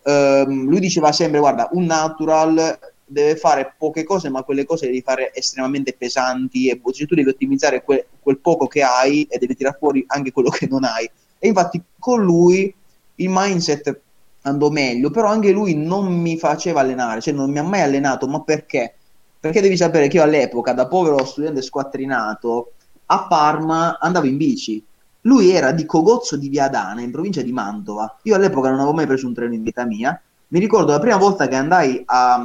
ehm, 0.03 0.67
lui 0.67 0.79
diceva 0.79 1.11
sempre, 1.11 1.39
guarda, 1.39 1.69
un 1.73 1.85
natural 1.85 2.79
deve 3.05 3.35
fare 3.35 3.75
poche 3.77 4.03
cose, 4.03 4.29
ma 4.29 4.43
quelle 4.43 4.65
cose 4.65 4.87
devi 4.87 5.01
fare 5.01 5.33
estremamente 5.33 5.93
pesanti 5.93 6.67
e 6.67 6.81
cioè, 6.91 7.05
tu 7.05 7.15
devi 7.15 7.29
ottimizzare 7.29 7.83
que- 7.83 8.07
quel 8.19 8.39
poco 8.39 8.65
che 8.67 8.81
hai 8.81 9.23
e 9.23 9.37
devi 9.37 9.55
tirare 9.55 9.77
fuori 9.77 10.03
anche 10.07 10.31
quello 10.31 10.49
che 10.49 10.67
non 10.67 10.83
hai. 10.83 11.09
E 11.43 11.47
infatti 11.49 11.83
con 11.99 12.23
lui 12.23 12.73
il 13.15 13.29
mindset 13.29 13.99
andò 14.43 14.69
meglio, 14.69 15.09
però 15.09 15.27
anche 15.27 15.51
lui 15.51 15.75
non 15.75 16.13
mi 16.13 16.37
faceva 16.37 16.79
allenare, 16.79 17.19
cioè 17.19 17.33
non 17.33 17.51
mi 17.51 17.59
ha 17.59 17.63
mai 17.63 17.81
allenato, 17.81 18.27
ma 18.27 18.41
perché? 18.41 18.95
perché 19.43 19.59
devi 19.59 19.75
sapere 19.75 20.07
che 20.07 20.15
io 20.15 20.23
all'epoca, 20.23 20.71
da 20.71 20.87
povero 20.87 21.25
studente 21.25 21.61
squattrinato, 21.61 22.71
a 23.07 23.27
Parma 23.27 23.99
andavo 23.99 24.25
in 24.25 24.37
bici. 24.37 24.81
Lui 25.23 25.51
era 25.51 25.73
di 25.73 25.85
Cogozzo 25.85 26.37
di 26.37 26.47
Viadana, 26.47 27.01
in 27.01 27.11
provincia 27.11 27.41
di 27.41 27.51
Mantova. 27.51 28.19
Io 28.23 28.35
all'epoca 28.35 28.69
non 28.69 28.77
avevo 28.77 28.93
mai 28.93 29.05
preso 29.05 29.27
un 29.27 29.33
treno 29.33 29.53
in 29.53 29.61
vita 29.61 29.83
mia. 29.83 30.17
Mi 30.47 30.59
ricordo 30.59 30.93
la 30.93 30.99
prima 30.99 31.17
volta 31.17 31.49
che 31.49 31.55
andai 31.55 32.01
a, 32.05 32.41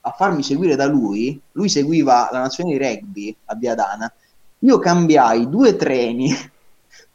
a 0.00 0.10
farmi 0.10 0.42
seguire 0.42 0.76
da 0.76 0.84
lui, 0.84 1.40
lui 1.52 1.70
seguiva 1.70 2.28
la 2.30 2.40
nazione 2.40 2.72
di 2.72 2.84
rugby 2.84 3.34
a 3.46 3.54
Viadana. 3.54 4.12
Io 4.58 4.78
cambiai 4.78 5.48
due 5.48 5.74
treni, 5.74 6.36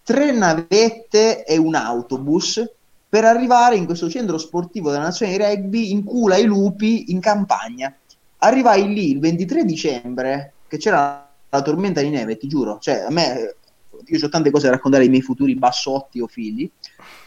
tre 0.07 0.31
navette 0.31 1.43
e 1.43 1.57
un 1.57 1.75
autobus 1.75 2.63
per 3.09 3.25
arrivare 3.25 3.75
in 3.75 3.83
questo 3.83 4.09
centro 4.09 4.37
sportivo 4.37 4.89
della 4.89 5.03
nazione 5.03 5.33
di 5.33 5.43
rugby 5.43 5.91
in 5.91 6.05
culo 6.05 6.33
ai 6.33 6.45
lupi 6.45 7.11
in 7.11 7.19
campagna. 7.19 7.93
Arrivai 8.37 8.87
lì 8.93 9.11
il 9.11 9.19
23 9.19 9.65
dicembre, 9.65 10.53
che 10.69 10.77
c'era 10.77 11.29
la 11.49 11.61
tormenta 11.61 11.99
di 11.99 12.07
neve, 12.07 12.37
ti 12.37 12.47
giuro. 12.47 12.77
Cioè, 12.79 12.99
a 13.01 13.09
me, 13.09 13.55
io 14.05 14.25
ho 14.25 14.29
tante 14.29 14.49
cose 14.49 14.67
da 14.67 14.75
raccontare 14.75 15.03
ai 15.03 15.09
miei 15.09 15.21
futuri 15.21 15.55
bassotti 15.55 16.21
o 16.21 16.27
figli. 16.27 16.71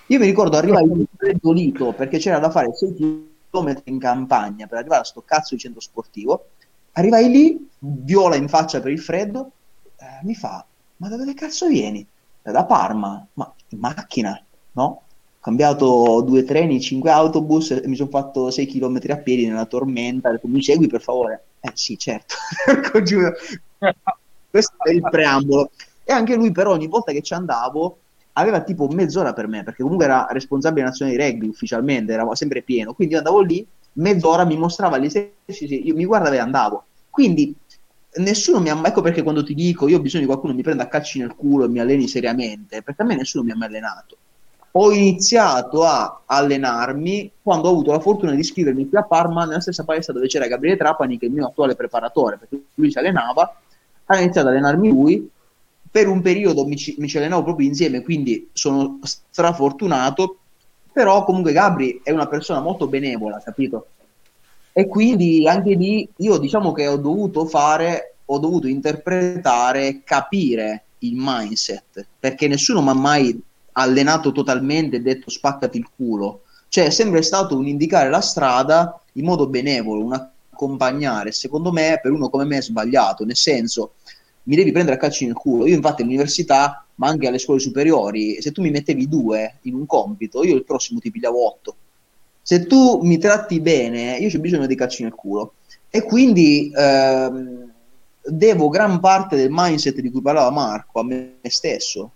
Io 0.06 0.18
mi 0.18 0.24
ricordo 0.24 0.56
arrivai 0.56 0.88
freddolito 1.14 1.92
perché 1.92 2.16
c'era 2.16 2.38
da 2.38 2.48
fare 2.48 2.74
6 2.74 3.28
km 3.50 3.78
in 3.84 3.98
campagna 3.98 4.66
per 4.66 4.78
arrivare 4.78 5.02
a 5.02 5.04
sto 5.04 5.22
cazzo 5.22 5.54
di 5.54 5.60
centro 5.60 5.82
sportivo. 5.82 6.46
Arrivai 6.92 7.28
lì, 7.28 7.68
viola 7.76 8.36
in 8.36 8.48
faccia 8.48 8.80
per 8.80 8.90
il 8.90 9.00
freddo, 9.00 9.50
eh, 9.98 10.24
mi 10.24 10.34
fa, 10.34 10.64
ma 10.96 11.08
da 11.10 11.18
dove 11.18 11.34
cazzo 11.34 11.68
vieni? 11.68 12.06
Da 12.52 12.64
Parma, 12.64 13.26
ma 13.34 13.52
in 13.68 13.78
macchina, 13.78 14.42
no? 14.72 14.82
Ho 14.84 15.02
cambiato 15.40 16.22
due 16.22 16.44
treni, 16.44 16.80
cinque 16.80 17.10
autobus 17.10 17.70
e 17.70 17.82
mi 17.86 17.96
sono 17.96 18.10
fatto 18.10 18.50
6 18.50 18.66
km 18.66 19.00
a 19.08 19.16
piedi 19.16 19.46
nella 19.46 19.64
tormenta. 19.64 20.38
Mi 20.42 20.62
segui 20.62 20.86
per 20.86 21.00
favore? 21.00 21.44
Eh 21.60 21.70
sì, 21.74 21.96
certo. 21.96 22.34
Questo 24.50 24.74
è 24.82 24.90
il 24.90 25.00
preambolo. 25.00 25.70
E 26.04 26.12
anche 26.12 26.34
lui, 26.34 26.52
però, 26.52 26.72
ogni 26.72 26.88
volta 26.88 27.12
che 27.12 27.22
ci 27.22 27.32
andavo, 27.34 27.98
aveva 28.34 28.60
tipo 28.62 28.88
mezz'ora 28.88 29.32
per 29.32 29.46
me, 29.46 29.62
perché 29.62 29.82
comunque 29.82 30.06
era 30.06 30.26
responsabile 30.30 30.84
nazionale 30.84 31.16
di 31.16 31.24
rugby 31.24 31.48
ufficialmente, 31.48 32.12
eravamo 32.12 32.34
sempre 32.34 32.62
pieno. 32.62 32.92
Quindi 32.92 33.14
io 33.14 33.20
andavo 33.20 33.40
lì, 33.40 33.66
mezz'ora 33.94 34.44
mi 34.44 34.56
mostrava 34.56 34.98
gli 34.98 35.06
esercizi, 35.06 35.86
io 35.86 35.94
mi 35.94 36.04
guardavo 36.04 36.34
e 36.34 36.38
andavo. 36.38 36.84
Quindi 37.08 37.54
nessuno 38.16 38.60
mi 38.60 38.70
ha 38.70 38.80
ecco 38.84 39.02
perché 39.02 39.22
quando 39.22 39.44
ti 39.44 39.54
dico 39.54 39.86
io 39.86 39.98
ho 39.98 40.00
bisogno 40.00 40.22
di 40.22 40.28
qualcuno 40.28 40.52
che 40.52 40.58
mi 40.58 40.64
prenda 40.64 40.84
a 40.84 40.88
calci 40.88 41.20
nel 41.20 41.34
culo 41.34 41.64
e 41.64 41.68
mi 41.68 41.78
alleni 41.78 42.08
seriamente, 42.08 42.82
perché 42.82 43.02
a 43.02 43.04
me 43.04 43.16
nessuno 43.16 43.44
mi 43.44 43.52
ha 43.52 43.56
mai 43.56 43.68
allenato. 43.68 44.16
Ho 44.72 44.92
iniziato 44.92 45.84
a 45.84 46.22
allenarmi 46.26 47.32
quando 47.42 47.68
ho 47.68 47.72
avuto 47.72 47.90
la 47.90 47.98
fortuna 47.98 48.32
di 48.32 48.40
iscrivermi 48.40 48.88
qui 48.88 48.98
a 48.98 49.02
Parma 49.02 49.44
nella 49.44 49.60
stessa 49.60 49.84
palestra 49.84 50.12
dove 50.12 50.28
c'era 50.28 50.46
Gabriele 50.46 50.76
Trapani, 50.76 51.18
che 51.18 51.26
è 51.26 51.28
il 51.28 51.34
mio 51.34 51.46
attuale 51.46 51.74
preparatore, 51.74 52.38
perché 52.38 52.62
lui 52.74 52.90
si 52.90 52.98
allenava, 52.98 53.60
ha 54.04 54.20
iniziato 54.20 54.46
ad 54.46 54.54
allenarmi 54.54 54.88
lui, 54.88 55.28
per 55.90 56.06
un 56.06 56.22
periodo 56.22 56.64
mi 56.66 56.76
ci, 56.76 56.94
mi 56.98 57.08
ci 57.08 57.16
allenavo 57.16 57.42
proprio 57.42 57.66
insieme, 57.66 58.02
quindi 58.02 58.48
sono 58.52 59.00
strafortunato, 59.02 60.38
però 60.92 61.24
comunque 61.24 61.52
Gabri 61.52 62.00
è 62.04 62.12
una 62.12 62.28
persona 62.28 62.60
molto 62.60 62.86
benevola, 62.86 63.40
capito? 63.44 63.86
E 64.72 64.86
quindi 64.86 65.46
anche 65.48 65.74
lì 65.74 66.08
io 66.16 66.38
diciamo 66.38 66.72
che 66.72 66.86
ho 66.86 66.96
dovuto 66.96 67.44
fare, 67.44 68.14
ho 68.24 68.38
dovuto 68.38 68.68
interpretare, 68.68 70.02
capire 70.04 70.84
il 70.98 71.14
mindset, 71.16 72.06
perché 72.18 72.46
nessuno 72.46 72.80
mi 72.80 72.90
ha 72.90 72.94
mai 72.94 73.40
allenato 73.72 74.32
totalmente 74.32 74.96
e 74.96 75.00
detto 75.00 75.30
spaccati 75.30 75.78
il 75.78 75.88
culo. 75.94 76.42
Cioè 76.68 76.86
è 76.86 76.90
sempre 76.90 77.22
stato 77.22 77.56
un 77.56 77.66
indicare 77.66 78.10
la 78.10 78.20
strada 78.20 79.00
in 79.14 79.24
modo 79.24 79.48
benevolo, 79.48 80.04
un 80.04 80.12
accompagnare. 80.12 81.32
Secondo 81.32 81.72
me, 81.72 81.98
per 82.00 82.12
uno 82.12 82.28
come 82.28 82.44
me 82.44 82.58
è 82.58 82.62
sbagliato, 82.62 83.24
nel 83.24 83.36
senso 83.36 83.94
mi 84.44 84.54
devi 84.54 84.70
prendere 84.70 84.96
a 84.96 85.00
calci 85.00 85.26
nel 85.26 85.34
culo. 85.34 85.66
Io 85.66 85.74
infatti 85.74 86.02
all'università, 86.02 86.84
ma 86.96 87.08
anche 87.08 87.26
alle 87.26 87.38
scuole 87.38 87.58
superiori, 87.58 88.40
se 88.40 88.52
tu 88.52 88.62
mi 88.62 88.70
mettevi 88.70 89.08
due 89.08 89.58
in 89.62 89.74
un 89.74 89.86
compito, 89.86 90.44
io 90.44 90.54
il 90.54 90.64
prossimo 90.64 91.00
ti 91.00 91.10
pigliavo 91.10 91.44
otto 91.44 91.76
se 92.50 92.66
tu 92.66 92.98
mi 93.02 93.16
tratti 93.16 93.60
bene, 93.60 94.16
io 94.16 94.28
ho 94.36 94.40
bisogno 94.40 94.66
di 94.66 94.74
calci 94.74 95.04
nel 95.04 95.14
culo. 95.14 95.52
E 95.88 96.02
quindi 96.02 96.68
ehm, 96.74 97.70
devo 98.24 98.68
gran 98.68 98.98
parte 98.98 99.36
del 99.36 99.50
mindset 99.52 100.00
di 100.00 100.10
cui 100.10 100.20
parlava 100.20 100.50
Marco 100.50 100.98
a 100.98 101.04
me 101.04 101.36
stesso, 101.42 102.10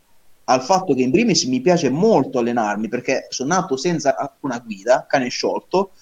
al 0.46 0.60
fatto 0.60 0.92
che 0.92 1.02
in 1.02 1.12
primis 1.12 1.44
mi 1.44 1.60
piace 1.60 1.88
molto 1.88 2.40
allenarmi 2.40 2.88
perché 2.88 3.28
sono 3.28 3.54
nato 3.54 3.76
senza 3.76 4.16
una 4.40 4.58
guida, 4.58 5.06
cane 5.08 5.28
sciolto, 5.28 5.92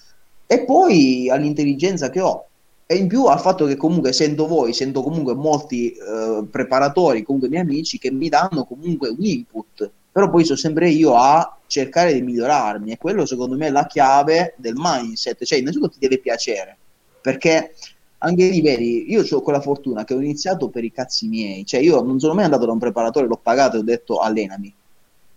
e 0.47 0.65
poi 0.65 1.29
all'intelligenza 1.29 2.09
che 2.09 2.21
ho. 2.21 2.47
E 2.87 2.95
in 2.95 3.07
più 3.07 3.27
al 3.27 3.39
fatto 3.39 3.67
che 3.67 3.75
comunque 3.75 4.13
sento 4.13 4.47
voi, 4.47 4.73
sento 4.73 5.03
comunque 5.03 5.35
molti 5.35 5.91
eh, 5.91 6.43
preparatori, 6.49 7.21
comunque 7.21 7.49
miei 7.49 7.61
amici 7.61 7.99
che 7.99 8.09
mi 8.09 8.29
danno 8.29 8.65
comunque 8.65 9.09
un 9.09 9.23
input 9.23 9.91
però 10.13 10.29
poi 10.29 10.45
sono 10.45 10.59
sempre 10.59 10.89
io 10.89 11.15
a 11.15 11.57
cercare 11.65 12.13
di 12.13 12.21
migliorarmi 12.21 12.91
e 12.91 12.97
quello 12.99 13.25
secondo 13.25 13.57
me 13.57 13.67
è 13.67 13.71
la 13.71 13.87
chiave 13.87 14.53
del 14.57 14.75
mindset, 14.77 15.43
cioè 15.43 15.57
innanzitutto 15.57 15.93
ti 15.93 15.99
deve 15.99 16.19
piacere, 16.19 16.77
perché 17.19 17.73
anche 18.19 18.47
lì 18.47 18.61
vedi, 18.61 19.11
io 19.11 19.25
ho 19.27 19.41
quella 19.41 19.59
fortuna 19.59 20.03
che 20.05 20.13
ho 20.13 20.19
iniziato 20.19 20.69
per 20.69 20.83
i 20.83 20.91
cazzi 20.91 21.27
miei, 21.27 21.65
cioè 21.65 21.79
io 21.79 22.01
non 22.03 22.19
sono 22.19 22.35
mai 22.35 22.45
andato 22.45 22.67
da 22.67 22.71
un 22.71 22.77
preparatore, 22.77 23.25
l'ho 23.25 23.39
pagato 23.41 23.75
e 23.75 23.79
ho 23.79 23.83
detto 23.83 24.19
allenami. 24.19 24.73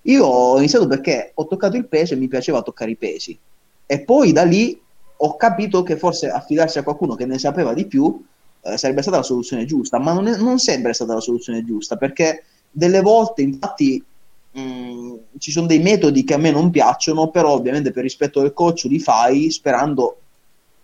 Io 0.03 0.25
ho 0.25 0.59
iniziato 0.59 0.87
perché 0.87 1.33
ho 1.35 1.47
toccato 1.47 1.77
il 1.77 1.87
peso 1.87 2.13
e 2.13 2.19
mi 2.19 2.29
piaceva 2.29 2.61
toccare 2.63 2.91
i 2.91 2.97
pesi. 2.97 3.37
E 3.87 4.01
poi 4.01 4.31
da 4.33 4.45
lì 4.45 4.79
ho 5.17 5.37
capito 5.37 5.83
che 5.83 5.97
forse 5.97 6.29
affidarsi 6.29 6.79
a 6.79 6.83
qualcuno 6.83 7.15
che 7.15 7.25
ne 7.25 7.39
sapeva 7.39 7.73
di 7.73 7.87
più 7.87 8.23
eh, 8.61 8.77
sarebbe 8.77 9.03
stata 9.03 9.17
la 9.17 9.23
soluzione 9.23 9.65
giusta, 9.65 9.99
ma 9.99 10.13
non, 10.13 10.29
è, 10.29 10.37
non 10.37 10.59
sempre 10.59 10.91
è 10.91 10.95
stata 10.95 11.15
la 11.15 11.21
soluzione 11.21 11.65
giusta 11.65 11.97
perché 11.97 12.45
delle 12.71 13.01
volte 13.01 13.43
infatti 13.43 14.05
Mm, 14.59 15.17
ci 15.39 15.51
sono 15.51 15.67
dei 15.67 15.81
metodi 15.81 16.25
che 16.25 16.33
a 16.33 16.39
me 16.39 16.51
non 16.51 16.71
piacciono, 16.71 17.29
però 17.29 17.51
ovviamente 17.51 17.91
per 17.91 18.03
rispetto 18.03 18.41
del 18.41 18.55
coach 18.55 18.85
li 18.85 18.99
fai 18.99 19.51
sperando 19.51 20.21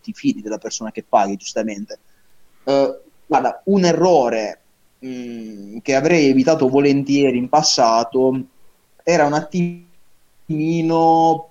ti 0.03 0.13
fidi 0.13 0.43
della 0.43 0.59
persona 0.59 0.91
che 0.91 1.05
paghi, 1.09 1.37
giustamente. 1.37 1.99
Uh, 2.65 2.95
guarda, 3.27 3.63
un 3.67 3.85
errore 3.85 4.61
mm, 5.05 5.79
che 5.79 5.95
avrei 5.95 6.29
evitato 6.29 6.69
volentieri 6.69 7.39
in 7.39 7.49
passato 7.49 8.45
era 9.03 9.25
un 9.25 9.33
attimino 9.33 9.91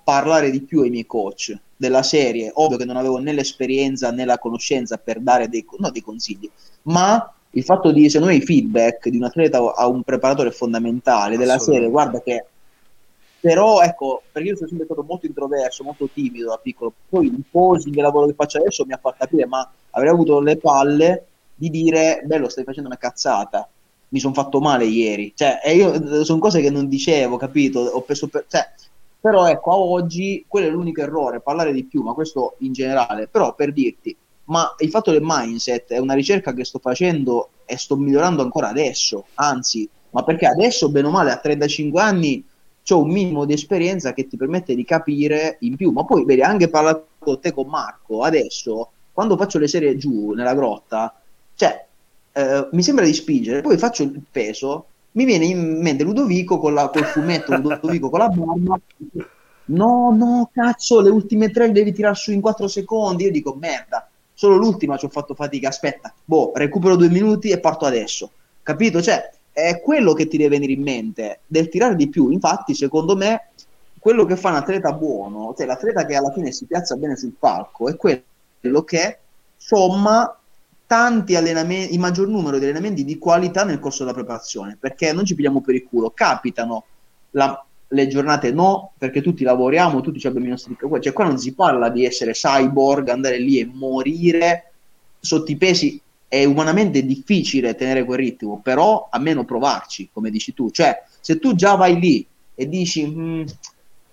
parlare 0.04 0.50
di 0.50 0.62
più 0.62 0.82
ai 0.82 0.90
miei 0.90 1.06
coach 1.06 1.58
della 1.76 2.04
serie. 2.04 2.52
Ovvio 2.54 2.76
che 2.76 2.84
non 2.84 2.96
avevo 2.96 3.18
né 3.18 3.32
l'esperienza 3.32 4.12
né 4.12 4.24
la 4.24 4.38
conoscenza 4.38 4.96
per 4.98 5.18
dare 5.18 5.48
dei, 5.48 5.66
no, 5.78 5.90
dei 5.90 6.02
consigli, 6.02 6.48
ma 6.82 7.34
il 7.54 7.64
fatto 7.64 7.92
di, 7.92 8.08
secondo 8.08 8.32
me, 8.32 8.38
i 8.38 8.44
feedback 8.44 9.08
di 9.08 9.16
un 9.16 9.24
atleta 9.24 9.74
a 9.74 9.86
un 9.86 10.02
preparatore 10.02 10.48
è 10.48 10.52
fondamentale 10.52 11.36
della 11.36 11.58
serie, 11.58 11.88
guarda 11.88 12.20
che 12.20 12.46
però 13.42 13.80
ecco, 13.80 14.22
perché 14.30 14.50
io 14.50 14.54
sono 14.54 14.68
sempre 14.68 14.86
stato 14.86 15.02
molto 15.02 15.26
introverso, 15.26 15.82
molto 15.82 16.08
timido 16.12 16.50
da 16.50 16.58
piccolo, 16.62 16.92
poi 17.08 17.26
il 17.26 17.42
posing, 17.50 17.96
il 17.96 18.00
lavoro 18.00 18.26
che 18.28 18.34
faccio 18.34 18.58
adesso 18.58 18.84
mi 18.86 18.92
ha 18.92 19.00
fatto 19.02 19.16
capire, 19.18 19.46
ma 19.46 19.68
avrei 19.90 20.12
avuto 20.12 20.38
le 20.38 20.58
palle 20.58 21.26
di 21.56 21.68
dire, 21.68 22.22
bello, 22.24 22.48
stai 22.48 22.62
facendo 22.62 22.88
una 22.88 22.98
cazzata, 22.98 23.68
mi 24.10 24.20
sono 24.20 24.32
fatto 24.32 24.60
male 24.60 24.84
ieri, 24.84 25.32
cioè, 25.34 25.60
e 25.60 25.74
io 25.74 26.22
sono 26.22 26.38
cose 26.38 26.60
che 26.60 26.70
non 26.70 26.86
dicevo, 26.86 27.36
capito? 27.36 27.80
Ho 27.80 28.02
preso 28.02 28.28
per, 28.28 28.44
cioè, 28.48 28.70
però 29.20 29.48
ecco, 29.48 29.72
a 29.72 29.76
oggi 29.76 30.44
quello 30.46 30.68
è 30.68 30.70
l'unico 30.70 31.00
errore, 31.00 31.40
parlare 31.40 31.72
di 31.72 31.82
più, 31.82 32.02
ma 32.02 32.12
questo 32.12 32.54
in 32.58 32.72
generale, 32.72 33.26
però 33.26 33.56
per 33.56 33.72
dirti, 33.72 34.16
ma 34.52 34.74
il 34.80 34.90
fatto 34.90 35.10
del 35.10 35.22
mindset 35.22 35.92
è 35.92 35.98
una 35.98 36.12
ricerca 36.12 36.52
che 36.52 36.66
sto 36.66 36.78
facendo 36.78 37.48
e 37.64 37.78
sto 37.78 37.96
migliorando 37.96 38.42
ancora 38.42 38.68
adesso, 38.68 39.24
anzi, 39.36 39.88
ma 40.10 40.22
perché 40.24 40.44
adesso, 40.44 40.90
bene 40.90 41.06
o 41.06 41.10
male, 41.10 41.30
a 41.30 41.38
35 41.38 42.00
anni 42.02 42.44
ho 42.86 43.00
un 43.00 43.10
minimo 43.10 43.46
di 43.46 43.54
esperienza 43.54 44.12
che 44.12 44.26
ti 44.26 44.36
permette 44.36 44.74
di 44.74 44.84
capire 44.84 45.56
in 45.60 45.76
più, 45.76 45.90
ma 45.90 46.04
poi 46.04 46.26
vedi, 46.26 46.42
anche 46.42 46.68
parlato 46.68 47.06
con 47.18 47.40
te 47.40 47.50
con 47.50 47.66
Marco, 47.66 48.22
adesso, 48.24 48.90
quando 49.10 49.38
faccio 49.38 49.58
le 49.58 49.68
serie 49.68 49.96
giù 49.96 50.32
nella 50.32 50.54
grotta, 50.54 51.18
cioè, 51.54 51.86
eh, 52.34 52.68
mi 52.72 52.82
sembra 52.82 53.06
di 53.06 53.14
spingere, 53.14 53.62
poi 53.62 53.78
faccio 53.78 54.02
il 54.02 54.20
peso, 54.30 54.84
mi 55.12 55.24
viene 55.24 55.46
in 55.46 55.80
mente 55.80 56.04
Ludovico 56.04 56.58
con 56.58 56.74
la, 56.74 56.90
col 56.90 57.04
fumetto, 57.04 57.56
Ludovico 57.56 58.10
con 58.10 58.18
la 58.18 58.28
barba, 58.28 58.78
no, 59.64 60.14
no, 60.14 60.50
cazzo, 60.52 61.00
le 61.00 61.08
ultime 61.08 61.48
tre 61.48 61.68
le 61.68 61.72
devi 61.72 61.92
tirare 61.92 62.16
su 62.16 62.32
in 62.32 62.42
4 62.42 62.68
secondi, 62.68 63.24
io 63.24 63.30
dico, 63.30 63.54
merda, 63.54 64.06
solo 64.34 64.56
l'ultima 64.56 64.96
ci 64.96 65.04
ho 65.04 65.08
fatto 65.08 65.34
fatica, 65.34 65.68
aspetta, 65.68 66.12
boh, 66.24 66.52
recupero 66.54 66.96
due 66.96 67.08
minuti 67.08 67.50
e 67.50 67.60
parto 67.60 67.84
adesso, 67.84 68.30
capito? 68.62 69.00
Cioè, 69.02 69.30
è 69.52 69.80
quello 69.80 70.14
che 70.14 70.28
ti 70.28 70.36
deve 70.36 70.50
venire 70.50 70.72
in 70.72 70.82
mente, 70.82 71.40
del 71.46 71.68
tirare 71.68 71.94
di 71.96 72.08
più, 72.08 72.30
infatti, 72.30 72.74
secondo 72.74 73.16
me, 73.16 73.48
quello 73.98 74.24
che 74.24 74.36
fa 74.36 74.48
un 74.48 74.56
atleta 74.56 74.92
buono, 74.92 75.54
cioè 75.56 75.66
l'atleta 75.66 76.04
che 76.04 76.16
alla 76.16 76.32
fine 76.32 76.50
si 76.50 76.64
piazza 76.64 76.96
bene 76.96 77.16
sul 77.16 77.34
palco, 77.38 77.88
è 77.88 77.96
quello 77.96 78.82
che 78.84 79.18
somma 79.56 80.36
tanti 80.86 81.36
allenamenti, 81.36 81.94
il 81.94 82.00
maggior 82.00 82.26
numero 82.28 82.58
di 82.58 82.64
allenamenti 82.64 83.04
di 83.04 83.16
qualità 83.16 83.64
nel 83.64 83.78
corso 83.78 84.02
della 84.02 84.16
preparazione, 84.16 84.76
perché 84.78 85.12
non 85.12 85.24
ci 85.24 85.34
pigliamo 85.34 85.60
per 85.60 85.74
il 85.74 85.86
culo, 85.88 86.10
capitano 86.10 86.84
la, 87.30 87.64
le 87.92 88.06
giornate 88.08 88.52
no, 88.52 88.92
perché 88.98 89.20
tutti 89.20 89.44
lavoriamo, 89.44 90.00
tutti 90.00 90.26
abbiamo 90.26 90.46
i 90.46 90.50
nostri 90.50 90.76
cioè 91.00 91.12
qua 91.12 91.24
non 91.24 91.38
si 91.38 91.54
parla 91.54 91.88
di 91.90 92.04
essere 92.04 92.32
cyborg, 92.32 93.08
andare 93.08 93.38
lì 93.38 93.58
e 93.58 93.66
morire 93.66 94.72
sotto 95.20 95.50
i 95.50 95.56
pesi 95.56 96.00
è 96.26 96.44
umanamente 96.44 97.04
difficile 97.04 97.74
tenere 97.74 98.04
quel 98.04 98.18
ritmo, 98.18 98.60
però 98.62 99.08
almeno 99.10 99.44
provarci, 99.44 100.08
come 100.12 100.30
dici 100.30 100.54
tu. 100.54 100.70
Cioè, 100.70 101.02
se 101.20 101.38
tu 101.38 101.54
già 101.54 101.74
vai 101.74 102.00
lì 102.00 102.26
e 102.54 102.68
dici 102.68 103.06
"Mm, 103.06 103.42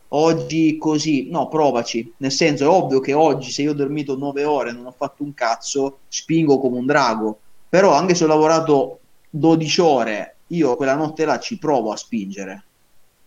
oggi 0.09 0.77
così, 0.77 1.29
no, 1.29 1.47
provaci. 1.47 2.13
Nel 2.17 2.31
senso, 2.31 2.65
è 2.65 2.67
ovvio 2.67 2.99
che 2.99 3.13
oggi, 3.13 3.51
se 3.51 3.61
io 3.61 3.71
ho 3.71 3.73
dormito 3.73 4.17
9 4.17 4.43
ore 4.43 4.69
e 4.69 4.73
non 4.73 4.85
ho 4.85 4.91
fatto 4.91 5.23
un 5.23 5.33
cazzo, 5.33 5.99
spingo 6.09 6.59
come 6.59 6.77
un 6.77 6.85
drago. 6.85 7.39
Però 7.69 7.93
anche 7.93 8.15
se 8.15 8.23
ho 8.25 8.27
lavorato 8.27 8.99
12 9.29 9.79
ore, 9.81 10.37
io 10.47 10.75
quella 10.75 10.95
notte 10.95 11.23
là 11.25 11.39
ci 11.39 11.57
provo 11.57 11.91
a 11.91 11.95
spingere. 11.95 12.65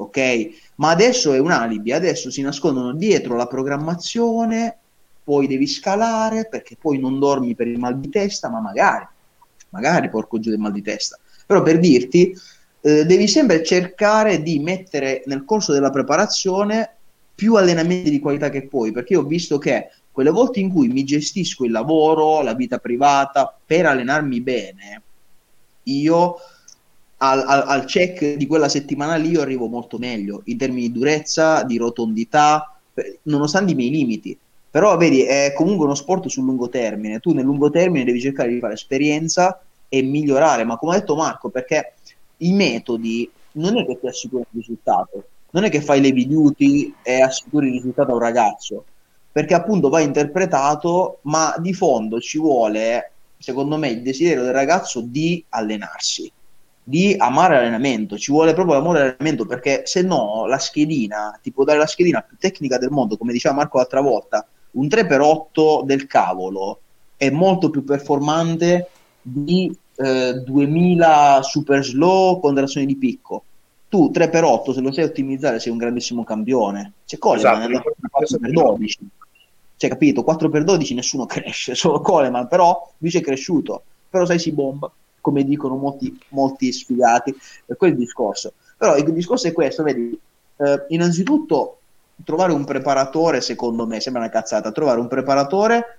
Ok? 0.02 0.48
Ma 0.76 0.90
adesso 0.90 1.32
è 1.32 1.38
un 1.38 1.50
alibi, 1.50 1.92
adesso 1.92 2.30
si 2.30 2.42
nascondono 2.42 2.92
dietro 2.92 3.36
la 3.36 3.46
programmazione, 3.46 4.76
poi 5.24 5.46
devi 5.46 5.66
scalare 5.66 6.48
perché 6.48 6.76
poi 6.80 6.98
non 6.98 7.18
dormi 7.18 7.54
per 7.54 7.68
il 7.68 7.78
mal 7.78 7.98
di 7.98 8.08
testa, 8.08 8.48
ma 8.48 8.60
magari, 8.60 9.06
magari 9.70 10.08
porco 10.08 10.38
giù 10.38 10.50
del 10.50 10.58
mal 10.58 10.72
di 10.72 10.82
testa. 10.82 11.18
Però 11.46 11.62
per 11.62 11.78
dirti, 11.78 12.34
eh, 12.80 13.04
devi 13.04 13.28
sempre 13.28 13.62
cercare 13.62 14.42
di 14.42 14.58
mettere 14.58 15.22
nel 15.26 15.44
corso 15.44 15.72
della 15.72 15.90
preparazione 15.90 16.96
più 17.34 17.54
allenamenti 17.54 18.10
di 18.10 18.20
qualità 18.20 18.50
che 18.50 18.66
puoi, 18.66 18.92
perché 18.92 19.14
io 19.14 19.20
ho 19.20 19.24
visto 19.24 19.58
che 19.58 19.90
quelle 20.10 20.30
volte 20.30 20.60
in 20.60 20.70
cui 20.70 20.88
mi 20.88 21.04
gestisco 21.04 21.64
il 21.64 21.70
lavoro, 21.70 22.42
la 22.42 22.54
vita 22.54 22.78
privata, 22.78 23.56
per 23.64 23.86
allenarmi 23.86 24.40
bene, 24.40 25.02
io 25.84 26.36
al, 27.22 27.44
al, 27.46 27.62
al 27.66 27.84
check 27.84 28.34
di 28.34 28.46
quella 28.46 28.68
settimana 28.68 29.14
lì 29.14 29.30
io 29.30 29.40
arrivo 29.40 29.68
molto 29.68 29.96
meglio 29.96 30.42
in 30.46 30.58
termini 30.58 30.88
di 30.88 30.92
durezza, 30.92 31.62
di 31.62 31.76
rotondità, 31.76 32.76
nonostante 33.22 33.72
i 33.72 33.74
miei 33.76 33.90
limiti. 33.90 34.36
Però 34.68 34.96
vedi, 34.96 35.22
è 35.22 35.52
comunque 35.54 35.84
uno 35.84 35.94
sport 35.94 36.26
sul 36.28 36.44
lungo 36.44 36.68
termine. 36.68 37.20
Tu 37.20 37.32
nel 37.32 37.44
lungo 37.44 37.70
termine 37.70 38.04
devi 38.04 38.20
cercare 38.20 38.48
di 38.48 38.58
fare 38.58 38.72
esperienza 38.74 39.62
e 39.88 40.02
migliorare, 40.02 40.64
ma 40.64 40.76
come 40.78 40.96
ha 40.96 40.98
detto 40.98 41.14
Marco, 41.14 41.48
perché 41.48 41.92
i 42.38 42.52
metodi 42.52 43.30
non 43.52 43.76
è 43.76 43.86
che 43.86 44.00
ti 44.00 44.06
assicurano 44.06 44.48
il 44.50 44.58
risultato, 44.58 45.24
non 45.50 45.64
è 45.64 45.70
che 45.70 45.82
fai 45.82 46.00
le 46.00 46.12
duty 46.12 46.94
e 47.02 47.20
assicuri 47.20 47.68
il 47.68 47.74
risultato 47.74 48.10
a 48.10 48.14
un 48.14 48.20
ragazzo, 48.20 48.84
perché 49.30 49.54
appunto 49.54 49.90
va 49.90 50.00
interpretato, 50.00 51.18
ma 51.22 51.54
di 51.58 51.74
fondo 51.74 52.18
ci 52.18 52.38
vuole, 52.38 53.12
secondo 53.38 53.76
me, 53.76 53.90
il 53.90 54.02
desiderio 54.02 54.44
del 54.44 54.52
ragazzo 54.52 55.02
di 55.02 55.44
allenarsi, 55.50 56.32
di 56.84 57.14
amare 57.16 57.56
l'allenamento, 57.56 58.18
ci 58.18 58.32
vuole 58.32 58.54
proprio 58.54 58.74
l'amore 58.74 58.98
all'allenamento, 58.98 59.46
perché 59.46 59.82
se 59.84 60.02
no 60.02 60.46
la 60.46 60.58
schedina, 60.58 61.38
ti 61.40 61.52
può 61.52 61.64
dare 61.64 61.78
la 61.78 61.86
schedina 61.86 62.22
più 62.22 62.36
tecnica 62.38 62.78
del 62.78 62.90
mondo, 62.90 63.16
come 63.16 63.32
diceva 63.32 63.54
Marco 63.54 63.78
l'altra 63.78 64.00
volta, 64.00 64.46
un 64.72 64.86
3x8 64.86 65.84
del 65.84 66.06
cavolo 66.06 66.80
è 67.16 67.30
molto 67.30 67.70
più 67.70 67.84
performante 67.84 68.88
di 69.20 69.74
eh, 69.96 70.42
2000 70.44 71.40
super 71.42 71.84
slow 71.84 72.40
con 72.40 72.54
trazione 72.54 72.86
di 72.86 72.96
picco. 72.96 73.44
Tu 73.88 74.10
3x8 74.12 74.72
se 74.72 74.80
lo 74.80 74.90
sai 74.90 75.04
ottimizzare 75.04 75.60
sei 75.60 75.70
un 75.70 75.78
grandissimo 75.78 76.24
campione. 76.24 76.94
C'è 77.04 77.18
Coleman 77.18 77.70
Esatto, 77.70 77.88
è 77.88 77.94
andato 78.16 78.38
4x12. 78.48 78.96
Cioè, 79.76 79.90
capito? 79.90 80.22
4x12 80.22 80.94
nessuno 80.94 81.26
cresce, 81.26 81.74
solo 81.74 82.00
Coleman, 82.00 82.48
però 82.48 82.90
lui 82.98 83.10
ci 83.10 83.18
è 83.18 83.20
cresciuto. 83.20 83.82
Però 84.08 84.24
sai 84.24 84.38
si 84.38 84.52
bomba, 84.52 84.90
come 85.22 85.44
dicono 85.44 85.76
molti, 85.76 86.20
molti 86.28 86.70
sfigati, 86.70 87.34
per 87.64 87.78
quel 87.78 87.96
discorso. 87.96 88.52
Però 88.76 88.96
il 88.98 89.10
discorso 89.12 89.46
è 89.48 89.52
questo, 89.52 89.82
vedi, 89.82 90.18
eh, 90.58 90.84
innanzitutto 90.88 91.78
trovare 92.24 92.52
un 92.52 92.64
preparatore, 92.64 93.40
secondo 93.40 93.86
me, 93.86 94.00
sembra 94.00 94.22
una 94.22 94.30
cazzata, 94.30 94.70
trovare 94.72 95.00
un 95.00 95.08
preparatore 95.08 95.98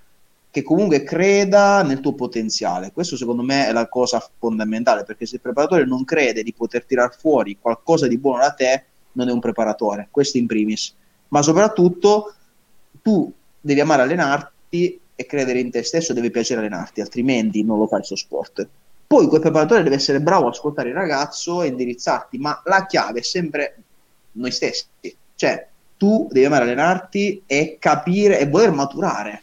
che 0.51 0.61
comunque 0.61 1.03
creda 1.03 1.82
nel 1.82 1.99
tuo 1.99 2.13
potenziale. 2.13 2.91
Questo 2.91 3.17
secondo 3.17 3.41
me 3.41 3.67
è 3.67 3.71
la 3.71 3.88
cosa 3.88 4.24
fondamentale, 4.38 5.03
perché 5.03 5.26
se 5.26 5.36
il 5.36 5.41
preparatore 5.41 5.86
non 5.86 6.03
crede 6.03 6.43
di 6.43 6.53
poter 6.53 6.86
tirar 6.86 7.15
fuori 7.17 7.57
qualcosa 7.59 8.07
di 8.07 8.19
buono 8.19 8.43
da 8.43 8.51
te, 8.51 8.84
non 9.13 9.30
è 9.30 9.32
un 9.32 9.39
preparatore, 9.39 10.09
questo 10.11 10.38
in 10.38 10.45
primis. 10.45 10.93
Ma 11.30 11.41
soprattutto 11.41 12.34
tu 13.01 13.32
devi 13.59 13.80
amare 13.80 14.03
allenarti 14.03 14.99
e 15.15 15.26
credere 15.26 15.59
in 15.59 15.71
te 15.71 15.84
stesso, 15.84 16.13
deve 16.13 16.30
piacere 16.30 16.59
allenarti, 16.59 17.01
altrimenti 17.01 17.63
non 17.63 17.80
lo 17.80 17.88
fai 17.88 17.99
il 17.99 18.05
suo 18.05 18.15
sport. 18.15 18.67
Poi 19.14 19.28
quel 19.28 19.41
preparatore 19.41 19.84
deve 19.84 19.97
essere 19.97 20.22
bravo 20.22 20.47
a 20.47 20.49
ascoltare 20.49 20.89
il 20.89 20.95
ragazzo 20.95 21.61
e 21.61 21.68
indirizzarti, 21.68 22.39
ma 22.39 22.59
la 22.66 22.88
chiave 22.88 23.20
è 23.20 23.22
sempre 23.22 23.84
noi 24.32 24.49
stessi. 24.49 24.88
Cioè, 25.36 25.68
tu 25.97 26.28
devi 26.32 26.47
amare 26.47 26.64
allenarti 26.64 27.43
e 27.45 27.78
capire 27.80 28.39
e 28.39 28.49
voler 28.49 28.72
maturare 28.72 29.41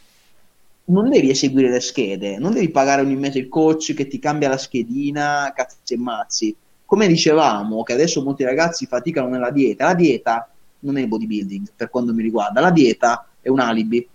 non 0.85 1.09
devi 1.09 1.29
eseguire 1.29 1.69
le 1.69 1.79
schede, 1.79 2.37
non 2.37 2.51
devi 2.51 2.69
pagare 2.69 3.01
ogni 3.01 3.15
mese 3.15 3.39
il 3.39 3.47
coach 3.47 3.93
che 3.93 4.07
ti 4.07 4.19
cambia 4.19 4.49
la 4.49 4.57
schedina, 4.57 5.53
cazzi 5.55 5.93
e 5.93 5.97
mazzi. 5.97 6.53
Come 6.85 7.07
dicevamo, 7.07 7.83
che 7.83 7.93
adesso 7.93 8.21
molti 8.21 8.43
ragazzi 8.43 8.87
faticano 8.87 9.29
nella 9.29 9.51
dieta, 9.51 9.85
la 9.85 9.93
dieta 9.93 10.49
non 10.79 10.97
è 10.97 11.01
il 11.01 11.07
bodybuilding 11.07 11.67
per 11.77 11.89
quanto 11.89 12.13
mi 12.13 12.23
riguarda, 12.23 12.59
la 12.59 12.71
dieta 12.71 13.25
è 13.39 13.47
un 13.47 13.61
alibi. 13.61 14.05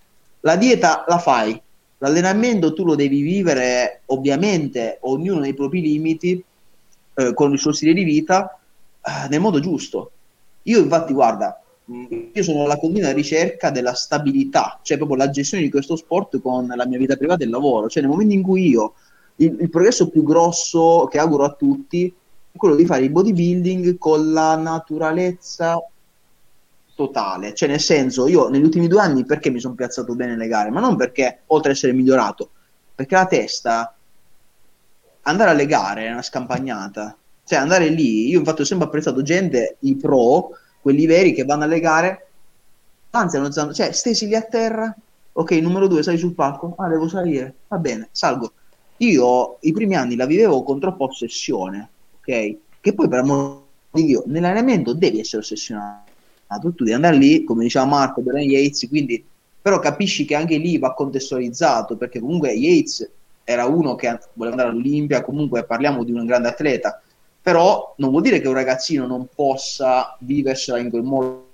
La 0.40 0.56
dieta 0.56 1.06
la 1.08 1.16
fai, 1.16 1.58
l'allenamento 1.98 2.72
tu 2.72 2.84
lo 2.84 2.94
devi 2.94 3.22
vivere 3.22 4.02
ovviamente 4.06 4.98
ognuno 5.02 5.40
nei 5.40 5.54
propri 5.54 5.80
limiti, 5.80 6.42
eh, 7.14 7.34
con 7.34 7.52
il 7.52 7.58
suo 7.58 7.72
stile 7.72 7.92
di 7.92 8.04
vita, 8.04 8.58
eh, 9.02 9.28
nel 9.28 9.40
modo 9.40 9.60
giusto. 9.60 10.10
Io 10.62 10.80
infatti, 10.80 11.12
guarda, 11.12 11.60
io 12.32 12.42
sono 12.42 12.64
alla 12.64 12.78
continua 12.78 13.12
ricerca 13.12 13.70
della 13.70 13.94
stabilità, 13.94 14.80
cioè 14.82 14.96
proprio 14.96 15.16
la 15.16 15.30
gestione 15.30 15.62
di 15.62 15.70
questo 15.70 15.96
sport 15.96 16.40
con 16.40 16.66
la 16.66 16.86
mia 16.86 16.98
vita 16.98 17.16
privata 17.16 17.42
e 17.42 17.46
il 17.46 17.52
lavoro. 17.52 17.88
Cioè, 17.88 18.02
nel 18.02 18.10
momento 18.10 18.34
in 18.34 18.42
cui 18.42 18.68
io 18.68 18.94
il, 19.36 19.56
il, 19.60 19.70
progresso 19.70 20.08
più 20.08 20.22
grosso 20.22 21.06
che 21.10 21.18
auguro 21.18 21.44
a 21.44 21.52
tutti 21.52 22.12
è 22.50 22.56
quello 22.56 22.74
di 22.74 22.86
fare 22.86 23.04
il 23.04 23.10
bodybuilding 23.10 23.98
con 23.98 24.32
la 24.32 24.56
naturalezza 24.56 25.80
totale. 26.96 27.54
Cioè, 27.54 27.68
nel 27.68 27.80
senso, 27.80 28.26
io 28.26 28.48
negli 28.48 28.64
ultimi 28.64 28.88
due 28.88 29.00
anni 29.00 29.24
perché 29.24 29.50
mi 29.50 29.60
sono 29.60 29.74
piazzato 29.74 30.16
bene 30.16 30.32
nelle 30.32 30.48
gare? 30.48 30.70
Ma 30.70 30.80
non 30.80 30.96
perché 30.96 31.42
oltre 31.46 31.70
ad 31.70 31.76
essere 31.76 31.92
migliorato, 31.92 32.50
perché 32.92 33.14
la 33.14 33.26
testa 33.26 33.94
andare 35.22 35.50
alle 35.50 35.66
gare 35.66 36.06
è 36.06 36.10
una 36.10 36.22
scampagnata. 36.22 37.16
Cioè, 37.44 37.58
andare 37.58 37.88
lì, 37.88 38.28
io 38.28 38.40
infatti 38.40 38.62
ho 38.62 38.64
sempre 38.64 38.88
apprezzato 38.88 39.22
gente, 39.22 39.76
i 39.80 39.94
pro, 39.94 40.50
quelli 40.80 41.06
veri 41.06 41.32
che 41.32 41.44
vanno 41.44 41.64
alle 41.64 41.78
gare, 41.78 42.26
anzi, 43.10 43.38
non 43.38 43.52
sanno, 43.52 43.72
cioè, 43.72 43.92
stesi 43.92 44.26
lì 44.26 44.34
a 44.34 44.42
terra, 44.42 44.92
ok, 45.32 45.50
numero 45.52 45.86
due, 45.86 46.02
sali 46.02 46.18
sul 46.18 46.34
palco, 46.34 46.74
ah, 46.78 46.88
devo 46.88 47.08
salire, 47.08 47.54
va 47.68 47.78
bene, 47.78 48.08
salgo. 48.10 48.52
Io 48.98 49.58
i 49.60 49.72
primi 49.72 49.94
anni 49.94 50.16
la 50.16 50.26
vivevo 50.26 50.62
con 50.62 50.80
troppa 50.80 51.04
ossessione, 51.04 51.88
ok? 52.18 52.56
Che 52.80 52.94
poi 52.94 53.08
per 53.08 53.18
amore 53.20 53.60
di 53.90 54.04
Dio, 54.06 54.22
nell'allenamento 54.26 54.94
devi 54.94 55.20
essere 55.20 55.42
ossessionato, 55.42 56.05
tu 56.60 56.84
devi 56.84 56.92
andare 56.92 57.16
lì, 57.16 57.44
come 57.44 57.64
diceva 57.64 57.84
Marco, 57.84 58.20
Brian 58.20 58.48
Yates, 58.48 58.88
quindi 58.88 59.24
però 59.60 59.80
capisci 59.80 60.24
che 60.24 60.36
anche 60.36 60.58
lì 60.58 60.78
va 60.78 60.94
contestualizzato, 60.94 61.96
perché 61.96 62.20
comunque 62.20 62.52
Yates 62.52 63.10
era 63.42 63.66
uno 63.66 63.96
che 63.96 64.18
voleva 64.34 64.56
andare 64.56 64.70
all'Olimpia, 64.70 65.22
comunque 65.22 65.64
parliamo 65.64 66.04
di 66.04 66.12
un 66.12 66.24
grande 66.24 66.48
atleta, 66.48 67.02
però 67.42 67.94
non 67.98 68.10
vuol 68.10 68.22
dire 68.22 68.40
che 68.40 68.48
un 68.48 68.54
ragazzino 68.54 69.06
non 69.06 69.26
possa 69.34 70.16
viversela 70.20 70.78
in 70.78 70.90
quel 70.90 71.02
modo 71.02 71.44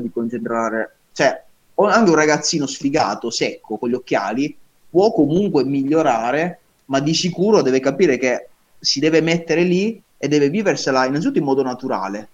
di 0.00 0.10
concentrare, 0.10 0.96
cioè 1.12 1.44
anche 1.74 2.10
un 2.10 2.16
ragazzino 2.16 2.66
sfigato, 2.66 3.30
secco, 3.30 3.76
con 3.76 3.88
gli 3.88 3.94
occhiali, 3.94 4.56
può 4.90 5.12
comunque 5.12 5.64
migliorare, 5.64 6.60
ma 6.86 7.00
di 7.00 7.14
sicuro 7.14 7.62
deve 7.62 7.80
capire 7.80 8.18
che 8.18 8.48
si 8.78 8.98
deve 8.98 9.20
mettere 9.20 9.62
lì 9.62 10.02
e 10.18 10.28
deve 10.28 10.50
viversela 10.50 11.06
innanzitutto 11.06 11.38
in 11.38 11.44
modo 11.44 11.62
naturale, 11.62 12.28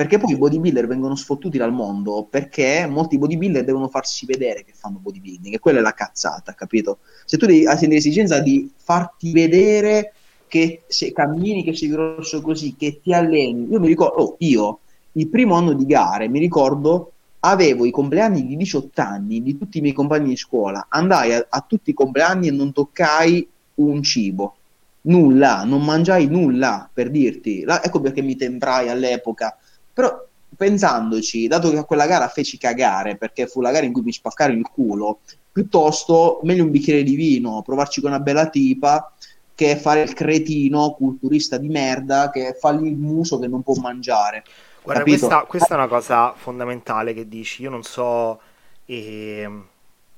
perché 0.00 0.16
poi 0.16 0.32
i 0.32 0.38
bodybuilder 0.38 0.86
vengono 0.86 1.14
sfottuti 1.14 1.58
dal 1.58 1.74
mondo 1.74 2.26
perché 2.30 2.86
molti 2.88 3.18
bodybuilder 3.18 3.64
devono 3.64 3.86
farsi 3.86 4.24
vedere 4.24 4.64
che 4.64 4.72
fanno 4.74 4.96
bodybuilding 4.98 5.52
e 5.52 5.58
quella 5.58 5.80
è 5.80 5.82
la 5.82 5.92
cazzata, 5.92 6.54
capito? 6.54 7.00
Se 7.26 7.36
tu 7.36 7.44
hai 7.44 7.66
l'esigenza 7.86 8.40
di 8.40 8.72
farti 8.74 9.30
vedere 9.30 10.14
che 10.48 10.84
se 10.86 11.12
cammini, 11.12 11.62
che 11.62 11.76
sei 11.76 11.90
grosso 11.90 12.40
così, 12.40 12.76
che 12.76 13.00
ti 13.02 13.12
alleni. 13.12 13.68
Io 13.70 13.78
mi 13.78 13.88
ricordo, 13.88 14.22
oh, 14.22 14.36
io 14.38 14.78
il 15.12 15.28
primo 15.28 15.54
anno 15.54 15.74
di 15.74 15.84
gare, 15.84 16.28
mi 16.28 16.38
ricordo, 16.38 17.12
avevo 17.40 17.84
i 17.84 17.90
compleanni 17.90 18.46
di 18.46 18.56
18 18.56 19.02
anni 19.02 19.42
di 19.42 19.58
tutti 19.58 19.76
i 19.76 19.80
miei 19.82 19.92
compagni 19.92 20.30
di 20.30 20.36
scuola, 20.36 20.86
andai 20.88 21.34
a, 21.34 21.46
a 21.46 21.62
tutti 21.68 21.90
i 21.90 21.94
compleanni 21.94 22.48
e 22.48 22.52
non 22.52 22.72
toccai 22.72 23.46
un 23.74 24.02
cibo, 24.02 24.54
nulla, 25.02 25.64
non 25.64 25.84
mangiai 25.84 26.26
nulla, 26.26 26.88
per 26.90 27.10
dirti. 27.10 27.64
La, 27.64 27.84
ecco 27.84 28.00
perché 28.00 28.22
mi 28.22 28.34
temprai 28.34 28.88
all'epoca. 28.88 29.58
Però 29.92 30.26
pensandoci, 30.56 31.46
dato 31.46 31.70
che 31.70 31.78
a 31.78 31.84
quella 31.84 32.06
gara 32.06 32.28
feci 32.28 32.58
cagare, 32.58 33.16
perché 33.16 33.46
fu 33.46 33.60
la 33.60 33.70
gara 33.70 33.86
in 33.86 33.92
cui 33.92 34.02
mi 34.02 34.12
spaccarono 34.12 34.58
il 34.58 34.68
culo, 34.70 35.20
piuttosto 35.52 36.40
meglio 36.42 36.64
un 36.64 36.70
bicchiere 36.70 37.02
di 37.02 37.14
vino, 37.14 37.62
provarci 37.62 38.00
con 38.00 38.10
una 38.10 38.20
bella 38.20 38.48
tipa 38.48 39.12
che 39.54 39.76
fare 39.76 40.02
il 40.02 40.14
cretino 40.14 40.92
culturista 40.92 41.58
di 41.58 41.68
merda 41.68 42.30
che 42.30 42.56
fa 42.58 42.70
lì 42.70 42.88
il 42.88 42.96
muso 42.96 43.38
che 43.38 43.46
non 43.46 43.62
può 43.62 43.74
mangiare. 43.74 44.42
Guarda, 44.82 45.02
questa, 45.02 45.40
questa, 45.42 45.74
è 45.74 45.76
una 45.76 45.88
cosa 45.88 46.32
fondamentale 46.32 47.12
che 47.12 47.28
dici. 47.28 47.62
Io 47.62 47.70
non 47.70 47.82
so, 47.82 48.40
eh, 48.86 49.48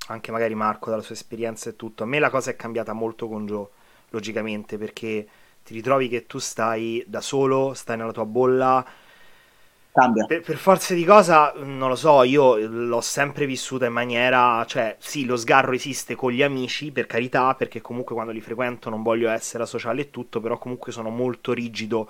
anche 0.06 0.30
magari 0.30 0.54
Marco 0.54 0.90
dalla 0.90 1.02
sua 1.02 1.16
esperienza 1.16 1.70
e 1.70 1.76
tutto, 1.76 2.04
a 2.04 2.06
me 2.06 2.20
la 2.20 2.30
cosa 2.30 2.50
è 2.50 2.56
cambiata 2.56 2.92
molto 2.92 3.26
con 3.28 3.46
Joe, 3.46 3.66
logicamente, 4.10 4.78
perché 4.78 5.26
ti 5.64 5.74
ritrovi 5.74 6.08
che 6.08 6.26
tu 6.26 6.38
stai 6.38 7.02
da 7.06 7.20
solo, 7.20 7.74
stai 7.74 7.96
nella 7.96 8.12
tua 8.12 8.26
bolla. 8.26 8.84
Cambia. 9.92 10.24
Per, 10.24 10.40
per 10.40 10.56
forza 10.56 10.94
di 10.94 11.04
cosa, 11.04 11.52
non 11.56 11.90
lo 11.90 11.96
so, 11.96 12.22
io 12.22 12.56
l'ho 12.56 13.00
sempre 13.02 13.44
vissuta 13.44 13.84
in 13.84 13.92
maniera, 13.92 14.64
cioè 14.66 14.96
sì, 14.98 15.26
lo 15.26 15.36
sgarro 15.36 15.72
esiste 15.72 16.14
con 16.14 16.32
gli 16.32 16.42
amici, 16.42 16.90
per 16.90 17.06
carità, 17.06 17.54
perché 17.54 17.82
comunque 17.82 18.14
quando 18.14 18.32
li 18.32 18.40
frequento 18.40 18.88
non 18.88 19.02
voglio 19.02 19.28
essere 19.28 19.66
sociale 19.66 20.00
e 20.00 20.10
tutto, 20.10 20.40
però 20.40 20.56
comunque 20.56 20.92
sono 20.92 21.10
molto 21.10 21.52
rigido 21.52 22.08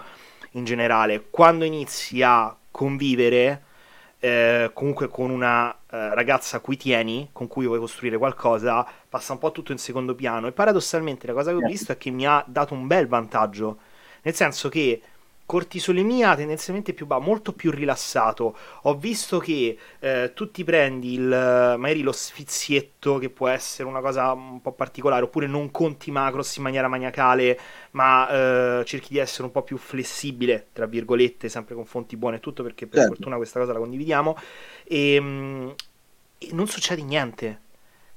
in 0.52 0.64
generale. 0.64 1.26
Quando 1.28 1.64
inizi 1.64 2.22
a 2.22 2.56
convivere 2.70 3.64
eh, 4.20 4.70
comunque 4.72 5.08
con 5.08 5.30
una 5.30 5.72
eh, 5.72 6.14
ragazza 6.14 6.58
a 6.58 6.60
cui 6.60 6.76
tieni, 6.76 7.30
con 7.32 7.48
cui 7.48 7.66
vuoi 7.66 7.80
costruire 7.80 8.16
qualcosa, 8.16 8.86
passa 9.08 9.32
un 9.32 9.40
po' 9.40 9.50
tutto 9.50 9.72
in 9.72 9.78
secondo 9.78 10.14
piano. 10.14 10.46
E 10.46 10.52
paradossalmente 10.52 11.26
la 11.26 11.32
cosa 11.32 11.50
che 11.50 11.56
ho 11.56 11.66
visto 11.66 11.90
è 11.90 11.96
che 11.96 12.10
mi 12.10 12.26
ha 12.28 12.44
dato 12.46 12.74
un 12.74 12.86
bel 12.86 13.08
vantaggio, 13.08 13.78
nel 14.22 14.34
senso 14.34 14.68
che 14.68 15.02
cortisolemia 15.52 16.34
tendenzialmente 16.34 16.94
più 16.94 17.04
ba- 17.04 17.18
molto 17.18 17.52
più 17.52 17.70
rilassato. 17.70 18.56
Ho 18.84 18.94
visto 18.96 19.38
che 19.38 19.76
eh, 20.00 20.32
tu 20.34 20.50
ti 20.50 20.64
prendi 20.64 21.12
il, 21.12 21.26
magari 21.28 22.00
lo 22.00 22.12
sfizietto, 22.12 23.18
che 23.18 23.28
può 23.28 23.48
essere 23.48 23.86
una 23.86 24.00
cosa 24.00 24.32
un 24.32 24.62
po' 24.62 24.72
particolare, 24.72 25.24
oppure 25.24 25.46
non 25.46 25.70
conti 25.70 26.10
macros 26.10 26.56
in 26.56 26.62
maniera 26.62 26.88
maniacale, 26.88 27.58
ma 27.90 28.80
eh, 28.80 28.84
cerchi 28.86 29.12
di 29.12 29.18
essere 29.18 29.42
un 29.44 29.50
po' 29.50 29.60
più 29.60 29.76
flessibile, 29.76 30.68
tra 30.72 30.86
virgolette, 30.86 31.50
sempre 31.50 31.74
con 31.74 31.84
fonti 31.84 32.16
buone 32.16 32.36
e 32.36 32.40
tutto, 32.40 32.62
perché 32.62 32.86
per 32.86 33.00
Certo. 33.00 33.14
fortuna 33.14 33.36
questa 33.36 33.60
cosa 33.60 33.74
la 33.74 33.78
condividiamo. 33.78 34.34
E, 34.84 35.20
mm, 35.20 35.68
e 36.38 36.48
non 36.52 36.66
succede 36.66 37.02
niente. 37.02 37.60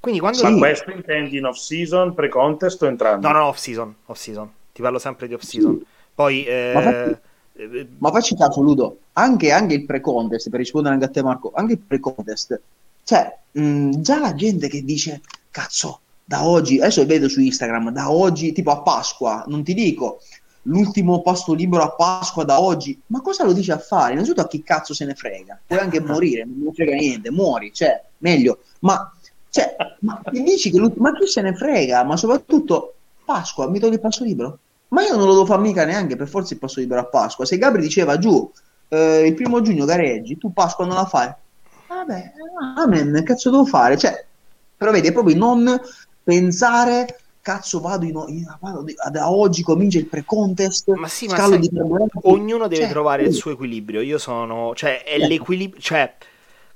Quindi 0.00 0.20
quando... 0.20 0.42
Ma 0.42 0.48
Sì. 0.52 0.56
questo 0.56 0.90
intendi 0.90 1.36
in 1.36 1.44
off-season, 1.44 2.14
pre-contest 2.14 2.82
o 2.82 2.86
entrambi? 2.86 3.26
No, 3.26 3.32
no, 3.32 3.44
off 3.44 3.58
season, 3.58 3.94
off 4.06 4.18
season. 4.18 4.50
Ti 4.72 4.80
parlo 4.80 4.98
sempre 4.98 5.28
di 5.28 5.34
off 5.34 5.42
season. 5.42 5.84
Poi 6.16 6.44
eh, 6.44 6.72
Ma 6.74 7.20
eh, 7.52 7.88
Ma 7.98 8.10
facci 8.10 8.36
caso, 8.36 8.60
Ludo, 8.60 8.98
anche, 9.12 9.52
anche 9.52 9.74
il 9.74 9.84
pre-contest, 9.84 10.50
per 10.50 10.60
rispondere 10.60 10.94
anche 10.94 11.06
a 11.06 11.10
te 11.10 11.22
Marco, 11.22 11.52
anche 11.54 11.74
il 11.74 11.78
pre-contest, 11.78 12.60
cioè, 13.04 13.38
mh, 13.52 14.00
già 14.00 14.18
la 14.18 14.34
gente 14.34 14.68
che 14.68 14.82
dice, 14.82 15.20
cazzo, 15.50 16.00
da 16.24 16.46
oggi, 16.46 16.78
adesso 16.78 17.04
vedo 17.06 17.28
su 17.28 17.40
Instagram, 17.40 17.90
da 17.90 18.10
oggi, 18.10 18.52
tipo 18.52 18.70
a 18.70 18.82
Pasqua, 18.82 19.44
non 19.46 19.62
ti 19.62 19.74
dico, 19.74 20.20
l'ultimo 20.62 21.22
pasto 21.22 21.54
libero 21.54 21.82
a 21.82 21.90
Pasqua 21.92 22.44
da 22.44 22.60
oggi, 22.60 23.00
ma 23.06 23.20
cosa 23.20 23.44
lo 23.44 23.52
dice 23.52 23.72
a 23.72 23.78
fare? 23.78 24.12
Innanzitutto 24.12 24.42
a 24.42 24.48
chi 24.48 24.62
cazzo 24.62 24.92
se 24.92 25.04
ne 25.04 25.14
frega? 25.14 25.58
Puoi 25.66 25.78
anche 25.78 26.00
morire, 26.02 26.44
non 26.44 26.74
frega 26.74 26.94
niente, 26.94 27.30
muori, 27.30 27.72
cioè, 27.72 28.02
meglio, 28.18 28.60
ma, 28.80 29.10
cioè, 29.50 29.76
ma 30.00 30.20
dici 30.30 30.70
ma 30.96 31.12
chi 31.12 31.26
se 31.26 31.40
ne 31.42 31.54
frega? 31.54 32.04
Ma 32.04 32.16
soprattutto, 32.16 32.94
Pasqua, 33.24 33.68
mi 33.68 33.78
togli 33.78 33.94
il 33.94 34.00
pasto 34.00 34.24
libero? 34.24 34.58
Ma 34.88 35.02
io 35.02 35.16
non 35.16 35.26
lo 35.26 35.32
devo 35.32 35.46
fare 35.46 35.60
mica 35.62 35.84
neanche 35.84 36.16
per 36.16 36.28
forza 36.28 36.54
il 36.54 36.60
passo 36.60 36.80
libero 36.80 37.00
a 37.00 37.06
Pasqua. 37.06 37.44
Se 37.44 37.58
Gabri 37.58 37.82
diceva 37.82 38.18
giù 38.18 38.50
eh, 38.88 39.26
il 39.26 39.34
primo 39.34 39.60
giugno 39.60 39.84
gareggi, 39.84 40.38
tu 40.38 40.52
Pasqua 40.52 40.86
non 40.86 40.94
la 40.94 41.06
fai. 41.06 41.32
Vabbè, 41.88 42.32
amen, 42.76 43.12
che 43.14 43.22
cazzo 43.22 43.50
devo 43.50 43.64
fare? 43.64 43.96
Cioè, 43.96 44.24
però 44.76 44.90
vedi, 44.90 45.08
è 45.08 45.12
proprio 45.12 45.36
non 45.36 45.80
pensare, 46.22 47.20
cazzo 47.40 47.80
vado, 47.80 48.04
in, 48.04 48.22
in- 48.28 48.56
vado 48.60 48.84
da 49.10 49.30
oggi 49.30 49.62
comincia 49.62 49.98
il 49.98 50.06
pre-contest, 50.06 50.88
Ma 50.94 51.08
sì, 51.08 51.26
ma 51.26 51.36
sai, 51.36 51.70
ognuno 52.22 52.66
deve 52.66 52.82
Cioè, 52.82 52.90
trovare 52.90 53.22
il 53.22 53.32
sì. 53.32 53.38
suo 53.38 53.52
equilibrio. 53.52 54.00
Io 54.00 54.18
sono, 54.18 54.72
cioè, 54.74 55.02
è 55.04 55.10
Certo. 55.10 55.26
l'equilibrio, 55.26 55.80
cioè, 55.80 56.12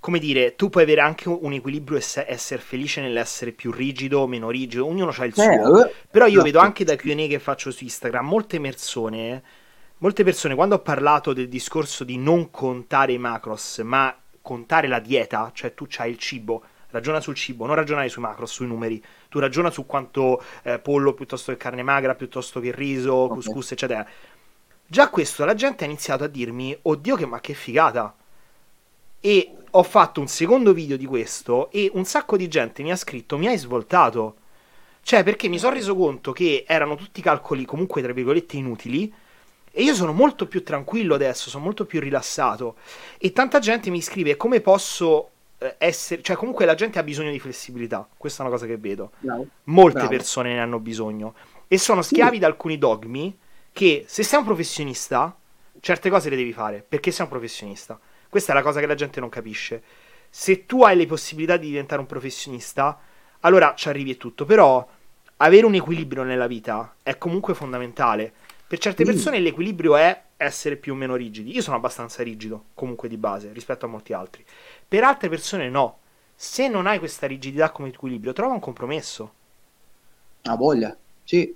come 0.01 0.19
dire, 0.19 0.55
tu 0.57 0.69
puoi 0.71 0.83
avere 0.85 1.01
anche 1.03 1.29
un 1.29 1.53
equilibrio 1.53 1.99
e 1.99 2.01
se- 2.01 2.25
essere 2.29 2.61
felice 2.61 3.01
nell'essere 3.01 3.53
più 3.53 3.71
rigido 3.71 4.21
o 4.21 4.27
meno 4.27 4.51
rigido, 4.51 4.87
ognuno 4.87 5.13
ha 5.17 5.25
il 5.25 5.35
Cioè, 5.35 5.45
suo. 5.45 5.85
eh, 5.85 5.95
Però 6.11 6.27
io 6.27 6.41
esatto. 6.41 6.43
vedo 6.43 6.59
anche 6.59 6.85
da 6.85 6.97
Q&A 6.97 7.29
che 7.29 7.39
faccio 7.39 7.71
su 7.71 7.85
Instagram, 7.85 8.27
molte 8.27 8.61
persone, 8.61 9.43
molte 9.99 10.25
persone 10.25 10.55
quando 10.55 10.77
ho 10.77 10.81
parlato 10.81 11.33
del 11.33 11.49
discorso 11.49 12.05
di 12.05 12.17
non 12.19 12.51
contare 12.51 13.13
i 13.13 13.19
macros, 13.19 13.79
ma 13.79 14.15
contare 14.43 14.89
la 14.89 14.99
dieta, 15.01 15.51
cioè 15.55 15.75
tu 15.75 15.85
c'hai 15.89 16.11
il 16.11 16.19
cibo, 16.19 16.63
ragiona 16.91 17.21
sul 17.21 17.35
cibo, 17.35 17.67
non 17.67 17.75
ragionare 17.77 18.09
sui 18.09 18.23
macros, 18.23 18.51
sui 18.53 18.67
numeri. 18.67 19.03
Tu 19.29 19.39
ragiona 19.39 19.71
su 19.71 19.87
quanto 19.87 20.43
eh, 20.63 20.79
pollo 20.79 21.13
piuttosto 21.15 21.53
che 21.53 21.59
carne 21.59 21.83
magra, 21.83 22.15
piuttosto 22.15 22.59
che 22.61 22.73
riso, 22.75 23.29
couscous, 23.31 23.73
eccetera. 23.73 24.07
Già 24.87 25.09
questo 25.11 25.45
la 25.45 25.55
gente 25.55 25.85
ha 25.85 25.87
iniziato 25.87 26.25
a 26.25 26.29
dirmi, 26.29 26.77
oddio 26.83 27.17
che 27.17 27.27
ma 27.27 27.41
che 27.41 27.55
figata. 27.55 28.15
E 29.21 29.60
ho 29.73 29.83
fatto 29.83 30.21
un 30.21 30.29
secondo 30.29 30.73
video 30.73 30.97
di 30.97 31.07
questo 31.07 31.71
e 31.71 31.91
un 31.95 32.05
sacco 32.05 32.37
di 32.37 32.49
gente 32.49 32.83
mi 32.83 32.91
ha 32.91 32.97
scritto, 32.97 33.39
mi 33.39 33.47
hai 33.47 33.59
svoltato. 33.59 34.37
Cioè, 35.03 35.23
perché 35.23 35.49
mi 35.49 35.59
sono 35.59 35.75
reso 35.75 35.97
conto 35.97 36.33
che 36.33 36.65
erano 36.67 36.95
tutti 36.95 37.23
calcoli 37.23 37.65
comunque, 37.65 38.03
tra 38.03 38.13
virgolette, 38.13 38.57
inutili. 38.57 39.13
E 39.73 39.83
io 39.83 39.95
sono 39.95 40.13
molto 40.13 40.47
più 40.47 40.63
tranquillo 40.65 41.15
adesso, 41.15 41.49
sono 41.49 41.65
molto 41.65 41.87
più 41.87 42.01
rilassato. 42.01 42.77
E 43.19 43.33
tanta 43.33 43.61
gente 43.61 43.91
mi 43.91 44.03
scrive 44.03 44.37
come 44.37 44.61
posso 44.61 45.31
eh, 45.59 45.77
essere. 45.79 46.23
Cioè, 46.23 46.37
comunque 46.37 46.65
la 46.65 46.75
gente 46.75 46.99
ha 46.99 47.03
bisogno 47.03 47.31
di 47.31 47.39
flessibilità. 47.39 48.07
Questa 48.17 48.43
è 48.43 48.47
una 48.47 48.55
cosa 48.55 48.67
che 48.67 48.77
vedo. 48.77 49.13
Bravo. 49.19 49.47
Molte 49.65 49.99
Bravo. 49.99 50.11
persone 50.11 50.53
ne 50.53 50.61
hanno 50.61 50.81
bisogno. 50.81 51.35
E 51.69 51.79
sono 51.79 52.03
schiavi 52.03 52.39
da 52.39 52.47
alcuni 52.47 52.79
dogmi 52.79 53.37
che 53.73 54.05
se 54.09 54.23
sei 54.23 54.41
un 54.41 54.45
professionista, 54.45 55.35
certe 55.81 56.11
cose 56.11 56.29
le 56.29 56.37
devi 56.37 56.53
fare 56.53 56.85
perché 56.87 57.11
sei 57.11 57.25
un 57.25 57.31
professionista. 57.31 57.99
Questa 58.31 58.53
è 58.53 58.55
la 58.55 58.63
cosa 58.63 58.79
che 58.79 58.87
la 58.87 58.95
gente 58.95 59.19
non 59.19 59.29
capisce. 59.29 59.83
Se 60.31 60.65
tu 60.65 60.85
hai 60.85 60.97
le 60.97 61.07
possibilità 61.07 61.57
di 61.57 61.67
diventare 61.67 62.01
un 62.01 62.07
professionista, 62.07 62.99
allora 63.41 63.75
ci 63.75 63.89
arrivi 63.89 64.13
e 64.13 64.17
tutto. 64.17 64.45
Però 64.45 64.89
avere 65.39 65.67
un 65.67 65.75
equilibrio 65.75 66.23
nella 66.23 66.47
vita 66.47 66.95
è 67.03 67.19
comunque 67.19 67.55
fondamentale. 67.55 68.33
Per 68.69 68.79
certe 68.79 69.05
persone 69.05 69.41
l'equilibrio 69.41 69.97
è 69.97 70.23
essere 70.37 70.77
più 70.77 70.93
o 70.93 70.97
meno 70.97 71.17
rigidi. 71.17 71.53
Io 71.53 71.61
sono 71.61 71.75
abbastanza 71.75 72.23
rigido, 72.23 72.67
comunque 72.75 73.09
di 73.09 73.17
base, 73.17 73.53
rispetto 73.53 73.87
a 73.87 73.89
molti 73.89 74.13
altri. 74.13 74.45
Per 74.87 75.03
altre 75.03 75.29
persone 75.29 75.69
no. 75.69 75.99
Se 76.37 76.69
non 76.69 76.87
hai 76.87 77.01
questa 77.01 77.27
rigidità 77.27 77.71
come 77.71 77.89
equilibrio, 77.89 78.33
trova 78.33 78.55
un 78.55 78.61
compromesso. 78.61 79.35
Ha 80.43 80.55
voglia, 80.55 80.97
sì. 81.25 81.53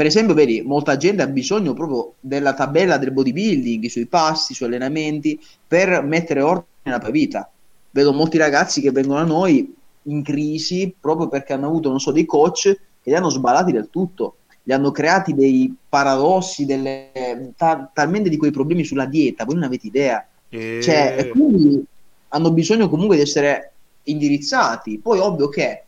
Per 0.00 0.08
esempio, 0.08 0.32
vedi, 0.32 0.62
molta 0.62 0.96
gente 0.96 1.20
ha 1.20 1.26
bisogno 1.26 1.74
proprio 1.74 2.14
della 2.20 2.54
tabella 2.54 2.96
del 2.96 3.12
bodybuilding, 3.12 3.84
sui 3.84 4.06
passi, 4.06 4.54
sui 4.54 4.64
allenamenti, 4.64 5.38
per 5.68 6.02
mettere 6.02 6.40
ordine 6.40 6.68
nella 6.84 6.98
propria 6.98 7.20
vita. 7.20 7.50
Vedo 7.90 8.14
molti 8.14 8.38
ragazzi 8.38 8.80
che 8.80 8.92
vengono 8.92 9.18
a 9.18 9.24
noi 9.24 9.74
in 10.04 10.22
crisi 10.22 10.94
proprio 10.98 11.28
perché 11.28 11.52
hanno 11.52 11.66
avuto, 11.66 11.90
non 11.90 12.00
so, 12.00 12.12
dei 12.12 12.24
coach 12.24 12.62
che 12.62 13.10
li 13.10 13.14
hanno 13.14 13.28
sballati 13.28 13.72
del 13.72 13.90
tutto, 13.90 14.36
li 14.62 14.72
hanno 14.72 14.90
creati 14.90 15.34
dei 15.34 15.76
paradossi, 15.86 16.64
delle, 16.64 17.52
ta- 17.54 17.90
talmente 17.92 18.30
di 18.30 18.38
quei 18.38 18.52
problemi 18.52 18.84
sulla 18.84 19.04
dieta, 19.04 19.44
voi 19.44 19.56
non 19.56 19.64
avete 19.64 19.86
idea. 19.86 20.26
Cioè, 20.48 21.16
e 21.18 21.28
quindi 21.28 21.84
hanno 22.28 22.50
bisogno 22.52 22.88
comunque 22.88 23.16
di 23.16 23.22
essere 23.22 23.72
indirizzati. 24.04 24.98
Poi, 24.98 25.18
ovvio 25.18 25.50
che 25.50 25.82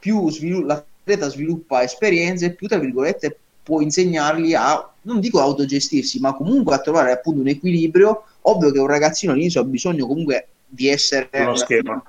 più 0.00 0.28
svilu- 0.32 0.66
l'atleta 0.66 1.28
sviluppa 1.28 1.84
esperienze, 1.84 2.54
più 2.54 2.66
tra 2.66 2.78
virgolette 2.78 3.36
può 3.62 3.80
insegnargli 3.80 4.54
a, 4.54 4.92
non 5.02 5.20
dico 5.20 5.40
autogestirsi, 5.40 6.20
ma 6.20 6.34
comunque 6.34 6.74
a 6.74 6.80
trovare 6.80 7.12
appunto 7.12 7.40
un 7.40 7.48
equilibrio. 7.48 8.24
Ovvio 8.42 8.70
che 8.72 8.78
un 8.80 8.86
ragazzino 8.86 9.32
all'inizio 9.32 9.60
ha 9.60 9.64
bisogno 9.64 10.06
comunque 10.06 10.48
di 10.66 10.88
essere 10.88 11.28
Uno 11.32 11.54
schema. 11.54 12.02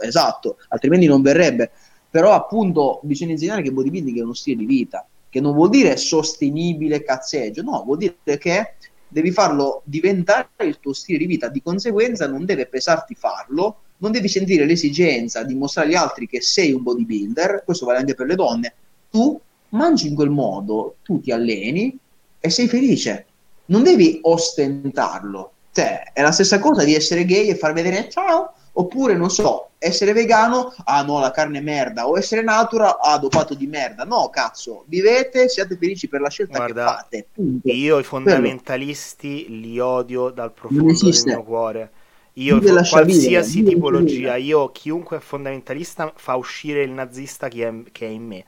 esatto, 0.00 0.56
altrimenti 0.68 1.06
non 1.06 1.22
verrebbe. 1.22 1.70
Però 2.10 2.32
appunto 2.32 3.00
bisogna 3.04 3.32
insegnare 3.32 3.62
che 3.62 3.72
bodybuilding 3.72 4.18
è 4.18 4.22
uno 4.22 4.34
stile 4.34 4.56
di 4.56 4.66
vita, 4.66 5.06
che 5.30 5.40
non 5.40 5.54
vuol 5.54 5.70
dire 5.70 5.96
sostenibile 5.96 7.02
cazzeggio, 7.02 7.62
no, 7.62 7.82
vuol 7.84 7.98
dire 7.98 8.38
che 8.38 8.74
devi 9.08 9.30
farlo 9.30 9.82
diventare 9.84 10.48
il 10.64 10.78
tuo 10.80 10.92
stile 10.92 11.18
di 11.18 11.26
vita, 11.26 11.48
di 11.48 11.62
conseguenza 11.62 12.26
non 12.26 12.44
deve 12.44 12.66
pesarti 12.66 13.14
farlo, 13.14 13.78
non 13.98 14.10
devi 14.10 14.28
sentire 14.28 14.64
l'esigenza 14.64 15.44
di 15.44 15.54
mostrare 15.54 15.88
agli 15.88 15.94
altri 15.94 16.26
che 16.26 16.40
sei 16.40 16.72
un 16.72 16.82
bodybuilder, 16.82 17.62
questo 17.64 17.86
vale 17.86 17.98
anche 17.98 18.14
per 18.14 18.26
le 18.26 18.34
donne, 18.34 18.74
tu 19.10 19.40
mangi 19.72 20.08
in 20.08 20.14
quel 20.14 20.30
modo, 20.30 20.96
tu 21.02 21.20
ti 21.20 21.30
alleni 21.30 21.96
e 22.38 22.50
sei 22.50 22.68
felice, 22.68 23.26
non 23.66 23.82
devi 23.82 24.18
ostentarlo, 24.22 25.52
cioè 25.72 26.12
è 26.12 26.22
la 26.22 26.32
stessa 26.32 26.58
cosa 26.58 26.84
di 26.84 26.94
essere 26.94 27.24
gay 27.24 27.48
e 27.48 27.56
far 27.56 27.72
vedere 27.72 28.08
ciao, 28.08 28.54
oppure 28.74 29.14
non 29.14 29.30
so, 29.30 29.70
essere 29.78 30.12
vegano, 30.12 30.74
ah 30.84 31.02
no 31.02 31.20
la 31.20 31.30
carne 31.30 31.58
è 31.58 31.62
merda, 31.62 32.08
o 32.08 32.16
essere 32.16 32.42
natura, 32.42 32.98
ah 33.00 33.18
dopato 33.18 33.54
di 33.54 33.66
merda, 33.66 34.04
no 34.04 34.28
cazzo, 34.30 34.84
vivete, 34.86 35.48
siate 35.48 35.76
felici 35.76 36.08
per 36.08 36.20
la 36.20 36.30
scelta 36.30 36.56
Guarda, 36.56 36.84
che 36.84 36.90
fate, 36.90 37.26
punto. 37.32 37.68
Io 37.68 37.98
i 37.98 38.02
fondamentalisti 38.02 39.60
li 39.60 39.78
odio 39.78 40.30
dal 40.30 40.52
profondo 40.52 40.92
del 40.92 41.22
mio 41.24 41.42
cuore. 41.42 41.90
Io 42.36 42.58
qualsiasi 42.60 43.56
vivere, 43.56 43.74
tipologia, 43.74 44.36
io 44.36 44.70
chiunque 44.70 45.18
è 45.18 45.20
fondamentalista 45.20 46.10
fa 46.16 46.34
uscire 46.36 46.82
il 46.82 46.90
nazista 46.90 47.48
che 47.48 47.68
è, 47.68 47.74
che 47.92 48.06
è 48.06 48.08
in 48.08 48.24
me, 48.24 48.44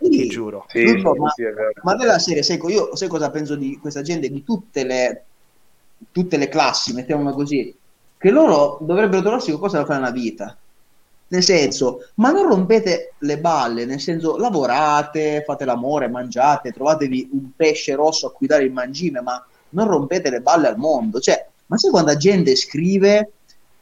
Sì, 0.00 0.08
ti 0.08 0.26
giuro. 0.28 0.64
Sì, 0.68 0.86
sì, 0.86 1.02
ma- 1.02 1.30
sì. 1.30 1.42
Ma 1.82 1.94
della 1.94 2.18
serie, 2.18 2.42
sai, 2.42 2.58
io 2.68 2.94
sai 2.96 3.08
cosa 3.08 3.30
penso 3.30 3.56
di 3.56 3.78
questa 3.78 4.02
gente, 4.02 4.28
di 4.28 4.42
tutte 4.42 4.84
le, 4.84 5.26
tutte 6.10 6.36
le 6.36 6.48
classi, 6.48 6.92
mettiamola 6.92 7.32
così, 7.32 7.76
che 8.16 8.30
loro 8.30 8.78
dovrebbero 8.80 9.20
trovarsi 9.22 9.48
qualcosa 9.50 9.78
da 9.78 9.84
fare 9.84 10.00
nella 10.00 10.12
vita. 10.12 10.58
Nel 11.28 11.42
senso, 11.42 11.98
ma 12.16 12.30
non 12.30 12.46
rompete 12.48 13.16
le 13.18 13.40
balle, 13.40 13.84
nel 13.84 14.00
senso, 14.00 14.36
lavorate, 14.36 15.42
fate 15.44 15.64
l'amore, 15.64 16.08
mangiate, 16.08 16.70
trovatevi 16.72 17.30
un 17.32 17.50
pesce 17.54 17.94
rosso 17.94 18.28
a 18.28 18.32
cui 18.32 18.46
dare 18.46 18.62
il 18.64 18.72
mangime, 18.72 19.20
ma 19.20 19.44
non 19.70 19.88
rompete 19.88 20.30
le 20.30 20.40
balle 20.40 20.68
al 20.68 20.78
mondo. 20.78 21.18
Cioè, 21.18 21.50
ma 21.66 21.76
sai 21.78 21.90
quanta 21.90 22.16
gente 22.16 22.54
scrive 22.54 23.35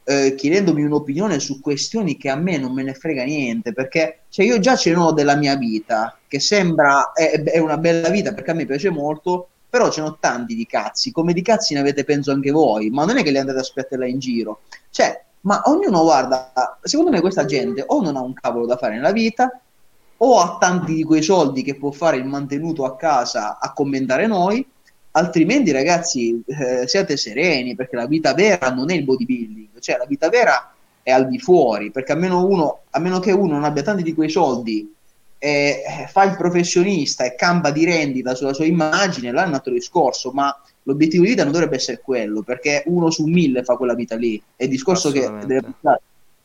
eh, 0.04 0.34
chiedendomi 0.34 0.82
un'opinione 0.82 1.40
su 1.40 1.60
questioni 1.60 2.16
che 2.16 2.28
a 2.28 2.36
me 2.36 2.58
non 2.58 2.72
me 2.72 2.82
ne 2.82 2.94
frega 2.94 3.24
niente, 3.24 3.72
perché 3.72 4.20
cioè, 4.28 4.44
io 4.44 4.58
già 4.58 4.76
ce 4.76 4.92
n'ho 4.92 5.12
della 5.12 5.36
mia 5.36 5.56
vita, 5.56 6.18
che 6.28 6.40
sembra 6.40 7.12
è, 7.12 7.42
è 7.42 7.58
una 7.58 7.78
bella 7.78 8.10
vita 8.10 8.34
perché 8.34 8.50
a 8.50 8.54
me 8.54 8.66
piace 8.66 8.90
molto, 8.90 9.48
però 9.68 9.90
ce 9.90 10.02
n'ho 10.02 10.18
tanti 10.20 10.54
di 10.54 10.66
cazzi, 10.66 11.10
come 11.10 11.32
di 11.32 11.42
cazzi 11.42 11.74
ne 11.74 11.80
avete 11.80 12.04
penso 12.04 12.30
anche 12.30 12.50
voi, 12.50 12.90
ma 12.90 13.04
non 13.04 13.16
è 13.18 13.22
che 13.22 13.30
li 13.30 13.38
andate 13.38 13.58
a 13.58 13.64
spiatterla 13.64 14.06
in 14.06 14.18
giro. 14.18 14.60
Cioè, 14.90 15.24
ma 15.40 15.62
ognuno 15.64 16.02
guarda, 16.02 16.78
secondo 16.82 17.10
me 17.10 17.20
questa 17.20 17.44
gente 17.44 17.82
o 17.86 18.00
non 18.00 18.16
ha 18.16 18.20
un 18.20 18.34
cavolo 18.34 18.66
da 18.66 18.76
fare 18.76 18.94
nella 18.94 19.12
vita, 19.12 19.58
o 20.16 20.38
ha 20.38 20.58
tanti 20.58 20.94
di 20.94 21.02
quei 21.02 21.22
soldi 21.22 21.62
che 21.62 21.76
può 21.76 21.90
fare 21.90 22.18
il 22.18 22.24
mantenuto 22.24 22.84
a 22.84 22.96
casa 22.96 23.58
a 23.58 23.72
commentare 23.72 24.26
noi, 24.26 24.66
altrimenti 25.16 25.70
ragazzi 25.70 26.42
eh, 26.46 26.86
siate 26.86 27.16
sereni 27.16 27.74
perché 27.74 27.96
la 27.96 28.06
vita 28.06 28.34
vera 28.34 28.70
non 28.70 28.90
è 28.90 28.94
il 28.94 29.04
bodybuilding, 29.04 29.78
cioè 29.78 29.96
la 29.96 30.06
vita 30.06 30.28
vera 30.28 30.72
è 31.02 31.10
al 31.10 31.28
di 31.28 31.38
fuori, 31.38 31.90
perché 31.90 32.12
a 32.12 32.16
meno, 32.16 32.46
uno, 32.46 32.80
a 32.90 32.98
meno 32.98 33.20
che 33.20 33.32
uno 33.32 33.52
non 33.52 33.64
abbia 33.64 33.82
tanti 33.82 34.02
di 34.02 34.14
quei 34.14 34.30
soldi 34.30 34.92
e 35.38 35.82
eh, 35.86 36.06
fa 36.08 36.24
il 36.24 36.36
professionista 36.36 37.24
e 37.24 37.34
campa 37.34 37.70
di 37.70 37.84
rendita 37.84 38.34
sulla 38.34 38.54
sua 38.54 38.64
immagine, 38.64 39.30
là 39.30 39.44
è 39.44 39.46
un 39.46 39.54
altro 39.54 39.72
discorso, 39.72 40.30
ma 40.30 40.56
l'obiettivo 40.84 41.22
di 41.22 41.30
vita 41.30 41.42
non 41.42 41.52
dovrebbe 41.52 41.76
essere 41.76 42.00
quello, 42.00 42.42
perché 42.42 42.82
uno 42.86 43.10
su 43.10 43.24
mille 43.26 43.62
fa 43.62 43.76
quella 43.76 43.94
vita 43.94 44.16
lì, 44.16 44.42
è 44.56 44.64
il 44.64 44.70
discorso 44.70 45.10
che 45.10 45.20
deve 45.20 45.60
pensare. 45.60 46.00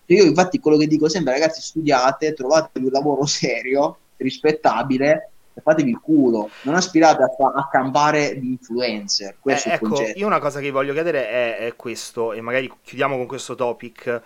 Io 0.08 0.26
infatti 0.26 0.60
quello 0.60 0.78
che 0.78 0.88
dico 0.88 1.08
sempre, 1.08 1.34
ragazzi, 1.34 1.62
studiate, 1.62 2.34
trovatevi 2.34 2.86
un 2.86 2.92
lavoro 2.92 3.26
serio, 3.26 3.98
rispettabile, 4.18 5.30
fatevi 5.62 5.92
il 5.92 6.00
culo, 6.00 6.50
non 6.64 6.76
aspirate 6.76 7.24
a, 7.24 7.30
fa- 7.30 7.54
a 7.56 7.68
campare 7.70 8.40
di 8.40 8.50
influencer. 8.50 9.38
Questo 9.40 9.70
eh, 9.70 9.74
ecco, 9.74 10.02
io 10.16 10.26
una 10.26 10.40
cosa 10.40 10.60
che 10.60 10.72
voglio 10.72 10.94
chiedere 10.94 11.30
è, 11.30 11.58
è, 11.58 11.76
questo, 11.76 12.34
e 12.34 12.42
magari 12.42 12.72
chiudiamo 12.84 13.16
con 13.18 13.26
questo 13.26 13.56
topic. 13.56 14.22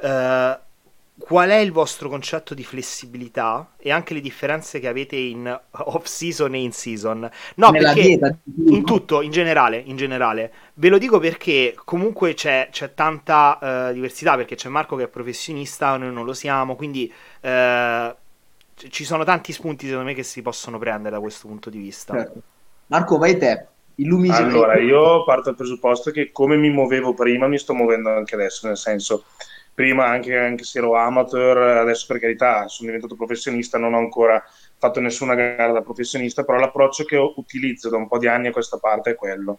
Uh, 0.00 0.58
qual 1.18 1.50
è 1.50 1.56
il 1.56 1.72
vostro 1.72 2.08
concetto 2.08 2.54
di 2.54 2.64
flessibilità 2.64 3.72
e 3.76 3.92
anche 3.92 4.14
le 4.14 4.20
differenze 4.20 4.80
che 4.80 4.88
avete 4.88 5.14
in 5.16 5.60
off 5.70 6.06
season 6.06 6.54
e 6.54 6.60
in 6.60 6.72
season? 6.72 7.30
No, 7.56 7.70
Nella 7.70 7.92
perché 7.92 8.08
dieta, 8.08 8.36
in 8.66 8.84
tutto, 8.84 9.22
in 9.22 9.30
generale, 9.30 9.76
in 9.76 9.96
generale. 9.96 10.52
Ve 10.74 10.88
lo 10.88 10.98
dico 10.98 11.18
perché 11.18 11.74
comunque 11.84 12.34
c'è, 12.34 12.68
c'è 12.70 12.94
tanta 12.94 13.58
uh, 13.90 13.92
diversità, 13.92 14.36
perché 14.36 14.56
c'è 14.56 14.68
Marco 14.68 14.96
che 14.96 15.04
è 15.04 15.08
professionista, 15.08 15.96
noi 15.96 16.12
non 16.12 16.24
lo 16.24 16.32
siamo, 16.32 16.76
quindi 16.76 17.12
uh, 17.42 17.48
ci 18.74 19.04
sono 19.04 19.24
tanti 19.24 19.52
spunti 19.52 19.86
secondo 19.86 20.06
me 20.06 20.14
che 20.14 20.22
si 20.22 20.42
possono 20.42 20.78
prendere 20.78 21.14
da 21.14 21.20
questo 21.20 21.48
punto 21.48 21.70
di 21.70 21.78
vista. 21.78 22.14
Certo. 22.14 22.42
Marco, 22.86 23.18
vai 23.18 23.36
te. 23.36 23.66
Illumini 23.96 24.34
allora, 24.34 24.78
io 24.78 25.22
parto 25.24 25.44
dal 25.44 25.54
presupposto 25.54 26.10
che 26.10 26.32
come 26.32 26.56
mi 26.56 26.70
muovevo 26.70 27.12
prima 27.14 27.46
mi 27.46 27.58
sto 27.58 27.74
muovendo 27.74 28.10
anche 28.10 28.34
adesso, 28.34 28.66
nel 28.66 28.76
senso, 28.76 29.24
prima 29.74 30.06
anche, 30.06 30.36
anche 30.36 30.64
se 30.64 30.78
ero 30.78 30.96
amateur, 30.96 31.58
adesso 31.78 32.06
per 32.06 32.18
carità 32.18 32.68
sono 32.68 32.86
diventato 32.88 33.16
professionista, 33.16 33.78
non 33.78 33.94
ho 33.94 33.98
ancora 33.98 34.42
fatto 34.78 35.00
nessuna 35.00 35.34
gara 35.34 35.72
da 35.72 35.82
professionista, 35.82 36.42
però 36.42 36.58
l'approccio 36.58 37.04
che 37.04 37.16
utilizzo 37.16 37.90
da 37.90 37.98
un 37.98 38.08
po' 38.08 38.18
di 38.18 38.26
anni 38.26 38.48
a 38.48 38.52
questa 38.52 38.78
parte 38.78 39.10
è 39.10 39.14
quello. 39.14 39.58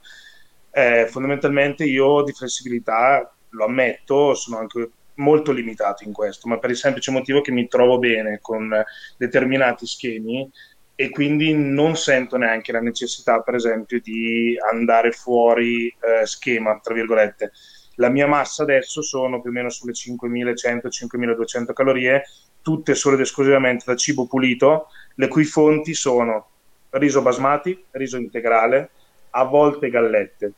Eh, 0.72 1.07
fondamentalmente 1.10 1.85
io 1.85 2.23
di 2.23 2.34
flessibilità, 2.34 3.31
lo 3.49 3.65
ammetto, 3.65 4.34
sono 4.34 4.57
anche 4.57 4.90
molto 5.15 5.52
limitato 5.52 6.03
in 6.03 6.14
questo, 6.14 6.48
ma 6.48 6.57
per 6.57 6.72
il 6.72 6.77
semplice 6.77 7.11
motivo 7.11 7.41
che 7.41 7.52
mi 7.52 7.68
trovo 7.68 7.99
bene 7.99 8.40
con 8.41 8.73
determinati 9.18 9.85
schemi 9.85 10.49
e 10.95 11.10
quindi 11.10 11.53
non 11.53 11.95
sento 11.95 12.38
neanche 12.38 12.72
la 12.72 12.80
necessità, 12.80 13.41
per 13.41 13.56
esempio, 13.56 13.99
di 13.99 14.56
andare 14.72 15.11
fuori 15.11 15.88
eh, 15.88 16.26
schema, 16.26 16.80
tra 16.81 16.94
virgolette. 16.94 17.52
La 17.95 18.10
mia 18.10 18.27
massa 18.27 18.64
adesso 18.64 19.02
sono 19.02 19.41
più 19.41 19.49
o 19.49 19.53
meno 19.53 19.69
sulle 19.69 19.94
5100-5200 19.94 21.73
calorie, 21.73 22.23
tutte 22.61 22.95
solo 22.95 23.15
ed 23.15 23.22
esclusivamente 23.22 23.85
da 23.85 23.95
cibo 23.95 24.27
pulito, 24.27 24.88
le 25.15 25.27
cui 25.27 25.44
fonti 25.44 25.94
sono 25.94 26.48
riso 26.91 27.22
basmati, 27.22 27.84
riso 27.91 28.18
integrale, 28.18 28.90
a 29.31 29.44
volte 29.44 29.90
gallette. 29.90 30.53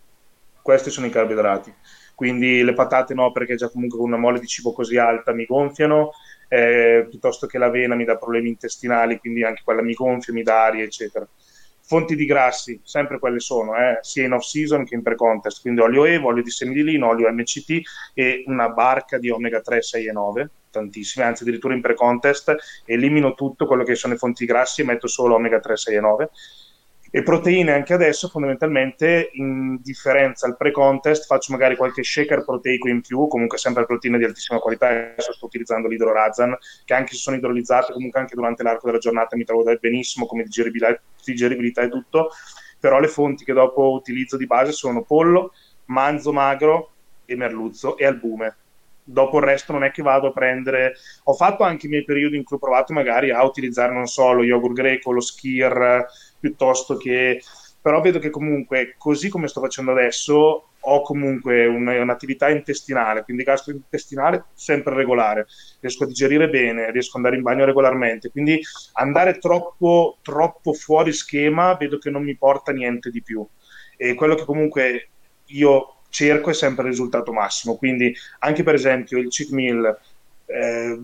Questi 0.61 0.89
sono 0.89 1.07
i 1.07 1.11
carboidrati 1.11 1.73
quindi 2.15 2.63
le 2.63 2.73
patate 2.73 3.13
no 3.13 3.31
perché 3.31 3.55
già 3.55 3.69
comunque 3.69 3.99
con 3.99 4.07
una 4.07 4.17
mole 4.17 4.39
di 4.39 4.47
cibo 4.47 4.73
così 4.73 4.97
alta 4.97 5.33
mi 5.33 5.45
gonfiano, 5.45 6.11
eh, 6.47 7.05
piuttosto 7.09 7.45
che 7.45 7.57
l'avena 7.57 7.95
mi 7.95 8.05
dà 8.05 8.17
problemi 8.17 8.49
intestinali, 8.49 9.19
quindi 9.19 9.43
anche 9.43 9.61
quella 9.63 9.81
mi 9.81 9.93
gonfia, 9.93 10.33
mi 10.33 10.41
dà 10.41 10.63
aria, 10.63 10.83
eccetera. 10.83 11.27
Fonti 11.87 12.15
di 12.15 12.25
grassi, 12.25 12.79
sempre 12.83 13.19
quelle 13.19 13.39
sono, 13.39 13.75
eh, 13.75 13.99
sia 14.01 14.25
in 14.25 14.31
off-season 14.31 14.85
che 14.85 14.95
in 14.95 15.03
pre-contest, 15.03 15.61
quindi 15.61 15.81
olio 15.81 16.05
EVO, 16.05 16.27
olio 16.27 16.41
di 16.41 16.49
semi 16.49 16.73
di 16.73 16.83
lino, 16.83 17.09
olio 17.09 17.31
MCT 17.31 17.81
e 18.15 18.43
una 18.47 18.69
barca 18.69 19.19
di 19.19 19.29
omega 19.29 19.61
3, 19.61 19.83
6 19.83 20.07
e 20.07 20.11
9, 20.11 20.49
tantissime, 20.71 21.25
anzi 21.25 21.43
addirittura 21.43 21.75
in 21.75 21.81
pre-contest. 21.81 22.55
Elimino 22.85 23.35
tutto 23.35 23.67
quello 23.67 23.83
che 23.83 23.93
sono 23.93 24.13
le 24.13 24.19
fonti 24.19 24.45
grassi 24.45 24.81
e 24.81 24.85
metto 24.85 25.07
solo 25.07 25.35
omega 25.35 25.59
3, 25.59 25.77
6 25.77 25.95
e 25.95 25.99
9 25.99 26.29
e 27.15 27.23
proteine 27.23 27.71
anche 27.71 27.93
adesso 27.93 28.27
fondamentalmente 28.27 29.29
in 29.35 29.79
differenza 29.81 30.47
al 30.47 30.57
pre-contest 30.57 31.27
faccio 31.27 31.53
magari 31.53 31.77
qualche 31.77 32.03
shaker 32.03 32.43
proteico 32.43 32.89
in 32.89 32.99
più 32.99 33.27
comunque 33.27 33.57
sempre 33.57 33.85
proteine 33.85 34.17
di 34.17 34.25
altissima 34.25 34.59
qualità 34.59 34.89
adesso 34.89 35.31
sto 35.31 35.45
utilizzando 35.45 35.87
l'idrorazan 35.87 36.57
che 36.83 36.93
anche 36.93 37.13
se 37.13 37.19
sono 37.19 37.37
idrolizzate 37.37 37.93
comunque 37.93 38.19
anche 38.19 38.35
durante 38.35 38.63
l'arco 38.63 38.87
della 38.87 38.97
giornata 38.97 39.37
mi 39.37 39.45
trovo 39.45 39.63
benissimo 39.79 40.25
come 40.25 40.43
digeribilità, 40.43 41.01
digeribilità 41.23 41.83
e 41.83 41.89
tutto 41.89 42.31
però 42.81 42.99
le 42.99 43.07
fonti 43.07 43.45
che 43.45 43.53
dopo 43.53 43.91
utilizzo 43.91 44.35
di 44.35 44.45
base 44.45 44.73
sono 44.73 45.01
pollo, 45.03 45.53
manzo 45.85 46.33
magro 46.33 46.91
e 47.23 47.37
merluzzo 47.37 47.95
e 47.95 48.05
albume 48.05 48.57
dopo 49.05 49.37
il 49.37 49.45
resto 49.45 49.71
non 49.71 49.83
è 49.83 49.91
che 49.91 50.01
vado 50.01 50.27
a 50.27 50.33
prendere. 50.33 50.95
Ho 51.25 51.33
fatto 51.33 51.63
anche 51.63 51.85
i 51.85 51.89
miei 51.89 52.03
periodi 52.03 52.35
in 52.35 52.43
cui 52.43 52.57
ho 52.57 52.59
provato 52.59 52.91
magari 52.91 53.31
a 53.31 53.43
utilizzare 53.43 53.93
non 53.93 54.07
so 54.07 54.31
lo 54.33 54.43
yogurt 54.43 54.73
greco, 54.73 55.11
lo 55.11 55.21
skir 55.21 56.05
piuttosto 56.39 56.97
che 56.97 57.41
però 57.85 58.01
vedo 58.01 58.17
che 58.17 58.31
comunque 58.31 58.95
così 58.97 59.29
come 59.29 59.47
sto 59.47 59.61
facendo 59.61 59.91
adesso 59.91 60.69
ho 60.87 61.01
comunque 61.01 61.67
un, 61.67 61.87
un'attività 61.87 62.49
intestinale, 62.49 63.23
quindi 63.23 63.43
gastrointestinale 63.43 64.45
sempre 64.53 64.95
regolare, 64.95 65.45
riesco 65.79 66.03
a 66.03 66.07
digerire 66.07 66.49
bene, 66.49 66.91
riesco 66.91 67.17
ad 67.17 67.23
andare 67.23 67.35
in 67.35 67.43
bagno 67.43 67.65
regolarmente, 67.65 68.31
quindi 68.31 68.59
andare 68.93 69.37
troppo, 69.37 70.17
troppo 70.21 70.73
fuori 70.73 71.11
schema 71.13 71.75
vedo 71.75 71.97
che 71.97 72.09
non 72.09 72.23
mi 72.23 72.35
porta 72.35 72.71
niente 72.71 73.09
di 73.09 73.21
più. 73.21 73.45
E 73.97 74.13
quello 74.15 74.35
che 74.35 74.45
comunque 74.45 75.09
io 75.45 75.94
cerco 76.15 76.49
è 76.49 76.53
sempre 76.53 76.85
il 76.85 76.91
risultato 76.91 77.33
massimo, 77.33 77.75
quindi 77.75 78.15
anche 78.39 78.63
per 78.63 78.73
esempio 78.73 79.17
il 79.17 79.27
cheat 79.27 79.49
meal 79.49 79.99
eh, 80.45 80.99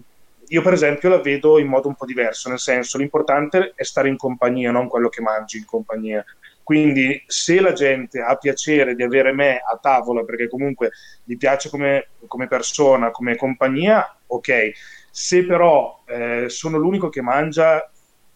io 0.47 0.61
per 0.61 0.73
esempio 0.73 1.09
la 1.09 1.19
vedo 1.19 1.59
in 1.59 1.67
modo 1.67 1.89
un 1.89 1.95
po' 1.95 2.05
diverso, 2.05 2.49
nel 2.49 2.59
senso 2.59 2.97
l'importante 2.97 3.73
è 3.75 3.83
stare 3.83 4.07
in 4.07 4.17
compagnia, 4.17 4.71
non 4.71 4.88
quello 4.88 5.09
che 5.09 5.21
mangi 5.21 5.57
in 5.57 5.65
compagnia. 5.65 6.23
Quindi 6.63 7.21
se 7.25 7.59
la 7.59 7.73
gente 7.73 8.21
ha 8.21 8.35
piacere 8.35 8.95
di 8.95 9.03
avere 9.03 9.33
me 9.33 9.57
a 9.57 9.77
tavola 9.77 10.23
perché 10.23 10.47
comunque 10.47 10.91
gli 11.23 11.38
piace 11.38 11.69
come, 11.69 12.09
come 12.27 12.47
persona, 12.47 13.11
come 13.11 13.35
compagnia, 13.35 14.17
ok. 14.27 14.71
Se 15.09 15.45
però 15.45 16.03
eh, 16.05 16.47
sono 16.49 16.77
l'unico 16.77 17.09
che 17.09 17.21
mangia 17.21 17.89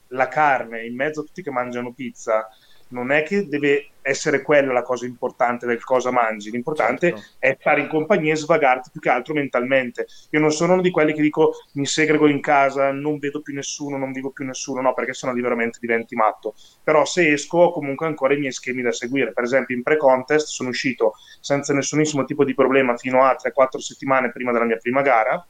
la 0.09 0.27
carne 0.27 0.85
in 0.85 0.95
mezzo 0.95 1.21
a 1.21 1.23
tutti 1.23 1.41
che 1.41 1.51
mangiano 1.51 1.93
pizza, 1.93 2.47
non 2.89 3.11
è 3.11 3.23
che 3.23 3.47
deve 3.47 3.89
essere 4.01 4.43
quella 4.43 4.71
la 4.71 4.83
cosa 4.83 5.05
importante 5.05 5.65
del 5.65 5.83
cosa 5.83 6.11
mangi, 6.11 6.51
l'importante 6.51 7.09
certo. 7.09 7.25
è 7.39 7.57
stare 7.59 7.81
in 7.81 7.87
compagnia 7.87 8.33
e 8.33 8.35
svagarti 8.35 8.91
più 8.91 9.01
che 9.01 9.09
altro 9.09 9.33
mentalmente. 9.33 10.05
Io 10.29 10.39
non 10.39 10.51
sono 10.51 10.73
uno 10.73 10.83
di 10.83 10.91
quelli 10.91 11.11
che 11.13 11.21
dico 11.21 11.53
mi 11.73 11.87
segrego 11.87 12.27
in 12.27 12.39
casa, 12.39 12.91
non 12.91 13.17
vedo 13.17 13.41
più 13.41 13.55
nessuno, 13.55 13.97
non 13.97 14.11
vivo 14.11 14.29
più 14.29 14.45
nessuno, 14.45 14.81
no, 14.81 14.93
perché 14.93 15.13
sennò 15.13 15.33
veramente 15.33 15.79
diventi 15.81 16.15
matto. 16.15 16.53
Però 16.83 17.03
se 17.03 17.31
esco 17.31 17.57
ho 17.57 17.71
comunque 17.71 18.05
ancora 18.05 18.35
i 18.35 18.37
miei 18.37 18.51
schemi 18.51 18.83
da 18.83 18.91
seguire. 18.91 19.33
Per 19.33 19.43
esempio 19.43 19.75
in 19.75 19.81
pre-contest 19.81 20.47
sono 20.47 20.69
uscito 20.69 21.13
senza 21.39 21.73
nessunissimo 21.73 22.25
tipo 22.25 22.45
di 22.45 22.53
problema 22.53 22.95
fino 22.97 23.23
a 23.23 23.35
3-4 23.35 23.77
settimane 23.77 24.31
prima 24.31 24.51
della 24.51 24.65
mia 24.65 24.77
prima 24.77 25.01
gara, 25.01 25.43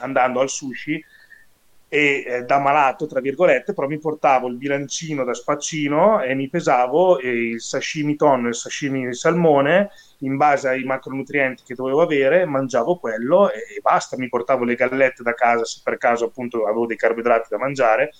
andando 0.00 0.40
al 0.40 0.48
sushi 0.48 1.02
e 1.94 2.24
eh, 2.26 2.42
da 2.42 2.58
malato, 2.58 3.06
tra 3.06 3.20
virgolette, 3.20 3.72
però 3.72 3.86
mi 3.86 4.00
portavo 4.00 4.48
il 4.48 4.56
bilancino 4.56 5.22
da 5.22 5.32
spaccino 5.32 6.22
e 6.22 6.34
mi 6.34 6.48
pesavo 6.48 7.20
e 7.20 7.28
il 7.28 7.60
sashimi 7.60 8.16
tonno 8.16 8.46
e 8.46 8.48
il 8.48 8.56
sashimi 8.56 9.06
di 9.06 9.14
salmone 9.14 9.90
in 10.18 10.36
base 10.36 10.70
ai 10.70 10.82
macronutrienti 10.82 11.62
che 11.64 11.76
dovevo 11.76 12.02
avere, 12.02 12.46
mangiavo 12.46 12.96
quello 12.96 13.48
e, 13.48 13.58
e 13.76 13.80
basta, 13.80 14.16
mi 14.18 14.28
portavo 14.28 14.64
le 14.64 14.74
gallette 14.74 15.22
da 15.22 15.34
casa 15.34 15.64
se 15.64 15.82
per 15.84 15.96
caso 15.96 16.24
appunto 16.24 16.64
avevo 16.64 16.86
dei 16.86 16.96
carboidrati 16.96 17.46
da 17.48 17.58
mangiare. 17.58 18.10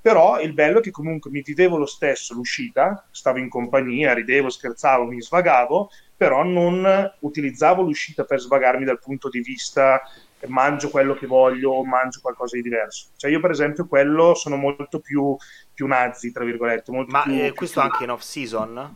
Però 0.00 0.40
il 0.40 0.52
bello 0.52 0.78
è 0.78 0.80
che 0.80 0.92
comunque 0.92 1.32
mi 1.32 1.42
vivevo 1.42 1.78
lo 1.78 1.86
stesso 1.86 2.32
l'uscita, 2.32 3.08
stavo 3.10 3.38
in 3.38 3.48
compagnia, 3.48 4.14
ridevo, 4.14 4.50
scherzavo, 4.50 5.04
mi 5.04 5.20
svagavo, 5.20 5.90
però 6.16 6.44
non 6.44 7.12
utilizzavo 7.18 7.82
l'uscita 7.82 8.22
per 8.22 8.38
svagarmi 8.38 8.84
dal 8.84 9.00
punto 9.00 9.28
di 9.28 9.40
vista 9.40 10.00
mangio 10.46 10.90
quello 10.90 11.14
che 11.14 11.26
voglio 11.26 11.72
o 11.72 11.84
mangio 11.84 12.20
qualcosa 12.20 12.56
di 12.56 12.62
diverso. 12.62 13.08
Cioè 13.16 13.30
io 13.30 13.40
per 13.40 13.50
esempio 13.50 13.86
quello 13.86 14.34
sono 14.34 14.56
molto 14.56 15.00
più, 15.00 15.36
più 15.72 15.86
nazi, 15.86 16.32
tra 16.32 16.44
virgolette. 16.44 16.90
Ma 17.06 17.22
più, 17.22 17.32
eh, 17.32 17.46
più 17.46 17.54
questo 17.54 17.80
anche 17.80 18.04
in 18.04 18.10
off-season? 18.10 18.94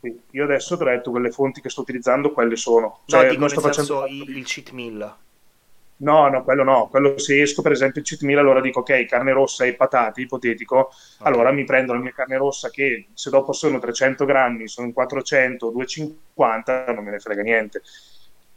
Sì. 0.00 0.20
Io 0.30 0.44
adesso 0.44 0.76
ti 0.76 0.82
ho 0.82 0.86
detto 0.86 1.10
quelle 1.10 1.30
fonti 1.30 1.60
che 1.60 1.68
sto 1.68 1.80
utilizzando, 1.80 2.32
quelle 2.32 2.56
sono. 2.56 3.00
Cioè, 3.06 3.20
cioè, 3.20 3.30
dico 3.30 3.40
nel 3.40 3.50
sto 3.50 3.60
facendo... 3.60 4.06
il 4.06 4.44
cheat 4.44 4.70
meal. 4.70 5.16
No, 5.98 6.28
no, 6.28 6.44
quello 6.44 6.62
no. 6.62 6.86
Quello 6.88 7.18
se 7.18 7.40
esco, 7.40 7.62
per 7.62 7.72
esempio, 7.72 8.00
il 8.00 8.06
cheat 8.06 8.22
meal, 8.22 8.38
allora 8.38 8.60
dico, 8.60 8.80
ok, 8.80 9.04
carne 9.06 9.32
rossa 9.32 9.64
e 9.64 9.74
patate, 9.74 10.20
ipotetico, 10.20 10.78
okay. 10.78 10.92
allora 11.18 11.50
mi 11.50 11.64
prendo 11.64 11.92
la 11.92 11.98
mia 11.98 12.12
carne 12.12 12.36
rossa 12.36 12.70
che 12.70 13.08
se 13.14 13.30
dopo 13.30 13.52
sono 13.52 13.78
300 13.78 14.24
grammi, 14.24 14.68
sono 14.68 14.92
400, 14.92 15.70
250, 15.70 16.92
non 16.92 17.04
me 17.04 17.10
ne 17.10 17.18
frega 17.18 17.42
niente. 17.42 17.82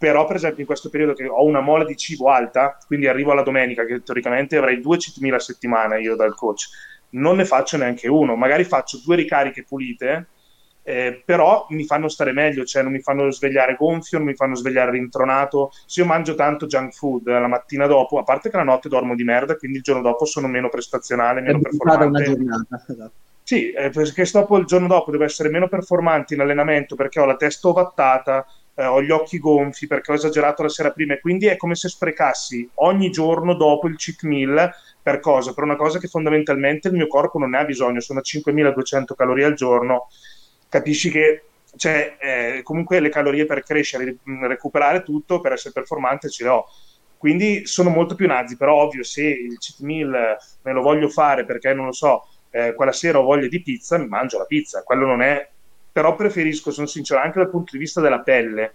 Però, 0.02 0.26
per 0.26 0.38
esempio, 0.38 0.62
in 0.62 0.66
questo 0.66 0.90
periodo 0.90 1.14
che 1.14 1.28
ho 1.28 1.46
una 1.46 1.62
mole 1.62 1.86
di 1.86 1.96
cibo 1.96 2.30
alta, 2.30 2.76
quindi 2.88 3.06
arrivo 3.06 3.34
alla 3.34 3.44
domenica, 3.44 3.86
che 3.86 4.02
teoricamente 4.02 4.58
avrei 4.58 4.82
due 4.82 4.98
cheat 4.98 5.20
meal 5.20 5.36
a 5.36 5.40
settimana 5.40 6.00
io 6.00 6.16
dal 6.16 6.34
coach, 6.34 6.70
non 7.12 7.36
ne 7.36 7.46
faccio 7.46 7.78
neanche 7.78 8.08
uno. 8.08 8.36
Magari 8.36 8.64
faccio 8.64 9.00
due 9.06 9.16
ricariche 9.16 9.64
pulite, 9.64 10.30
eh, 10.82 11.22
però 11.24 11.68
mi 11.70 11.86
fanno 11.86 12.08
stare 12.08 12.32
meglio, 12.32 12.66
cioè 12.66 12.82
non 12.82 12.94
mi 12.94 13.02
fanno 13.02 13.30
svegliare 13.30 13.76
gonfio, 13.76 14.18
non 14.18 14.26
mi 14.26 14.34
fanno 14.34 14.56
svegliare 14.56 14.90
rintronato. 14.90 15.70
Se 15.86 16.02
io 16.02 16.08
mangio 16.08 16.34
tanto 16.34 16.66
junk 16.66 16.94
food 16.94 17.28
la 17.28 17.48
mattina 17.48 17.86
dopo, 17.86 18.18
a 18.18 18.24
parte 18.24 18.50
che 18.50 18.58
la 18.58 18.64
notte 18.64 18.90
dormo 18.90 19.14
di 19.14 19.24
merda, 19.24 19.56
quindi 19.56 19.78
il 19.78 19.84
giorno 19.84 20.02
dopo 20.02 20.26
sono 20.26 20.48
meno 20.48 20.70
prestazionale, 20.70 21.42
meno 21.42 21.60
performante. 21.60 22.06
una 22.06 22.24
giornata. 22.24 22.86
esatto. 22.88 23.12
Sì, 23.44 23.72
eh, 23.72 23.90
perché 23.90 24.24
dopo 24.32 24.58
il 24.58 24.66
giorno 24.66 24.88
dopo 24.88 25.12
devo 25.12 25.24
essere 25.26 25.50
meno 25.50 25.68
performante 25.68 26.36
in 26.36 26.42
allenamento 26.42 26.96
perché 26.96 27.20
ho 27.20 27.26
la 27.26 27.36
testa 27.36 27.68
ovattata, 27.68 28.46
eh, 28.82 28.86
ho 28.86 29.02
gli 29.02 29.12
occhi 29.12 29.38
gonfi 29.38 29.86
perché 29.86 30.12
ho 30.12 30.16
esagerato 30.16 30.64
la 30.64 30.70
sera 30.70 30.92
prima 30.92 31.14
e 31.14 31.20
quindi 31.20 31.46
è 31.46 31.56
come 31.56 31.76
se 31.76 31.88
sprecassi 31.88 32.68
ogni 32.76 33.12
giorno 33.12 33.54
dopo 33.54 33.88
il 33.88 33.96
cheat 33.96 34.24
meal 34.24 34.74
per 35.02 35.20
cosa? 35.20 35.54
Per 35.54 35.64
una 35.64 35.76
cosa 35.76 36.00
che 36.00 36.08
fondamentalmente 36.08 36.88
il 36.88 36.96
mio 36.96 37.08
corpo 37.08 37.38
non 37.38 37.52
ne 37.52 37.60
ha 37.60 37.66
bisogno, 37.66 38.00
sono 38.00 38.20
a 38.20 38.24
5200 38.24 39.14
calorie 39.14 39.46
al 39.46 39.54
giorno 39.54 40.08
capisci 40.68 41.12
che 41.12 41.44
cioè, 41.76 42.18
eh, 42.20 42.62
comunque 42.64 43.00
le 43.00 43.10
calorie 43.10 43.46
per 43.46 43.64
crescere, 43.64 44.18
recuperare 44.42 45.04
tutto, 45.04 45.40
per 45.40 45.54
essere 45.54 45.74
performante 45.74 46.30
ce 46.30 46.44
le 46.44 46.50
ho. 46.50 46.66
Quindi 47.18 47.66
sono 47.68 47.90
molto 47.90 48.16
più 48.16 48.28
nazi, 48.28 48.58
però 48.58 48.76
ovvio 48.76 49.04
se 49.04 49.24
il 49.24 49.58
cheat 49.58 49.80
meal 49.82 50.38
me 50.64 50.72
lo 50.72 50.82
voglio 50.82 51.08
fare 51.08 51.46
perché 51.46 51.74
non 51.74 51.86
lo 51.86 51.92
so, 51.92 52.28
eh, 52.50 52.74
quella 52.74 52.92
sera 52.92 53.20
ho 53.20 53.24
voglia 53.24 53.48
di 53.48 53.62
pizza, 53.62 53.98
mi 53.98 54.08
mangio 54.08 54.38
la 54.38 54.46
pizza, 54.46 54.84
quello 54.84 55.06
non 55.06 55.22
è... 55.22 55.50
Però 55.92 56.16
preferisco, 56.16 56.72
sono 56.72 56.88
sincero, 56.88 57.20
anche 57.20 57.40
dal 57.40 57.50
punto 57.50 57.72
di 57.74 57.78
vista 57.80 58.02
della 58.02 58.22
pelle, 58.22 58.74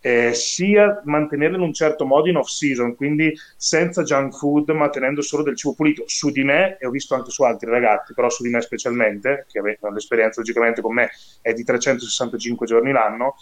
eh, 0.00 0.34
sia 0.34 1.00
mantenerlo 1.04 1.56
in 1.56 1.62
un 1.62 1.72
certo 1.72 2.04
modo 2.04 2.28
in 2.28 2.36
off 2.36 2.48
season, 2.48 2.94
quindi 2.94 3.34
senza 3.56 4.02
junk 4.02 4.36
food, 4.36 4.68
ma 4.70 4.90
tenendo 4.90 5.22
solo 5.22 5.42
del 5.42 5.56
cibo 5.56 5.74
pulito. 5.74 6.04
Su 6.06 6.30
di 6.30 6.44
me, 6.44 6.76
e 6.78 6.86
ho 6.86 6.90
visto 6.90 7.14
anche 7.14 7.30
su 7.30 7.42
altri 7.42 7.70
ragazzi, 7.70 8.12
però 8.12 8.28
su 8.28 8.42
di 8.42 8.50
me 8.50 8.60
specialmente, 8.60 9.46
che 9.50 9.60
l'esperienza 9.62 10.40
logicamente 10.40 10.82
con 10.82 10.92
me 10.92 11.10
è 11.40 11.54
di 11.54 11.64
365 11.64 12.66
giorni 12.66 12.92
l'anno, 12.92 13.36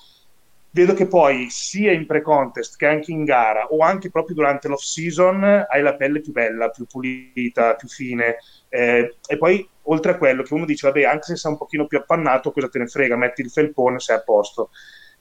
vedo 0.73 0.95
che 0.95 1.07
poi 1.07 1.49
sia 1.51 1.93
in 1.93 2.07
pre-contest 2.07 2.77
che 2.77 2.87
anche 2.87 3.13
in 3.13 3.25
gara 3.25 3.67
o 3.67 3.79
anche 3.79 4.11
proprio 4.11 4.35
durante 4.35 4.69
l'off 4.69 4.83
season 4.83 5.45
hai 5.69 5.83
la 5.83 5.95
pelle 5.95 6.21
più 6.21 6.33
bella, 6.33 6.71
più 6.71 6.87
pulita, 6.87 7.75
più 7.75 7.89
fine. 7.89 8.37
Eh, 8.69 9.17
e 9.27 9.39
poi 9.39 9.67
oltre 9.83 10.13
a 10.13 10.17
quello 10.17 10.43
che 10.43 10.55
uno 10.55 10.65
dice, 10.65 10.87
vabbè, 10.87 11.05
anche 11.05 11.25
se 11.25 11.37
sei 11.37 11.53
un 11.53 11.59
pochino 11.59 11.87
più 11.87 11.99
appannato, 11.99 12.53
cosa 12.53 12.69
te 12.69 12.79
ne 12.79 12.87
frega, 12.87 13.17
metti 13.17 13.43
il 13.43 13.51
felpone, 13.51 13.99
sei 13.99 14.17
a 14.17 14.23
posto 14.23 14.71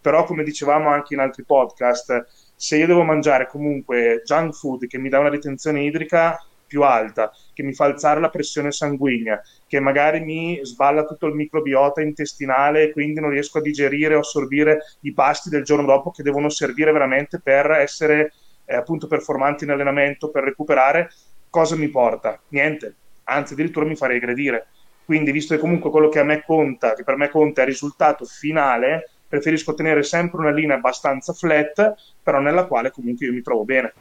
però 0.01 0.25
come 0.25 0.43
dicevamo 0.43 0.89
anche 0.89 1.13
in 1.13 1.19
altri 1.19 1.43
podcast, 1.43 2.25
se 2.55 2.77
io 2.77 2.87
devo 2.87 3.03
mangiare 3.03 3.47
comunque 3.47 4.23
junk 4.25 4.53
food 4.53 4.87
che 4.87 4.97
mi 4.97 5.09
dà 5.09 5.19
una 5.19 5.29
ritenzione 5.29 5.83
idrica 5.83 6.43
più 6.71 6.83
alta, 6.83 7.29
che 7.53 7.63
mi 7.63 7.73
fa 7.73 7.83
alzare 7.83 8.21
la 8.21 8.29
pressione 8.29 8.71
sanguigna, 8.71 9.41
che 9.67 9.81
magari 9.81 10.21
mi 10.21 10.57
sballa 10.63 11.03
tutto 11.03 11.27
il 11.27 11.33
microbiota 11.33 11.99
intestinale 11.99 12.83
e 12.83 12.91
quindi 12.93 13.19
non 13.19 13.31
riesco 13.31 13.57
a 13.57 13.61
digerire 13.61 14.15
o 14.15 14.19
assorbire 14.19 14.79
i 15.01 15.11
pasti 15.11 15.49
del 15.49 15.65
giorno 15.65 15.85
dopo 15.85 16.11
che 16.11 16.23
devono 16.23 16.47
servire 16.47 16.93
veramente 16.93 17.41
per 17.41 17.71
essere 17.71 18.31
eh, 18.63 18.73
appunto 18.73 19.07
performanti 19.07 19.65
in 19.65 19.71
allenamento, 19.71 20.29
per 20.29 20.45
recuperare, 20.45 21.11
cosa 21.49 21.75
mi 21.75 21.89
porta? 21.89 22.39
Niente, 22.49 22.95
anzi 23.25 23.51
addirittura 23.51 23.85
mi 23.85 23.97
fa 23.97 24.07
regredire. 24.07 24.67
Quindi, 25.03 25.33
visto 25.33 25.53
che 25.53 25.59
comunque 25.59 25.89
quello 25.89 26.07
che 26.07 26.19
a 26.19 26.23
me 26.23 26.41
conta, 26.45 26.93
che 26.93 27.03
per 27.03 27.17
me 27.17 27.27
conta 27.27 27.59
è 27.61 27.65
il 27.65 27.71
risultato 27.71 28.23
finale, 28.23 29.09
preferisco 29.27 29.73
tenere 29.73 30.03
sempre 30.03 30.39
una 30.39 30.51
linea 30.51 30.77
abbastanza 30.77 31.33
flat, 31.33 31.95
però 32.23 32.39
nella 32.39 32.63
quale 32.63 32.91
comunque 32.91 33.25
io 33.25 33.33
mi 33.33 33.41
trovo 33.41 33.65
bene. 33.65 33.93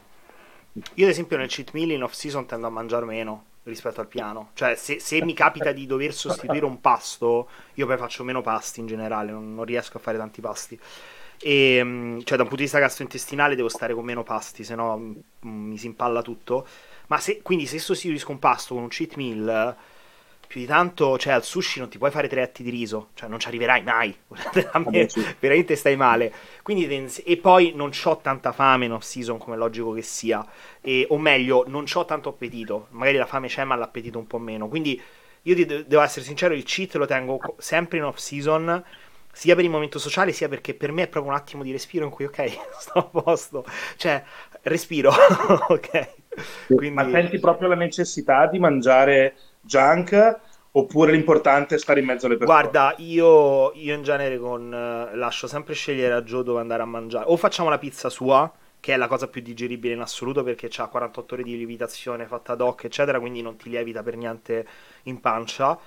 Io, 0.72 1.04
ad 1.04 1.10
esempio, 1.10 1.36
nel 1.36 1.48
cheat 1.48 1.72
meal 1.72 1.90
in 1.90 2.02
off 2.02 2.12
season 2.12 2.46
tendo 2.46 2.66
a 2.66 2.70
mangiare 2.70 3.04
meno 3.04 3.46
rispetto 3.64 4.00
al 4.00 4.08
piano. 4.08 4.50
Cioè, 4.54 4.74
se, 4.76 5.00
se 5.00 5.22
mi 5.22 5.34
capita 5.34 5.72
di 5.72 5.86
dover 5.86 6.14
sostituire 6.14 6.64
un 6.64 6.80
pasto, 6.80 7.48
io 7.74 7.86
poi 7.86 7.96
faccio 7.96 8.24
meno 8.24 8.40
pasti 8.40 8.80
in 8.80 8.86
generale, 8.86 9.32
non, 9.32 9.54
non 9.54 9.64
riesco 9.64 9.96
a 9.96 10.00
fare 10.00 10.18
tanti 10.18 10.40
pasti. 10.40 10.78
E, 11.42 11.80
mm, 11.82 12.18
cioè, 12.20 12.36
da 12.36 12.42
un 12.42 12.48
punto 12.48 12.56
di 12.56 12.62
vista 12.62 12.78
gastrointestinale 12.78 13.56
devo 13.56 13.68
stare 13.68 13.94
con 13.94 14.04
meno 14.04 14.22
pasti, 14.22 14.62
se 14.64 14.74
no 14.74 14.96
mm, 14.98 15.14
mi 15.42 15.78
si 15.78 15.86
impalla 15.86 16.22
tutto. 16.22 16.66
Ma 17.08 17.18
se, 17.18 17.42
quindi 17.42 17.66
se 17.66 17.78
sostituisco 17.78 18.30
un 18.30 18.38
pasto 18.38 18.74
con 18.74 18.84
un 18.84 18.88
cheat 18.88 19.16
meal 19.16 19.76
più 20.50 20.58
di 20.58 20.66
tanto, 20.66 21.16
cioè 21.16 21.32
al 21.32 21.44
sushi 21.44 21.78
non 21.78 21.88
ti 21.88 21.96
puoi 21.96 22.10
fare 22.10 22.26
tre 22.26 22.42
atti 22.42 22.64
di 22.64 22.70
riso, 22.70 23.10
cioè 23.14 23.28
non 23.28 23.38
ci 23.38 23.46
arriverai 23.46 23.84
mai, 23.84 24.12
me 24.90 25.08
veramente 25.38 25.76
stai 25.76 25.94
male. 25.94 26.32
Quindi, 26.64 27.08
e 27.24 27.36
poi 27.36 27.70
non 27.76 27.92
ho 28.02 28.16
tanta 28.16 28.50
fame 28.50 28.86
in 28.86 28.92
off 28.92 29.04
season 29.04 29.38
come 29.38 29.56
logico 29.56 29.92
che 29.92 30.02
sia, 30.02 30.44
e, 30.80 31.06
o 31.08 31.18
meglio, 31.18 31.62
non 31.68 31.84
ho 31.92 32.04
tanto 32.04 32.30
appetito, 32.30 32.88
magari 32.90 33.16
la 33.16 33.26
fame 33.26 33.46
c'è 33.46 33.62
ma 33.62 33.76
l'appetito 33.76 34.18
un 34.18 34.26
po' 34.26 34.38
meno. 34.38 34.66
Quindi 34.66 35.00
io 35.42 35.54
ti, 35.54 35.64
devo 35.64 36.00
essere 36.02 36.24
sincero, 36.24 36.52
il 36.52 36.64
cheat 36.64 36.96
lo 36.96 37.06
tengo 37.06 37.38
sempre 37.58 37.98
in 37.98 38.04
off 38.04 38.16
season, 38.16 38.82
sia 39.30 39.54
per 39.54 39.62
il 39.62 39.70
momento 39.70 40.00
sociale, 40.00 40.32
sia 40.32 40.48
perché 40.48 40.74
per 40.74 40.90
me 40.90 41.04
è 41.04 41.08
proprio 41.08 41.32
un 41.32 41.38
attimo 41.38 41.62
di 41.62 41.70
respiro 41.70 42.06
in 42.06 42.10
cui, 42.10 42.24
ok, 42.24 42.58
sto 42.76 42.98
a 42.98 43.04
posto, 43.04 43.64
cioè 43.96 44.20
respiro, 44.62 45.12
ok. 45.68 46.08
Quindi... 46.66 46.90
Ma 46.90 47.08
senti 47.08 47.38
proprio 47.38 47.68
la 47.68 47.76
necessità 47.76 48.48
di 48.48 48.58
mangiare 48.58 49.36
junk 49.60 50.38
oppure 50.72 51.12
l'importante 51.12 51.74
è 51.74 51.78
stare 51.78 52.00
in 52.00 52.06
mezzo 52.06 52.26
alle 52.26 52.36
persone? 52.36 52.60
Guarda, 52.60 52.94
io, 52.98 53.72
io 53.74 53.94
in 53.94 54.02
genere 54.02 54.38
con, 54.38 54.66
uh, 54.66 55.16
lascio 55.16 55.46
sempre 55.46 55.74
scegliere 55.74 56.14
a 56.14 56.22
Joe 56.22 56.42
dove 56.42 56.60
andare 56.60 56.82
a 56.82 56.86
mangiare. 56.86 57.24
O 57.28 57.36
facciamo 57.36 57.68
la 57.68 57.78
pizza 57.78 58.08
sua, 58.08 58.50
che 58.78 58.94
è 58.94 58.96
la 58.96 59.08
cosa 59.08 59.28
più 59.28 59.42
digeribile 59.42 59.94
in 59.94 60.00
assoluto 60.00 60.42
perché 60.42 60.70
ha 60.76 60.86
48 60.86 61.34
ore 61.34 61.42
di 61.42 61.56
lievitazione 61.56 62.26
fatta 62.26 62.52
ad 62.52 62.60
hoc, 62.60 62.84
eccetera, 62.84 63.20
quindi 63.20 63.42
non 63.42 63.56
ti 63.56 63.68
lievita 63.68 64.02
per 64.02 64.16
niente 64.16 64.66
in 65.04 65.20
pancia. 65.20 65.78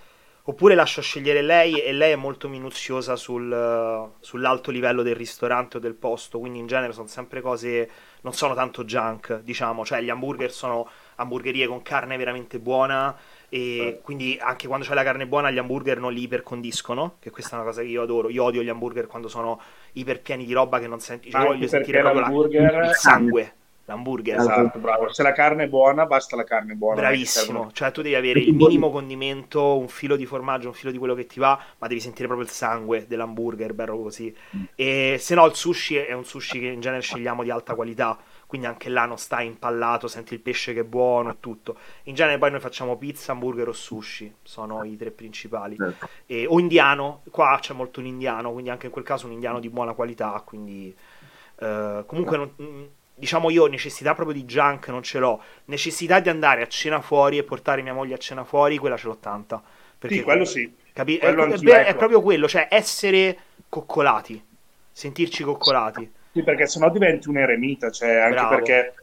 Oppure 0.45 0.76
lascio 0.76 1.02
scegliere 1.02 1.41
lei 1.41 1.80
e 1.80 1.94
lei 1.94 2.12
è 2.12 2.16
molto 2.18 2.50
minuziosa 2.50 3.16
sul, 3.16 3.50
uh, 3.50 4.16
sull'alto 4.20 4.72
livello 4.72 5.02
del 5.02 5.16
ristorante 5.16 5.78
o 5.78 5.80
del 5.80 5.94
posto, 5.94 6.38
quindi 6.38 6.60
in 6.60 6.68
genere 6.68 6.91
sono 6.91 7.08
sempre 7.08 7.40
cose, 7.40 7.90
non 8.24 8.34
sono 8.34 8.54
tanto 8.54 8.84
junk, 8.84 9.40
diciamo, 9.40 9.86
cioè 9.86 10.02
gli 10.02 10.10
hamburger 10.10 10.52
sono 10.52 10.90
hamburgerie 11.16 11.66
con 11.66 11.82
carne 11.82 12.18
veramente 12.18 12.60
buona 12.60 13.18
e 13.54 14.00
quindi 14.02 14.36
anche 14.42 14.66
quando 14.66 14.84
c'è 14.84 14.96
la 14.96 15.04
carne 15.04 15.28
buona 15.28 15.52
gli 15.52 15.60
hamburger 15.60 16.00
non 16.00 16.12
li 16.12 16.24
ipercondiscono, 16.24 17.18
che 17.20 17.30
questa 17.30 17.52
è 17.52 17.60
una 17.60 17.66
cosa 17.66 17.84
che 17.84 17.88
io 17.88 18.02
adoro. 18.02 18.32
Io 18.32 18.44
odio 18.44 18.64
gli 18.64 18.70
hamburger 18.70 19.06
quando 19.06 19.28
sono 19.28 19.62
iperpieni 19.92 20.44
di 20.44 20.54
roba 20.54 20.80
che 20.80 20.88
non 20.88 21.00
senti, 21.00 21.30
cioè 21.30 21.46
voglio 21.46 21.68
sentire 21.68 22.00
proprio 22.00 22.48
la, 22.48 22.88
il 22.88 22.96
sangue. 22.96 23.54
L'hamburger 23.86 24.40
esatto, 24.40 24.80
bravo. 24.80 25.14
Se 25.14 25.22
la 25.22 25.34
carne 25.34 25.66
è 25.66 25.68
buona, 25.68 26.08
basta 26.08 26.36
la 26.36 26.46
carne 26.46 26.74
buona. 26.74 27.02
Bravissimo, 27.02 27.70
cioè 27.74 27.92
tu 27.92 28.02
devi 28.02 28.16
avere 28.16 28.40
il 28.40 28.56
minimo 28.56 28.90
condimento, 28.90 29.78
un 29.78 29.88
filo 29.88 30.16
di 30.16 30.26
formaggio, 30.26 30.70
un 30.70 30.74
filo 30.74 30.90
di 30.90 30.98
quello 30.98 31.14
che 31.14 31.28
ti 31.28 31.40
va, 31.40 31.60
ma 31.78 31.88
devi 31.88 32.00
sentire 32.00 32.26
proprio 32.26 32.48
il 32.48 32.54
sangue 32.54 33.06
dell'hamburger, 33.08 33.74
bello 33.74 34.02
così. 34.02 34.36
E 34.74 35.18
se 35.20 35.36
no, 35.36 35.46
il 35.46 35.54
sushi 35.54 35.98
è 35.98 36.14
un 36.14 36.26
sushi 36.26 36.60
che 36.60 36.68
in 36.68 36.80
genere 36.80 37.04
scegliamo 37.04 37.44
di 37.44 37.52
alta 37.52 37.76
qualità 37.76 38.18
quindi 38.54 38.70
anche 38.70 38.90
là 38.90 39.06
non 39.06 39.18
stai 39.18 39.48
impallato, 39.48 40.08
senti 40.08 40.36
il 40.36 40.40
pesce 40.40 40.76
che 40.76 40.82
è 40.82 40.84
buono 40.84 41.32
e 41.32 41.38
tutto. 41.40 41.76
In 42.04 42.14
genere 42.14 42.38
poi 42.38 42.52
noi 42.52 42.60
facciamo 42.60 42.98
pizza, 42.98 43.32
hamburger 43.32 43.70
o 43.70 43.74
sushi, 43.74 44.32
sono 44.44 44.84
i 44.84 44.96
tre 44.96 45.10
principali. 45.10 45.76
Certo. 45.76 46.08
E, 46.28 46.46
o 46.46 46.60
indiano, 46.60 47.24
qua 47.32 47.58
c'è 47.60 47.74
molto 47.74 48.00
un 48.00 48.06
indiano, 48.06 48.52
quindi 48.52 48.70
anche 48.70 48.86
in 48.86 48.92
quel 48.92 49.04
caso 49.04 49.26
un 49.26 49.32
indiano 49.32 49.60
di 49.60 49.70
buona 49.70 49.94
qualità, 49.94 50.40
quindi 50.46 50.96
eh, 51.56 52.04
comunque 52.06 52.38
non, 52.38 52.54
mm, 52.62 52.84
diciamo 53.16 53.50
io 53.50 53.66
necessità 53.66 54.14
proprio 54.14 54.36
di 54.36 54.46
junk 54.46 54.90
non 54.90 55.02
ce 55.02 55.18
l'ho, 55.18 55.42
necessità 55.66 56.20
di 56.20 56.30
andare 56.30 56.62
a 56.62 56.68
cena 56.68 57.02
fuori 57.02 57.40
e 57.40 57.44
portare 57.44 57.82
mia 57.82 57.96
moglie 57.96 58.14
a 58.14 58.20
cena 58.20 58.44
fuori, 58.44 58.78
quella 58.78 58.98
ce 58.98 59.08
l'ho 59.08 59.18
tanta. 59.18 59.64
Perché, 59.98 60.18
sì, 60.18 60.22
quello 60.22 60.46
sì. 60.46 60.72
Capi- 60.94 61.18
quello 61.18 61.46
è, 61.46 61.58
è, 61.58 61.60
è, 61.60 61.90
ecco. 61.90 61.98
proprio 61.98 62.22
quello, 62.22 62.48
cioè 62.48 62.68
essere 62.70 63.36
coccolati, 63.68 64.40
sentirci 64.92 65.42
coccolati. 65.42 66.22
Sì, 66.34 66.43
perché 66.43 66.65
sennò 66.65 66.89
diventi 66.89 67.30
un 67.30 67.38
eremita, 67.38 67.91
cioè 67.91 68.15
anche 68.15 68.34
Bravo. 68.34 68.55
perché 68.55 68.93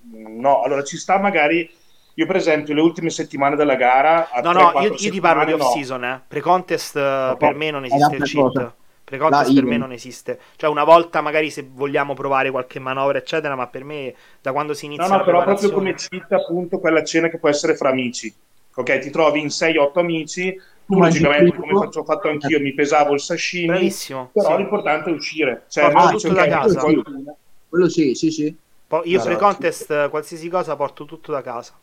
no, 0.00 0.62
allora 0.62 0.82
ci 0.82 0.96
sta 0.96 1.18
magari 1.18 1.70
io 2.14 2.26
per 2.26 2.36
esempio 2.36 2.74
le 2.74 2.80
ultime 2.80 3.10
settimane 3.10 3.54
della 3.54 3.76
gara 3.76 4.28
No, 4.42 4.52
no, 4.52 4.72
io, 4.80 4.94
io 4.96 5.10
ti 5.10 5.20
parlo 5.20 5.44
di 5.44 5.52
off 5.52 5.72
season, 5.72 6.04
eh. 6.04 6.22
Pre-contest 6.26 6.96
okay. 6.96 7.36
per 7.36 7.54
me 7.54 7.70
non 7.70 7.84
esiste 7.84 8.16
il 8.16 8.22
cheat. 8.22 8.72
Pre-contest 9.04 9.48
Da 9.48 9.54
per 9.54 9.64
me 9.64 9.76
non 9.76 9.92
esiste. 9.92 10.38
Cioè, 10.56 10.68
una 10.68 10.82
volta 10.84 11.20
magari 11.20 11.50
se 11.50 11.68
vogliamo 11.70 12.14
provare 12.14 12.50
qualche 12.50 12.80
manovra, 12.80 13.18
eccetera, 13.18 13.54
ma 13.54 13.68
per 13.68 13.84
me 13.84 14.14
da 14.42 14.52
quando 14.52 14.74
si 14.74 14.86
inizia 14.86 15.04
No, 15.06 15.12
no, 15.12 15.18
la 15.18 15.24
però 15.24 15.42
proprio 15.44 15.70
come 15.70 15.96
cita 15.96 16.36
appunto 16.36 16.80
quella 16.80 17.04
cena 17.04 17.28
che 17.28 17.38
può 17.38 17.48
essere 17.48 17.76
fra 17.76 17.90
amici. 17.90 18.34
Ok, 18.74 18.98
ti 18.98 19.10
trovi 19.10 19.40
in 19.40 19.46
6-8 19.46 19.98
amici, 19.98 20.60
tu 20.88 20.98
logicamente 20.98 21.56
come 21.56 21.72
faccio, 21.74 22.00
ho 22.00 22.04
fatto 22.04 22.28
anch'io, 22.28 22.60
mi 22.60 22.72
pesavo 22.72 23.12
il 23.12 23.20
sashimi, 23.20 23.66
Bravissimo. 23.66 24.30
però 24.32 24.50
sì. 24.52 24.56
l'importante 24.56 25.10
è 25.10 25.12
uscire. 25.12 25.64
Cioè, 25.68 25.92
noi 25.92 26.16
tutto 26.18 26.32
da 26.32 26.46
casa. 26.48 26.80
qualcuno- 26.80 27.36
Quello 27.68 27.88
sì, 27.90 28.14
sì, 28.14 28.30
sì. 28.30 28.56
Po- 28.86 29.02
io 29.04 29.18
Esatto. 29.18 29.36
pre-contest, 29.36 29.90
eh, 29.90 30.06
qualsiasi 30.08 30.48
cosa, 30.48 30.74
porto 30.74 31.04
tutto 31.04 31.30
da 31.30 31.42
casa. 31.42 31.74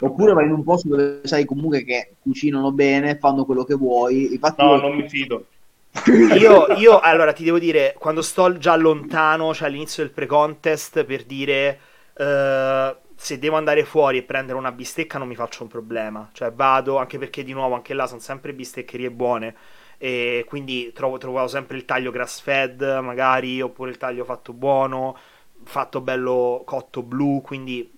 Oppure 0.00 0.32
vai 0.32 0.46
in 0.46 0.52
un 0.52 0.64
posto 0.64 0.88
dove 0.88 1.20
sai 1.24 1.44
comunque 1.44 1.84
che 1.84 2.14
cucinano 2.22 2.72
bene, 2.72 3.18
fanno 3.18 3.44
quello 3.44 3.64
che 3.64 3.74
vuoi. 3.74 4.32
Infatti, 4.32 4.62
No, 4.62 4.76
io- 4.76 4.80
non 4.80 4.96
mi 4.96 5.06
fido. 5.08 5.46
Io, 6.38 6.66
io, 6.76 6.98
allora 6.98 7.32
ti 7.32 7.44
devo 7.44 7.58
dire, 7.60 7.94
quando 7.98 8.20
sto 8.22 8.56
già 8.58 8.74
lontano, 8.76 9.54
cioè 9.54 9.68
all'inizio 9.68 10.02
del 10.02 10.12
pre-contest, 10.12 11.04
per 11.04 11.22
dire 11.24 11.78
eh, 12.16 12.96
se 13.16 13.38
devo 13.38 13.56
andare 13.56 13.84
fuori 13.84 14.18
e 14.18 14.22
prendere 14.22 14.58
una 14.58 14.72
bistecca 14.72 15.18
non 15.18 15.28
mi 15.28 15.34
faccio 15.34 15.62
un 15.62 15.68
problema. 15.68 16.30
Cioè 16.32 16.52
vado, 16.52 16.96
anche 16.98 17.18
perché 17.18 17.42
di 17.44 17.52
nuovo 17.52 17.74
anche 17.74 17.94
là 17.94 18.06
sono 18.06 18.20
sempre 18.20 18.52
bisteccherie 18.54 19.10
buone. 19.10 19.54
E 19.98 20.44
quindi 20.48 20.92
trovo, 20.92 21.18
trovavo 21.18 21.48
sempre 21.48 21.76
il 21.76 21.84
taglio 21.84 22.10
grass 22.10 22.40
fed, 22.40 22.82
magari, 23.02 23.60
oppure 23.62 23.90
il 23.90 23.96
taglio 23.96 24.24
fatto 24.24 24.52
buono, 24.52 25.16
fatto 25.64 26.00
bello 26.00 26.62
cotto 26.66 27.02
blu, 27.02 27.40
quindi 27.42 27.90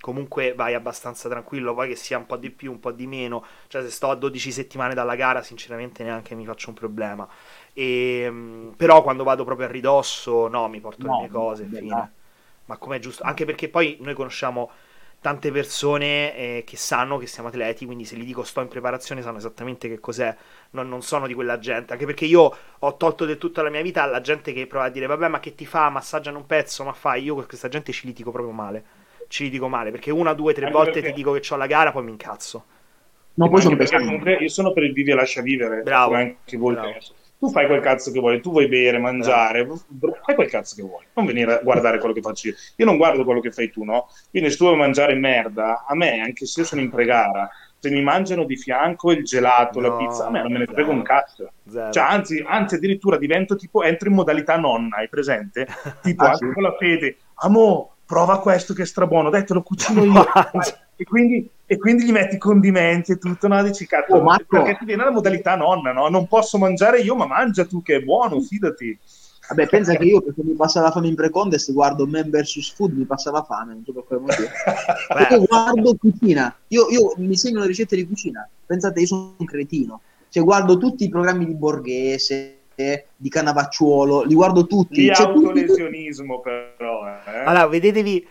comunque 0.00 0.54
vai 0.54 0.74
abbastanza 0.74 1.28
tranquillo, 1.28 1.74
poi 1.74 1.88
che 1.88 1.96
sia 1.96 2.18
un 2.18 2.26
po' 2.26 2.36
di 2.36 2.50
più, 2.50 2.72
un 2.72 2.80
po' 2.80 2.90
di 2.90 3.06
meno, 3.06 3.44
cioè 3.68 3.82
se 3.82 3.90
sto 3.90 4.10
a 4.10 4.16
12 4.16 4.50
settimane 4.50 4.94
dalla 4.94 5.14
gara 5.14 5.42
sinceramente 5.42 6.02
neanche 6.02 6.34
mi 6.34 6.44
faccio 6.44 6.70
un 6.70 6.74
problema. 6.74 7.28
E, 7.72 8.28
mh, 8.30 8.74
però 8.76 9.02
quando 9.02 9.22
vado 9.24 9.44
proprio 9.44 9.66
a 9.68 9.70
ridosso, 9.70 10.48
no, 10.48 10.68
mi 10.68 10.80
porto 10.80 11.06
No, 11.06 11.14
le 11.14 11.16
mie 11.16 11.28
cose, 11.28 11.66
fine. 11.66 12.12
Ma 12.72 12.78
com'è 12.78 12.98
giusto? 12.98 13.22
Anche 13.22 13.44
perché 13.44 13.68
poi 13.68 13.98
noi 14.00 14.14
conosciamo 14.14 14.70
tante 15.20 15.52
persone 15.52 16.34
eh, 16.34 16.64
che 16.66 16.76
sanno 16.78 17.18
che 17.18 17.26
siamo 17.26 17.48
atleti, 17.50 17.84
quindi 17.84 18.04
se 18.06 18.16
gli 18.16 18.24
dico 18.24 18.42
sto 18.44 18.60
in 18.62 18.68
preparazione 18.68 19.20
sanno 19.20 19.36
esattamente 19.36 19.86
che 19.88 20.00
cos'è, 20.00 20.34
non, 20.70 20.88
non 20.88 21.02
sono 21.02 21.26
di 21.26 21.34
quella 21.34 21.58
gente, 21.58 21.92
anche 21.92 22.06
perché 22.06 22.24
io 22.24 22.56
ho 22.78 22.96
tolto 22.96 23.26
del 23.26 23.36
tutto 23.38 23.60
la 23.62 23.68
mia 23.68 23.82
vita 23.82 24.02
alla 24.02 24.22
gente 24.22 24.52
che 24.54 24.66
prova 24.66 24.86
a 24.86 24.88
dire 24.88 25.06
vabbè 25.06 25.28
ma 25.28 25.38
che 25.38 25.54
ti 25.54 25.66
fa, 25.66 25.90
massaggiano 25.90 26.38
un 26.38 26.46
pezzo, 26.46 26.82
ma 26.82 26.92
fai, 26.94 27.22
io 27.24 27.34
con 27.34 27.46
questa 27.46 27.68
gente 27.68 27.92
ci 27.92 28.06
litigo 28.06 28.30
proprio 28.32 28.52
male, 28.54 28.84
ci 29.28 29.44
litigo 29.44 29.68
male, 29.68 29.90
perché 29.90 30.10
una, 30.10 30.32
due, 30.32 30.54
tre 30.54 30.64
Anche 30.64 30.76
volte 30.76 30.92
perché- 30.92 31.08
ti 31.10 31.14
dico 31.16 31.32
che 31.32 31.46
ho 31.52 31.56
la 31.56 31.66
gara, 31.66 31.92
poi 31.92 32.02
mi 32.04 32.10
incazzo. 32.10 32.64
No, 33.34 33.48
poi 33.48 33.60
sono 33.60 33.76
perché 33.76 33.96
comunque 33.98 34.34
io 34.34 34.48
sono 34.48 34.72
per 34.72 34.82
il 34.82 34.92
vivi 34.92 35.10
e 35.10 35.14
lascia 35.14 35.40
vivere, 35.42 35.82
Bravo, 35.82 36.14
anche 36.14 36.56
voi. 36.56 36.74
bravo. 36.74 36.92
Tu 37.42 37.50
fai 37.50 37.66
quel 37.66 37.80
cazzo 37.80 38.12
che 38.12 38.20
vuoi, 38.20 38.40
tu 38.40 38.50
vuoi 38.52 38.68
bere, 38.68 38.98
mangiare, 38.98 39.66
fai 40.22 40.36
quel 40.36 40.48
cazzo 40.48 40.76
che 40.76 40.82
vuoi, 40.82 41.04
non 41.14 41.26
venire 41.26 41.58
a 41.58 41.60
guardare 41.60 41.98
quello 41.98 42.14
che 42.14 42.20
faccio 42.20 42.46
io. 42.46 42.54
Io 42.76 42.84
non 42.86 42.96
guardo 42.96 43.24
quello 43.24 43.40
che 43.40 43.50
fai 43.50 43.68
tu, 43.68 43.82
no? 43.82 44.06
Quindi 44.30 44.48
se 44.48 44.56
tu 44.56 44.64
vuoi 44.66 44.76
mangiare 44.76 45.14
merda, 45.16 45.84
a 45.84 45.96
me, 45.96 46.20
anche 46.20 46.46
se 46.46 46.60
io 46.60 46.66
sono 46.66 46.80
in 46.82 46.88
pregara, 46.88 47.50
se 47.80 47.90
mi 47.90 48.00
mangiano 48.00 48.44
di 48.44 48.56
fianco 48.56 49.10
il 49.10 49.24
gelato, 49.24 49.80
la 49.80 49.88
No, 49.88 49.96
pizza, 49.96 50.26
a 50.26 50.30
me 50.30 50.40
non 50.40 50.52
me 50.52 50.58
ne 50.58 50.66
frega 50.66 50.92
un 50.92 51.02
cazzo. 51.02 51.50
Zero. 51.68 51.90
Cioè, 51.90 52.04
anzi, 52.04 52.44
anzi, 52.46 52.76
addirittura 52.76 53.18
divento 53.18 53.56
tipo, 53.56 53.82
entro 53.82 54.08
in 54.08 54.14
modalità 54.14 54.56
nonna, 54.56 54.98
hai 54.98 55.08
presente? 55.08 55.66
Tipo, 56.00 56.22
Ah, 56.22 56.30
anche 56.30 56.46
sì. 56.46 56.52
con 56.52 56.62
la 56.62 56.76
fede, 56.78 57.16
amo, 57.42 57.96
prova 58.12 58.40
questo 58.40 58.74
che 58.74 58.82
è 58.82 58.84
strabuono, 58.84 59.30
dai, 59.30 59.46
te 59.46 59.54
lo 59.54 59.62
cucino 59.62 60.04
io. 60.04 60.24
E, 60.94 61.04
quindi, 61.04 61.50
e 61.66 61.78
quindi 61.78 62.04
gli 62.04 62.12
metti 62.12 62.38
condimenti 62.38 63.10
e 63.10 63.18
tutto, 63.18 63.48
no? 63.48 63.60
Dici, 63.64 63.86
cazzo, 63.86 64.14
Oh, 64.14 64.36
perché 64.46 64.76
ti 64.78 64.84
viene 64.84 65.02
la 65.02 65.10
modalità 65.10 65.56
nonna, 65.56 65.90
no? 65.90 66.06
Non 66.08 66.28
posso 66.28 66.58
mangiare 66.58 67.00
io, 67.00 67.16
ma 67.16 67.26
mangia 67.26 67.64
tu 67.64 67.82
che 67.82 67.96
è 67.96 68.00
buono, 68.00 68.40
fidati. 68.40 68.96
Vabbè, 69.48 69.66
pensa 69.66 69.96
che 69.96 70.04
io 70.04 70.20
perché 70.20 70.42
mi 70.44 70.52
passa 70.52 70.80
la 70.80 70.92
fame 70.92 71.08
in 71.08 71.16
pre-contest 71.16 71.72
guardo 71.72 72.06
Man 72.06 72.30
vs 72.30 72.72
Food, 72.74 72.92
mi 72.92 73.04
passa 73.04 73.32
la 73.32 73.42
fame, 73.42 73.72
non 73.72 73.82
so 73.84 73.92
per 73.94 74.04
quale 74.04 74.22
motivo. 74.22 74.48
Io 75.34 75.44
guardo 75.44 75.96
cucina, 75.96 76.54
io, 76.68 76.88
io 76.88 77.14
mi 77.16 77.36
segno 77.36 77.60
le 77.60 77.66
ricette 77.66 77.96
di 77.96 78.06
cucina. 78.06 78.48
Pensate, 78.64 79.00
io 79.00 79.06
sono 79.06 79.34
un 79.38 79.46
cretino. 79.46 80.02
Cioè, 80.28 80.44
guardo 80.44 80.78
tutti 80.78 81.02
i 81.04 81.08
programmi 81.08 81.46
di 81.46 81.54
Borghese, 81.54 82.61
di 82.74 83.28
Canavacciuolo, 83.28 84.22
li 84.22 84.34
guardo 84.34 84.66
tutti. 84.66 85.00
Di 85.02 85.14
Cioè, 85.14 85.26
tutti- 85.32 85.46
autolesionismo, 85.46 86.40
però. 86.40 87.06
Eh? 87.06 87.38
allora, 87.44 87.66
vedetevi. 87.66 88.26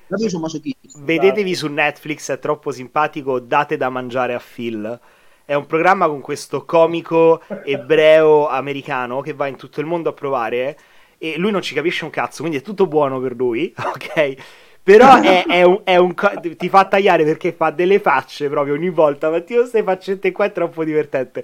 Vedetevi 0.97 1.55
su 1.55 1.67
Netflix, 1.67 2.31
è 2.31 2.39
troppo 2.39 2.71
simpatico, 2.71 3.39
Date 3.39 3.77
da 3.77 3.89
mangiare 3.89 4.33
a 4.33 4.41
Phil. 4.41 4.99
È 5.45 5.53
un 5.53 5.65
programma 5.65 6.07
con 6.07 6.21
questo 6.21 6.65
comico 6.65 7.41
ebreo 7.65 8.47
americano 8.47 9.21
che 9.21 9.33
va 9.33 9.47
in 9.47 9.57
tutto 9.57 9.79
il 9.81 9.85
mondo 9.85 10.09
a 10.09 10.13
provare 10.13 10.77
e 11.17 11.37
lui 11.37 11.51
non 11.51 11.61
ci 11.61 11.73
capisce 11.73 12.05
un 12.05 12.09
cazzo, 12.09 12.41
quindi 12.41 12.59
è 12.59 12.61
tutto 12.61 12.87
buono 12.87 13.19
per 13.19 13.35
lui, 13.35 13.73
ok? 13.77 14.35
Però 14.83 15.19
è, 15.21 15.45
è 15.45 15.61
un, 15.63 15.81
è 15.83 15.95
un 15.97 16.13
co- 16.15 16.31
ti 16.57 16.69
fa 16.69 16.85
tagliare 16.85 17.23
perché 17.23 17.51
fa 17.51 17.69
delle 17.69 17.99
facce 17.99 18.49
proprio 18.49 18.73
ogni 18.73 18.89
volta, 18.89 19.29
ma 19.29 19.41
ti 19.41 19.53
queste 19.55 19.83
faccette 19.83 20.31
qua 20.31 20.45
è 20.45 20.51
troppo 20.51 20.83
divertente. 20.83 21.43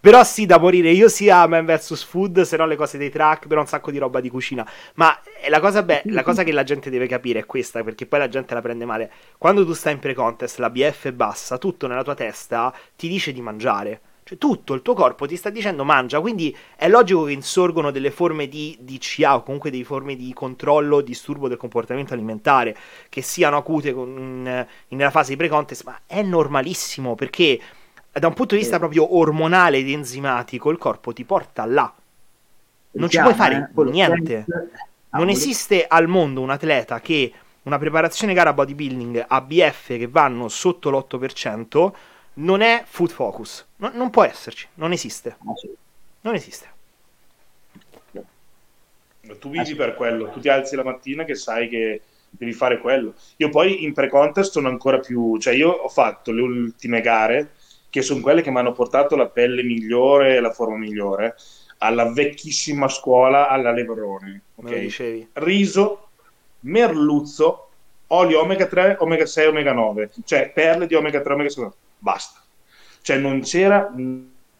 Però 0.00 0.22
sì, 0.24 0.46
da 0.46 0.58
morire, 0.58 0.90
io 0.90 1.08
sia 1.08 1.46
Man 1.46 1.64
vs 1.64 2.04
Food, 2.04 2.42
se 2.42 2.56
no 2.56 2.66
le 2.66 2.76
cose 2.76 2.98
dei 2.98 3.10
track, 3.10 3.46
però 3.46 3.60
un 3.60 3.66
sacco 3.66 3.90
di 3.90 3.98
roba 3.98 4.20
di 4.20 4.28
cucina. 4.28 4.68
Ma 4.94 5.18
eh, 5.42 5.48
la 5.48 5.60
cosa, 5.60 5.82
be- 5.82 6.02
la 6.06 6.22
cosa 6.22 6.44
che 6.44 6.52
la 6.52 6.62
gente 6.62 6.90
deve 6.90 7.06
capire 7.06 7.40
è 7.40 7.46
questa, 7.46 7.82
perché 7.82 8.06
poi 8.06 8.20
la 8.20 8.28
gente 8.28 8.54
la 8.54 8.60
prende 8.60 8.84
male. 8.84 9.10
Quando 9.38 9.64
tu 9.64 9.72
stai 9.72 9.94
in 9.94 9.98
pre-contest, 9.98 10.58
la 10.58 10.70
BF 10.70 11.06
è 11.06 11.12
bassa, 11.12 11.58
tutto 11.58 11.86
nella 11.86 12.04
tua 12.04 12.14
testa 12.14 12.72
ti 12.94 13.08
dice 13.08 13.32
di 13.32 13.40
mangiare. 13.40 14.00
Cioè 14.26 14.38
tutto 14.38 14.74
il 14.74 14.82
tuo 14.82 14.94
corpo 14.94 15.24
ti 15.24 15.36
sta 15.36 15.50
dicendo 15.50 15.84
mangia, 15.84 16.20
quindi 16.20 16.54
è 16.74 16.88
logico 16.88 17.22
che 17.24 17.32
insorgono 17.32 17.92
delle 17.92 18.10
forme 18.10 18.48
di 18.48 18.76
DCA 18.80 19.36
o 19.36 19.42
comunque 19.44 19.70
delle 19.70 19.84
forme 19.84 20.16
di 20.16 20.32
controllo, 20.32 21.00
disturbo 21.00 21.46
del 21.46 21.56
comportamento 21.56 22.12
alimentare, 22.12 22.76
che 23.08 23.22
siano 23.22 23.56
acute 23.56 23.92
con- 23.92 24.66
nella 24.88 25.10
fase 25.10 25.30
di 25.30 25.36
pre-contest, 25.36 25.84
ma 25.84 26.00
è 26.06 26.22
normalissimo 26.22 27.14
perché 27.14 27.60
da 28.18 28.28
un 28.28 28.34
punto 28.34 28.54
di 28.54 28.60
vista 28.60 28.78
proprio 28.78 29.16
ormonale 29.16 29.78
ed 29.78 29.88
enzimatico 29.88 30.70
il 30.70 30.78
corpo 30.78 31.12
ti 31.12 31.24
porta 31.24 31.64
là. 31.64 31.92
Non 32.92 33.10
ci 33.10 33.20
puoi 33.20 33.34
fare 33.34 33.70
niente. 33.74 34.44
Non 35.10 35.28
esiste 35.28 35.86
al 35.86 36.08
mondo 36.08 36.40
un 36.40 36.50
atleta 36.50 37.00
che 37.00 37.32
una 37.62 37.78
preparazione 37.78 38.32
gara 38.32 38.52
bodybuilding 38.52 39.24
a 39.26 39.40
BF 39.40 39.86
che 39.98 40.06
vanno 40.06 40.48
sotto 40.48 40.90
l'8% 40.90 41.92
non 42.34 42.60
è 42.60 42.82
food 42.86 43.10
focus. 43.10 43.66
No- 43.76 43.90
non 43.92 44.10
può 44.10 44.24
esserci, 44.24 44.68
non 44.74 44.92
esiste. 44.92 45.36
Non 46.20 46.34
esiste. 46.34 46.74
Tu 49.40 49.50
vivi 49.50 49.74
per 49.74 49.94
quello, 49.94 50.30
tu 50.30 50.40
ti 50.40 50.48
alzi 50.48 50.76
la 50.76 50.84
mattina 50.84 51.24
che 51.24 51.34
sai 51.34 51.68
che 51.68 52.02
devi 52.30 52.52
fare 52.52 52.78
quello. 52.78 53.14
Io 53.36 53.48
poi 53.48 53.84
in 53.84 53.92
pre-contest 53.92 54.52
sono 54.52 54.68
ancora 54.68 55.00
più, 55.00 55.36
cioè 55.38 55.54
io 55.54 55.70
ho 55.70 55.88
fatto 55.88 56.30
le 56.30 56.42
ultime 56.42 57.00
gare 57.00 57.52
che 57.96 58.02
sono 58.02 58.20
quelle 58.20 58.42
che 58.42 58.50
mi 58.50 58.58
hanno 58.58 58.72
portato 58.72 59.16
la 59.16 59.26
pelle 59.26 59.62
migliore 59.62 60.36
e 60.36 60.40
la 60.40 60.50
forma 60.50 60.76
migliore 60.76 61.34
alla 61.78 62.12
vecchissima 62.12 62.88
scuola 62.88 63.48
alla 63.48 63.72
Levrone, 63.72 64.42
Me 64.56 64.62
lo 64.62 64.68
ok? 64.68 64.78
dicevi. 64.78 65.28
Riso, 65.32 66.08
merluzzo, 66.60 67.70
olio 68.08 68.42
omega 68.42 68.66
3, 68.66 68.96
omega 69.00 69.24
6, 69.24 69.46
omega 69.46 69.72
9, 69.72 70.10
cioè 70.26 70.50
perle 70.52 70.86
di 70.86 70.94
omega 70.94 71.22
3, 71.22 71.32
omega 71.32 71.48
6, 71.48 71.68
basta. 71.96 72.42
Cioè 73.00 73.16
non 73.16 73.40
c'era 73.40 73.90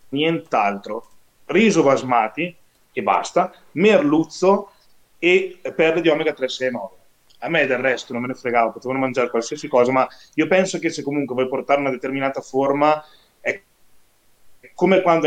nient'altro. 0.08 1.06
Riso 1.44 1.82
basmati 1.82 2.56
e 2.90 3.02
basta, 3.02 3.52
merluzzo 3.72 4.70
e 5.18 5.58
perle 5.74 6.00
di 6.00 6.08
omega 6.08 6.32
3, 6.32 6.48
6 6.48 6.68
e 6.68 6.70
9. 6.70 6.94
A 7.40 7.50
me 7.50 7.66
del 7.66 7.78
resto 7.78 8.14
non 8.14 8.22
me 8.22 8.28
ne 8.28 8.34
fregavo, 8.34 8.72
potevano 8.72 9.00
mangiare 9.00 9.28
qualsiasi 9.28 9.68
cosa, 9.68 9.92
ma 9.92 10.08
io 10.34 10.46
penso 10.46 10.78
che 10.78 10.88
se 10.88 11.02
comunque 11.02 11.34
vuoi 11.34 11.48
portare 11.48 11.80
una 11.80 11.90
determinata 11.90 12.40
forma, 12.40 13.04
come 14.76 15.00
quando 15.00 15.26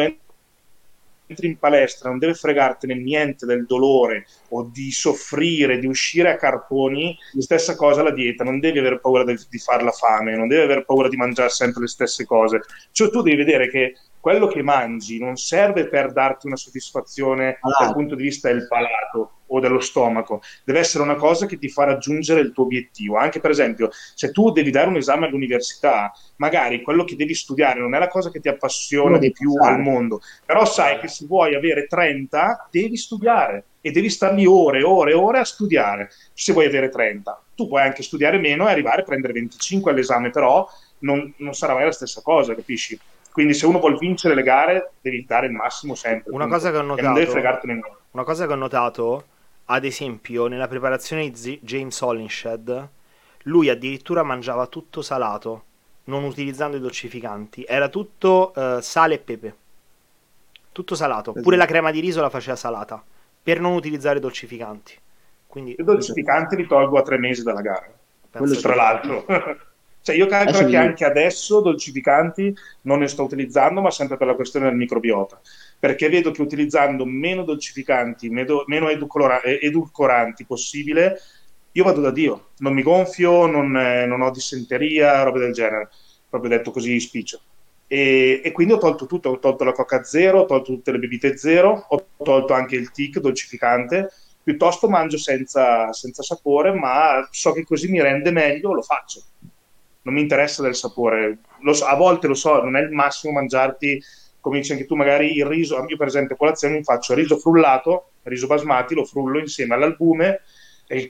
entri 1.30 1.48
in 1.48 1.58
palestra, 1.58 2.10
non 2.10 2.20
deve 2.20 2.34
fregartene 2.34 2.96
niente 2.96 3.46
del 3.46 3.66
dolore 3.66 4.26
o 4.50 4.70
di 4.72 4.92
soffrire, 4.92 5.80
di 5.80 5.88
uscire 5.88 6.32
a 6.32 6.36
carponi, 6.36 7.18
stessa 7.40 7.76
cosa 7.76 8.04
la 8.04 8.12
dieta, 8.12 8.44
non 8.44 8.60
devi 8.60 8.80
avere 8.80 9.00
paura 9.00 9.24
di, 9.24 9.38
di 9.50 9.58
far 9.58 9.84
la 9.84 9.92
fame, 9.92 10.36
non 10.36 10.48
devi 10.48 10.62
avere 10.62 10.86
paura 10.86 11.10
di 11.10 11.18
mangiare 11.18 11.50
sempre 11.50 11.82
le 11.82 11.88
stesse 11.88 12.26
cose, 12.26 12.62
cioè 12.92 13.10
tu 13.10 13.22
devi 13.22 13.38
vedere 13.38 13.70
che 13.70 13.96
quello 14.20 14.48
che 14.48 14.62
mangi 14.62 15.20
non 15.20 15.38
serve 15.38 15.88
per 15.88 16.12
darti 16.12 16.48
una 16.48 16.56
soddisfazione 16.56 17.58
Palato. 17.60 17.84
dal 17.84 17.94
punto 17.94 18.16
di 18.16 18.24
vista 18.24 18.50
del 18.50 18.68
palato 18.68 19.32
o 19.52 19.60
dello 19.60 19.80
stomaco, 19.80 20.42
deve 20.64 20.80
essere 20.80 21.04
una 21.04 21.16
cosa 21.16 21.46
che 21.46 21.58
ti 21.58 21.70
fa 21.70 21.86
raggiungere 21.86 22.42
il 22.42 22.52
tuo 22.52 22.66
obiettivo. 22.66 23.18
Anche 23.18 23.40
per 23.40 23.52
esempio, 23.52 23.90
se 24.14 24.32
tu 24.32 24.52
devi 24.52 24.70
dare 24.72 24.90
un 24.90 24.98
esame 24.98 25.26
all'università, 25.26 26.12
magari 26.36 26.82
quello 26.82 27.04
che 27.04 27.16
devi 27.16 27.34
studiare 27.34 27.80
non 27.80 27.96
è 27.96 28.00
la 28.00 28.08
cosa 28.08 28.30
che 28.30 28.40
ti 28.40 28.48
appassiona 28.48 29.18
di 29.18 29.32
più 29.32 29.54
passare. 29.54 29.76
al 29.76 29.82
mondo, 29.82 30.22
però 30.46 30.66
sai 30.66 31.00
che 31.00 31.08
se 31.08 31.26
vuoi 31.26 31.56
avere 31.56 31.88
30 31.88 32.68
devi 32.70 32.98
studiare 32.98 33.64
e 33.82 33.92
devi 33.92 34.10
star 34.10 34.34
lì 34.34 34.46
ore 34.46 34.80
e 34.80 34.84
ore 34.84 35.12
e 35.12 35.16
ore 35.16 35.40
a 35.40 35.46
studiare. 35.46 36.10
Se 36.34 36.54
vuoi 36.54 36.66
avere 36.66 36.90
30, 36.90 37.42
tu 37.56 37.68
puoi 37.68 37.82
anche 37.82 38.04
studiare 38.04 38.38
meno 38.38 38.68
e 38.68 38.72
arrivare 38.72 39.02
a 39.02 39.06
prendere 39.06 39.34
25 39.34 39.92
all'esame, 39.92 40.30
però 40.30 40.68
non, 41.00 41.34
non 41.38 41.54
sarà 41.54 41.74
mai 41.74 41.86
la 41.86 41.92
stessa 41.92 42.22
cosa, 42.22 42.54
capisci? 42.54 43.00
Quindi 43.40 43.56
se 43.56 43.66
uno 43.68 43.80
vuole 43.80 43.96
vincere 43.98 44.36
le 44.36 44.44
gare 44.44 44.92
devi 45.00 45.24
dare 45.26 45.46
il 45.46 45.54
massimo 45.54 45.96
sempre. 45.96 46.34
Una 46.34 46.48
cosa 46.48 46.72
che 46.72 46.76
ho 46.76 46.82
E 46.82 46.84
non 46.84 46.98
notato- 46.98 47.14
devi 47.20 47.32
fregartene 47.32 47.72
niente. 47.74 47.92
Una 48.12 48.24
cosa 48.26 48.46
che 48.46 48.52
ho 48.52 48.56
notato, 48.58 49.24
ad 49.64 49.86
esempio, 49.86 50.48
nella 50.48 50.68
preparazione 50.68 51.30
di 51.30 51.34
Z- 51.38 51.60
James 51.62 52.02
Hollinshed, 52.02 52.90
lui 53.44 53.70
addirittura 53.70 54.24
mangiava 54.24 54.68
tutto 54.68 55.02
salato, 55.02 55.64
non 56.06 56.26
utilizzando 56.26 56.76
i 56.76 56.82
dolcificanti. 56.82 57.64
Era 57.66 57.88
tutto 57.88 58.54
eh, 58.54 58.80
sale 58.82 59.14
e 59.14 59.20
pepe. 59.20 59.56
Tutto 60.74 60.96
salato. 60.96 61.30
Esatto. 61.30 61.42
Pure 61.42 61.56
la 61.56 61.66
crema 61.66 61.92
di 61.92 62.02
riso 62.02 62.20
la 62.20 62.30
faceva 62.30 62.58
salata, 62.58 63.02
per 63.42 63.62
non 63.62 63.72
utilizzare 63.74 64.20
dolcificanti. 64.20 64.98
Quindi, 65.48 65.76
I 65.80 65.84
dolcificanti 65.86 66.58
li 66.58 66.68
tolgo 66.68 66.98
a 67.00 67.04
tre 67.04 67.18
mesi 67.18 67.42
dalla 67.44 67.62
gara. 67.62 67.90
Quello 68.32 68.46
penso 68.52 68.60
tra 68.60 68.76
l'altro. 68.76 69.26
cioè 70.02 70.16
io 70.16 70.26
calcolo 70.28 70.68
che 70.68 70.78
anche 70.78 71.06
adesso 71.06 71.62
dolcificanti 71.62 72.56
non 72.84 73.00
ne 73.00 73.08
sto 73.08 73.24
utilizzando, 73.24 73.82
ma 73.82 73.92
sempre 73.92 74.18
per 74.18 74.28
la 74.28 74.36
questione 74.36 74.68
del 74.68 74.76
microbiota. 74.76 75.40
Perché 75.78 76.10
vedo 76.10 76.32
che 76.32 76.42
utilizzando 76.42 77.06
meno 77.06 77.44
dolcificanti, 77.44 78.30
meno, 78.30 78.64
meno 78.68 78.90
edulcora- 78.90 79.42
eh, 79.42 79.60
edulcoranti 79.62 80.46
possibile, 80.46 81.20
io 81.72 81.84
vado 81.84 82.02
da 82.02 82.12
Dio. 82.12 82.50
Non 82.58 82.74
mi 82.74 82.82
gonfio, 82.82 83.46
non, 83.46 83.76
eh, 83.78 84.06
non 84.06 84.22
ho 84.22 84.32
dissenteria, 84.32 85.24
robe 85.24 85.40
del 85.40 85.54
genere. 85.54 85.90
Proprio 86.30 86.50
detto 86.50 86.72
così 86.72 87.00
spiccio. 87.00 87.42
E, 87.88 88.42
e 88.44 88.52
quindi 88.52 88.74
ho 88.74 88.78
tolto 88.78 89.06
tutto, 89.08 89.30
ho 89.30 89.40
tolto 89.40 89.64
la 89.64 89.72
coca 89.72 90.04
zero, 90.04 90.42
ho 90.42 90.46
tolto 90.46 90.74
tutte 90.74 90.92
le 90.92 91.00
bibite 91.00 91.38
zero, 91.38 91.86
ho 91.88 92.06
tolto 92.18 92.54
anche 92.54 92.76
il 92.76 92.92
tic 92.92 93.20
dolcificante, 93.20 94.12
piuttosto 94.44 94.88
mangio 94.88 95.18
senza, 95.18 95.92
senza 95.92 96.22
sapore, 96.22 96.72
ma 96.72 97.28
so 97.32 97.52
che 97.52 97.64
così 97.64 97.90
mi 97.90 98.02
rende 98.02 98.32
meglio, 98.32 98.74
lo 98.74 98.84
faccio. 98.84 99.24
Non 100.02 100.14
mi 100.14 100.22
interessa 100.22 100.62
del 100.62 100.76
sapore. 100.76 101.40
So- 101.72 101.86
a 101.86 101.96
volte 101.96 102.28
lo 102.28 102.34
so, 102.34 102.62
non 102.62 102.76
è 102.76 102.82
il 102.82 102.92
massimo 102.92 103.34
mangiarti, 103.34 104.02
come 104.40 104.60
dici 104.60 104.72
anche 104.72 104.86
tu, 104.86 104.96
magari 104.96 105.36
il 105.36 105.46
riso. 105.46 105.84
Io 105.88 105.98
per 105.98 106.08
esempio 106.08 106.36
a 106.36 106.38
colazione 106.38 106.76
mi 106.78 106.84
faccio 106.84 107.14
riso 107.14 107.38
frullato, 107.38 108.12
riso 108.24 108.48
basmati, 108.48 108.96
lo 108.96 109.06
frullo 109.06 109.40
insieme 109.40 109.76
all'albume, 109.76 110.42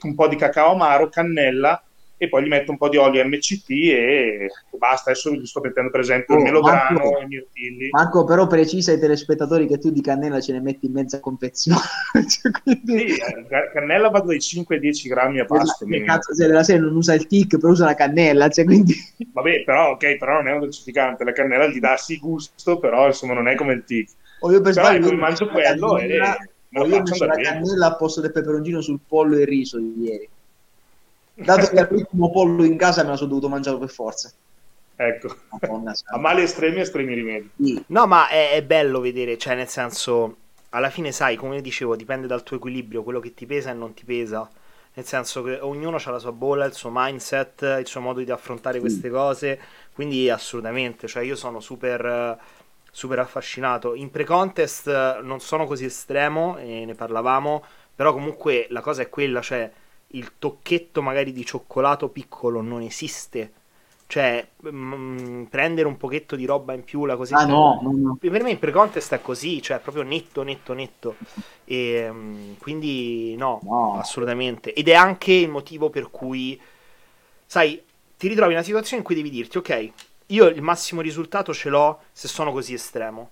un 0.02 0.16
po' 0.16 0.28
di 0.28 0.36
cacao 0.36 0.74
amaro, 0.74 1.10
cannella, 1.10 1.82
e 2.22 2.28
poi 2.28 2.44
gli 2.44 2.48
metto 2.50 2.72
un 2.72 2.78
po' 2.78 2.90
di 2.90 2.98
olio 2.98 3.24
MCT 3.26 3.70
e 3.70 4.48
basta. 4.78 5.12
Adesso 5.12 5.32
gli 5.34 5.46
sto 5.46 5.62
mettendo 5.62 5.90
per 5.90 6.02
esempio 6.02 6.36
il 6.36 6.42
Oh, 6.42 6.44
melograno, 6.44 7.00
Marco. 7.00 7.20
i 7.22 7.26
mirtilli. 7.28 7.88
Marco, 7.92 8.26
però 8.26 8.46
precisa 8.46 8.92
ai 8.92 9.00
telespettatori 9.00 9.66
che 9.68 9.78
tu 9.78 9.90
di 9.90 10.02
cannella 10.02 10.42
ce 10.42 10.52
ne 10.52 10.60
metti 10.60 10.86
in 10.88 10.92
mezza 10.92 11.20
confezione. 11.22 11.80
Cioè, 12.28 12.52
quindi- 12.62 13.10
Sì, 13.14 13.16
eh, 13.22 13.72
cannella 13.74 14.10
vado 14.10 14.28
dai 14.28 14.42
5 14.42 14.76
ai 14.76 14.82
10 14.82 15.08
grammi 15.08 15.40
a 15.40 15.46
pasto. 15.46 15.86
Che 15.86 15.92
minimo. 15.92 16.12
cazzo, 16.14 16.36
se 16.36 16.46
della 16.46 16.64
sera 16.64 16.82
non 16.82 16.96
usa 16.96 17.14
il 17.14 17.26
tic, 17.26 17.58
però 17.58 17.72
usa 17.72 17.86
la 17.86 17.96
cannella, 17.96 18.50
cioè, 18.50 18.66
quindi... 18.66 18.94
Vabbè, 19.32 19.64
però, 19.64 19.92
ok, 19.92 20.18
però 20.18 20.34
non 20.34 20.50
è 20.50 20.52
un 20.52 20.60
dolcificante. 20.60 21.24
La 21.24 21.32
cannella 21.32 21.68
gli 21.68 21.80
dà 21.80 21.96
sì 21.96 22.18
gusto, 22.18 22.80
però 22.80 23.08
insomma 23.08 23.34
non 23.34 23.48
è 23.48 23.56
come 23.56 23.72
il 23.74 23.84
tic. 23.86 24.10
O 24.42 24.52
io 24.52 24.60
per 24.62 24.74
Però 24.74 24.88
sbaglio 24.88 25.08
io 25.10 25.18
mangio 25.18 25.46
la 25.46 25.52
quello 25.52 25.98
e 25.98 26.02
cannella- 26.02 26.38
lo 26.72 26.86
io 26.86 26.96
ho 26.98 27.02
messo 27.02 27.26
la 27.26 27.36
cannella 27.36 27.86
al 27.88 27.96
posto 27.98 28.20
del 28.22 28.32
peperoncino 28.34 28.82
sul 28.82 29.00
pollo 29.08 29.38
e 29.38 29.42
il 29.42 29.48
riso 29.48 29.80
ieri. 29.80 30.30
Dato 31.40 31.68
che 31.68 31.88
l'ultimo 31.90 32.32
pollo 32.32 32.64
in 32.64 32.78
casa 32.78 33.04
me 33.04 33.10
la 33.10 33.16
sono 33.16 33.30
dovuto 33.30 33.50
mangiare 33.50 33.78
per 33.78 33.90
forza. 33.90 34.32
Ecco, 34.96 35.34
Madonna 35.50 35.94
a 36.08 36.18
mali 36.18 36.42
estremi, 36.42 36.82
estremi 36.82 37.14
rimedi. 37.14 37.50
Sì. 37.56 37.84
No, 37.88 38.06
ma 38.06 38.28
è, 38.28 38.52
è 38.52 38.64
bello 38.64 39.00
vedere, 39.00 39.38
cioè 39.38 39.56
nel 39.56 39.70
senso, 39.70 40.36
alla 40.72 40.90
fine 40.90 41.14
sai, 41.14 41.38
come 41.38 41.62
dicevo, 41.62 41.96
dipende 41.96 42.28
dal 42.28 42.44
tuo 42.44 42.58
equilibrio, 42.58 43.04
quello 43.04 43.22
che 43.22 43.34
ti 43.34 43.46
pesa 43.46 43.72
e 43.72 43.74
non 43.74 43.94
ti 43.94 44.04
pesa. 44.04 44.50
Nel 44.94 45.06
senso 45.06 45.42
che 45.44 45.58
ognuno 45.62 45.96
ha 46.04 46.12
la 46.12 46.20
sua 46.20 46.34
bolla, 46.34 46.66
il 46.66 46.74
suo 46.74 46.90
mindset, 46.92 47.78
il 47.80 47.88
suo 47.88 48.02
modo 48.02 48.20
di 48.20 48.30
affrontare 48.30 48.82
queste 48.82 49.10
cose, 49.10 49.58
quindi 49.94 50.30
assolutamente, 50.30 51.08
cioè 51.08 51.24
io 51.24 51.38
sono 51.38 51.62
super, 51.62 52.38
super 52.92 53.20
affascinato. 53.20 53.96
In 53.96 54.12
pre-contest 54.12 55.22
non 55.22 55.40
sono 55.40 55.66
così 55.66 55.86
estremo, 55.86 56.58
e 56.58 56.84
ne 56.84 56.96
parlavamo, 56.96 57.64
però 57.96 58.12
comunque 58.12 58.68
la 58.72 58.82
cosa 58.82 59.04
è 59.04 59.10
quella, 59.10 59.40
cioè 59.40 59.72
il 60.10 60.34
tocchetto 60.40 61.02
magari 61.02 61.32
di 61.32 61.46
cioccolato 61.46 62.10
piccolo 62.10 62.62
non 62.62 62.82
esiste. 62.82 63.54
Cioè, 64.08 64.48
mm, 64.72 65.44
prendere 65.46 65.88
un 65.88 65.98
pochetto 65.98 66.36
di 66.36 66.46
roba 66.46 66.74
in 66.74 66.84
più, 66.84 67.06
la 67.06 67.16
cosetta 67.16 67.42
Ah 67.42 67.46
no, 67.48 67.80
no, 67.82 67.92
no. 68.04 68.20
per 68.20 68.44
me 68.44 68.52
in 68.52 68.60
pre-contest 68.60 69.14
è 69.14 69.22
così, 69.22 69.62
cioè 69.62 69.80
proprio 69.80 70.04
netto, 70.04 70.44
netto, 70.44 70.74
netto. 70.74 71.20
E, 71.64 72.10
mm, 72.12 72.54
quindi 72.60 73.36
no, 73.38 73.68
No. 73.68 73.80
assolutamente. 73.92 74.74
Ed 74.74 74.88
è 74.90 74.94
anche 74.96 75.32
il 75.34 75.50
motivo 75.50 75.90
per 75.90 76.10
cui, 76.10 76.60
sai, 77.46 77.82
ti 78.18 78.28
ritrovi 78.28 78.52
in 78.52 78.58
una 78.58 78.66
situazione 78.66 78.98
in 79.02 79.04
cui 79.06 79.16
devi 79.16 79.30
dirti, 79.30 79.58
ok, 79.58 79.92
io 80.28 80.48
il 80.48 80.62
massimo 80.62 81.02
risultato 81.02 81.54
ce 81.54 81.70
l'ho 81.70 82.02
se 82.12 82.28
sono 82.28 82.52
così 82.52 82.74
estremo. 82.74 83.30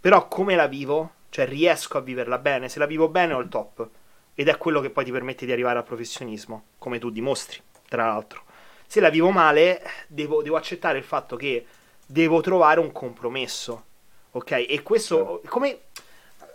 Però 0.00 0.28
come 0.28 0.54
la 0.56 0.66
vivo? 0.66 1.12
Cioè 1.30 1.46
riesco 1.46 1.98
a 1.98 2.00
viverla 2.02 2.38
bene, 2.38 2.68
se 2.68 2.78
la 2.78 2.86
vivo 2.86 3.08
bene 3.08 3.32
ho 3.34 3.40
il 3.40 3.48
top. 3.48 3.88
Ed 4.34 4.48
è 4.48 4.56
quello 4.56 4.80
che 4.80 4.90
poi 4.90 5.04
ti 5.04 5.12
permette 5.12 5.46
di 5.46 5.52
arrivare 5.52 5.78
al 5.78 5.84
professionismo, 5.84 6.64
come 6.78 6.98
tu 6.98 7.10
dimostri, 7.10 7.60
tra 7.88 8.06
l'altro. 8.06 8.42
Se 8.86 9.00
la 9.00 9.10
vivo 9.10 9.30
male, 9.30 9.82
devo, 10.08 10.42
devo 10.42 10.56
accettare 10.56 10.98
il 10.98 11.04
fatto 11.04 11.36
che 11.36 11.66
devo 12.06 12.40
trovare 12.40 12.80
un 12.80 12.92
compromesso. 12.92 13.84
Ok? 14.32 14.66
E 14.68 14.82
questo, 14.82 15.40
come, 15.46 15.82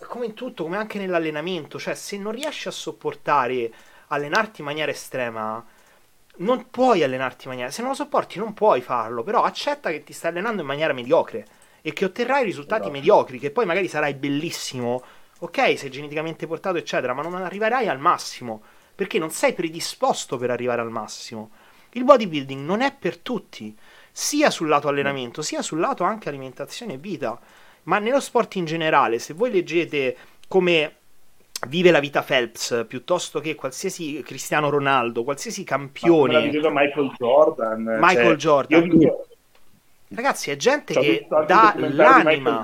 come 0.08 0.26
in 0.26 0.34
tutto, 0.34 0.64
come 0.64 0.78
anche 0.78 1.00
nell'allenamento, 1.00 1.80
cioè 1.80 1.96
se 1.96 2.18
non 2.18 2.34
riesci 2.34 2.68
a 2.68 2.72
sopportare 2.72 3.72
allenarti 4.08 4.62
in 4.62 4.68
maniera 4.68 4.92
estrema, 4.92 5.66
non 6.38 6.70
puoi 6.70 7.04
allenarti 7.04 7.46
in 7.46 7.50
maniera... 7.52 7.72
Se 7.72 7.82
non 7.82 7.92
lo 7.92 7.96
sopporti 7.96 8.40
non 8.40 8.54
puoi 8.54 8.82
farlo, 8.82 9.24
però 9.24 9.44
accetta 9.44 9.90
che 9.90 10.04
ti 10.04 10.14
stai 10.14 10.32
allenando 10.32 10.62
in 10.62 10.68
maniera 10.68 10.94
mediocre 10.94 11.46
e 11.82 11.94
che 11.94 12.06
otterrai 12.06 12.44
risultati 12.44 12.82
Esatto. 12.82 12.98
mediocri, 12.98 13.40
che 13.40 13.52
poi 13.52 13.66
magari 13.66 13.88
sarai 13.88 14.14
bellissimo, 14.14 15.04
ok, 15.40 15.78
sei 15.78 15.90
geneticamente 15.90 16.48
portato, 16.48 16.78
eccetera, 16.78 17.14
ma 17.14 17.22
non 17.22 17.36
arriverai 17.36 17.88
al 17.88 18.00
massimo, 18.00 18.62
perché 18.94 19.20
non 19.20 19.32
sei 19.32 19.54
predisposto 19.54 20.38
per 20.38 20.50
arrivare 20.52 20.82
al 20.82 20.92
massimo. 20.92 21.52
Il 21.92 22.04
bodybuilding 22.04 22.64
non 22.64 22.82
è 22.82 22.94
per 22.94 23.18
tutti, 23.18 23.76
sia 24.12 24.50
sul 24.50 24.68
lato 24.68 24.88
allenamento, 24.88 25.42
sia 25.42 25.62
sul 25.62 25.80
lato 25.80 26.04
anche 26.04 26.30
alimentazione 26.30 26.94
e 26.94 26.98
vita. 26.98 27.40
Ma 27.84 28.00
nello 28.00 28.20
sport 28.20 28.56
in 28.56 28.66
generale, 28.66 29.18
se 29.20 29.34
voi 29.34 29.52
leggete 29.52 30.16
come 30.48 30.96
vive 31.68 31.92
la 31.92 32.00
vita 32.00 32.22
Phelps, 32.22 32.86
piuttosto 32.88 33.40
che 33.40 33.56
qualsiasi 33.56 34.22
Cristiano 34.24 34.70
Ronaldo, 34.70 35.24
qualsiasi 35.24 35.62
Ma 35.62 35.70
campione, 35.78 36.34
l'ha 36.34 36.40
visto 36.42 36.70
Michael 36.70 37.12
Jordan. 37.18 37.98
Michael 38.00 38.28
cioè, 38.28 38.36
Jordan. 38.36 39.02
Io 39.02 39.26
ragazzi, 40.10 40.52
è 40.52 40.56
gente 40.56 40.94
c'ho 40.94 41.02
che 41.02 41.28
dà 41.48 41.74
l'anima. 41.78 42.64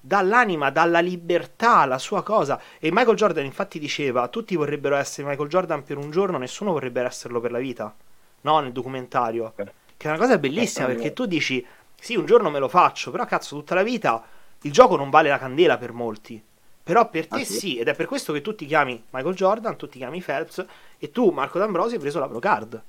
Dall'anima, 0.00 0.70
dalla 0.70 1.00
libertà, 1.00 1.84
la 1.84 1.98
sua 1.98 2.22
cosa. 2.22 2.60
E 2.78 2.90
Michael 2.92 3.16
Jordan 3.16 3.44
infatti 3.44 3.78
diceva, 3.78 4.28
tutti 4.28 4.56
vorrebbero 4.56 4.96
essere 4.96 5.28
Michael 5.28 5.48
Jordan 5.48 5.82
per 5.82 5.96
un 5.96 6.10
giorno, 6.10 6.38
nessuno 6.38 6.72
vorrebbe 6.72 7.02
esserlo 7.02 7.40
per 7.40 7.50
la 7.50 7.58
vita. 7.58 7.94
No, 8.42 8.60
nel 8.60 8.72
documentario. 8.72 9.52
Eh. 9.56 9.64
Che 9.96 10.06
è 10.06 10.10
una 10.10 10.18
cosa 10.18 10.38
bellissima 10.38 10.86
Eh, 10.86 10.94
perché 10.94 11.12
tu 11.12 11.26
dici, 11.26 11.64
sì, 11.98 12.14
un 12.16 12.26
giorno 12.26 12.50
me 12.50 12.58
lo 12.58 12.68
faccio, 12.68 13.10
però 13.10 13.24
cazzo, 13.26 13.56
tutta 13.56 13.74
la 13.74 13.82
vita 13.82 14.24
il 14.62 14.72
gioco 14.72 14.96
non 14.96 15.10
vale 15.10 15.28
la 15.28 15.38
candela 15.38 15.76
per 15.78 15.92
molti. 15.92 16.42
Però 16.82 17.08
per 17.10 17.26
te 17.26 17.40
Ah, 17.40 17.44
sì? 17.44 17.52
sì, 17.58 17.78
ed 17.78 17.88
è 17.88 17.94
per 17.94 18.06
questo 18.06 18.32
che 18.32 18.40
tu 18.40 18.54
ti 18.54 18.64
chiami 18.64 19.02
Michael 19.10 19.34
Jordan, 19.34 19.76
tu 19.76 19.88
ti 19.88 19.98
chiami 19.98 20.22
Phelps 20.22 20.64
e 20.98 21.10
tu, 21.10 21.30
Marco 21.30 21.58
D'Ambrosi, 21.58 21.94
hai 21.94 22.00
preso 22.00 22.18
la 22.18 22.26
Pro 22.28 22.38
Card. 22.38 22.82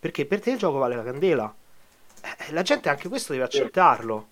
Perché 0.00 0.26
per 0.26 0.40
te 0.40 0.50
il 0.50 0.58
gioco 0.58 0.78
vale 0.78 0.96
la 0.96 1.04
candela. 1.04 1.54
Eh, 2.20 2.52
la 2.52 2.62
gente 2.62 2.88
anche 2.88 3.08
questo 3.08 3.32
deve 3.32 3.44
accettarlo. 3.44 4.26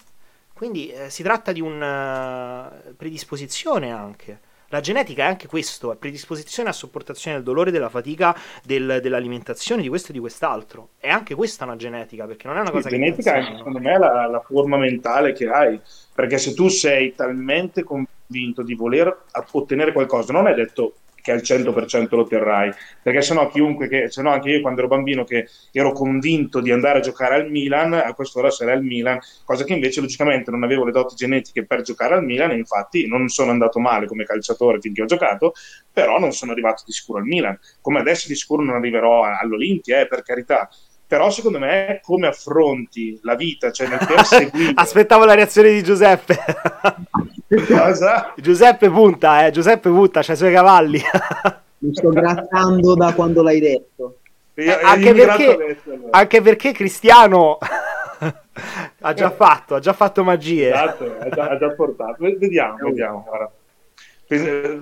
Quindi 0.62 0.90
eh, 0.92 1.10
si 1.10 1.24
tratta 1.24 1.50
di 1.50 1.60
una 1.60 2.70
predisposizione 2.96 3.90
anche. 3.90 4.40
La 4.68 4.78
genetica 4.80 5.24
è 5.24 5.26
anche 5.26 5.48
questo, 5.48 5.92
è 5.92 5.96
predisposizione 5.96 6.68
a 6.68 6.72
sopportazione 6.72 7.36
del 7.36 7.44
dolore, 7.44 7.72
della 7.72 7.88
fatica, 7.88 8.34
del- 8.62 9.00
dell'alimentazione, 9.02 9.82
di 9.82 9.88
questo 9.88 10.10
e 10.10 10.12
di 10.14 10.20
quest'altro. 10.20 10.90
È 10.98 11.08
anche 11.08 11.34
questa 11.34 11.64
una 11.64 11.76
genetica, 11.76 12.26
perché 12.26 12.46
non 12.46 12.56
è 12.58 12.60
una 12.60 12.70
Sì, 12.70 12.70
cosa 12.70 12.90
che 12.90 12.96
genetica 12.96 13.32
ti 13.32 13.38
è 13.38 13.56
secondo 13.56 13.78
me 13.80 13.98
la, 13.98 14.26
la 14.26 14.40
forma 14.40 14.76
mentale 14.78 15.32
che 15.32 15.48
hai, 15.48 15.80
perché 16.14 16.38
se 16.38 16.54
tu 16.54 16.68
sei 16.68 17.14
talmente 17.14 17.82
convinto 17.82 18.62
di 18.62 18.74
voler 18.74 19.24
ottenere 19.52 19.92
qualcosa, 19.92 20.32
non 20.32 20.46
è 20.46 20.54
detto 20.54 20.94
che 21.22 21.30
al 21.30 21.40
100% 21.40 22.08
lo 22.10 22.22
otterrai, 22.22 22.70
perché 23.00 23.22
sennò 23.22 23.48
chiunque 23.48 23.88
che, 23.88 24.10
sennò 24.10 24.32
anche 24.32 24.50
io 24.50 24.60
quando 24.60 24.80
ero 24.80 24.88
bambino 24.88 25.24
che 25.24 25.48
ero 25.70 25.92
convinto 25.92 26.60
di 26.60 26.70
andare 26.72 26.98
a 26.98 27.00
giocare 27.00 27.36
al 27.36 27.48
Milan, 27.48 27.94
a 27.94 28.12
quest'ora 28.12 28.50
sarei 28.50 28.74
al 28.74 28.82
Milan, 28.82 29.18
cosa 29.44 29.64
che 29.64 29.72
invece 29.72 30.00
logicamente 30.00 30.50
non 30.50 30.64
avevo 30.64 30.84
le 30.84 30.92
doti 30.92 31.14
genetiche 31.14 31.64
per 31.64 31.82
giocare 31.82 32.14
al 32.14 32.24
Milan 32.24 32.50
e 32.50 32.56
infatti 32.56 33.06
non 33.06 33.28
sono 33.28 33.52
andato 33.52 33.78
male 33.78 34.06
come 34.06 34.24
calciatore 34.24 34.80
finché 34.80 35.02
ho 35.02 35.06
giocato, 35.06 35.54
però 35.92 36.18
non 36.18 36.32
sono 36.32 36.52
arrivato 36.52 36.82
di 36.84 36.92
sicuro 36.92 37.20
al 37.20 37.24
Milan, 37.24 37.58
come 37.80 38.00
adesso 38.00 38.26
di 38.26 38.34
sicuro 38.34 38.64
non 38.64 38.74
arriverò 38.74 39.22
all'Olimpia, 39.22 40.00
eh, 40.00 40.08
per 40.08 40.22
carità. 40.22 40.68
Però 41.06 41.28
secondo 41.30 41.58
me 41.58 42.00
come 42.02 42.26
affronti 42.26 43.20
la 43.22 43.34
vita, 43.34 43.70
cioè 43.70 43.86
nel 43.86 43.98
perseguire 44.06 44.72
Aspettavo 44.74 45.26
la 45.26 45.34
reazione 45.34 45.70
di 45.70 45.82
Giuseppe. 45.82 46.38
cosa? 47.66 48.32
Giuseppe 48.36 48.88
punta, 48.90 49.46
eh. 49.46 49.50
Giuseppe 49.50 49.88
punta, 49.90 50.22
c'ha 50.22 50.32
i 50.32 50.36
suoi 50.36 50.52
cavalli. 50.52 51.00
Mi 51.78 51.94
sto 51.94 52.08
grattando 52.10 52.94
da 52.94 53.12
quando 53.12 53.42
l'hai 53.42 53.60
detto. 53.60 54.18
Io- 54.54 54.78
Eh, 54.78 54.82
anche 54.82 55.12
perché- 55.14 55.52
adesso, 55.54 55.80
allora. 55.92 56.08
Anche 56.10 56.40
perché 56.42 56.72
Cristiano 56.72 57.58
Ha 59.00 59.14
già 59.14 59.30
fatto, 59.30 59.74
ha 59.74 59.80
già 59.80 59.92
fatto 59.94 60.22
magie. 60.22 60.68
Esatto, 60.68 61.16
ha 61.18 61.28
già, 61.30 61.48
ha 61.48 61.58
già 61.58 61.70
portato. 61.70 62.16
Vediamo, 62.18 62.76
vediamo. 62.82 63.24
Guarda. 63.26 63.50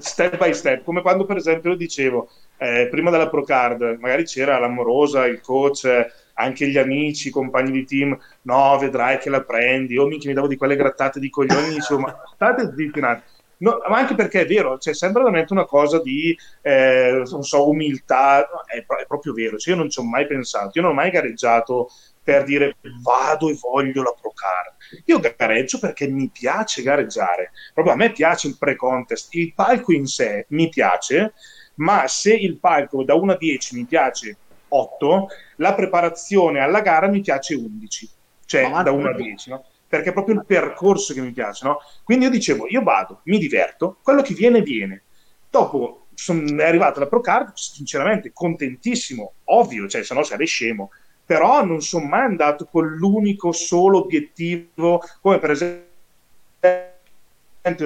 Step 0.00 0.36
by 0.38 0.52
step, 0.52 0.84
come 0.84 1.02
quando 1.02 1.24
per 1.24 1.36
esempio 1.36 1.70
lo 1.70 1.76
dicevo, 1.76 2.28
eh, 2.58 2.86
prima 2.90 3.10
della 3.10 3.28
Procard, 3.28 3.96
magari 4.00 4.24
c'era 4.24 4.58
l'amorosa, 4.58 5.24
il 5.26 5.40
coach, 5.40 5.88
anche 6.34 6.68
gli 6.68 6.78
amici, 6.78 7.28
i 7.28 7.32
compagni 7.32 7.70
di 7.70 7.84
team, 7.84 8.18
no, 8.42 8.78
vedrai 8.78 9.18
che 9.18 9.30
la 9.30 9.42
prendi, 9.42 9.96
o 9.98 10.06
minchia 10.06 10.28
mi 10.28 10.34
davo 10.34 10.48
di 10.48 10.56
quelle 10.56 10.76
grattate 10.76 11.20
di 11.20 11.30
coglioni, 11.30 11.74
dicevo, 11.74 12.00
ma 12.00 12.22
state 12.34 12.72
zitti 12.76 12.98
un 12.98 13.04
attimo. 13.04 13.38
No, 13.60 13.78
ma 13.88 13.98
anche 13.98 14.14
perché 14.14 14.40
è 14.40 14.46
vero, 14.46 14.78
cioè, 14.78 14.94
sembra 14.94 15.22
veramente 15.22 15.52
una 15.52 15.66
cosa 15.66 16.00
di, 16.00 16.34
eh, 16.62 17.22
non 17.30 17.42
so, 17.42 17.68
umiltà, 17.68 18.48
è, 18.64 18.78
è 18.78 19.06
proprio 19.06 19.34
vero, 19.34 19.58
cioè, 19.58 19.74
io 19.74 19.80
non 19.80 19.90
ci 19.90 20.00
ho 20.00 20.02
mai 20.02 20.26
pensato, 20.26 20.70
io 20.74 20.82
non 20.82 20.92
ho 20.92 20.94
mai 20.94 21.10
gareggiato 21.10 21.90
per 22.22 22.44
dire 22.44 22.76
vado 23.02 23.50
e 23.50 23.58
voglio 23.60 24.02
la 24.02 24.14
Procar. 24.18 24.76
Io 25.06 25.20
gareggio 25.20 25.78
perché 25.78 26.06
mi 26.08 26.28
piace 26.28 26.82
gareggiare. 26.82 27.50
Proprio 27.72 27.94
a 27.94 27.96
me 27.96 28.12
piace 28.12 28.48
il 28.48 28.56
pre-contest, 28.58 29.34
il 29.34 29.52
palco 29.54 29.92
in 29.92 30.06
sé 30.06 30.46
mi 30.50 30.68
piace, 30.68 31.34
ma 31.76 32.06
se 32.06 32.34
il 32.34 32.58
palco 32.58 33.04
da 33.04 33.14
1 33.14 33.32
a 33.32 33.36
10 33.36 33.76
mi 33.76 33.84
piace 33.84 34.36
8, 34.70 35.28
la 35.56 35.74
preparazione 35.74 36.60
alla 36.60 36.80
gara 36.80 37.08
mi 37.08 37.20
piace 37.20 37.54
11, 37.54 38.08
cioè 38.46 38.68
ma 38.68 38.82
da 38.82 38.92
1 38.92 39.08
a 39.08 39.14
10, 39.14 39.50
no? 39.50 39.64
Perché 39.86 40.10
è 40.10 40.12
proprio 40.12 40.36
il 40.36 40.44
percorso 40.46 41.12
che 41.12 41.20
mi 41.20 41.32
piace, 41.32 41.66
no? 41.66 41.78
Quindi 42.04 42.24
io 42.24 42.30
dicevo, 42.30 42.66
io 42.68 42.82
vado, 42.82 43.20
mi 43.24 43.38
diverto, 43.38 43.98
quello 44.02 44.22
che 44.22 44.34
viene, 44.34 44.62
viene. 44.62 45.02
Dopo 45.50 46.06
sono, 46.14 46.44
è 46.62 46.66
arrivata 46.66 47.00
la 47.00 47.06
Procard, 47.08 47.52
sinceramente 47.54 48.32
contentissimo, 48.32 49.32
ovvio, 49.44 49.88
cioè 49.88 50.04
se 50.04 50.14
no 50.14 50.22
sarei 50.22 50.46
scemo, 50.46 50.90
però 51.24 51.64
non 51.64 51.80
sono 51.80 52.06
mai 52.06 52.22
andato 52.22 52.66
con 52.66 52.86
l'unico 52.86 53.52
solo 53.52 53.98
obiettivo, 53.98 55.00
come 55.20 55.38
per 55.38 55.50
esempio 55.50 55.88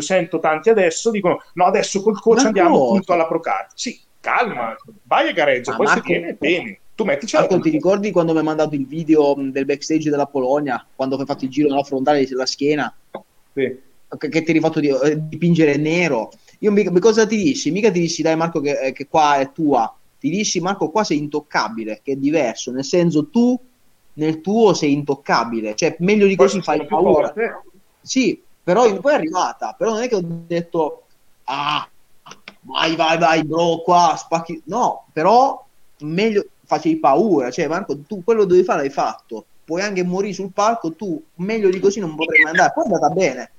sento 0.01 0.39
tanti 0.39 0.71
adesso 0.71 1.11
dicono 1.11 1.43
no 1.55 1.65
adesso 1.67 2.01
col 2.01 2.21
coach 2.21 2.43
Ma 2.43 2.47
andiamo 2.47 2.77
no. 2.77 2.85
appunto 2.85 3.13
alla 3.13 3.27
Procard 3.27 3.73
sì 3.75 4.01
calma 4.25 4.75
vai 5.03 5.29
a 5.29 5.33
gareggia 5.33 5.73
Ma 5.73 5.77
poi 5.77 5.87
Marco, 5.87 6.07
se 6.07 6.19
viene 6.19 6.33
bene. 6.35 6.79
Tu 6.95 7.05
mettici 7.05 7.37
Marco, 7.37 7.61
ti 7.61 7.69
ricordi 7.69 8.11
quando 8.11 8.33
mi 8.33 8.39
hai 8.39 8.45
mandato 8.45 8.75
il 8.75 8.87
video 8.87 9.35
del 9.37 9.67
backstage 9.67 10.09
della 10.09 10.27
Polonia 10.27 10.85
quando 10.95 11.17
hai 11.17 11.27
fatto 11.27 11.45
il 11.45 11.51
giro 11.51 11.69
nella 11.69 11.83
frontale 11.83 12.25
della 12.27 12.47
schiena? 12.47 12.93
Sì. 13.53 13.79
che, 14.17 14.29
che 14.29 14.43
ti 14.43 14.49
hai 14.49 14.55
rifatto 14.55 14.81
di, 14.81 14.89
eh, 14.89 15.19
dipingere 15.29 15.77
nero? 15.77 16.33
Io 16.61 16.73
cosa 17.01 17.27
ti 17.27 17.37
dissi? 17.37 17.71
mica 17.71 17.91
ti 17.91 18.01
dissi 18.01 18.23
dai 18.23 18.37
Marco 18.37 18.61
che, 18.61 18.93
che 18.95 19.07
qua 19.07 19.37
è 19.37 19.53
tua. 19.53 19.95
Ti 20.19 20.31
dissi 20.31 20.61
Marco 20.61 20.89
qua 20.89 21.05
sei 21.05 21.19
intoccabile, 21.19 22.01
che 22.03 22.13
è 22.13 22.17
diverso, 22.17 22.71
nel 22.71 22.85
senso 22.85 23.27
tu 23.29 23.61
nel 24.15 24.41
tuo 24.41 24.73
sei 24.73 24.93
intoccabile, 24.93 25.75
cioè 25.75 25.97
meglio 25.99 26.27
di 26.27 26.37
così 26.37 26.63
fai 26.63 26.87
paura. 26.87 27.35
Sì, 28.01 28.41
però 28.63 28.99
poi 29.01 29.13
è 29.13 29.17
arrivata, 29.17 29.75
però 29.77 29.93
non 29.93 30.03
è 30.03 30.09
che 30.09 30.15
ho 30.15 30.23
detto 30.23 31.03
ah, 31.45 31.87
vai 32.65 32.97
vai 32.97 33.19
vai 33.19 33.45
bro 33.45 33.83
qua 33.83 34.15
spacchi, 34.17 34.63
no, 34.67 35.07
però 35.13 35.65
meglio 36.01 36.47
facevi 36.65 36.99
paura, 36.99 37.51
cioè 37.51 37.69
Marco 37.69 37.99
tu 38.01 38.23
quello 38.25 38.45
dovevi 38.45 38.65
fare 38.65 38.81
l'hai 38.81 38.91
fatto, 38.91 39.45
puoi 39.65 39.83
anche 39.83 40.03
morire 40.03 40.35
sul 40.35 40.53
palco, 40.53 40.93
tu 40.93 41.23
meglio 41.37 41.71
di 41.71 41.81
così 41.81 42.01
non 42.01 42.15
potrei 42.15 42.45
andare, 42.45 42.73
poi 42.75 42.85
è 42.85 42.87
andata 42.87 43.09
bene. 43.11 43.51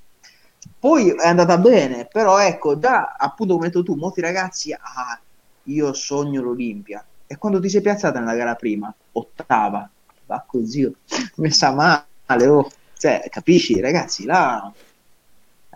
Poi 0.80 1.10
è 1.10 1.28
andata 1.28 1.58
bene, 1.58 2.06
però 2.06 2.40
ecco, 2.40 2.78
già 2.78 3.16
appunto 3.18 3.54
come 3.54 3.66
hai 3.68 3.72
detto 3.72 3.84
tu, 3.84 3.96
molti 3.96 4.22
ragazzi 4.22 4.72
ah, 4.74 5.20
io 5.64 5.94
sogno 5.94 6.42
l'Olimpia. 6.42 7.04
E 7.28 7.38
quando 7.38 7.60
ti 7.60 7.70
sei 7.70 7.82
piazzata 7.82 8.20
nella 8.20 8.36
gara 8.36 8.56
prima, 8.56 8.94
ottava, 9.14 9.90
va 10.26 10.44
così, 10.46 10.92
messa 11.38 11.72
male, 11.72 12.48
oh. 12.48 12.70
cioè, 12.98 13.28
capisci, 13.30 13.80
ragazzi, 13.80 14.26
là... 14.26 14.72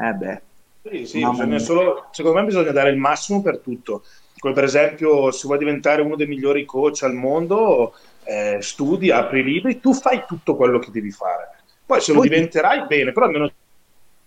Eh 0.01 0.13
beh. 0.13 0.41
Sì, 0.89 1.05
sì, 1.05 1.21
solo, 1.59 2.07
secondo 2.11 2.39
me 2.39 2.45
bisogna 2.45 2.71
dare 2.71 2.89
il 2.89 2.97
massimo 2.97 3.41
per 3.41 3.59
tutto. 3.59 4.03
Come 4.37 4.53
per 4.53 4.63
esempio, 4.63 5.31
se 5.31 5.47
vuoi 5.47 5.59
diventare 5.59 6.01
uno 6.01 6.15
dei 6.15 6.27
migliori 6.27 6.65
coach 6.65 7.03
al 7.03 7.13
mondo, 7.13 7.93
eh, 8.23 8.57
studi, 8.61 9.11
apri 9.11 9.43
libri, 9.43 9.79
tu 9.79 9.93
fai 9.93 10.23
tutto 10.27 10.55
quello 10.55 10.79
che 10.79 10.91
devi 10.91 11.11
fare. 11.11 11.57
Poi 11.85 11.99
se 11.99 12.13
Poi... 12.13 12.23
lo 12.23 12.29
diventerai, 12.29 12.85
bene, 12.87 13.11
però 13.11 13.25
almeno 13.25 13.51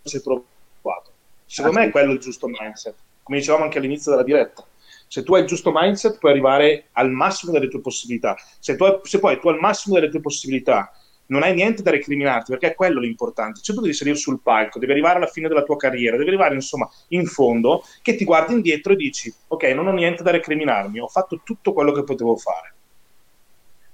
sei 0.02 0.20
provato. 0.20 1.10
Secondo 1.46 1.78
ah, 1.78 1.82
me 1.82 1.88
è 1.88 1.90
quello 1.90 2.12
il 2.12 2.18
giusto 2.18 2.46
mindset, 2.46 2.94
come 3.22 3.38
dicevamo 3.38 3.64
anche 3.64 3.78
all'inizio 3.78 4.10
della 4.10 4.24
diretta 4.24 4.66
se 5.12 5.22
tu 5.24 5.34
hai 5.34 5.42
il 5.42 5.46
giusto 5.46 5.70
mindset 5.74 6.16
puoi 6.16 6.32
arrivare 6.32 6.86
al 6.92 7.10
massimo 7.10 7.52
delle 7.52 7.68
tue 7.68 7.82
possibilità. 7.82 8.34
Se, 8.58 8.76
tu, 8.76 9.00
se 9.02 9.18
poi 9.18 9.38
tu 9.38 9.48
al 9.48 9.58
massimo 9.58 9.96
delle 9.96 10.08
tue 10.08 10.22
possibilità 10.22 10.90
non 11.32 11.42
hai 11.42 11.54
niente 11.54 11.82
da 11.82 11.90
recriminarti, 11.90 12.50
perché 12.50 12.68
è 12.68 12.74
quello 12.74 13.00
l'importante. 13.00 13.60
Cioè, 13.62 13.74
tu 13.74 13.80
devi 13.80 13.94
salire 13.94 14.16
sul 14.16 14.40
palco, 14.40 14.78
devi 14.78 14.92
arrivare 14.92 15.16
alla 15.16 15.26
fine 15.26 15.48
della 15.48 15.62
tua 15.62 15.76
carriera, 15.76 16.16
devi 16.16 16.28
arrivare 16.28 16.54
insomma 16.54 16.88
in 17.08 17.24
fondo, 17.24 17.84
che 18.02 18.14
ti 18.14 18.24
guardi 18.24 18.52
indietro 18.52 18.92
e 18.92 18.96
dici: 18.96 19.32
Ok, 19.48 19.64
non 19.64 19.86
ho 19.86 19.92
niente 19.92 20.22
da 20.22 20.30
recriminarmi, 20.30 21.00
ho 21.00 21.08
fatto 21.08 21.40
tutto 21.42 21.72
quello 21.72 21.92
che 21.92 22.04
potevo 22.04 22.36
fare. 22.36 22.74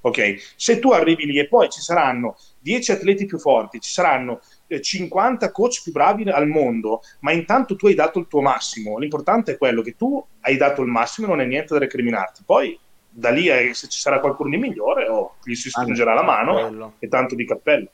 Ok, 0.01 0.55
se 0.57 0.79
tu 0.79 0.91
arrivi 0.91 1.27
lì 1.27 1.39
e 1.39 1.49
poi 1.49 1.69
ci 1.69 1.81
saranno 1.81 2.37
10 2.61 2.93
atleti 2.93 3.27
più 3.27 3.39
forti, 3.39 3.81
ci 3.81 3.91
saranno 3.91 4.41
50 4.81 5.51
coach 5.51 5.83
più 5.83 5.93
bravi 5.93 6.29
al 6.29 6.47
mondo, 6.47 7.03
ma 7.21 7.33
intanto 7.33 7.75
tu 7.77 7.87
hai 7.87 7.95
dato 7.95 8.19
il 8.19 8.27
tuo 8.29 8.41
massimo. 8.41 8.99
L'importante 8.99 9.53
è 9.53 9.59
quello 9.59 9.83
che 9.83 9.97
tu 9.97 10.25
hai 10.43 10.57
dato 10.57 10.83
il 10.83 10.89
massimo 10.89 11.27
e 11.27 11.31
non 11.31 11.41
hai 11.41 11.49
niente 11.49 11.75
da 11.75 11.81
recriminarti. 11.81 12.43
Poi 12.45 12.79
da 13.19 13.31
lì 13.31 13.49
eh, 13.49 13.75
se 13.75 13.89
ci 13.89 13.99
sarà 13.99 14.21
qualcuno 14.21 14.51
di 14.51 14.57
migliore 14.59 15.09
o 15.09 15.35
gli 15.43 15.55
si 15.57 15.71
stringerà 15.71 16.15
la 16.15 16.23
mano 16.23 16.55
bello. 16.55 16.93
e 17.01 17.09
tanto 17.09 17.35
di 17.35 17.45
cappello. 17.45 17.89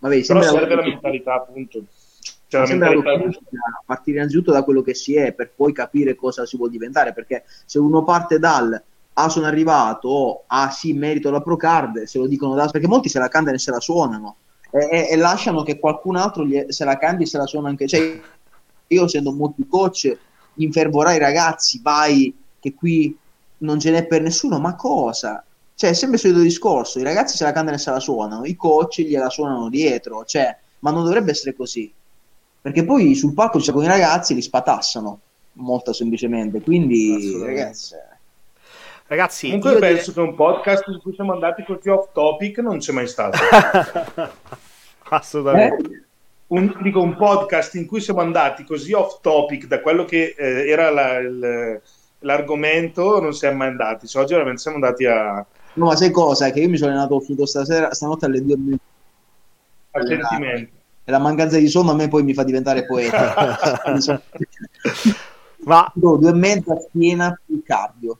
Vabbè, 0.00 0.24
Però 0.26 0.42
serve 0.42 0.74
la 0.74 0.82
mentalità 0.82 1.34
appunto. 1.34 1.84
Cioè, 2.48 2.60
la 2.62 2.66
mentalità... 2.66 3.12
A 3.12 3.82
partire 3.86 4.18
innanzitutto 4.18 4.50
da 4.50 4.64
quello 4.64 4.82
che 4.82 4.94
si 4.94 5.14
è 5.14 5.32
per 5.32 5.52
poi 5.54 5.72
capire 5.72 6.16
cosa 6.16 6.44
si 6.44 6.56
vuole 6.56 6.72
diventare, 6.72 7.12
perché 7.12 7.44
se 7.64 7.78
uno 7.78 8.02
parte 8.02 8.40
dal 8.40 8.82
ah 9.14 9.28
sono 9.28 9.46
arrivato 9.46 10.08
o 10.08 10.44
ah 10.48 10.70
sì 10.70 10.92
merito 10.92 11.30
la 11.30 11.40
pro 11.40 11.56
card, 11.56 12.02
se 12.02 12.18
lo 12.18 12.26
dicono 12.26 12.54
da... 12.54 12.66
perché 12.66 12.88
molti 12.88 13.08
se 13.08 13.20
la 13.20 13.28
cantano 13.28 13.56
e 13.56 13.60
se 13.60 13.70
la 13.70 13.80
suonano 13.80 14.36
e, 14.70 15.08
e, 15.10 15.16
lasciano 15.16 15.62
che 15.62 15.78
qualcun 15.78 16.16
altro 16.16 16.44
gli, 16.44 16.64
se 16.68 16.84
la 16.84 16.98
canti 16.98 17.26
se 17.26 17.38
la 17.38 17.46
suona 17.46 17.68
anche. 17.68 17.86
Cioè, 17.86 18.20
io 18.88 19.04
essendo 19.04 19.30
molti 19.30 19.66
coach, 19.68 20.16
infervorai 20.54 21.16
i 21.16 21.20
ragazzi, 21.20 21.80
vai 21.80 22.34
che 22.58 22.74
qui 22.74 23.16
non 23.62 23.80
ce 23.80 23.90
n'è 23.90 24.06
per 24.06 24.22
nessuno, 24.22 24.58
ma 24.58 24.74
cosa? 24.74 25.44
Cioè, 25.74 25.90
è 25.90 25.94
sempre 25.94 26.16
il 26.16 26.22
solito 26.22 26.40
discorso, 26.40 26.98
i 26.98 27.02
ragazzi 27.02 27.36
se 27.36 27.44
la 27.44 27.52
cantano 27.52 27.76
e 27.76 27.80
se 27.80 27.90
la 27.90 28.00
suonano, 28.00 28.44
i 28.44 28.54
coach 28.54 29.00
gliela 29.00 29.30
suonano 29.30 29.68
dietro, 29.68 30.24
cioè, 30.24 30.56
ma 30.80 30.90
non 30.90 31.04
dovrebbe 31.04 31.30
essere 31.30 31.54
così. 31.54 31.92
Perché 32.60 32.84
poi 32.84 33.14
sul 33.14 33.34
palco 33.34 33.60
ci 33.60 33.72
con 33.72 33.82
i 33.82 33.88
ragazzi 33.88 34.34
li 34.34 34.42
spatassano, 34.42 35.18
molto 35.54 35.92
semplicemente. 35.92 36.60
Quindi, 36.60 37.40
ragazzi... 37.42 37.94
Ragazzi, 39.06 39.46
comunque 39.46 39.78
penso 39.78 40.12
dire... 40.12 40.24
che 40.24 40.30
un 40.30 40.34
podcast 40.36 40.86
in 40.88 40.98
cui 41.00 41.12
siamo 41.12 41.32
andati 41.32 41.64
così 41.64 41.90
off 41.90 42.12
topic 42.12 42.58
non 42.58 42.78
c'è 42.78 42.92
mai 42.92 43.06
stato. 43.06 43.36
Assolutamente. 45.10 45.90
Eh? 45.92 46.04
Un, 46.46 46.78
dico 46.82 47.02
un 47.02 47.16
podcast 47.16 47.74
in 47.74 47.86
cui 47.86 48.00
siamo 48.00 48.20
andati 48.20 48.64
così 48.64 48.92
off 48.92 49.20
topic 49.20 49.66
da 49.66 49.80
quello 49.80 50.04
che 50.04 50.34
eh, 50.36 50.68
era 50.68 50.90
la, 50.90 51.16
il, 51.18 51.80
l'argomento, 52.22 53.20
non 53.20 53.32
siamo 53.32 53.58
mai 53.58 53.68
andati. 53.68 54.06
Cioè, 54.06 54.22
oggi 54.22 54.32
veramente 54.32 54.60
siamo 54.60 54.76
andati 54.76 55.06
a. 55.06 55.44
No, 55.74 55.86
ma 55.86 55.96
sai 55.96 56.10
cosa? 56.10 56.50
Che 56.50 56.60
io 56.60 56.68
mi 56.68 56.76
sono 56.76 56.90
allenato 56.90 57.20
finito 57.20 57.46
stasera, 57.46 57.92
stanotte 57.94 58.26
alle 58.26 58.44
2 58.44 58.56
Al 59.92 60.06
sentimento. 60.06 60.80
E 61.04 61.10
la 61.10 61.18
mancanza 61.18 61.58
di 61.58 61.68
sonno 61.68 61.90
a 61.90 61.94
me 61.94 62.08
poi 62.08 62.22
mi 62.22 62.34
fa 62.34 62.44
diventare 62.44 62.84
poeta. 62.86 63.58
ma 65.64 65.90
due 65.94 66.30
e 66.30 66.34
mezza 66.34 66.76
piena 66.90 67.38
più 67.44 67.62
cardio. 67.64 68.18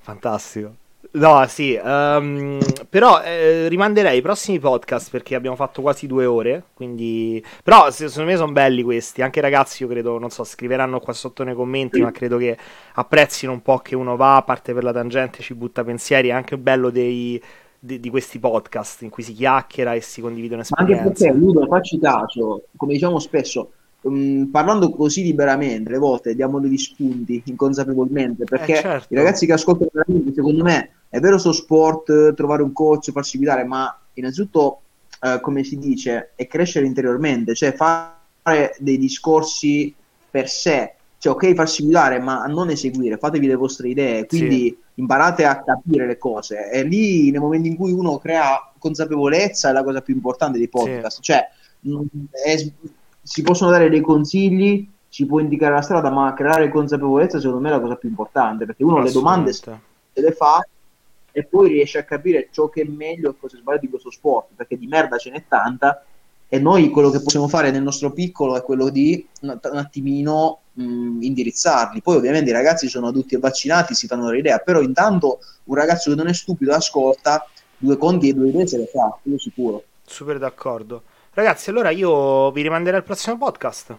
Fantastico. 0.00 0.74
No, 1.10 1.44
sì, 1.48 1.78
um, 1.82 2.58
però 2.88 3.22
eh, 3.22 3.68
rimanderei 3.68 4.18
i 4.18 4.22
prossimi 4.22 4.58
podcast 4.58 5.10
perché 5.10 5.34
abbiamo 5.34 5.56
fatto 5.56 5.80
quasi 5.80 6.06
due 6.06 6.26
ore, 6.26 6.64
quindi... 6.74 7.42
Però 7.64 7.90
secondo 7.90 8.30
me 8.30 8.36
sono 8.36 8.52
belli 8.52 8.82
questi, 8.82 9.22
anche 9.22 9.38
i 9.38 9.42
ragazzi 9.42 9.82
io 9.82 9.88
credo, 9.88 10.18
non 10.18 10.30
so, 10.30 10.44
scriveranno 10.44 11.00
qua 11.00 11.14
sotto 11.14 11.44
nei 11.44 11.54
commenti, 11.54 12.00
ma 12.00 12.10
credo 12.10 12.36
che 12.36 12.56
apprezzino 12.94 13.50
un 13.50 13.62
po' 13.62 13.78
che 13.78 13.96
uno 13.96 14.16
va, 14.16 14.42
parte 14.44 14.74
per 14.74 14.84
la 14.84 14.92
tangente, 14.92 15.40
ci 15.40 15.54
butta 15.54 15.82
pensieri, 15.82 16.28
è 16.28 16.32
anche 16.32 16.58
bello 16.58 16.90
dei, 16.90 17.42
di, 17.78 18.00
di, 18.00 18.10
questi 18.10 18.38
podcast 18.38 19.02
in 19.02 19.10
cui 19.10 19.22
si 19.22 19.32
chiacchiera 19.32 19.94
e 19.94 20.02
si 20.02 20.20
condividono 20.20 20.60
esperienze. 20.60 21.02
Anche 21.02 21.20
perché, 21.20 21.36
Ludo, 21.36 21.66
facci 21.66 21.98
caso, 21.98 22.64
come 22.76 22.92
diciamo 22.92 23.18
spesso, 23.18 23.72
um, 24.02 24.48
parlando 24.50 24.90
così 24.90 25.22
liberamente, 25.22 25.90
le 25.90 25.98
volte 25.98 26.34
diamo 26.34 26.60
degli 26.60 26.78
spunti 26.78 27.42
inconsapevolmente, 27.46 28.44
perché 28.44 28.78
eh 28.78 28.82
certo. 28.82 29.12
i 29.12 29.16
ragazzi 29.16 29.46
che 29.46 29.52
ascoltano 29.52 29.90
veramente, 29.92 30.34
secondo 30.34 30.62
me, 30.62 30.90
è 31.08 31.20
vero 31.20 31.38
sto 31.38 31.52
sport, 31.52 32.34
trovare 32.34 32.62
un 32.62 32.72
coach, 32.72 33.10
farsi 33.12 33.36
guidare, 33.36 33.64
ma 33.64 33.98
innanzitutto, 34.14 34.80
eh, 35.22 35.40
come 35.40 35.64
si 35.64 35.78
dice, 35.78 36.32
è 36.34 36.46
crescere 36.46 36.86
interiormente, 36.86 37.54
cioè 37.54 37.72
fare 37.72 38.74
dei 38.78 38.98
discorsi 38.98 39.94
per 40.30 40.48
sé, 40.48 40.94
cioè 41.18 41.32
ok 41.32 41.54
farsi 41.54 41.82
guidare 41.82 42.20
ma 42.20 42.44
non 42.46 42.70
eseguire, 42.70 43.16
fatevi 43.16 43.46
le 43.46 43.54
vostre 43.56 43.88
idee, 43.88 44.26
quindi 44.26 44.66
sì. 44.66 44.78
imparate 45.00 45.44
a 45.44 45.62
capire 45.62 46.06
le 46.06 46.16
cose 46.16 46.70
e 46.70 46.84
lì 46.84 47.30
nel 47.30 47.40
momento 47.40 47.66
in 47.66 47.76
cui 47.76 47.92
uno 47.92 48.18
crea 48.18 48.72
consapevolezza 48.78 49.70
è 49.70 49.72
la 49.72 49.82
cosa 49.82 50.00
più 50.00 50.14
importante 50.14 50.58
dei 50.58 50.68
podcast, 50.68 51.16
sì. 51.16 51.22
cioè 51.22 51.48
è, 52.44 52.72
si 53.28 53.42
possono 53.42 53.70
dare 53.70 53.90
dei 53.90 54.00
consigli, 54.00 54.88
si 55.06 55.26
può 55.26 55.38
indicare 55.38 55.74
la 55.74 55.82
strada, 55.82 56.10
ma 56.10 56.32
creare 56.32 56.70
consapevolezza 56.70 57.38
secondo 57.38 57.60
me 57.60 57.68
è 57.68 57.72
la 57.72 57.80
cosa 57.80 57.96
più 57.96 58.08
importante, 58.08 58.64
perché 58.64 58.82
uno 58.84 59.02
le 59.02 59.12
domande 59.12 59.52
se 59.52 59.78
le 60.14 60.32
fa 60.32 60.66
e 61.30 61.44
poi 61.44 61.68
riesce 61.68 61.98
a 61.98 62.04
capire 62.04 62.48
ciò 62.50 62.70
che 62.70 62.82
è 62.82 62.84
meglio 62.86 63.30
e 63.30 63.34
cosa 63.38 63.56
è 63.56 63.60
sbagliato 63.60 63.84
di 63.84 63.90
questo 63.90 64.10
sport, 64.10 64.48
perché 64.56 64.78
di 64.78 64.86
merda 64.86 65.18
ce 65.18 65.30
n'è 65.30 65.44
tanta 65.46 66.02
e 66.48 66.58
noi 66.58 66.88
quello 66.88 67.10
che 67.10 67.20
possiamo 67.20 67.48
fare 67.48 67.70
nel 67.70 67.82
nostro 67.82 68.12
piccolo 68.12 68.56
è 68.56 68.62
quello 68.62 68.88
di 68.88 69.26
un, 69.42 69.58
attimino 69.60 70.60
mh, 70.72 71.20
indirizzarli. 71.20 72.00
Poi 72.00 72.16
ovviamente 72.16 72.48
i 72.48 72.54
ragazzi 72.54 72.88
sono 72.88 73.08
adulti 73.08 73.34
e 73.34 73.38
vaccinati, 73.38 73.94
si 73.94 74.06
fanno 74.06 74.30
l'idea, 74.30 74.56
però 74.56 74.80
intanto 74.80 75.40
un 75.64 75.74
ragazzo 75.74 76.08
che 76.08 76.16
non 76.16 76.28
è 76.28 76.32
stupido 76.32 76.72
ascolta, 76.72 77.46
due 77.76 77.98
conti 77.98 78.30
e 78.30 78.32
due 78.32 78.48
idee 78.48 78.66
se 78.66 78.78
le 78.78 78.86
fa, 78.86 79.18
quello 79.20 79.38
sicuro. 79.38 79.82
Super 80.06 80.38
d'accordo. 80.38 81.02
Ragazzi, 81.38 81.70
allora 81.70 81.90
io 81.90 82.50
vi 82.50 82.62
rimanderei 82.62 82.98
al 82.98 83.04
prossimo 83.04 83.38
podcast. 83.38 83.96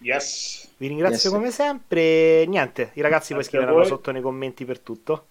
Yes. 0.00 0.68
Vi 0.76 0.88
ringrazio 0.88 1.30
yes. 1.30 1.38
come 1.38 1.50
sempre. 1.52 2.46
Niente, 2.46 2.90
i 2.94 3.00
ragazzi 3.00 3.32
poi 3.32 3.44
scriveranno 3.44 3.84
sotto 3.84 4.10
nei 4.10 4.20
commenti 4.20 4.64
per 4.64 4.80
tutto. 4.80 5.26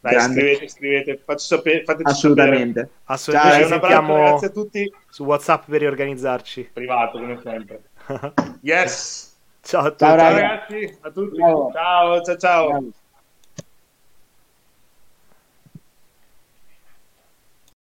Dai, 0.00 0.12
Grande. 0.12 0.34
scrivete, 0.34 0.68
scrivete, 0.68 1.20
faccio 1.24 1.56
sapere, 1.56 1.82
fateci 1.84 2.10
Assolutamente. 2.10 2.80
Sapere. 2.80 3.00
Assolutamente. 3.04 3.68
Ciao, 3.68 3.80
sentiamo 3.80 4.14
grazie 4.16 4.46
a 4.46 4.50
tutti. 4.50 4.94
Su 5.08 5.24
WhatsApp 5.24 5.64
per 5.70 5.80
riorganizzarci. 5.80 6.70
Privato, 6.74 7.18
come 7.18 7.40
sempre. 7.42 7.82
yes. 8.60 9.34
Ciao 9.62 9.80
a 9.80 9.90
tutti. 9.90 10.04
Ciao, 10.04 10.14
ragazzi, 10.14 10.98
a 11.00 11.10
tutti. 11.10 11.38
Ciao, 11.38 11.72
ciao, 11.72 12.22
ciao. 12.22 12.36
ciao. 12.36 12.92